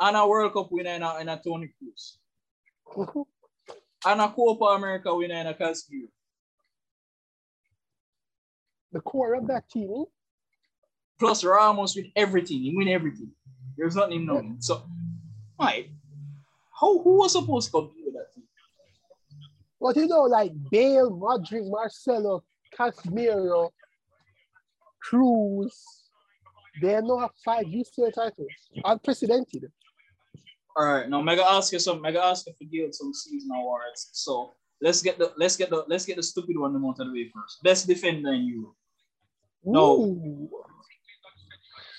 And 0.00 0.16
a 0.16 0.26
World 0.26 0.54
Cup 0.54 0.72
winner 0.72 0.90
in 0.92 1.02
a, 1.02 1.18
in 1.18 1.28
a 1.28 1.36
Kroos. 1.36 2.16
Mm-hmm. 2.88 3.20
And 4.06 4.20
a 4.20 4.28
Copa 4.30 4.64
America 4.64 5.14
winner 5.14 5.36
in 5.36 5.46
a 5.46 5.54
Casemiro. 5.54 6.08
The 8.92 9.00
core 9.00 9.34
of 9.34 9.46
that 9.48 9.68
team 9.68 10.06
Plus 11.18 11.44
Ramos 11.44 11.94
with 11.94 12.06
everything. 12.16 12.62
He 12.62 12.74
win 12.74 12.88
everything. 12.88 13.30
There's 13.76 13.94
nothing 13.94 14.26
known. 14.26 14.60
So, 14.60 14.82
why? 15.56 15.90
How 16.80 16.98
who 16.98 17.18
was 17.18 17.32
supposed 17.32 17.66
to 17.68 17.72
compete 17.72 18.04
with 18.06 18.14
that 18.14 18.34
team? 18.34 18.44
Well, 19.78 19.92
you 19.94 20.08
know, 20.08 20.22
like 20.22 20.52
Bale, 20.70 21.12
Modric, 21.12 21.70
Marcelo, 21.70 22.42
Casemiro, 22.76 23.70
Kroos, 25.08 25.70
they 26.80 27.00
now 27.00 27.18
have 27.18 27.30
five 27.44 27.66
UCL 27.66 28.14
titles, 28.14 28.48
unprecedented. 28.84 29.70
All 30.76 30.86
right, 30.86 31.08
now 31.08 31.20
mega 31.20 31.44
ask 31.44 31.72
you 31.72 31.78
some 31.78 32.00
mega 32.00 32.22
ask 32.22 32.46
you 32.46 32.54
for 32.58 32.64
give 32.64 32.94
some 32.94 33.12
season 33.12 33.50
awards. 33.54 34.08
So 34.12 34.54
let's 34.80 35.02
get 35.02 35.18
the 35.18 35.32
let's 35.36 35.56
get 35.56 35.68
the 35.70 35.84
let's 35.88 36.06
get 36.06 36.16
the 36.16 36.22
stupid 36.22 36.58
one 36.58 36.74
out 36.76 37.00
of 37.00 37.06
the 37.06 37.12
way 37.12 37.30
first. 37.34 37.62
Best 37.62 37.86
defender 37.86 38.32
in 38.32 38.46
Europe. 38.46 38.74
No. 39.64 40.48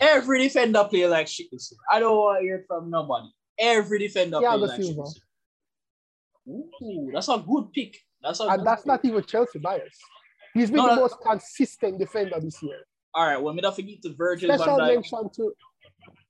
Every 0.02 0.44
defender 0.44 0.84
play 0.90 1.08
like 1.08 1.28
shit 1.28 1.48
this 1.52 1.72
year. 1.72 1.80
I 1.90 2.00
don't 2.00 2.18
want 2.18 2.40
to 2.40 2.44
hear 2.44 2.66
from 2.68 2.90
nobody. 2.90 3.28
Every 3.58 4.00
defender 4.00 4.40
yeah, 4.42 4.52
play 4.52 4.68
like 4.68 4.82
shit 4.82 4.98
this 4.98 5.22
year. 6.48 6.56
Ooh, 6.82 7.12
that's 7.14 7.30
a 7.30 7.38
good 7.38 7.72
pick. 7.72 7.98
That's 8.22 8.40
a 8.40 8.46
and 8.46 8.66
that's 8.66 8.82
pick. 8.82 8.88
not 8.88 9.06
even 9.06 9.24
Chelsea 9.24 9.60
bias. 9.60 9.98
He's 10.54 10.70
been 10.70 10.78
no, 10.78 10.96
the 10.96 11.02
most 11.02 11.16
consistent 11.22 12.00
defender 12.00 12.40
this 12.40 12.62
year. 12.62 12.86
All 13.16 13.26
right, 13.26 13.42
well, 13.42 13.54
me 13.54 13.62
don't 13.62 13.76
forget 13.76 14.02
to 14.02 14.14
Virgil 14.14 14.56
Special 14.56 14.78
mention 14.78 15.30
to 15.36 15.54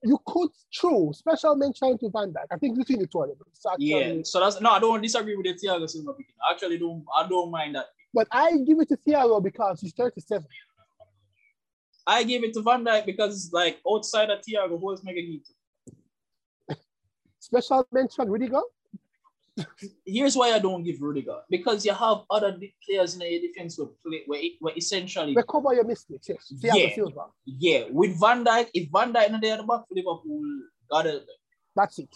you 0.03 0.19
could 0.25 0.49
true 0.71 1.11
special 1.13 1.55
mention 1.55 1.97
to 1.97 2.09
Van 2.09 2.31
Dijk. 2.31 2.45
I 2.51 2.57
think 2.57 2.77
between 2.77 2.99
the 2.99 3.07
two 3.07 3.23
of 3.23 3.29
them. 3.29 3.37
Yeah, 3.77 4.17
so 4.23 4.39
that's 4.39 4.59
no, 4.59 4.71
I 4.71 4.79
don't 4.79 5.01
disagree 5.01 5.35
with 5.35 5.45
the 5.45 5.53
Thiago 5.53 5.89
Silva 5.89 6.13
picking. 6.13 6.35
I 6.47 6.51
actually 6.53 6.77
don't 6.77 7.05
I 7.15 7.27
don't 7.27 7.49
mind 7.51 7.75
that. 7.75 7.85
But 8.13 8.27
I 8.31 8.57
give 8.67 8.79
it 8.79 8.89
to 8.89 8.97
Thiago 8.97 9.41
because 9.41 9.81
he's 9.81 9.93
37. 9.93 10.45
I 12.05 12.23
give 12.23 12.43
it 12.43 12.53
to 12.53 12.61
Van 12.61 12.83
Dijk 12.83 13.05
because 13.05 13.49
like 13.53 13.79
outside 13.89 14.29
of 14.29 14.39
Thiago, 14.39 14.79
who 14.79 14.91
is 14.91 14.99
else 14.99 15.03
make 15.03 15.17
a 15.17 15.41
hit? 16.69 16.77
Special 17.39 17.87
mention, 17.91 18.29
Rudiger? 18.29 18.61
Here's 20.05 20.35
why 20.35 20.51
I 20.51 20.59
don't 20.59 20.83
give 20.83 21.01
Rudiger 21.01 21.39
because 21.49 21.85
you 21.85 21.93
have 21.93 22.21
other 22.29 22.57
players 22.85 23.15
in 23.15 23.21
your 23.21 23.41
defense 23.41 23.75
who 23.77 23.93
play 24.05 24.23
where, 24.25 24.41
where 24.59 24.75
essentially 24.75 25.35
recover 25.35 25.73
your 25.73 25.83
mistakes. 25.83 26.27
Yes, 26.49 26.97
yeah, 26.97 27.05
yeah. 27.45 27.83
With 27.91 28.19
Van 28.19 28.43
Dijk, 28.43 28.69
if 28.73 28.89
Van 28.91 29.13
Dijk 29.13 29.31
not 29.31 29.41
there 29.41 29.57
the 29.57 29.63
back 29.63 29.87
for 29.87 29.95
Liverpool, 29.95 30.43
gotta 30.89 31.21
that's 31.75 31.99
it. 31.99 32.09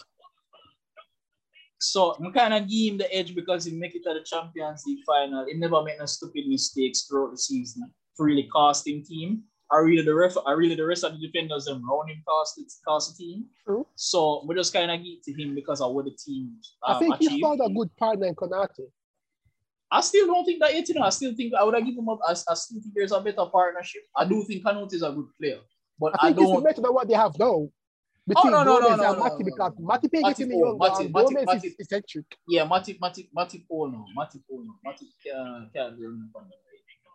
So 1.80 2.16
I'm 2.16 2.32
kind 2.32 2.54
of 2.54 2.68
give 2.68 2.92
him 2.92 2.98
the 2.98 3.14
edge 3.14 3.34
because 3.34 3.64
he 3.64 3.76
make 3.76 3.94
it 3.94 4.02
to 4.02 4.14
the 4.14 4.24
Champions 4.24 4.82
League 4.86 5.04
final. 5.06 5.46
He 5.46 5.54
never 5.54 5.82
made 5.82 5.98
no 5.98 6.06
stupid 6.06 6.48
mistakes 6.48 7.02
throughout 7.02 7.30
the 7.30 7.38
season 7.38 7.90
for 8.16 8.26
really 8.26 8.48
costing 8.52 9.04
team. 9.04 9.44
I 9.70 9.78
really 9.78 10.02
the 10.02 10.14
ref, 10.14 10.34
I 10.46 10.52
really 10.52 10.74
the 10.74 10.86
rest 10.86 11.04
of 11.04 11.12
the 11.12 11.26
defenders 11.26 11.66
them 11.66 11.88
round 11.88 12.10
him 12.10 12.22
cost 12.26 12.60
cost 12.86 13.16
the 13.16 13.24
team. 13.24 13.44
True. 13.64 13.86
So 13.96 14.44
we 14.46 14.54
just 14.54 14.72
kind 14.72 14.90
of 14.90 15.02
give 15.02 15.22
to 15.24 15.32
him 15.32 15.54
because 15.54 15.80
of 15.80 15.92
what 15.92 16.06
the 16.06 16.12
team. 16.12 16.56
Um, 16.86 16.96
I 16.96 16.98
think 16.98 17.14
achieved. 17.16 17.32
he 17.32 17.42
found 17.42 17.60
a 17.62 17.68
good 17.68 17.94
partner 17.96 18.26
in 18.26 18.34
Konate. 18.34 18.88
I 19.90 20.00
still 20.02 20.26
don't 20.26 20.44
think 20.44 20.60
that 20.60 20.74
yet, 20.74 20.88
you 20.88 20.94
know. 20.94 21.02
I 21.02 21.10
still 21.10 21.34
think 21.34 21.54
I 21.54 21.64
would 21.64 21.74
have 21.74 21.84
given 21.84 22.00
him 22.00 22.08
up. 22.08 22.20
I, 22.26 22.32
I 22.32 22.54
still 22.54 22.80
think 22.80 22.94
there's 22.94 23.12
a 23.12 23.20
better 23.20 23.46
partnership. 23.50 24.02
I 24.16 24.24
do 24.24 24.42
think 24.44 24.64
Konate 24.64 24.94
is 24.94 25.02
a 25.02 25.10
good 25.10 25.28
player, 25.38 25.58
but 25.98 26.14
I, 26.18 26.28
think 26.28 26.38
I 26.38 26.42
don't. 26.42 26.54
It's 26.54 26.64
better 26.64 26.82
than 26.82 26.94
what 26.94 27.08
they 27.08 27.14
have 27.14 27.38
now 27.38 27.68
between 28.28 28.54
oh, 28.54 28.62
no, 28.62 28.64
no, 28.64 28.80
Gomez 28.80 28.98
no, 28.98 29.02
no, 29.04 29.12
and 29.12 29.22
Matty 29.22 29.44
because 29.44 29.72
Matty 29.78 30.08
Pay 30.08 30.22
getting 30.22 30.48
the 30.48 30.56
young 30.56 30.78
Matty, 30.78 31.08
Matty, 31.08 31.34
Gomez 31.34 31.46
Matty, 31.46 31.68
is 31.68 31.74
eccentric. 31.78 32.26
Yeah, 32.46 32.64
Matty, 32.64 32.98
Matty, 33.00 33.30
Matty 33.34 33.64
Paul 33.66 33.90
no, 33.90 34.04
Matty 34.14 34.40
Paul 34.48 34.64
no, 34.66 34.74
Matty 34.84 35.06
can't, 35.24 35.72
can't 35.72 35.98
be 35.98 36.04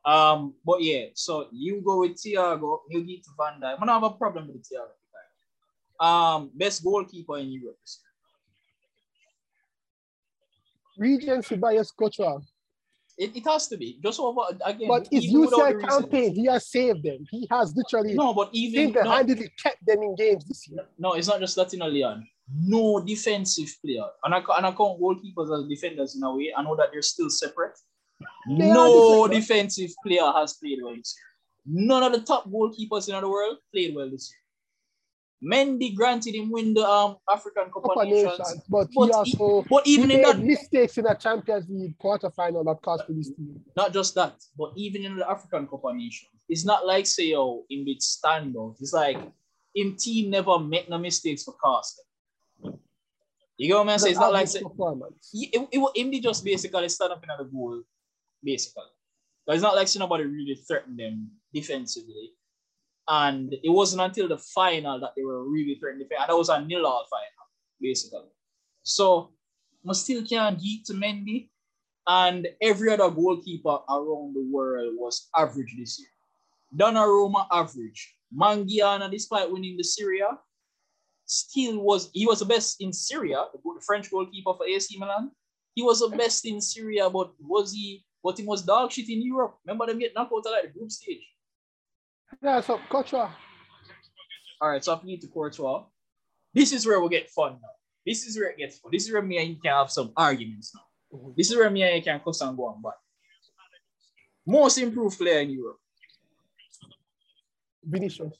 Um, 0.06 0.56
but 0.66 0.82
yeah, 0.82 1.06
so 1.14 1.48
you 1.52 1.82
go 1.82 2.02
with 2.02 2.16
Thiago, 2.18 2.80
you 2.90 3.04
get 3.04 3.24
to 3.24 3.30
Van 3.38 3.62
Dijk. 3.62 3.76
I 3.76 3.86
don't 3.86 3.88
have 3.88 4.04
a 4.04 4.10
problem 4.12 4.48
with 4.48 4.58
the 4.58 4.76
Thiago. 4.76 6.06
Um, 6.06 6.52
best 6.54 6.84
goalkeeper 6.84 7.38
in 7.38 7.52
Europe. 7.52 7.78
Recency 10.98 11.56
bias 11.56 11.92
culture. 11.92 12.40
It, 13.18 13.36
it 13.36 13.46
has 13.48 13.68
to 13.68 13.78
be 13.78 14.00
just 14.04 14.20
over 14.20 14.42
again. 14.66 14.88
But 14.88 15.08
his 15.12 15.32
UCL 15.32 15.88
campaign, 15.88 16.36
he 16.36 16.46
has 16.48 16.68
saved 16.68 17.04
them. 17.04 17.26
He 17.30 17.48
has 17.50 17.74
literally 17.76 18.16
no, 18.16 18.34
but 18.34 18.50
even 18.54 18.88
single-handedly 18.88 19.46
no, 19.46 19.52
kept 19.62 19.86
them 19.86 20.02
in 20.02 20.16
games 20.16 20.46
this 20.46 20.68
year. 20.68 20.86
No, 20.98 21.14
it's 21.14 21.28
not 21.28 21.40
just 21.40 21.56
that 21.56 21.66
Latino 21.66 21.88
Leon. 21.88 22.28
No 22.52 23.00
defensive 23.00 23.70
player, 23.84 24.06
and 24.24 24.34
I 24.36 24.40
and 24.58 24.66
I 24.66 24.72
count 24.72 25.00
goalkeepers 25.00 25.58
as 25.58 25.70
defenders 25.70 26.16
in 26.16 26.24
a 26.24 26.36
way. 26.36 26.52
I 26.56 26.64
know 26.64 26.76
that 26.76 26.90
they're 26.92 27.02
still 27.02 27.30
separate. 27.30 27.78
They 28.48 28.72
no 28.72 29.28
defensive 29.28 29.92
player 30.06 30.32
has 30.36 30.54
played 30.54 30.80
well 30.82 30.96
this 30.96 31.16
year. 31.18 31.88
None 31.88 32.04
of 32.04 32.12
the 32.12 32.22
top 32.22 32.50
goalkeepers 32.50 33.08
in 33.08 33.20
the 33.20 33.30
world 33.30 33.58
played 33.72 33.96
well 33.96 34.10
this 34.10 34.32
year. 34.32 34.40
Mendy 35.44 35.94
granted 35.94 36.36
him 36.36 36.52
win 36.52 36.74
the 36.74 36.88
um, 36.88 37.18
African 37.30 37.66
Cup, 37.66 37.84
of 37.86 38.08
Nations, 38.08 38.40
Nations, 38.40 38.62
but, 38.70 38.88
but, 38.96 39.06
he 39.08 39.12
also 39.12 39.66
but 39.70 39.86
even 39.86 40.10
in 40.10 40.22
that 40.22 40.40
mistakes 40.40 40.98
in 40.98 41.04
the 41.04 41.14
Champions 41.16 41.66
League 41.70 41.98
quarterfinal 42.02 42.64
that 42.64 42.82
cost 42.82 43.06
for 43.06 43.12
this 43.12 43.28
team. 43.28 43.60
Not 43.76 43.92
just 43.92 44.16
that, 44.16 44.36
but 44.58 44.72
even 44.78 45.04
in 45.04 45.18
the 45.18 45.30
African 45.30 45.68
Cup 45.68 45.84
of 45.84 45.96
Nations, 45.96 46.32
it's 46.48 46.64
not 46.64 46.86
like 46.86 47.06
say 47.06 47.34
oh 47.36 47.66
in 47.70 47.84
mid 47.84 48.00
standout. 48.00 48.78
It's 48.80 48.94
like 48.94 49.18
in 49.76 49.98
team 49.98 50.30
never 50.30 50.60
make 50.60 50.90
no 50.90 50.98
mistakes 50.98 51.44
for 51.44 51.56
cost. 51.56 52.02
You 53.58 53.68
get 53.68 53.76
what 53.76 53.90
I'm 53.90 54.00
saying? 54.00 54.12
It's 54.12 54.20
not 54.20 54.34
like 54.34 54.48
say, 54.48 54.60
it, 54.62 55.68
it, 55.72 55.90
it, 55.96 56.24
just 56.24 56.44
basically 56.44 56.90
stand 56.90 57.12
up 57.12 57.24
in 57.24 57.30
the 57.38 57.44
goal, 57.44 57.84
basically. 58.44 58.84
But 59.46 59.56
it's 59.56 59.64
not 59.64 59.76
like 59.76 59.88
somebody 59.88 60.24
really 60.26 60.56
threatened 60.56 61.00
them 61.00 61.32
defensively. 61.54 62.32
And 63.08 63.54
it 63.54 63.70
wasn't 63.70 64.02
until 64.02 64.28
the 64.30 64.38
final 64.38 65.00
that 65.00 65.12
they 65.16 65.24
were 65.24 65.44
really 65.50 65.76
threatened. 65.76 66.02
And 66.02 66.30
that 66.30 66.38
was 66.38 66.50
a 66.50 66.62
nil 66.62 66.86
all 66.86 67.06
final, 67.10 67.50
basically. 67.82 68.30
So 68.84 69.32
I 69.88 69.94
still 69.94 70.26
can't 70.26 70.62
get 70.62 70.86
to 70.86 70.94
Mendy. 70.94 71.50
And 72.08 72.48
every 72.62 72.92
other 72.92 73.10
goalkeeper 73.10 73.80
around 73.90 74.36
the 74.36 74.48
world 74.52 74.94
was 74.98 75.30
average 75.36 75.76
this 75.78 76.00
year. 76.00 76.10
Donnarumma 76.78 77.48
average. 77.52 78.16
Maignan, 78.36 79.12
despite 79.12 79.52
winning 79.52 79.78
the 79.78 79.84
Serie 79.84 80.22
A, 80.22 80.40
still 81.26 81.80
was 81.82 82.10
he 82.14 82.26
was 82.26 82.40
the 82.40 82.46
best 82.46 82.82
in 82.82 82.92
Serie 82.92 83.34
A, 83.34 83.46
the 83.54 83.82
French 83.86 84.10
goalkeeper 84.10 84.54
for 84.54 84.66
AC 84.66 84.98
Milan. 84.98 85.32
He 85.76 85.84
was 85.84 86.00
the 86.00 86.10
best 86.16 86.46
in 86.46 86.60
Serie 86.60 86.98
A, 86.98 87.10
but 87.10 87.32
was 87.40 87.74
he? 87.74 88.04
But 88.24 88.38
he 88.38 88.46
was 88.46 88.62
dog 88.62 88.92
shit 88.92 89.10
in 89.10 89.22
Europe. 89.22 89.58
Remember 89.66 89.86
them 89.88 90.00
get 90.00 90.14
knocked 90.16 90.32
out 90.32 90.52
like 90.52 90.64
the 90.64 90.80
group 90.80 90.92
stage. 90.92 91.28
Yeah, 92.42 92.62
so 92.62 92.80
Courtois. 92.90 93.30
All 94.62 94.70
right, 94.70 94.84
so 94.84 94.96
I 94.96 95.06
need 95.06 95.22
to 95.22 95.28
Courtois. 95.28 95.84
This 96.54 96.72
is 96.72 96.86
where 96.86 97.02
we 97.02 97.10
get 97.10 97.30
fun 97.30 97.54
now. 97.62 97.70
This 98.06 98.26
is 98.26 98.38
where 98.38 98.50
it 98.50 98.58
gets 98.58 98.78
fun. 98.80 98.92
This 98.92 99.06
is 99.06 99.12
where 99.12 99.22
me 99.22 99.38
and 99.38 99.50
you 99.50 99.56
can 99.56 99.72
have 99.72 99.92
some 99.92 100.12
arguments 100.16 100.74
now. 100.76 101.18
Mm-hmm. 101.18 101.32
This 101.38 101.52
is 101.52 101.58
where 101.58 101.70
me 101.70 101.84
and 101.84 101.98
you 101.98 102.04
can 102.04 102.20
cuss 102.20 102.42
and 102.42 102.56
go 102.56 102.68
on 102.68 102.82
but 102.82 102.96
Most 104.46 104.78
improved 104.78 105.18
player 105.18 105.40
in 105.40 105.52
Europe. 105.52 105.78
Vinicius. 107.84 108.34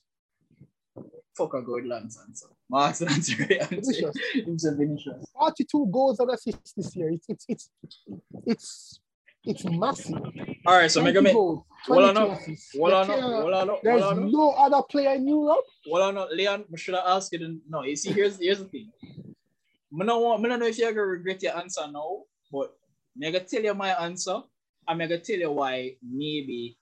Fuck 1.36 1.54
a 1.56 1.62
good 1.62 1.86
Lance 1.86 2.20
answer. 2.28 2.48
Mark's 2.70 3.02
answer. 3.02 3.36
Vinicius. 3.36 4.16
Vinicius. 4.46 5.26
42 5.34 5.88
goals 5.92 6.20
and 6.20 6.30
assists 6.30 6.74
this 6.74 6.96
year. 6.96 7.10
It's 7.10 7.26
it's 7.28 7.46
it's 7.50 7.70
it's 8.46 9.00
it's 9.46 9.66
massive. 9.66 10.16
All 10.66 10.78
right, 10.78 10.90
so 10.90 11.02
Mega 11.02 11.22
Man. 11.22 11.34
Hold 11.34 11.66
on, 11.88 12.16
hold 12.16 12.94
on, 12.94 13.08
hold 13.08 13.54
on, 13.54 13.78
There's 13.84 14.18
no 14.32 14.52
other 14.52 14.82
player 14.90 15.16
in 15.16 15.28
Europe. 15.28 15.66
Hold 15.86 16.18
on, 16.18 16.38
Leon. 16.38 16.66
Should 16.76 16.96
I 16.96 17.16
ask 17.16 17.32
you? 17.34 17.60
No, 17.70 17.84
you 17.84 17.96
see, 17.96 18.14
here's 18.14 18.40
here's 18.40 18.60
the 18.60 18.66
thing. 18.66 18.90
I 19.04 20.06
don't 20.06 20.24
want. 20.24 20.46
I 20.46 20.50
don't 20.50 20.60
know 20.60 20.66
if 20.66 20.78
you're 20.78 20.92
gonna 20.94 21.06
regret 21.06 21.44
your 21.44 21.58
answer 21.58 21.82
now, 21.92 22.24
but 22.52 22.74
I'm 23.16 23.32
gonna 23.32 23.44
tell 23.44 23.62
you 23.62 23.74
my 23.74 23.90
answer. 24.02 24.42
I'm 24.88 24.98
gonna 24.98 25.20
tell 25.20 25.38
you 25.38 25.52
why 25.52 25.96
maybe. 26.02 26.78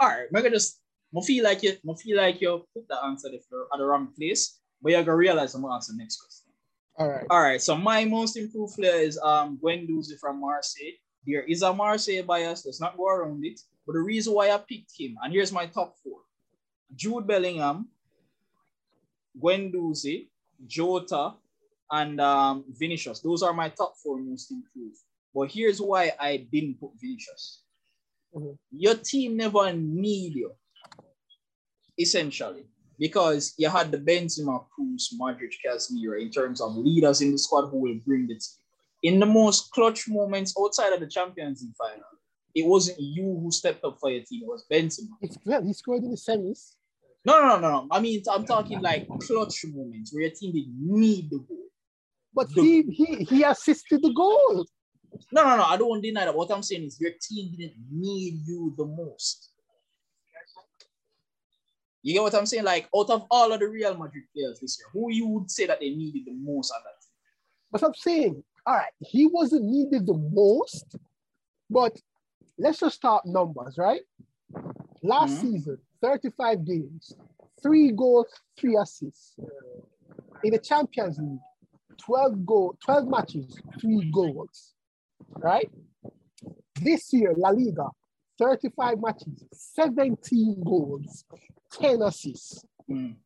All 0.00 0.08
right, 0.08 0.26
I'm 0.26 0.32
gonna 0.32 0.50
just. 0.50 0.80
I 1.16 1.20
feel 1.20 1.44
like 1.44 1.62
you. 1.62 1.76
I 1.88 1.94
feel 1.94 2.16
like 2.16 2.40
you 2.40 2.64
put 2.74 2.88
the 2.88 3.02
answer 3.04 3.28
at 3.28 3.78
the 3.78 3.84
wrong 3.84 4.08
place, 4.18 4.58
but 4.82 4.90
you're 4.90 5.04
gonna 5.04 5.16
realize 5.16 5.54
I'm 5.54 5.62
gonna 5.62 5.74
answer 5.74 5.92
the 5.92 5.98
next 5.98 6.16
question. 6.16 6.52
All 6.98 7.08
right. 7.08 7.26
All 7.30 7.40
right. 7.40 7.62
So 7.62 7.76
my 7.76 8.04
most 8.04 8.36
improved 8.36 8.74
player 8.74 8.96
is 8.96 9.16
um 9.18 9.58
Guendouzi 9.62 10.18
from 10.20 10.40
Marseille. 10.40 10.98
There 11.26 11.42
is 11.42 11.62
a 11.62 11.72
Marseille 11.72 12.22
bias. 12.22 12.64
Let's 12.64 12.80
not 12.80 12.96
go 12.96 13.08
around 13.08 13.44
it. 13.44 13.60
But 13.86 13.94
the 13.94 14.00
reason 14.00 14.34
why 14.34 14.50
I 14.50 14.58
picked 14.58 14.92
him, 14.98 15.16
and 15.22 15.32
here's 15.32 15.52
my 15.52 15.66
top 15.66 15.96
four. 16.02 16.20
Jude 16.94 17.26
Bellingham, 17.26 17.88
Guendouzi, 19.40 20.28
Jota, 20.66 21.34
and 21.90 22.20
um, 22.20 22.64
Vinicius. 22.68 23.20
Those 23.20 23.42
are 23.42 23.52
my 23.52 23.68
top 23.68 23.96
four 23.96 24.18
most 24.18 24.50
improved. 24.50 24.98
But 25.34 25.50
here's 25.50 25.80
why 25.80 26.12
I 26.18 26.46
didn't 26.50 26.80
put 26.80 26.90
Vinicius. 27.00 27.62
Mm-hmm. 28.34 28.52
Your 28.72 28.94
team 28.94 29.36
never 29.36 29.72
need 29.72 30.34
you, 30.34 30.52
essentially, 31.98 32.64
because 32.98 33.54
you 33.58 33.68
had 33.68 33.90
the 33.90 33.98
Benzema, 33.98 34.64
Kroos, 34.70 35.14
Modric, 35.20 35.54
Casemiro 35.64 36.20
in 36.20 36.30
terms 36.30 36.60
of 36.60 36.76
leaders 36.76 37.20
in 37.20 37.32
the 37.32 37.38
squad 37.38 37.68
who 37.68 37.78
will 37.78 37.98
bring 38.06 38.26
the 38.26 38.34
team 38.34 38.63
in 39.04 39.20
the 39.20 39.26
most 39.26 39.70
clutch 39.70 40.08
moments 40.08 40.54
outside 40.58 40.92
of 40.94 41.00
the 41.00 41.06
Champions 41.06 41.62
League 41.62 41.74
final, 41.76 42.02
it 42.54 42.66
wasn't 42.66 42.98
you 42.98 43.38
who 43.40 43.50
stepped 43.52 43.84
up 43.84 43.98
for 44.00 44.10
your 44.10 44.24
team. 44.24 44.42
It 44.42 44.48
was 44.48 44.64
Benzema. 44.70 45.10
It's 45.20 45.36
well, 45.44 45.62
he 45.62 45.72
scored 45.74 46.02
in 46.02 46.10
the 46.10 46.16
semis. 46.16 46.72
No, 47.24 47.40
no, 47.40 47.58
no, 47.58 47.70
no. 47.70 47.88
I 47.90 48.00
mean, 48.00 48.22
I'm 48.30 48.44
talking 48.44 48.80
like 48.80 49.06
clutch 49.20 49.64
moments 49.66 50.12
where 50.12 50.22
your 50.22 50.30
team 50.30 50.52
didn't 50.52 50.74
need 50.80 51.30
the 51.30 51.38
goal. 51.38 51.68
But 52.34 52.52
the, 52.54 52.62
he, 52.62 52.82
he 52.82 53.24
he 53.24 53.42
assisted 53.44 54.02
the 54.02 54.12
goal. 54.12 54.66
No, 55.30 55.44
no, 55.44 55.56
no. 55.56 55.62
I 55.64 55.76
don't 55.76 56.00
deny 56.00 56.24
that. 56.24 56.34
What 56.34 56.50
I'm 56.50 56.62
saying 56.62 56.84
is 56.84 57.00
your 57.00 57.12
team 57.20 57.54
didn't 57.56 57.74
need 57.90 58.40
you 58.46 58.74
the 58.76 58.86
most. 58.86 59.50
You 62.02 62.14
get 62.14 62.22
what 62.22 62.34
I'm 62.34 62.46
saying? 62.46 62.64
Like 62.64 62.88
out 62.96 63.10
of 63.10 63.26
all 63.30 63.52
of 63.52 63.60
the 63.60 63.68
Real 63.68 63.96
Madrid 63.96 64.24
players 64.34 64.60
this 64.60 64.78
year, 64.78 64.88
who 64.92 65.12
you 65.12 65.28
would 65.28 65.50
say 65.50 65.66
that 65.66 65.80
they 65.80 65.90
needed 65.90 66.22
the 66.26 66.34
most 66.34 66.72
at 66.76 66.82
that? 66.84 66.90
But 67.70 67.82
I'm 67.82 67.94
saying 67.94 68.42
all 68.66 68.74
right, 68.74 68.92
he 69.00 69.26
wasn't 69.26 69.64
needed 69.64 70.06
the 70.06 70.14
most, 70.32 70.96
but 71.68 71.96
let's 72.58 72.80
just 72.80 72.96
start 72.96 73.26
numbers, 73.26 73.76
right? 73.78 74.00
Last 75.02 75.34
mm-hmm. 75.34 75.52
season, 75.52 75.78
35 76.02 76.64
games, 76.64 77.16
three 77.62 77.92
goals, 77.92 78.26
three 78.58 78.76
assists. 78.80 79.36
In 80.42 80.52
the 80.52 80.58
Champions 80.58 81.18
League, 81.18 81.38
12 81.98 82.46
goal, 82.46 82.76
12 82.84 83.08
matches, 83.08 83.58
three 83.80 84.10
goals. 84.12 84.74
Right? 85.36 85.70
This 86.80 87.12
year, 87.12 87.34
La 87.36 87.50
Liga, 87.50 87.88
35 88.38 89.00
matches, 89.00 89.44
17 89.52 90.62
goals, 90.64 91.24
10 91.72 92.02
assists. 92.02 92.64
Mm. 92.90 93.16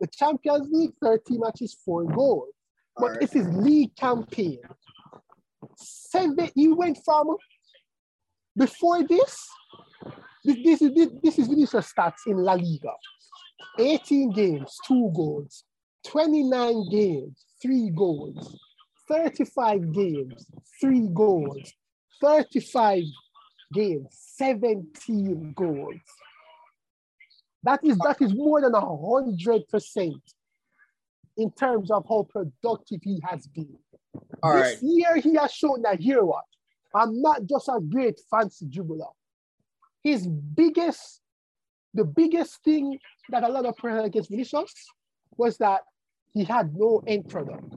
The 0.00 0.06
Champions 0.08 0.68
League, 0.70 0.92
30 1.02 1.38
matches, 1.38 1.76
four 1.84 2.04
goals. 2.04 2.48
But 2.96 3.10
right. 3.10 3.22
it's 3.22 3.32
his 3.32 3.48
league 3.48 3.94
campaign. 3.96 4.60
Seven, 5.76 6.50
he 6.54 6.68
went 6.68 6.98
from 7.04 7.36
before 8.56 9.02
this, 9.02 9.48
this, 10.44 10.56
this 10.64 10.82
is 10.82 10.94
this, 10.94 11.08
this 11.22 11.38
is 11.38 11.48
Vinicius 11.48 11.92
stats 11.92 12.26
in 12.26 12.36
La 12.36 12.54
Liga. 12.54 12.92
18 13.78 14.30
games, 14.30 14.76
two 14.86 15.10
goals, 15.16 15.64
29 16.06 16.90
games, 16.90 17.44
three 17.60 17.90
goals, 17.90 18.56
35 19.08 19.92
games, 19.92 20.46
three 20.80 21.08
goals. 21.12 21.72
35 22.20 23.02
games, 23.72 24.06
17 24.10 25.52
goals. 25.56 25.94
That 27.62 27.80
is 27.82 27.96
that 27.98 28.20
is 28.20 28.34
more 28.34 28.60
than 28.60 28.74
hundred 28.74 29.68
percent 29.68 30.20
in 31.36 31.50
terms 31.52 31.90
of 31.90 32.04
how 32.08 32.26
productive 32.30 33.00
he 33.02 33.20
has 33.28 33.46
been. 33.48 33.76
All 34.42 34.54
this 34.54 34.74
right. 34.74 34.78
year 34.82 35.16
he 35.16 35.34
has 35.34 35.52
shown 35.52 35.82
that 35.82 36.00
here 36.00 36.24
what 36.24 36.44
I'm 36.94 37.20
not 37.20 37.46
just 37.46 37.68
a 37.68 37.80
great 37.80 38.20
fancy 38.30 38.66
dribbler. 38.66 39.10
His 40.02 40.26
biggest, 40.26 41.20
the 41.92 42.04
biggest 42.04 42.62
thing 42.62 42.98
that 43.30 43.42
a 43.42 43.48
lot 43.48 43.66
of 43.66 43.76
players 43.76 44.04
against 44.04 44.30
Vinicius 44.30 44.72
was 45.36 45.58
that 45.58 45.80
he 46.32 46.44
had 46.44 46.74
no 46.74 47.02
end 47.06 47.28
product. 47.28 47.74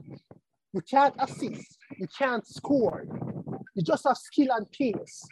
You 0.72 0.82
can't 0.82 1.14
assist, 1.18 1.78
you 1.96 2.06
can't 2.16 2.46
score. 2.46 3.06
You 3.74 3.82
just 3.82 4.06
have 4.06 4.16
skill 4.16 4.48
and 4.52 4.70
pace. 4.70 5.26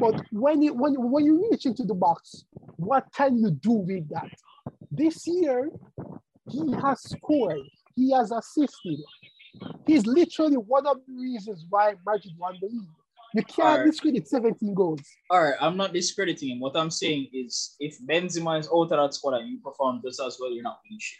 But 0.00 0.22
when 0.30 0.62
you 0.62 0.74
when 0.74 0.92
you, 0.92 1.00
when 1.00 1.24
you 1.24 1.48
reach 1.50 1.66
into 1.66 1.84
the 1.84 1.94
box, 1.94 2.44
what 2.76 3.06
can 3.14 3.38
you 3.38 3.50
do 3.50 3.72
with 3.72 4.08
that? 4.10 4.30
This 4.90 5.26
year, 5.26 5.70
he 6.48 6.72
has 6.82 7.00
scored, 7.02 7.60
he 7.94 8.12
has 8.12 8.30
assisted. 8.30 9.00
He's 9.86 10.06
literally 10.06 10.56
one 10.56 10.86
of 10.86 10.98
the 11.06 11.14
reasons 11.14 11.64
why 11.68 11.94
Madrid 12.06 12.34
won 12.38 12.56
the 12.60 12.66
league. 12.66 12.88
You 13.34 13.42
can't 13.42 13.68
Alright. 13.68 13.86
discredit 13.90 14.28
17 14.28 14.74
goals. 14.74 15.00
All 15.30 15.42
right, 15.42 15.56
I'm 15.60 15.76
not 15.76 15.92
discrediting 15.92 16.50
him. 16.50 16.60
What 16.60 16.76
I'm 16.76 16.90
saying 16.90 17.28
is, 17.32 17.76
if 17.80 17.98
Benzema 18.00 18.60
is 18.60 18.68
out 18.68 18.82
of 18.82 18.88
that 18.90 19.14
squad 19.14 19.34
and 19.34 19.48
you 19.50 19.58
perform 19.60 20.00
just 20.04 20.20
as 20.20 20.38
well, 20.40 20.50
you're 20.52 20.62
not 20.62 20.78
winning 20.84 20.98
shit. 21.00 21.18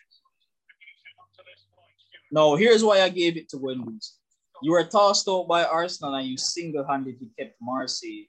No, 2.31 2.57
here's 2.57 2.83
why 2.83 3.03
I 3.03 3.09
gave 3.09 3.37
it 3.37 3.49
to 3.51 3.59
Wendy's. 3.59 4.15
You 4.63 4.73
were 4.73 4.85
tossed 4.85 5.29
out 5.29 5.47
by 5.47 5.65
Arsenal 5.65 6.15
and 6.15 6.27
you 6.27 6.37
single-handedly 6.37 7.31
kept 7.39 7.57
Marseille 7.61 8.25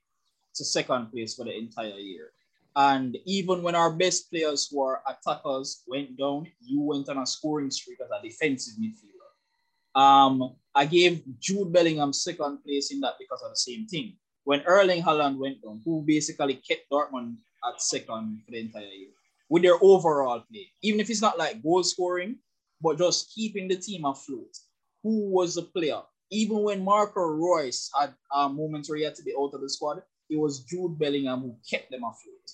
to 0.56 0.66
second 0.66 1.12
place 1.12 1.36
for 1.36 1.46
the 1.46 1.58
entire 1.58 1.98
year. 1.98 2.32
And 2.78 3.18
even 3.26 3.64
when 3.64 3.74
our 3.74 3.92
best 3.92 4.30
players 4.30 4.70
who 4.70 4.84
are 4.84 5.02
attackers 5.10 5.82
went 5.88 6.16
down, 6.16 6.46
you 6.62 6.80
went 6.80 7.10
on 7.10 7.18
a 7.18 7.26
scoring 7.26 7.72
streak 7.72 7.98
as 8.00 8.12
a 8.12 8.22
defensive 8.22 8.76
midfielder. 8.80 10.00
Um, 10.00 10.56
I 10.76 10.86
gave 10.86 11.24
Jude 11.40 11.74
Bellingham 11.74 12.14
second 12.14 12.60
place 12.64 12.92
in 12.92 13.00
that 13.00 13.16
because 13.20 13.42
of 13.42 13.50
the 13.50 13.58
same 13.58 13.88
thing. 13.88 14.14
When 14.44 14.62
Erling 14.62 15.02
Haaland 15.02 15.40
went 15.40 15.64
down, 15.64 15.82
who 15.84 16.04
basically 16.06 16.54
kept 16.54 16.84
Dortmund 16.92 17.38
at 17.68 17.82
second 17.82 18.44
for 18.46 18.52
the 18.52 18.60
entire 18.60 18.84
year 18.84 19.10
with 19.50 19.64
their 19.64 19.82
overall 19.82 20.44
play, 20.52 20.68
even 20.84 21.00
if 21.00 21.10
it's 21.10 21.22
not 21.22 21.40
like 21.40 21.64
goal 21.64 21.82
scoring, 21.82 22.38
but 22.80 23.00
just 23.00 23.34
keeping 23.34 23.68
the 23.68 23.78
team 23.78 24.06
afloat. 24.06 24.56
Who 25.02 25.32
was 25.32 25.56
the 25.56 25.64
player? 25.64 26.02
Even 26.30 26.62
when 26.62 26.86
Marco 26.86 27.22
Reus 27.22 27.90
had 28.00 28.14
uh, 28.32 28.48
moments 28.48 28.88
where 28.88 29.00
he 29.00 29.04
had 29.04 29.16
to 29.16 29.24
be 29.24 29.34
out 29.36 29.56
of 29.56 29.62
the 29.62 29.70
squad, 29.70 30.04
it 30.30 30.38
was 30.38 30.60
Jude 30.60 31.00
Bellingham 31.00 31.42
who 31.42 31.56
kept 31.68 31.90
them 31.90 32.04
afloat. 32.04 32.52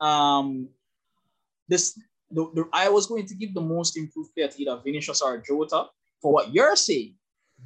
Um, 0.00 0.68
this 1.68 1.98
the, 2.30 2.50
the, 2.54 2.68
I 2.72 2.88
was 2.88 3.06
going 3.06 3.26
to 3.26 3.34
give 3.34 3.54
the 3.54 3.60
most 3.60 3.96
improved 3.96 4.34
player 4.34 4.48
to 4.48 4.62
either 4.62 4.80
Vinicius 4.82 5.22
or 5.22 5.38
Jota. 5.38 5.86
For 6.20 6.32
what 6.32 6.52
you're 6.52 6.76
saying, 6.76 7.14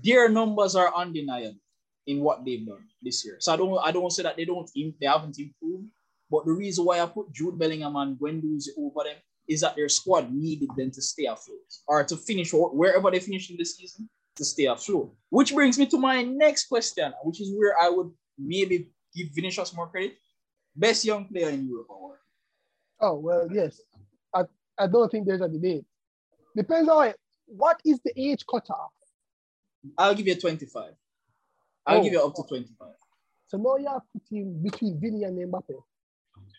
their 0.03 0.29
numbers 0.29 0.75
are 0.75 0.95
undeniable 0.95 1.61
in 2.07 2.21
what 2.21 2.45
they've 2.45 2.67
done 2.67 2.85
this 3.03 3.25
year. 3.25 3.37
So 3.39 3.53
I 3.53 3.57
don't 3.57 3.79
I 3.79 3.93
don't 3.93 4.11
say 4.11 4.23
that 4.23 4.37
they 4.37 4.45
don't 4.45 4.69
they 4.75 5.07
haven't 5.07 5.39
improved, 5.39 5.89
but 6.31 6.45
the 6.45 6.53
reason 6.53 6.85
why 6.85 7.01
I 7.01 7.07
put 7.07 7.33
Jude 7.33 7.59
Bellingham 7.59 7.97
and 7.97 8.19
Guendouzi 8.19 8.71
over 8.79 9.05
them 9.05 9.17
is 9.49 9.61
that 9.63 9.77
their 9.77 9.89
squad 9.89 10.33
needed 10.33 10.69
them 10.77 10.91
to 10.91 11.01
stay 11.01 11.25
afloat 11.25 11.59
or 11.87 12.05
to 12.05 12.17
finish 12.17 12.51
wh- 12.51 12.75
wherever 12.75 13.11
they 13.11 13.21
finish 13.21 13.51
in 13.51 13.57
the 13.57 13.65
season 13.65 14.09
to 14.37 14.45
stay 14.45 14.65
afloat. 14.67 15.13
Which 15.31 15.55
brings 15.55 15.79
me 15.79 15.87
to 15.87 15.99
my 15.99 16.23
next 16.23 16.67
question, 16.67 17.13
which 17.25 17.41
is 17.41 17.53
where 17.57 17.75
I 17.81 17.89
would 17.89 18.11
maybe 18.39 18.91
give 19.15 19.29
Vinicius 19.35 19.75
more 19.75 19.89
credit. 19.89 20.17
Best 20.79 21.05
young 21.05 21.25
player 21.27 21.49
in 21.51 21.67
Europe 21.69 21.89
award. 21.91 22.19
Oh, 23.01 23.15
well, 23.17 23.49
yes. 23.53 23.81
I, 24.33 24.43
I 24.79 24.87
don't 24.87 25.11
think 25.11 25.27
there's 25.27 25.41
a 25.41 25.49
debate. 25.49 25.85
Depends 26.57 26.89
on 26.89 27.09
it. 27.09 27.17
What 27.47 27.81
is 27.85 27.99
the 28.05 28.13
age 28.17 28.45
cutoff? 28.49 28.93
I'll 29.97 30.15
give 30.15 30.27
you 30.29 30.37
25. 30.37 30.93
I'll 31.87 31.99
Oh. 31.99 32.03
give 32.05 32.13
you 32.13 32.23
up 32.25 32.35
to 32.37 32.43
25. 32.49 32.89
So 33.49 33.57
now 33.57 33.77
you 33.77 33.89
have 33.89 34.03
put 34.13 34.23
him 34.31 34.63
between 34.63 35.01
Vinny 35.01 35.25
and 35.25 35.37
Mbappe. 35.37 35.75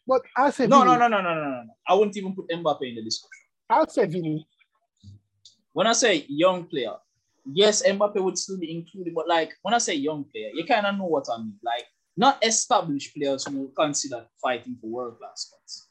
But 0.05 0.23
I'll 0.35 0.51
say 0.51 0.67
No, 0.67 0.79
Vinny. 0.83 0.97
no, 0.97 1.07
no, 1.07 1.07
no, 1.07 1.21
no, 1.21 1.33
no, 1.35 1.43
no. 1.51 1.63
no. 1.63 1.73
I 1.87 1.93
wouldn't 1.93 2.17
even 2.17 2.35
put 2.35 2.49
Mbappe 2.49 2.81
in 2.89 2.95
the 2.95 3.03
discussion. 3.03 3.29
I'll 3.69 3.87
say 3.87 4.05
Vinny. 4.05 4.45
When 5.71 5.87
I 5.87 5.93
say 5.93 6.25
young 6.27 6.65
player, 6.65 6.95
yes, 7.45 7.83
Mbappe 7.87 8.21
would 8.21 8.37
still 8.37 8.57
be 8.57 8.71
included, 8.75 9.13
but 9.15 9.29
like 9.29 9.53
when 9.61 9.73
I 9.73 9.77
say 9.77 9.93
young 9.93 10.25
player, 10.25 10.49
you 10.53 10.65
kind 10.65 10.85
of 10.85 10.97
know 10.97 11.05
what 11.05 11.27
I 11.31 11.37
mean. 11.37 11.57
Like 11.63 11.85
not 12.19 12.45
established 12.45 13.15
players 13.15 13.45
who 13.45 13.59
will 13.59 13.69
consider 13.69 14.25
fighting 14.41 14.75
for 14.81 14.87
world 14.89 15.17
class 15.19 15.47
spots. 15.47 15.87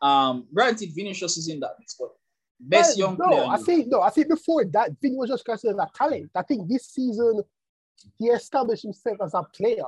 Um, 0.00 0.46
granted, 0.52 0.88
Vinicius 0.94 1.36
is 1.36 1.48
in 1.48 1.60
that 1.60 1.72
mix, 1.78 1.94
but 1.98 2.08
best 2.58 2.96
Well, 2.98 3.08
young 3.10 3.18
no, 3.18 3.26
player. 3.28 3.46
I 3.50 3.56
think 3.58 3.88
no, 3.88 4.00
I 4.00 4.08
think 4.08 4.28
before 4.28 4.64
that, 4.64 4.92
Vinny 5.02 5.16
was 5.16 5.28
just 5.28 5.44
considered 5.44 5.76
a 5.78 5.86
talent. 5.94 6.30
I 6.34 6.42
think 6.42 6.68
this 6.68 6.86
season 6.86 7.42
he 8.18 8.28
established 8.28 8.84
himself 8.84 9.18
as 9.22 9.34
a 9.34 9.42
player, 9.42 9.82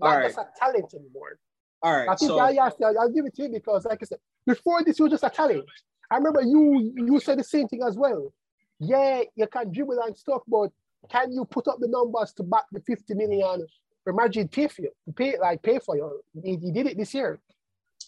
not 0.00 0.14
Alright. 0.14 0.28
just 0.28 0.38
a 0.38 0.46
talent 0.58 0.94
anymore. 0.94 1.38
All 1.82 1.94
right, 1.94 2.08
I 2.08 2.14
think 2.14 2.30
so 2.30 2.38
I, 2.38 2.52
I, 2.52 2.70
I'll 2.98 3.10
give 3.10 3.26
it 3.26 3.34
to 3.34 3.42
you 3.42 3.48
because, 3.50 3.84
like 3.84 3.98
I 4.00 4.06
said, 4.06 4.18
before 4.46 4.82
this, 4.82 4.96
he 4.96 5.02
was 5.02 5.12
just 5.12 5.24
a 5.24 5.30
talent. 5.30 5.64
I 6.10 6.16
remember 6.16 6.40
you 6.40 6.94
you 6.96 7.20
said 7.20 7.38
the 7.38 7.44
same 7.44 7.68
thing 7.68 7.82
as 7.86 7.96
well. 7.98 8.32
Yeah, 8.78 9.22
you 9.36 9.46
can 9.46 9.72
dribble 9.72 10.00
and 10.06 10.16
stuff, 10.16 10.42
but 10.48 10.70
can 11.10 11.32
you 11.32 11.44
put 11.44 11.68
up 11.68 11.80
the 11.80 11.88
numbers 11.88 12.32
to 12.34 12.44
back 12.44 12.64
the 12.72 12.80
50 12.80 13.14
million 13.14 13.66
for 14.04 14.12
Madrid 14.12 14.50
pay 14.50 14.68
for 14.68 14.82
you? 14.82 14.90
Pay 15.14 15.38
like 15.38 15.62
pay 15.62 15.78
for 15.78 15.96
you. 15.96 16.20
He, 16.42 16.56
he 16.56 16.72
did 16.72 16.86
it 16.86 16.96
this 16.96 17.14
year. 17.14 17.40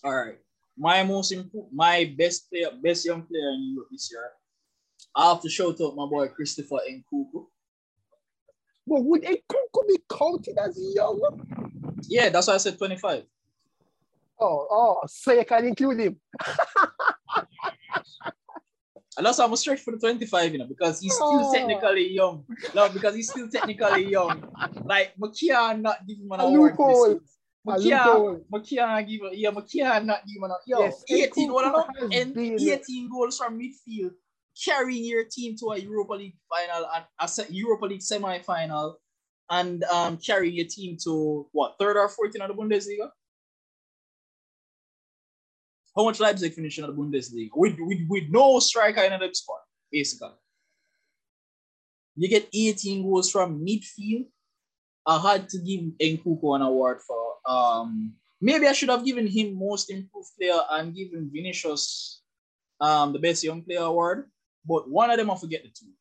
all 0.02 0.14
right. 0.14 0.38
My 0.76 1.04
most 1.04 1.30
improved, 1.30 1.72
my 1.72 2.12
best 2.18 2.50
player, 2.50 2.68
best 2.82 3.04
young 3.06 3.22
player 3.22 3.50
in 3.50 3.74
Europe 3.74 3.88
this 3.92 4.10
year. 4.10 4.28
I 5.14 5.28
have 5.28 5.40
to 5.42 5.48
shout 5.48 5.80
out 5.80 5.94
my 5.94 6.06
boy 6.06 6.26
Christopher 6.28 6.78
Nkunku. 6.90 7.46
But 8.86 9.04
would 9.04 9.22
Nkunku 9.22 9.88
be 9.88 9.98
counted 10.10 10.58
as 10.58 10.76
young? 10.94 11.20
Yeah, 12.08 12.28
that's 12.30 12.48
why 12.48 12.54
I 12.54 12.58
said 12.58 12.76
25. 12.76 13.22
Oh, 14.40 14.66
oh, 14.68 15.00
so 15.06 15.32
you 15.32 15.44
can 15.44 15.64
include 15.64 16.00
him. 16.00 16.20
And 19.16 19.24
that's 19.26 19.38
why 19.38 19.44
I'm 19.44 19.54
stretch 19.56 19.80
for 19.80 19.92
the 19.92 19.98
25, 19.98 20.52
you 20.52 20.58
know, 20.58 20.66
because 20.66 21.00
he's 21.00 21.14
still 21.14 21.28
Oh. 21.48 21.52
technically 21.52 22.12
young. 22.12 22.44
No, 22.74 22.88
because 22.88 23.14
he's 23.14 23.30
still 23.30 23.48
technically 23.48 24.10
young. 24.10 24.42
Like 24.84 25.14
Makia 25.16 25.80
not 25.80 26.06
give 26.06 26.18
him 26.18 26.32
an 26.32 26.40
A 26.40 26.44
award. 26.44 26.72
loophole. 26.72 27.08
this 27.14 27.22
A 27.68 27.78
season. 27.78 27.90
Makia. 27.98 28.40
Makia 28.52 29.06
give 29.08 29.20
yeah, 29.34 29.50
Makia 29.50 30.04
not 30.04 30.26
give 30.26 30.36
him 30.42 30.50
a 30.50 30.56
yo, 30.66 30.80
Yes, 30.80 31.04
18 31.08 31.52
what 31.52 31.64
I 31.64 31.70
know, 31.70 31.84
Nkunku 31.84 32.12
has 32.12 32.20
and 32.26 32.36
18 32.38 33.08
goals 33.10 33.38
from 33.38 33.58
midfield, 33.58 34.12
carrying 34.64 35.04
your 35.04 35.24
team 35.24 35.54
to 35.60 35.66
a 35.70 35.78
Europa 35.78 36.14
League 36.14 36.36
final 36.50 36.86
and 36.94 37.04
a 37.20 37.52
Europa 37.52 37.86
League 37.86 38.02
semi-final, 38.02 38.98
and 39.50 39.84
um 39.84 40.16
carrying 40.18 40.54
your 40.54 40.66
team 40.66 40.96
to 41.04 41.48
what 41.52 41.76
third 41.78 41.96
or 41.96 42.08
fourth 42.08 42.34
in 42.34 42.40
the 42.46 42.52
Bundesliga. 42.54 43.10
How 45.96 46.04
much 46.04 46.20
Leipzig 46.20 46.54
finished 46.54 46.78
in 46.78 46.86
the 46.86 46.92
Bundesliga 46.92 47.50
with, 47.54 47.76
with, 47.78 48.00
with 48.08 48.24
no 48.28 48.58
striker 48.58 49.02
in 49.02 49.18
the 49.18 49.30
squad, 49.32 49.60
basically. 49.92 50.30
You 52.16 52.28
get 52.28 52.48
18 52.52 53.02
goals 53.02 53.30
from 53.30 53.64
midfield. 53.64 54.26
I 55.06 55.18
had 55.18 55.48
to 55.50 55.58
give 55.58 55.80
Nkunku 56.00 56.56
an 56.56 56.62
award 56.62 57.00
for 57.06 57.34
um 57.46 58.14
maybe 58.40 58.66
I 58.66 58.72
should 58.72 58.88
have 58.88 59.04
given 59.04 59.26
him 59.26 59.58
most 59.58 59.90
improved 59.90 60.30
player 60.38 60.60
and 60.70 60.94
given 60.94 61.30
Vinicius 61.32 62.22
um 62.80 63.12
the 63.12 63.18
best 63.18 63.44
young 63.44 63.62
player 63.62 63.82
award, 63.82 64.30
but 64.66 64.88
one 64.88 65.10
of 65.10 65.18
them 65.18 65.30
I 65.30 65.36
forget 65.36 65.62
the 65.62 65.68
two. 65.68 65.92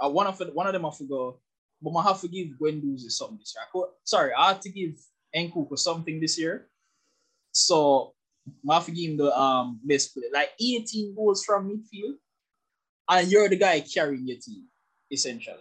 Uh, 0.00 0.08
one 0.10 0.26
of 0.26 0.40
one 0.54 0.66
of 0.66 0.72
them 0.72 0.86
I 0.86 0.90
forgot, 0.90 1.36
but 1.82 1.94
I 1.94 2.02
have 2.04 2.20
to 2.22 2.28
give 2.28 2.48
Guendouzi 2.60 3.10
something 3.10 3.38
this 3.38 3.54
year. 3.54 3.64
I 3.64 3.68
could, 3.72 3.88
sorry, 4.04 4.32
I 4.36 4.48
had 4.48 4.62
to 4.62 4.70
give 4.70 4.94
Nkunku 5.34 5.78
something 5.78 6.20
this 6.20 6.38
year. 6.38 6.68
So 7.52 8.14
I 8.68 8.74
have 8.74 8.86
to 8.86 8.92
give 8.92 9.10
him 9.10 9.16
the 9.16 9.36
um 9.38 9.80
best 9.84 10.14
player. 10.14 10.30
Like 10.32 10.50
18 10.60 11.14
goals 11.14 11.44
from 11.44 11.70
midfield, 11.70 12.14
and 13.08 13.28
you're 13.28 13.48
the 13.48 13.56
guy 13.56 13.80
carrying 13.80 14.26
your 14.26 14.38
team, 14.38 14.66
essentially. 15.10 15.58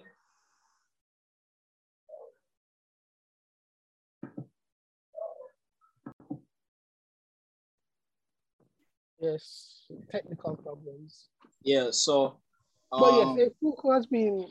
Yes, 9.20 9.86
technical 10.12 10.56
problems. 10.58 11.30
Yeah, 11.64 11.88
so 11.92 12.38
um, 12.92 13.02
But 13.02 13.38
yes, 13.38 13.50
Nkunku 13.64 13.94
has 13.94 14.06
been 14.06 14.46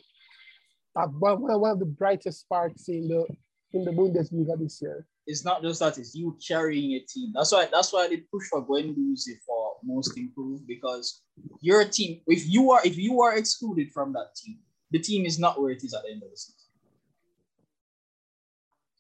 one 0.94 1.42
one 1.60 1.70
of 1.70 1.78
the 1.78 1.86
brightest 1.86 2.40
sparks 2.40 2.88
in 2.88 3.08
the 3.08 3.26
in 3.72 3.84
the 3.84 3.90
Bundesliga 3.90 4.58
this 4.58 4.80
year. 4.82 5.06
It's 5.26 5.44
not 5.44 5.62
just 5.62 5.80
that, 5.80 5.98
it's 5.98 6.14
you 6.14 6.36
carrying 6.46 6.92
a 6.92 7.00
team. 7.00 7.32
That's 7.34 7.52
why 7.52 7.68
that's 7.70 7.92
why 7.92 8.08
they 8.08 8.18
push 8.18 8.46
for 8.50 8.66
Guendouzi 8.66 9.32
uh, 9.32 9.40
for 9.46 9.76
most 9.82 10.16
improved 10.18 10.66
because 10.66 11.22
your 11.60 11.84
team, 11.84 12.20
if 12.26 12.48
you 12.48 12.70
are 12.70 12.80
if 12.84 12.96
you 12.98 13.20
are 13.22 13.36
excluded 13.36 13.90
from 13.92 14.12
that 14.12 14.34
team, 14.36 14.58
the 14.90 14.98
team 14.98 15.24
is 15.24 15.38
not 15.38 15.60
where 15.60 15.70
it 15.70 15.82
is 15.82 15.94
at 15.94 16.02
the 16.02 16.10
end 16.12 16.22
of 16.22 16.30
the 16.30 16.36
season. 16.36 16.60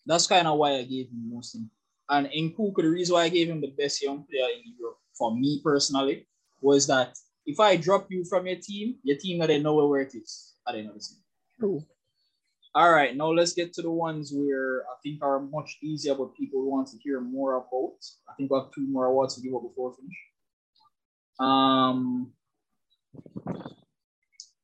That's 0.06 0.26
kind 0.26 0.46
of 0.46 0.58
why 0.58 0.74
I 0.74 0.82
gave 0.82 1.08
him 1.08 1.30
most. 1.32 1.54
improved. 1.54 1.70
And 2.08 2.26
Nkunku, 2.26 2.76
the 2.76 2.90
reason 2.90 3.14
why 3.14 3.24
I 3.24 3.28
gave 3.30 3.48
him 3.48 3.60
the 3.60 3.72
best 3.78 4.02
young 4.02 4.24
player 4.24 4.48
in 4.54 4.74
Europe 4.78 4.98
for 5.16 5.34
me 5.34 5.60
personally 5.64 6.26
was 6.60 6.86
that 6.86 7.16
if 7.46 7.60
I 7.60 7.76
drop 7.76 8.10
you 8.10 8.24
from 8.24 8.46
your 8.46 8.56
team, 8.60 8.96
your 9.02 9.16
team 9.18 9.38
not 9.50 9.62
know 9.62 9.74
where 9.86 10.02
it 10.02 10.14
is 10.14 10.54
at 10.66 10.72
the 10.72 10.80
end 10.80 10.88
of 10.88 10.94
the 10.94 11.00
season. 11.00 11.22
True. 11.58 11.84
All 12.76 12.90
right, 12.90 13.16
now 13.16 13.30
let's 13.30 13.52
get 13.52 13.72
to 13.74 13.82
the 13.82 13.90
ones 13.90 14.32
where 14.34 14.82
I 14.82 14.94
think 15.02 15.22
are 15.22 15.38
much 15.38 15.78
easier, 15.80 16.14
but 16.16 16.34
people 16.34 16.68
want 16.68 16.88
to 16.88 16.98
hear 16.98 17.20
more 17.20 17.54
about. 17.54 17.94
I 18.28 18.34
think 18.36 18.50
we 18.50 18.58
have 18.58 18.72
two 18.74 18.88
more 18.88 19.06
awards 19.06 19.36
to 19.36 19.42
give 19.42 19.54
up 19.54 19.62
before 19.62 19.90
we 19.90 19.96
finish. 19.96 20.18
Um, 21.38 22.32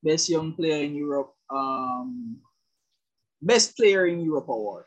best 0.02 0.28
young 0.28 0.54
player 0.54 0.82
in 0.84 0.96
Europe. 0.96 1.32
Um, 1.48 2.38
best 3.40 3.76
player 3.76 4.06
in 4.06 4.20
Europe 4.20 4.48
award. 4.48 4.86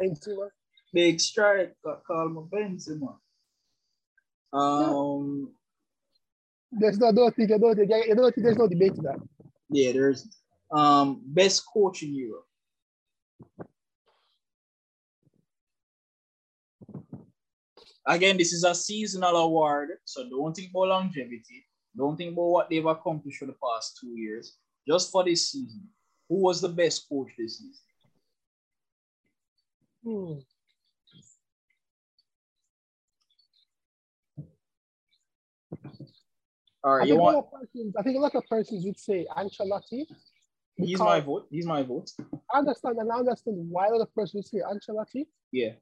Benzema. 0.00 0.48
Big 0.94 1.20
strike. 1.20 1.74
Got 1.84 2.04
called 2.04 2.50
Benzema. 2.50 3.16
Um, 4.50 5.52
There's 6.72 6.98
no, 6.98 7.08
I 7.08 7.12
don't 7.12 7.36
think, 7.36 7.52
I 7.52 7.58
don't 7.58 7.76
think, 7.76 7.92
I 7.92 8.14
don't 8.14 8.34
think 8.34 8.44
there's 8.46 8.56
no 8.56 8.66
debate 8.66 8.94
to 8.94 9.02
that. 9.02 9.20
yeah, 9.68 9.92
there's 9.92 10.26
um 10.70 11.22
best 11.24 11.64
coach 11.72 12.02
in 12.02 12.14
Europe. 12.14 12.44
Again, 18.06 18.38
this 18.38 18.52
is 18.52 18.64
a 18.64 18.74
seasonal 18.74 19.36
award, 19.36 19.90
so 20.04 20.28
don't 20.28 20.54
think 20.54 20.70
about 20.70 20.88
longevity. 20.88 21.66
Don't 21.94 22.16
think 22.16 22.32
about 22.32 22.48
what 22.48 22.70
they've 22.70 22.86
accomplished 22.86 23.38
for 23.38 23.46
the 23.46 23.56
past 23.62 23.98
two 24.00 24.18
years. 24.18 24.56
Just 24.86 25.12
for 25.12 25.24
this 25.24 25.50
season, 25.50 25.86
who 26.28 26.36
was 26.36 26.60
the 26.62 26.68
best 26.70 27.06
coach 27.08 27.28
this 27.36 27.58
season? 27.58 27.74
Hmm. 30.04 30.38
All 36.84 37.02
I 37.02 37.04
you 37.04 37.08
think, 37.08 37.20
a 37.20 37.22
lot 37.22 37.34
want? 37.34 37.46
of 37.46 37.60
persons, 37.60 37.94
I 37.98 38.02
think 38.02 38.16
a 38.16 38.20
lot 38.20 38.34
of 38.34 38.46
persons 38.48 38.84
would 38.86 38.98
say 38.98 39.26
Ancelotti. 39.36 40.06
He's 40.78 40.98
my 41.00 41.20
vote. 41.20 41.46
He's 41.50 41.66
my 41.66 41.82
vote. 41.82 42.10
I 42.54 42.58
understand 42.58 42.98
and 42.98 43.10
I 43.10 43.16
understand 43.16 43.56
why 43.70 43.88
a 43.88 43.90
lot 43.92 44.02
of 44.02 44.14
persons 44.14 44.34
would 44.34 44.46
say 44.46 44.58
Ancelotti, 44.58 45.26
Yeah. 45.52 45.72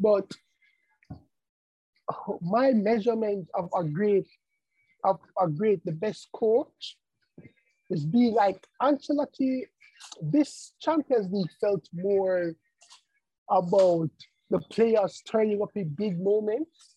but 0.00 0.30
oh, 2.12 2.38
my 2.42 2.72
measurement 2.72 3.48
of 3.54 3.70
a 3.74 3.84
great 3.84 4.28
of 5.04 5.20
a 5.40 5.48
great 5.48 5.84
the 5.84 5.92
best 5.92 6.28
coach 6.34 6.96
is 7.90 8.04
be 8.04 8.30
like 8.30 8.66
Ancelotti. 8.82 9.62
This 10.20 10.72
Champions 10.80 11.32
League 11.32 11.50
felt 11.60 11.88
more 11.94 12.52
about 13.50 14.10
the 14.50 14.58
players 14.70 15.22
turning 15.30 15.62
up 15.62 15.70
in 15.76 15.88
big 15.90 16.20
moments 16.20 16.96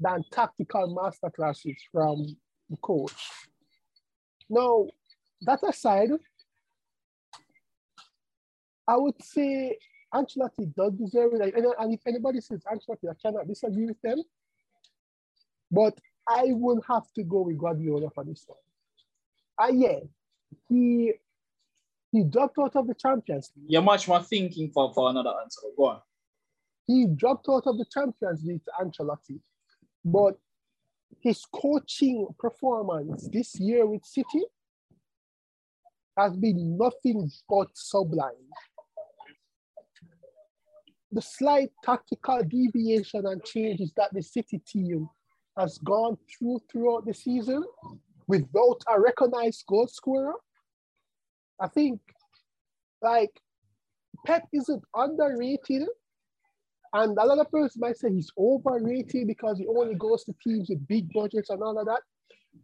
than 0.00 0.24
tactical 0.32 0.96
masterclasses 0.96 1.76
from 1.92 2.24
the 2.70 2.76
coach. 2.78 3.14
Now, 4.48 4.86
that 5.42 5.60
aside, 5.62 6.10
I 8.86 8.96
would 8.96 9.22
say 9.22 9.78
Ancelotti 10.14 10.74
does 10.74 10.92
deserve 10.92 11.34
it. 11.34 11.54
And, 11.54 11.66
and 11.78 11.94
if 11.94 12.00
anybody 12.06 12.40
says 12.40 12.62
Ancelotti, 12.70 13.10
I 13.10 13.14
cannot 13.20 13.48
disagree 13.48 13.86
with 13.86 14.00
them. 14.02 14.22
But 15.70 15.98
I 16.28 16.52
will 16.52 16.80
have 16.88 17.12
to 17.14 17.22
go 17.22 17.42
with 17.42 17.58
Guardiola 17.58 18.10
for 18.10 18.24
this 18.24 18.44
one. 18.46 18.58
Ah, 19.58 19.68
yeah, 19.68 20.00
he 20.68 21.12
he 22.12 22.22
dropped 22.22 22.58
out 22.58 22.76
of 22.76 22.86
the 22.86 22.94
Champions 22.94 23.50
League. 23.56 23.66
You're 23.70 23.82
much 23.82 24.06
more 24.06 24.22
thinking 24.22 24.70
for, 24.70 24.92
for 24.94 25.10
another 25.10 25.32
answer. 25.42 25.62
Go 25.76 25.86
on. 25.86 26.00
He 26.86 27.06
dropped 27.06 27.48
out 27.48 27.64
of 27.66 27.76
the 27.76 27.84
Champions 27.92 28.44
League 28.44 28.64
to 28.64 28.72
Ancelotti. 28.80 29.40
But 30.04 30.38
his 31.20 31.44
coaching 31.52 32.28
performance 32.38 33.28
this 33.32 33.58
year 33.58 33.86
with 33.86 34.04
City 34.04 34.44
has 36.16 36.36
been 36.36 36.78
nothing 36.78 37.30
but 37.48 37.68
sublime. 37.72 38.32
The 41.14 41.22
slight 41.22 41.70
tactical 41.84 42.42
deviation 42.42 43.24
and 43.26 43.42
changes 43.44 43.92
that 43.96 44.12
the 44.12 44.20
City 44.20 44.58
team 44.66 45.08
has 45.56 45.78
gone 45.78 46.18
through 46.28 46.60
throughout 46.70 47.06
the 47.06 47.14
season 47.14 47.62
without 48.26 48.80
a 48.92 49.00
recognized 49.00 49.64
goal 49.68 49.86
scorer, 49.86 50.34
I 51.60 51.68
think 51.68 52.00
like 53.00 53.30
Pep 54.26 54.48
isn't 54.52 54.82
underrated. 54.92 55.86
And 56.92 57.16
a 57.16 57.24
lot 57.24 57.38
of 57.38 57.46
people 57.46 57.68
might 57.76 57.96
say 57.96 58.10
he's 58.12 58.32
overrated 58.36 59.28
because 59.28 59.58
he 59.58 59.68
only 59.68 59.94
goes 59.94 60.24
to 60.24 60.34
teams 60.42 60.68
with 60.68 60.86
big 60.88 61.12
budgets 61.12 61.50
and 61.50 61.62
all 61.62 61.78
of 61.78 61.86
that. 61.86 62.02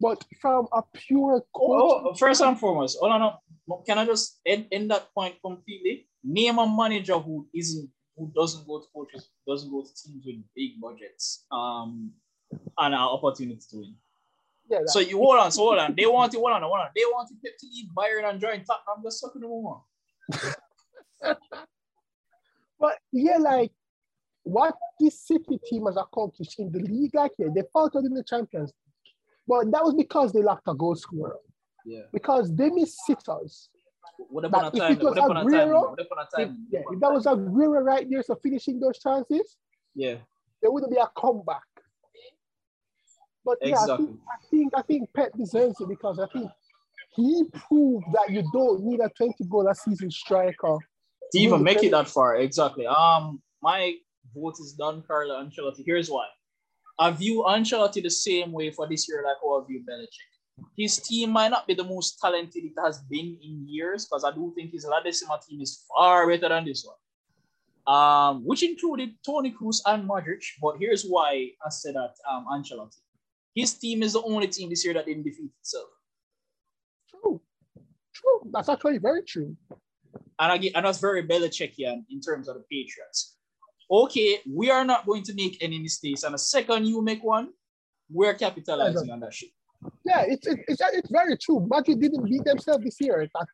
But 0.00 0.24
from 0.40 0.66
a 0.72 0.82
pure 0.92 1.40
coach, 1.54 1.82
Oh, 1.82 2.10
oh 2.10 2.14
first 2.14 2.42
and 2.42 2.58
foremost, 2.58 2.98
oh, 3.00 3.08
hold 3.08 3.22
on. 3.22 3.22
up. 3.22 3.42
Can 3.86 3.98
I 3.98 4.06
just 4.06 4.40
end, 4.44 4.66
end 4.72 4.90
that 4.90 5.14
point 5.14 5.36
completely? 5.44 6.08
Name 6.24 6.58
a 6.58 6.66
manager 6.66 7.16
who 7.18 7.46
isn't 7.54 7.88
who 8.20 8.30
doesn't 8.36 8.66
go 8.66 8.78
to 8.80 8.86
coaches, 8.94 9.30
doesn't 9.48 9.70
go 9.70 9.82
to 9.82 9.88
teams 9.94 10.24
with 10.26 10.36
big 10.54 10.78
budgets, 10.80 11.46
um, 11.50 12.12
and 12.78 12.94
an 12.94 13.00
opportunity 13.00 13.60
to 13.70 13.76
win. 13.78 13.94
yeah, 14.68 14.80
that- 14.80 14.90
So 14.90 14.98
you 15.00 15.16
hold 15.16 15.38
on, 15.38 15.50
so 15.50 15.62
hold 15.62 15.78
on. 15.78 15.94
They 15.96 16.06
want 16.06 16.32
you, 16.34 16.38
hold 16.40 16.52
on, 16.52 16.62
hold 16.62 16.78
on. 16.80 16.88
They 16.94 17.02
want 17.06 17.30
Pep 17.42 17.54
to 17.58 17.66
leave 17.66 17.88
Bayern 17.96 18.28
and 18.28 18.38
join 18.40 18.62
Tottenham. 18.64 18.96
I'm 18.98 19.02
just 19.02 19.20
sucking 19.20 19.40
them 19.40 19.50
on. 19.50 19.80
but 22.78 22.98
yeah, 23.12 23.38
like 23.38 23.72
what 24.42 24.74
this 24.98 25.20
City 25.26 25.58
team 25.64 25.86
has 25.86 25.96
accomplished 25.96 26.58
in 26.58 26.70
the 26.72 26.80
league, 26.80 27.14
like 27.14 27.32
yeah, 27.38 27.48
they 27.54 27.62
faltered 27.72 28.04
in 28.04 28.12
the 28.14 28.24
Champions 28.24 28.70
League. 28.70 29.14
But 29.48 29.70
that 29.72 29.82
was 29.84 29.94
because 29.94 30.32
they 30.32 30.42
lacked 30.42 30.68
a 30.68 30.74
goal 30.74 30.94
scorer. 30.94 31.38
Yeah. 31.86 32.02
Because 32.12 32.54
they 32.54 32.68
missed 32.70 32.98
sitters. 33.06 33.70
What 34.28 34.44
upon 34.44 34.64
a 34.66 34.70
But 34.70 34.90
if 34.90 34.98
it 34.98 35.02
was? 35.02 35.16
Aguero, 35.16 35.90
What 35.90 36.00
upon 36.00 36.18
a 36.18 36.42
If, 36.42 36.50
yeah, 36.70 36.80
if 36.90 37.00
that 37.00 37.12
was 37.12 37.26
Aguero 37.26 37.82
right 37.82 38.08
there, 38.08 38.22
so 38.22 38.34
finishing 38.42 38.78
those 38.80 38.98
chances, 38.98 39.56
Yeah. 39.94 40.16
there 40.60 40.70
wouldn't 40.70 40.92
be 40.92 40.98
a 40.98 41.10
comeback. 41.16 41.62
But 43.44 43.58
yeah, 43.62 43.78
I, 43.78 43.96
think, 43.96 44.10
I 44.10 44.46
think 44.50 44.72
I 44.76 44.82
think 44.82 45.12
Pep 45.14 45.32
deserves 45.36 45.80
it 45.80 45.88
because 45.88 46.18
I 46.18 46.26
think 46.26 46.50
he 47.16 47.44
proved 47.68 48.04
that 48.12 48.30
you 48.30 48.44
don't 48.52 48.84
need 48.84 49.00
a 49.00 49.08
20 49.16 49.44
goal 49.44 49.66
a 49.68 49.74
season 49.74 50.10
striker. 50.10 50.76
to 51.32 51.38
even 51.38 51.62
make 51.62 51.82
it 51.82 51.90
that 51.92 52.06
far. 52.08 52.36
Exactly. 52.36 52.86
Um, 52.86 53.40
my 53.62 53.94
vote 54.34 54.56
is 54.60 54.74
done, 54.74 55.02
Carlo 55.06 55.42
Ancelotti. 55.42 55.82
Here's 55.84 56.10
why. 56.10 56.26
I 56.98 57.10
view 57.12 57.44
Ancelotti 57.48 58.02
the 58.02 58.10
same 58.10 58.52
way 58.52 58.70
for 58.70 58.86
this 58.86 59.08
year, 59.08 59.22
like 59.26 59.36
how 59.42 59.62
I 59.62 59.66
view 59.66 59.82
Belichick. 59.88 60.29
His 60.76 60.98
team 60.98 61.30
might 61.30 61.50
not 61.50 61.66
be 61.66 61.74
the 61.74 61.84
most 61.84 62.18
talented 62.18 62.64
it 62.64 62.72
has 62.82 62.98
been 63.00 63.36
in 63.42 63.66
years, 63.68 64.06
because 64.06 64.24
I 64.24 64.32
do 64.32 64.52
think 64.54 64.72
his 64.72 64.86
La 64.86 65.00
Decima 65.02 65.38
team 65.46 65.60
is 65.60 65.84
far 65.88 66.26
better 66.26 66.48
than 66.48 66.64
this 66.64 66.84
one. 66.84 66.96
Um, 67.86 68.44
which 68.44 68.62
included 68.62 69.14
Toni 69.24 69.52
Kroos 69.52 69.80
and 69.86 70.08
Modric. 70.08 70.44
But 70.62 70.76
here's 70.78 71.04
why 71.04 71.50
I 71.64 71.70
said 71.70 71.94
that 71.94 72.14
um, 72.30 72.46
Ancelotti. 72.52 73.00
His 73.54 73.74
team 73.74 74.02
is 74.02 74.12
the 74.12 74.22
only 74.22 74.46
team 74.46 74.70
this 74.70 74.84
year 74.84 74.94
that 74.94 75.06
didn't 75.06 75.24
defeat 75.24 75.50
itself. 75.60 75.88
True. 77.08 77.40
True. 78.14 78.50
That's 78.52 78.68
actually 78.68 78.98
very 78.98 79.22
true. 79.22 79.56
and, 80.40 80.52
I 80.52 80.58
get, 80.58 80.74
and 80.74 80.86
that's 80.86 81.00
very 81.00 81.22
Belichickian 81.22 82.04
in 82.10 82.20
terms 82.20 82.48
of 82.48 82.56
the 82.56 82.64
Patriots. 82.70 83.36
Okay, 83.90 84.38
we 84.48 84.70
are 84.70 84.84
not 84.84 85.04
going 85.04 85.24
to 85.24 85.34
make 85.34 85.58
any 85.60 85.78
mistakes, 85.78 86.22
and 86.22 86.34
the 86.34 86.38
second 86.38 86.86
you 86.86 87.02
make 87.02 87.24
one, 87.24 87.48
we're 88.08 88.34
capitalizing 88.34 89.10
on 89.10 89.20
that 89.20 89.34
shit. 89.34 89.50
Yeah, 90.04 90.22
it's 90.26 90.46
it's, 90.46 90.62
it's, 90.68 90.82
it's 90.92 91.10
very 91.10 91.36
true. 91.36 91.66
Madrid 91.68 92.00
didn't 92.00 92.24
beat 92.24 92.44
themselves 92.44 92.84
this 92.84 93.00
year. 93.00 93.28
I, 93.34 93.44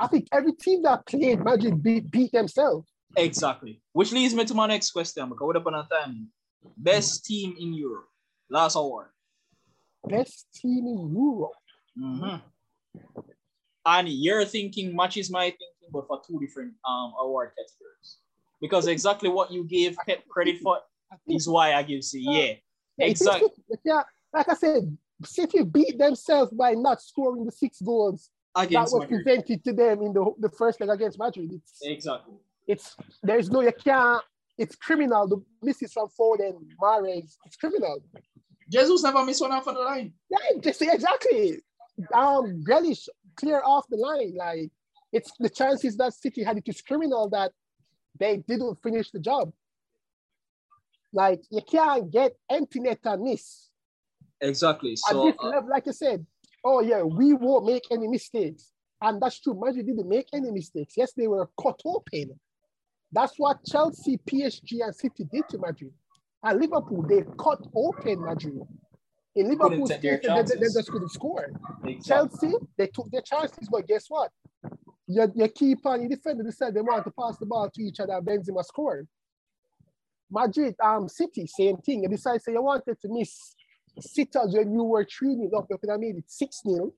I 0.00 0.06
think 0.06 0.28
every 0.32 0.52
team 0.52 0.82
that 0.82 1.06
played 1.06 1.40
Madrid 1.42 1.82
beat, 1.82 2.10
beat 2.10 2.32
themselves. 2.32 2.88
Exactly. 3.16 3.82
Which 3.92 4.12
leads 4.12 4.34
me 4.34 4.44
to 4.44 4.54
my 4.54 4.66
next 4.66 4.90
question, 4.92 5.28
because 5.28 5.46
what 5.46 5.56
upon 5.56 5.74
a 5.74 5.86
time, 5.90 6.28
best 6.76 7.24
team 7.24 7.54
in 7.58 7.74
Europe, 7.74 8.08
last 8.48 8.76
award. 8.76 9.08
Best 10.08 10.46
team 10.54 10.86
in 10.86 11.14
Europe. 11.14 11.52
Mhm. 11.98 12.42
And 13.84 14.08
you're 14.08 14.44
thinking 14.44 14.94
matches 14.94 15.30
my 15.30 15.44
thinking, 15.44 15.90
but 15.92 16.06
for 16.06 16.20
two 16.26 16.38
different 16.40 16.74
um 16.88 17.12
award 17.20 17.50
categories. 17.58 18.18
Because 18.60 18.86
exactly 18.86 19.28
what 19.28 19.50
you 19.50 19.64
gave 19.64 19.96
Pep 20.06 20.26
credit 20.28 20.60
for 20.60 20.78
is 21.26 21.48
why 21.48 21.74
I 21.74 21.82
give 21.82 22.04
C. 22.04 22.20
Yeah, 22.20 22.54
Yeah, 22.96 23.06
exactly. 23.06 23.48
Yeah, 23.84 24.02
like 24.32 24.48
I 24.48 24.54
said, 24.54 24.96
City 25.24 25.62
beat 25.64 25.98
themselves 25.98 26.52
by 26.52 26.72
not 26.72 27.00
scoring 27.02 27.44
the 27.44 27.52
six 27.52 27.80
goals 27.80 28.30
that 28.54 28.64
Against 28.66 28.92
was 28.92 29.02
Madrid. 29.02 29.24
presented 29.24 29.64
to 29.64 29.72
them 29.72 30.02
in 30.02 30.12
the, 30.12 30.32
the 30.38 30.50
first 30.50 30.80
leg 30.80 30.90
against 30.90 31.18
Madrid. 31.18 31.50
It's 31.52 31.78
Exactly. 31.82 32.34
it's 32.66 32.96
there's 33.22 33.50
no 33.50 33.60
you 33.62 33.72
can't. 33.72 34.22
It's 34.58 34.76
criminal. 34.76 35.26
The 35.26 35.42
misses 35.62 35.92
from 35.92 36.08
Foden, 36.08 36.54
Mahrez, 36.80 37.36
it's 37.46 37.56
criminal. 37.56 38.02
Jesus 38.70 39.02
never 39.02 39.24
missed 39.24 39.40
one 39.40 39.52
off 39.52 39.66
of 39.66 39.74
the 39.74 39.80
line. 39.80 40.12
Yeah, 40.30 40.38
just 40.60 40.82
exactly. 40.82 41.58
Um, 42.14 42.62
Grealish 42.66 43.08
clear 43.36 43.62
off 43.64 43.86
the 43.88 43.96
line. 43.96 44.34
Like 44.36 44.70
it's 45.12 45.32
the 45.38 45.48
chances 45.48 45.96
that 45.96 46.12
City 46.14 46.42
had 46.42 46.58
it 46.58 46.64
is 46.68 46.80
criminal 46.82 47.28
that 47.30 47.52
they 48.18 48.36
didn't 48.46 48.82
finish 48.82 49.10
the 49.10 49.18
job. 49.20 49.52
Like 51.12 51.42
you 51.50 51.60
can't 51.62 52.10
get 52.10 52.36
empty 52.50 52.80
net 52.80 53.00
and 53.04 53.22
miss. 53.22 53.68
Exactly. 54.42 54.92
At 54.92 54.98
So 54.98 55.26
this 55.26 55.36
uh, 55.42 55.48
level, 55.48 55.70
like 55.70 55.88
I 55.88 55.92
said, 55.92 56.26
oh 56.64 56.80
yeah, 56.80 57.02
we 57.02 57.32
won't 57.32 57.64
make 57.64 57.84
any 57.90 58.08
mistakes. 58.08 58.72
And 59.00 59.20
that's 59.20 59.40
true. 59.40 59.58
Madrid 59.58 59.86
didn't 59.86 60.08
make 60.08 60.28
any 60.32 60.50
mistakes. 60.50 60.94
Yes, 60.96 61.12
they 61.16 61.26
were 61.26 61.48
cut 61.60 61.80
open. 61.84 62.38
That's 63.10 63.34
what 63.36 63.64
Chelsea, 63.64 64.18
PSG, 64.18 64.84
and 64.84 64.94
City 64.94 65.26
did 65.30 65.48
to 65.50 65.58
Madrid. 65.58 65.92
And 66.42 66.60
Liverpool, 66.60 67.04
they 67.08 67.24
cut 67.38 67.60
open 67.74 68.20
Madrid. 68.24 68.60
In 69.34 69.48
Liverpool's 69.48 69.90
take 69.90 70.02
their 70.02 70.18
case, 70.18 70.50
they, 70.50 70.54
they, 70.54 70.60
they 70.60 70.72
just 70.72 70.90
couldn't 70.90 71.10
score. 71.10 71.50
exactly. 71.84 72.00
Chelsea, 72.04 72.56
they 72.76 72.86
took 72.88 73.10
their 73.10 73.22
chances, 73.22 73.68
but 73.70 73.86
guess 73.86 74.06
what? 74.08 74.30
Your, 75.06 75.30
your 75.34 75.48
keeper 75.48 75.94
and 75.94 76.02
your 76.02 76.10
defender 76.10 76.42
decided 76.42 76.74
they 76.74 76.80
wanted 76.80 77.04
to 77.04 77.12
pass 77.18 77.36
the 77.38 77.46
ball 77.46 77.70
to 77.70 77.82
each 77.82 78.00
other 78.00 78.14
and 78.14 78.26
Benzema 78.26 78.64
scored. 78.64 79.08
Madrid, 80.30 80.74
um, 80.82 81.08
City, 81.08 81.46
same 81.46 81.76
thing. 81.78 82.02
You 82.02 82.08
decided 82.08 82.42
say 82.42 82.52
you 82.52 82.62
wanted 82.62 83.00
to 83.00 83.08
miss 83.08 83.54
sitters 84.00 84.54
when 84.54 84.72
you 84.72 84.82
were 84.84 85.04
3 85.04 85.36
0 85.36 85.50
up, 85.58 85.66
you 85.70 85.78
could 85.78 85.90
have 85.90 86.00
made 86.00 86.16
it 86.16 86.24
6 86.30 86.60
0 86.66 86.92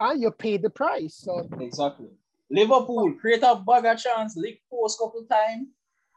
and 0.00 0.22
you 0.22 0.30
paid 0.30 0.62
the 0.62 0.70
price. 0.70 1.16
So 1.16 1.48
Exactly. 1.60 2.08
Liverpool 2.50 3.12
create 3.20 3.42
a 3.42 3.54
bag 3.56 3.84
of 3.86 3.98
chance, 3.98 4.36
leak 4.36 4.60
post 4.70 4.98
couple 4.98 5.24
times. 5.24 5.68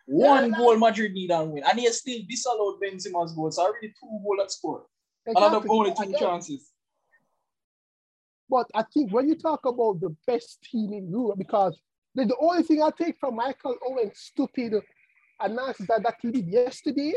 One 0.05 0.49
Yeah. 0.51 0.57
goal 0.57 0.77
Madrid 0.77 1.13
need 1.13 1.31
and 1.31 1.53
win. 1.53 1.63
And 1.63 1.80
he 1.80 1.88
still 1.91 2.19
disallowed 2.27 2.81
Benzema's 2.81 3.34
goal. 3.34 3.51
So 3.51 3.63
already 3.63 3.89
two 3.89 4.19
goal 4.23 4.41
at 4.41 4.51
score. 4.51 4.85
Another 5.25 5.65
goal 5.65 5.80
only 5.80 5.93
two 5.93 6.03
Again, 6.03 6.19
chances. 6.19 6.71
But 8.49 8.69
I 8.75 8.84
think 8.84 9.11
when 9.13 9.30
you 9.30 9.35
talk 9.35 9.65
about 9.65 10.01
the 10.01 10.15
best 10.27 10.61
team 10.63 10.93
in 10.93 11.09
Europe, 11.09 11.38
because 11.38 11.80
the, 12.13 12.25
the 12.25 12.35
only 12.41 12.63
thing 12.63 12.81
I 12.81 12.89
take 12.91 13.17
from 13.19 13.35
Michael 13.35 13.77
Owen's 13.88 14.19
stupid 14.19 14.73
analysis 15.39 15.88
that, 15.88 16.03
that 16.03 16.15
he 16.21 16.31
did 16.31 16.47
yesterday 16.47 17.13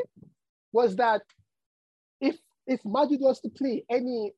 was 0.73 0.95
that 0.97 1.23
if 2.67 2.81
Madrid 2.85 3.21
was 3.21 3.41
to 3.41 3.49
play 3.49 3.85
any, 3.91 4.33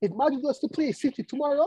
if 0.00 0.12
Madrid 0.12 0.42
was 0.42 0.58
to 0.60 0.68
play 0.68 0.92
City 0.92 1.22
tomorrow, 1.22 1.66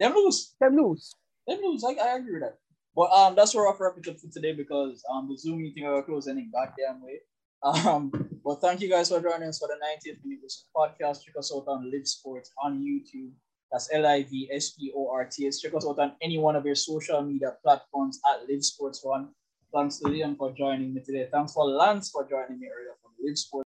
Them 0.00 0.14
lose. 0.14 0.54
they 0.60 0.68
lose. 0.68 1.14
Them 1.46 1.58
lose. 1.62 1.84
I, 1.84 1.92
I 1.92 2.16
agree 2.16 2.34
with 2.34 2.42
that. 2.42 2.58
But 2.96 3.10
um, 3.10 3.34
that's 3.34 3.54
where 3.54 3.66
I'll 3.66 3.76
wrap 3.78 3.94
it 3.98 4.08
up 4.08 4.18
for 4.20 4.28
today 4.28 4.52
because 4.52 5.02
um, 5.12 5.28
the 5.28 5.36
Zoom 5.36 5.62
meeting 5.62 5.84
will 5.86 6.02
close 6.02 6.28
any 6.28 6.48
goddamn 6.52 7.02
way. 7.02 7.20
Um, 7.62 8.12
but 8.44 8.60
thank 8.60 8.80
you 8.82 8.90
guys 8.90 9.08
for 9.08 9.20
joining 9.20 9.48
us 9.48 9.58
for 9.58 9.68
the 9.68 9.74
90th 9.74 10.18
minute 10.24 10.52
podcast. 10.76 11.24
Check 11.24 11.34
us 11.38 11.50
out 11.54 11.64
on 11.66 11.90
Live 11.90 12.06
Sports 12.06 12.52
on 12.62 12.78
YouTube. 12.78 13.30
That's 13.72 13.88
L 13.92 14.06
I 14.06 14.22
V 14.22 14.48
S 14.52 14.70
P 14.70 14.92
O 14.94 15.08
R 15.10 15.24
T 15.24 15.46
S. 15.46 15.60
Check 15.60 15.74
us 15.74 15.86
out 15.86 15.98
on 15.98 16.12
any 16.22 16.38
one 16.38 16.54
of 16.54 16.64
your 16.66 16.74
social 16.76 17.22
media 17.22 17.54
platforms 17.64 18.20
at 18.30 18.46
Live 18.48 18.62
Sports 18.64 19.00
One. 19.02 19.30
Thanks 19.74 19.98
to 19.98 20.04
Liam 20.04 20.36
for 20.36 20.52
joining 20.52 20.94
me 20.94 21.00
today. 21.00 21.26
Thanks 21.32 21.52
for 21.54 21.64
Lance 21.64 22.10
for 22.10 22.28
joining 22.28 22.60
me 22.60 22.68
earlier 22.68 22.94
from 23.02 23.12
Live 23.20 23.38
Sports. 23.38 23.62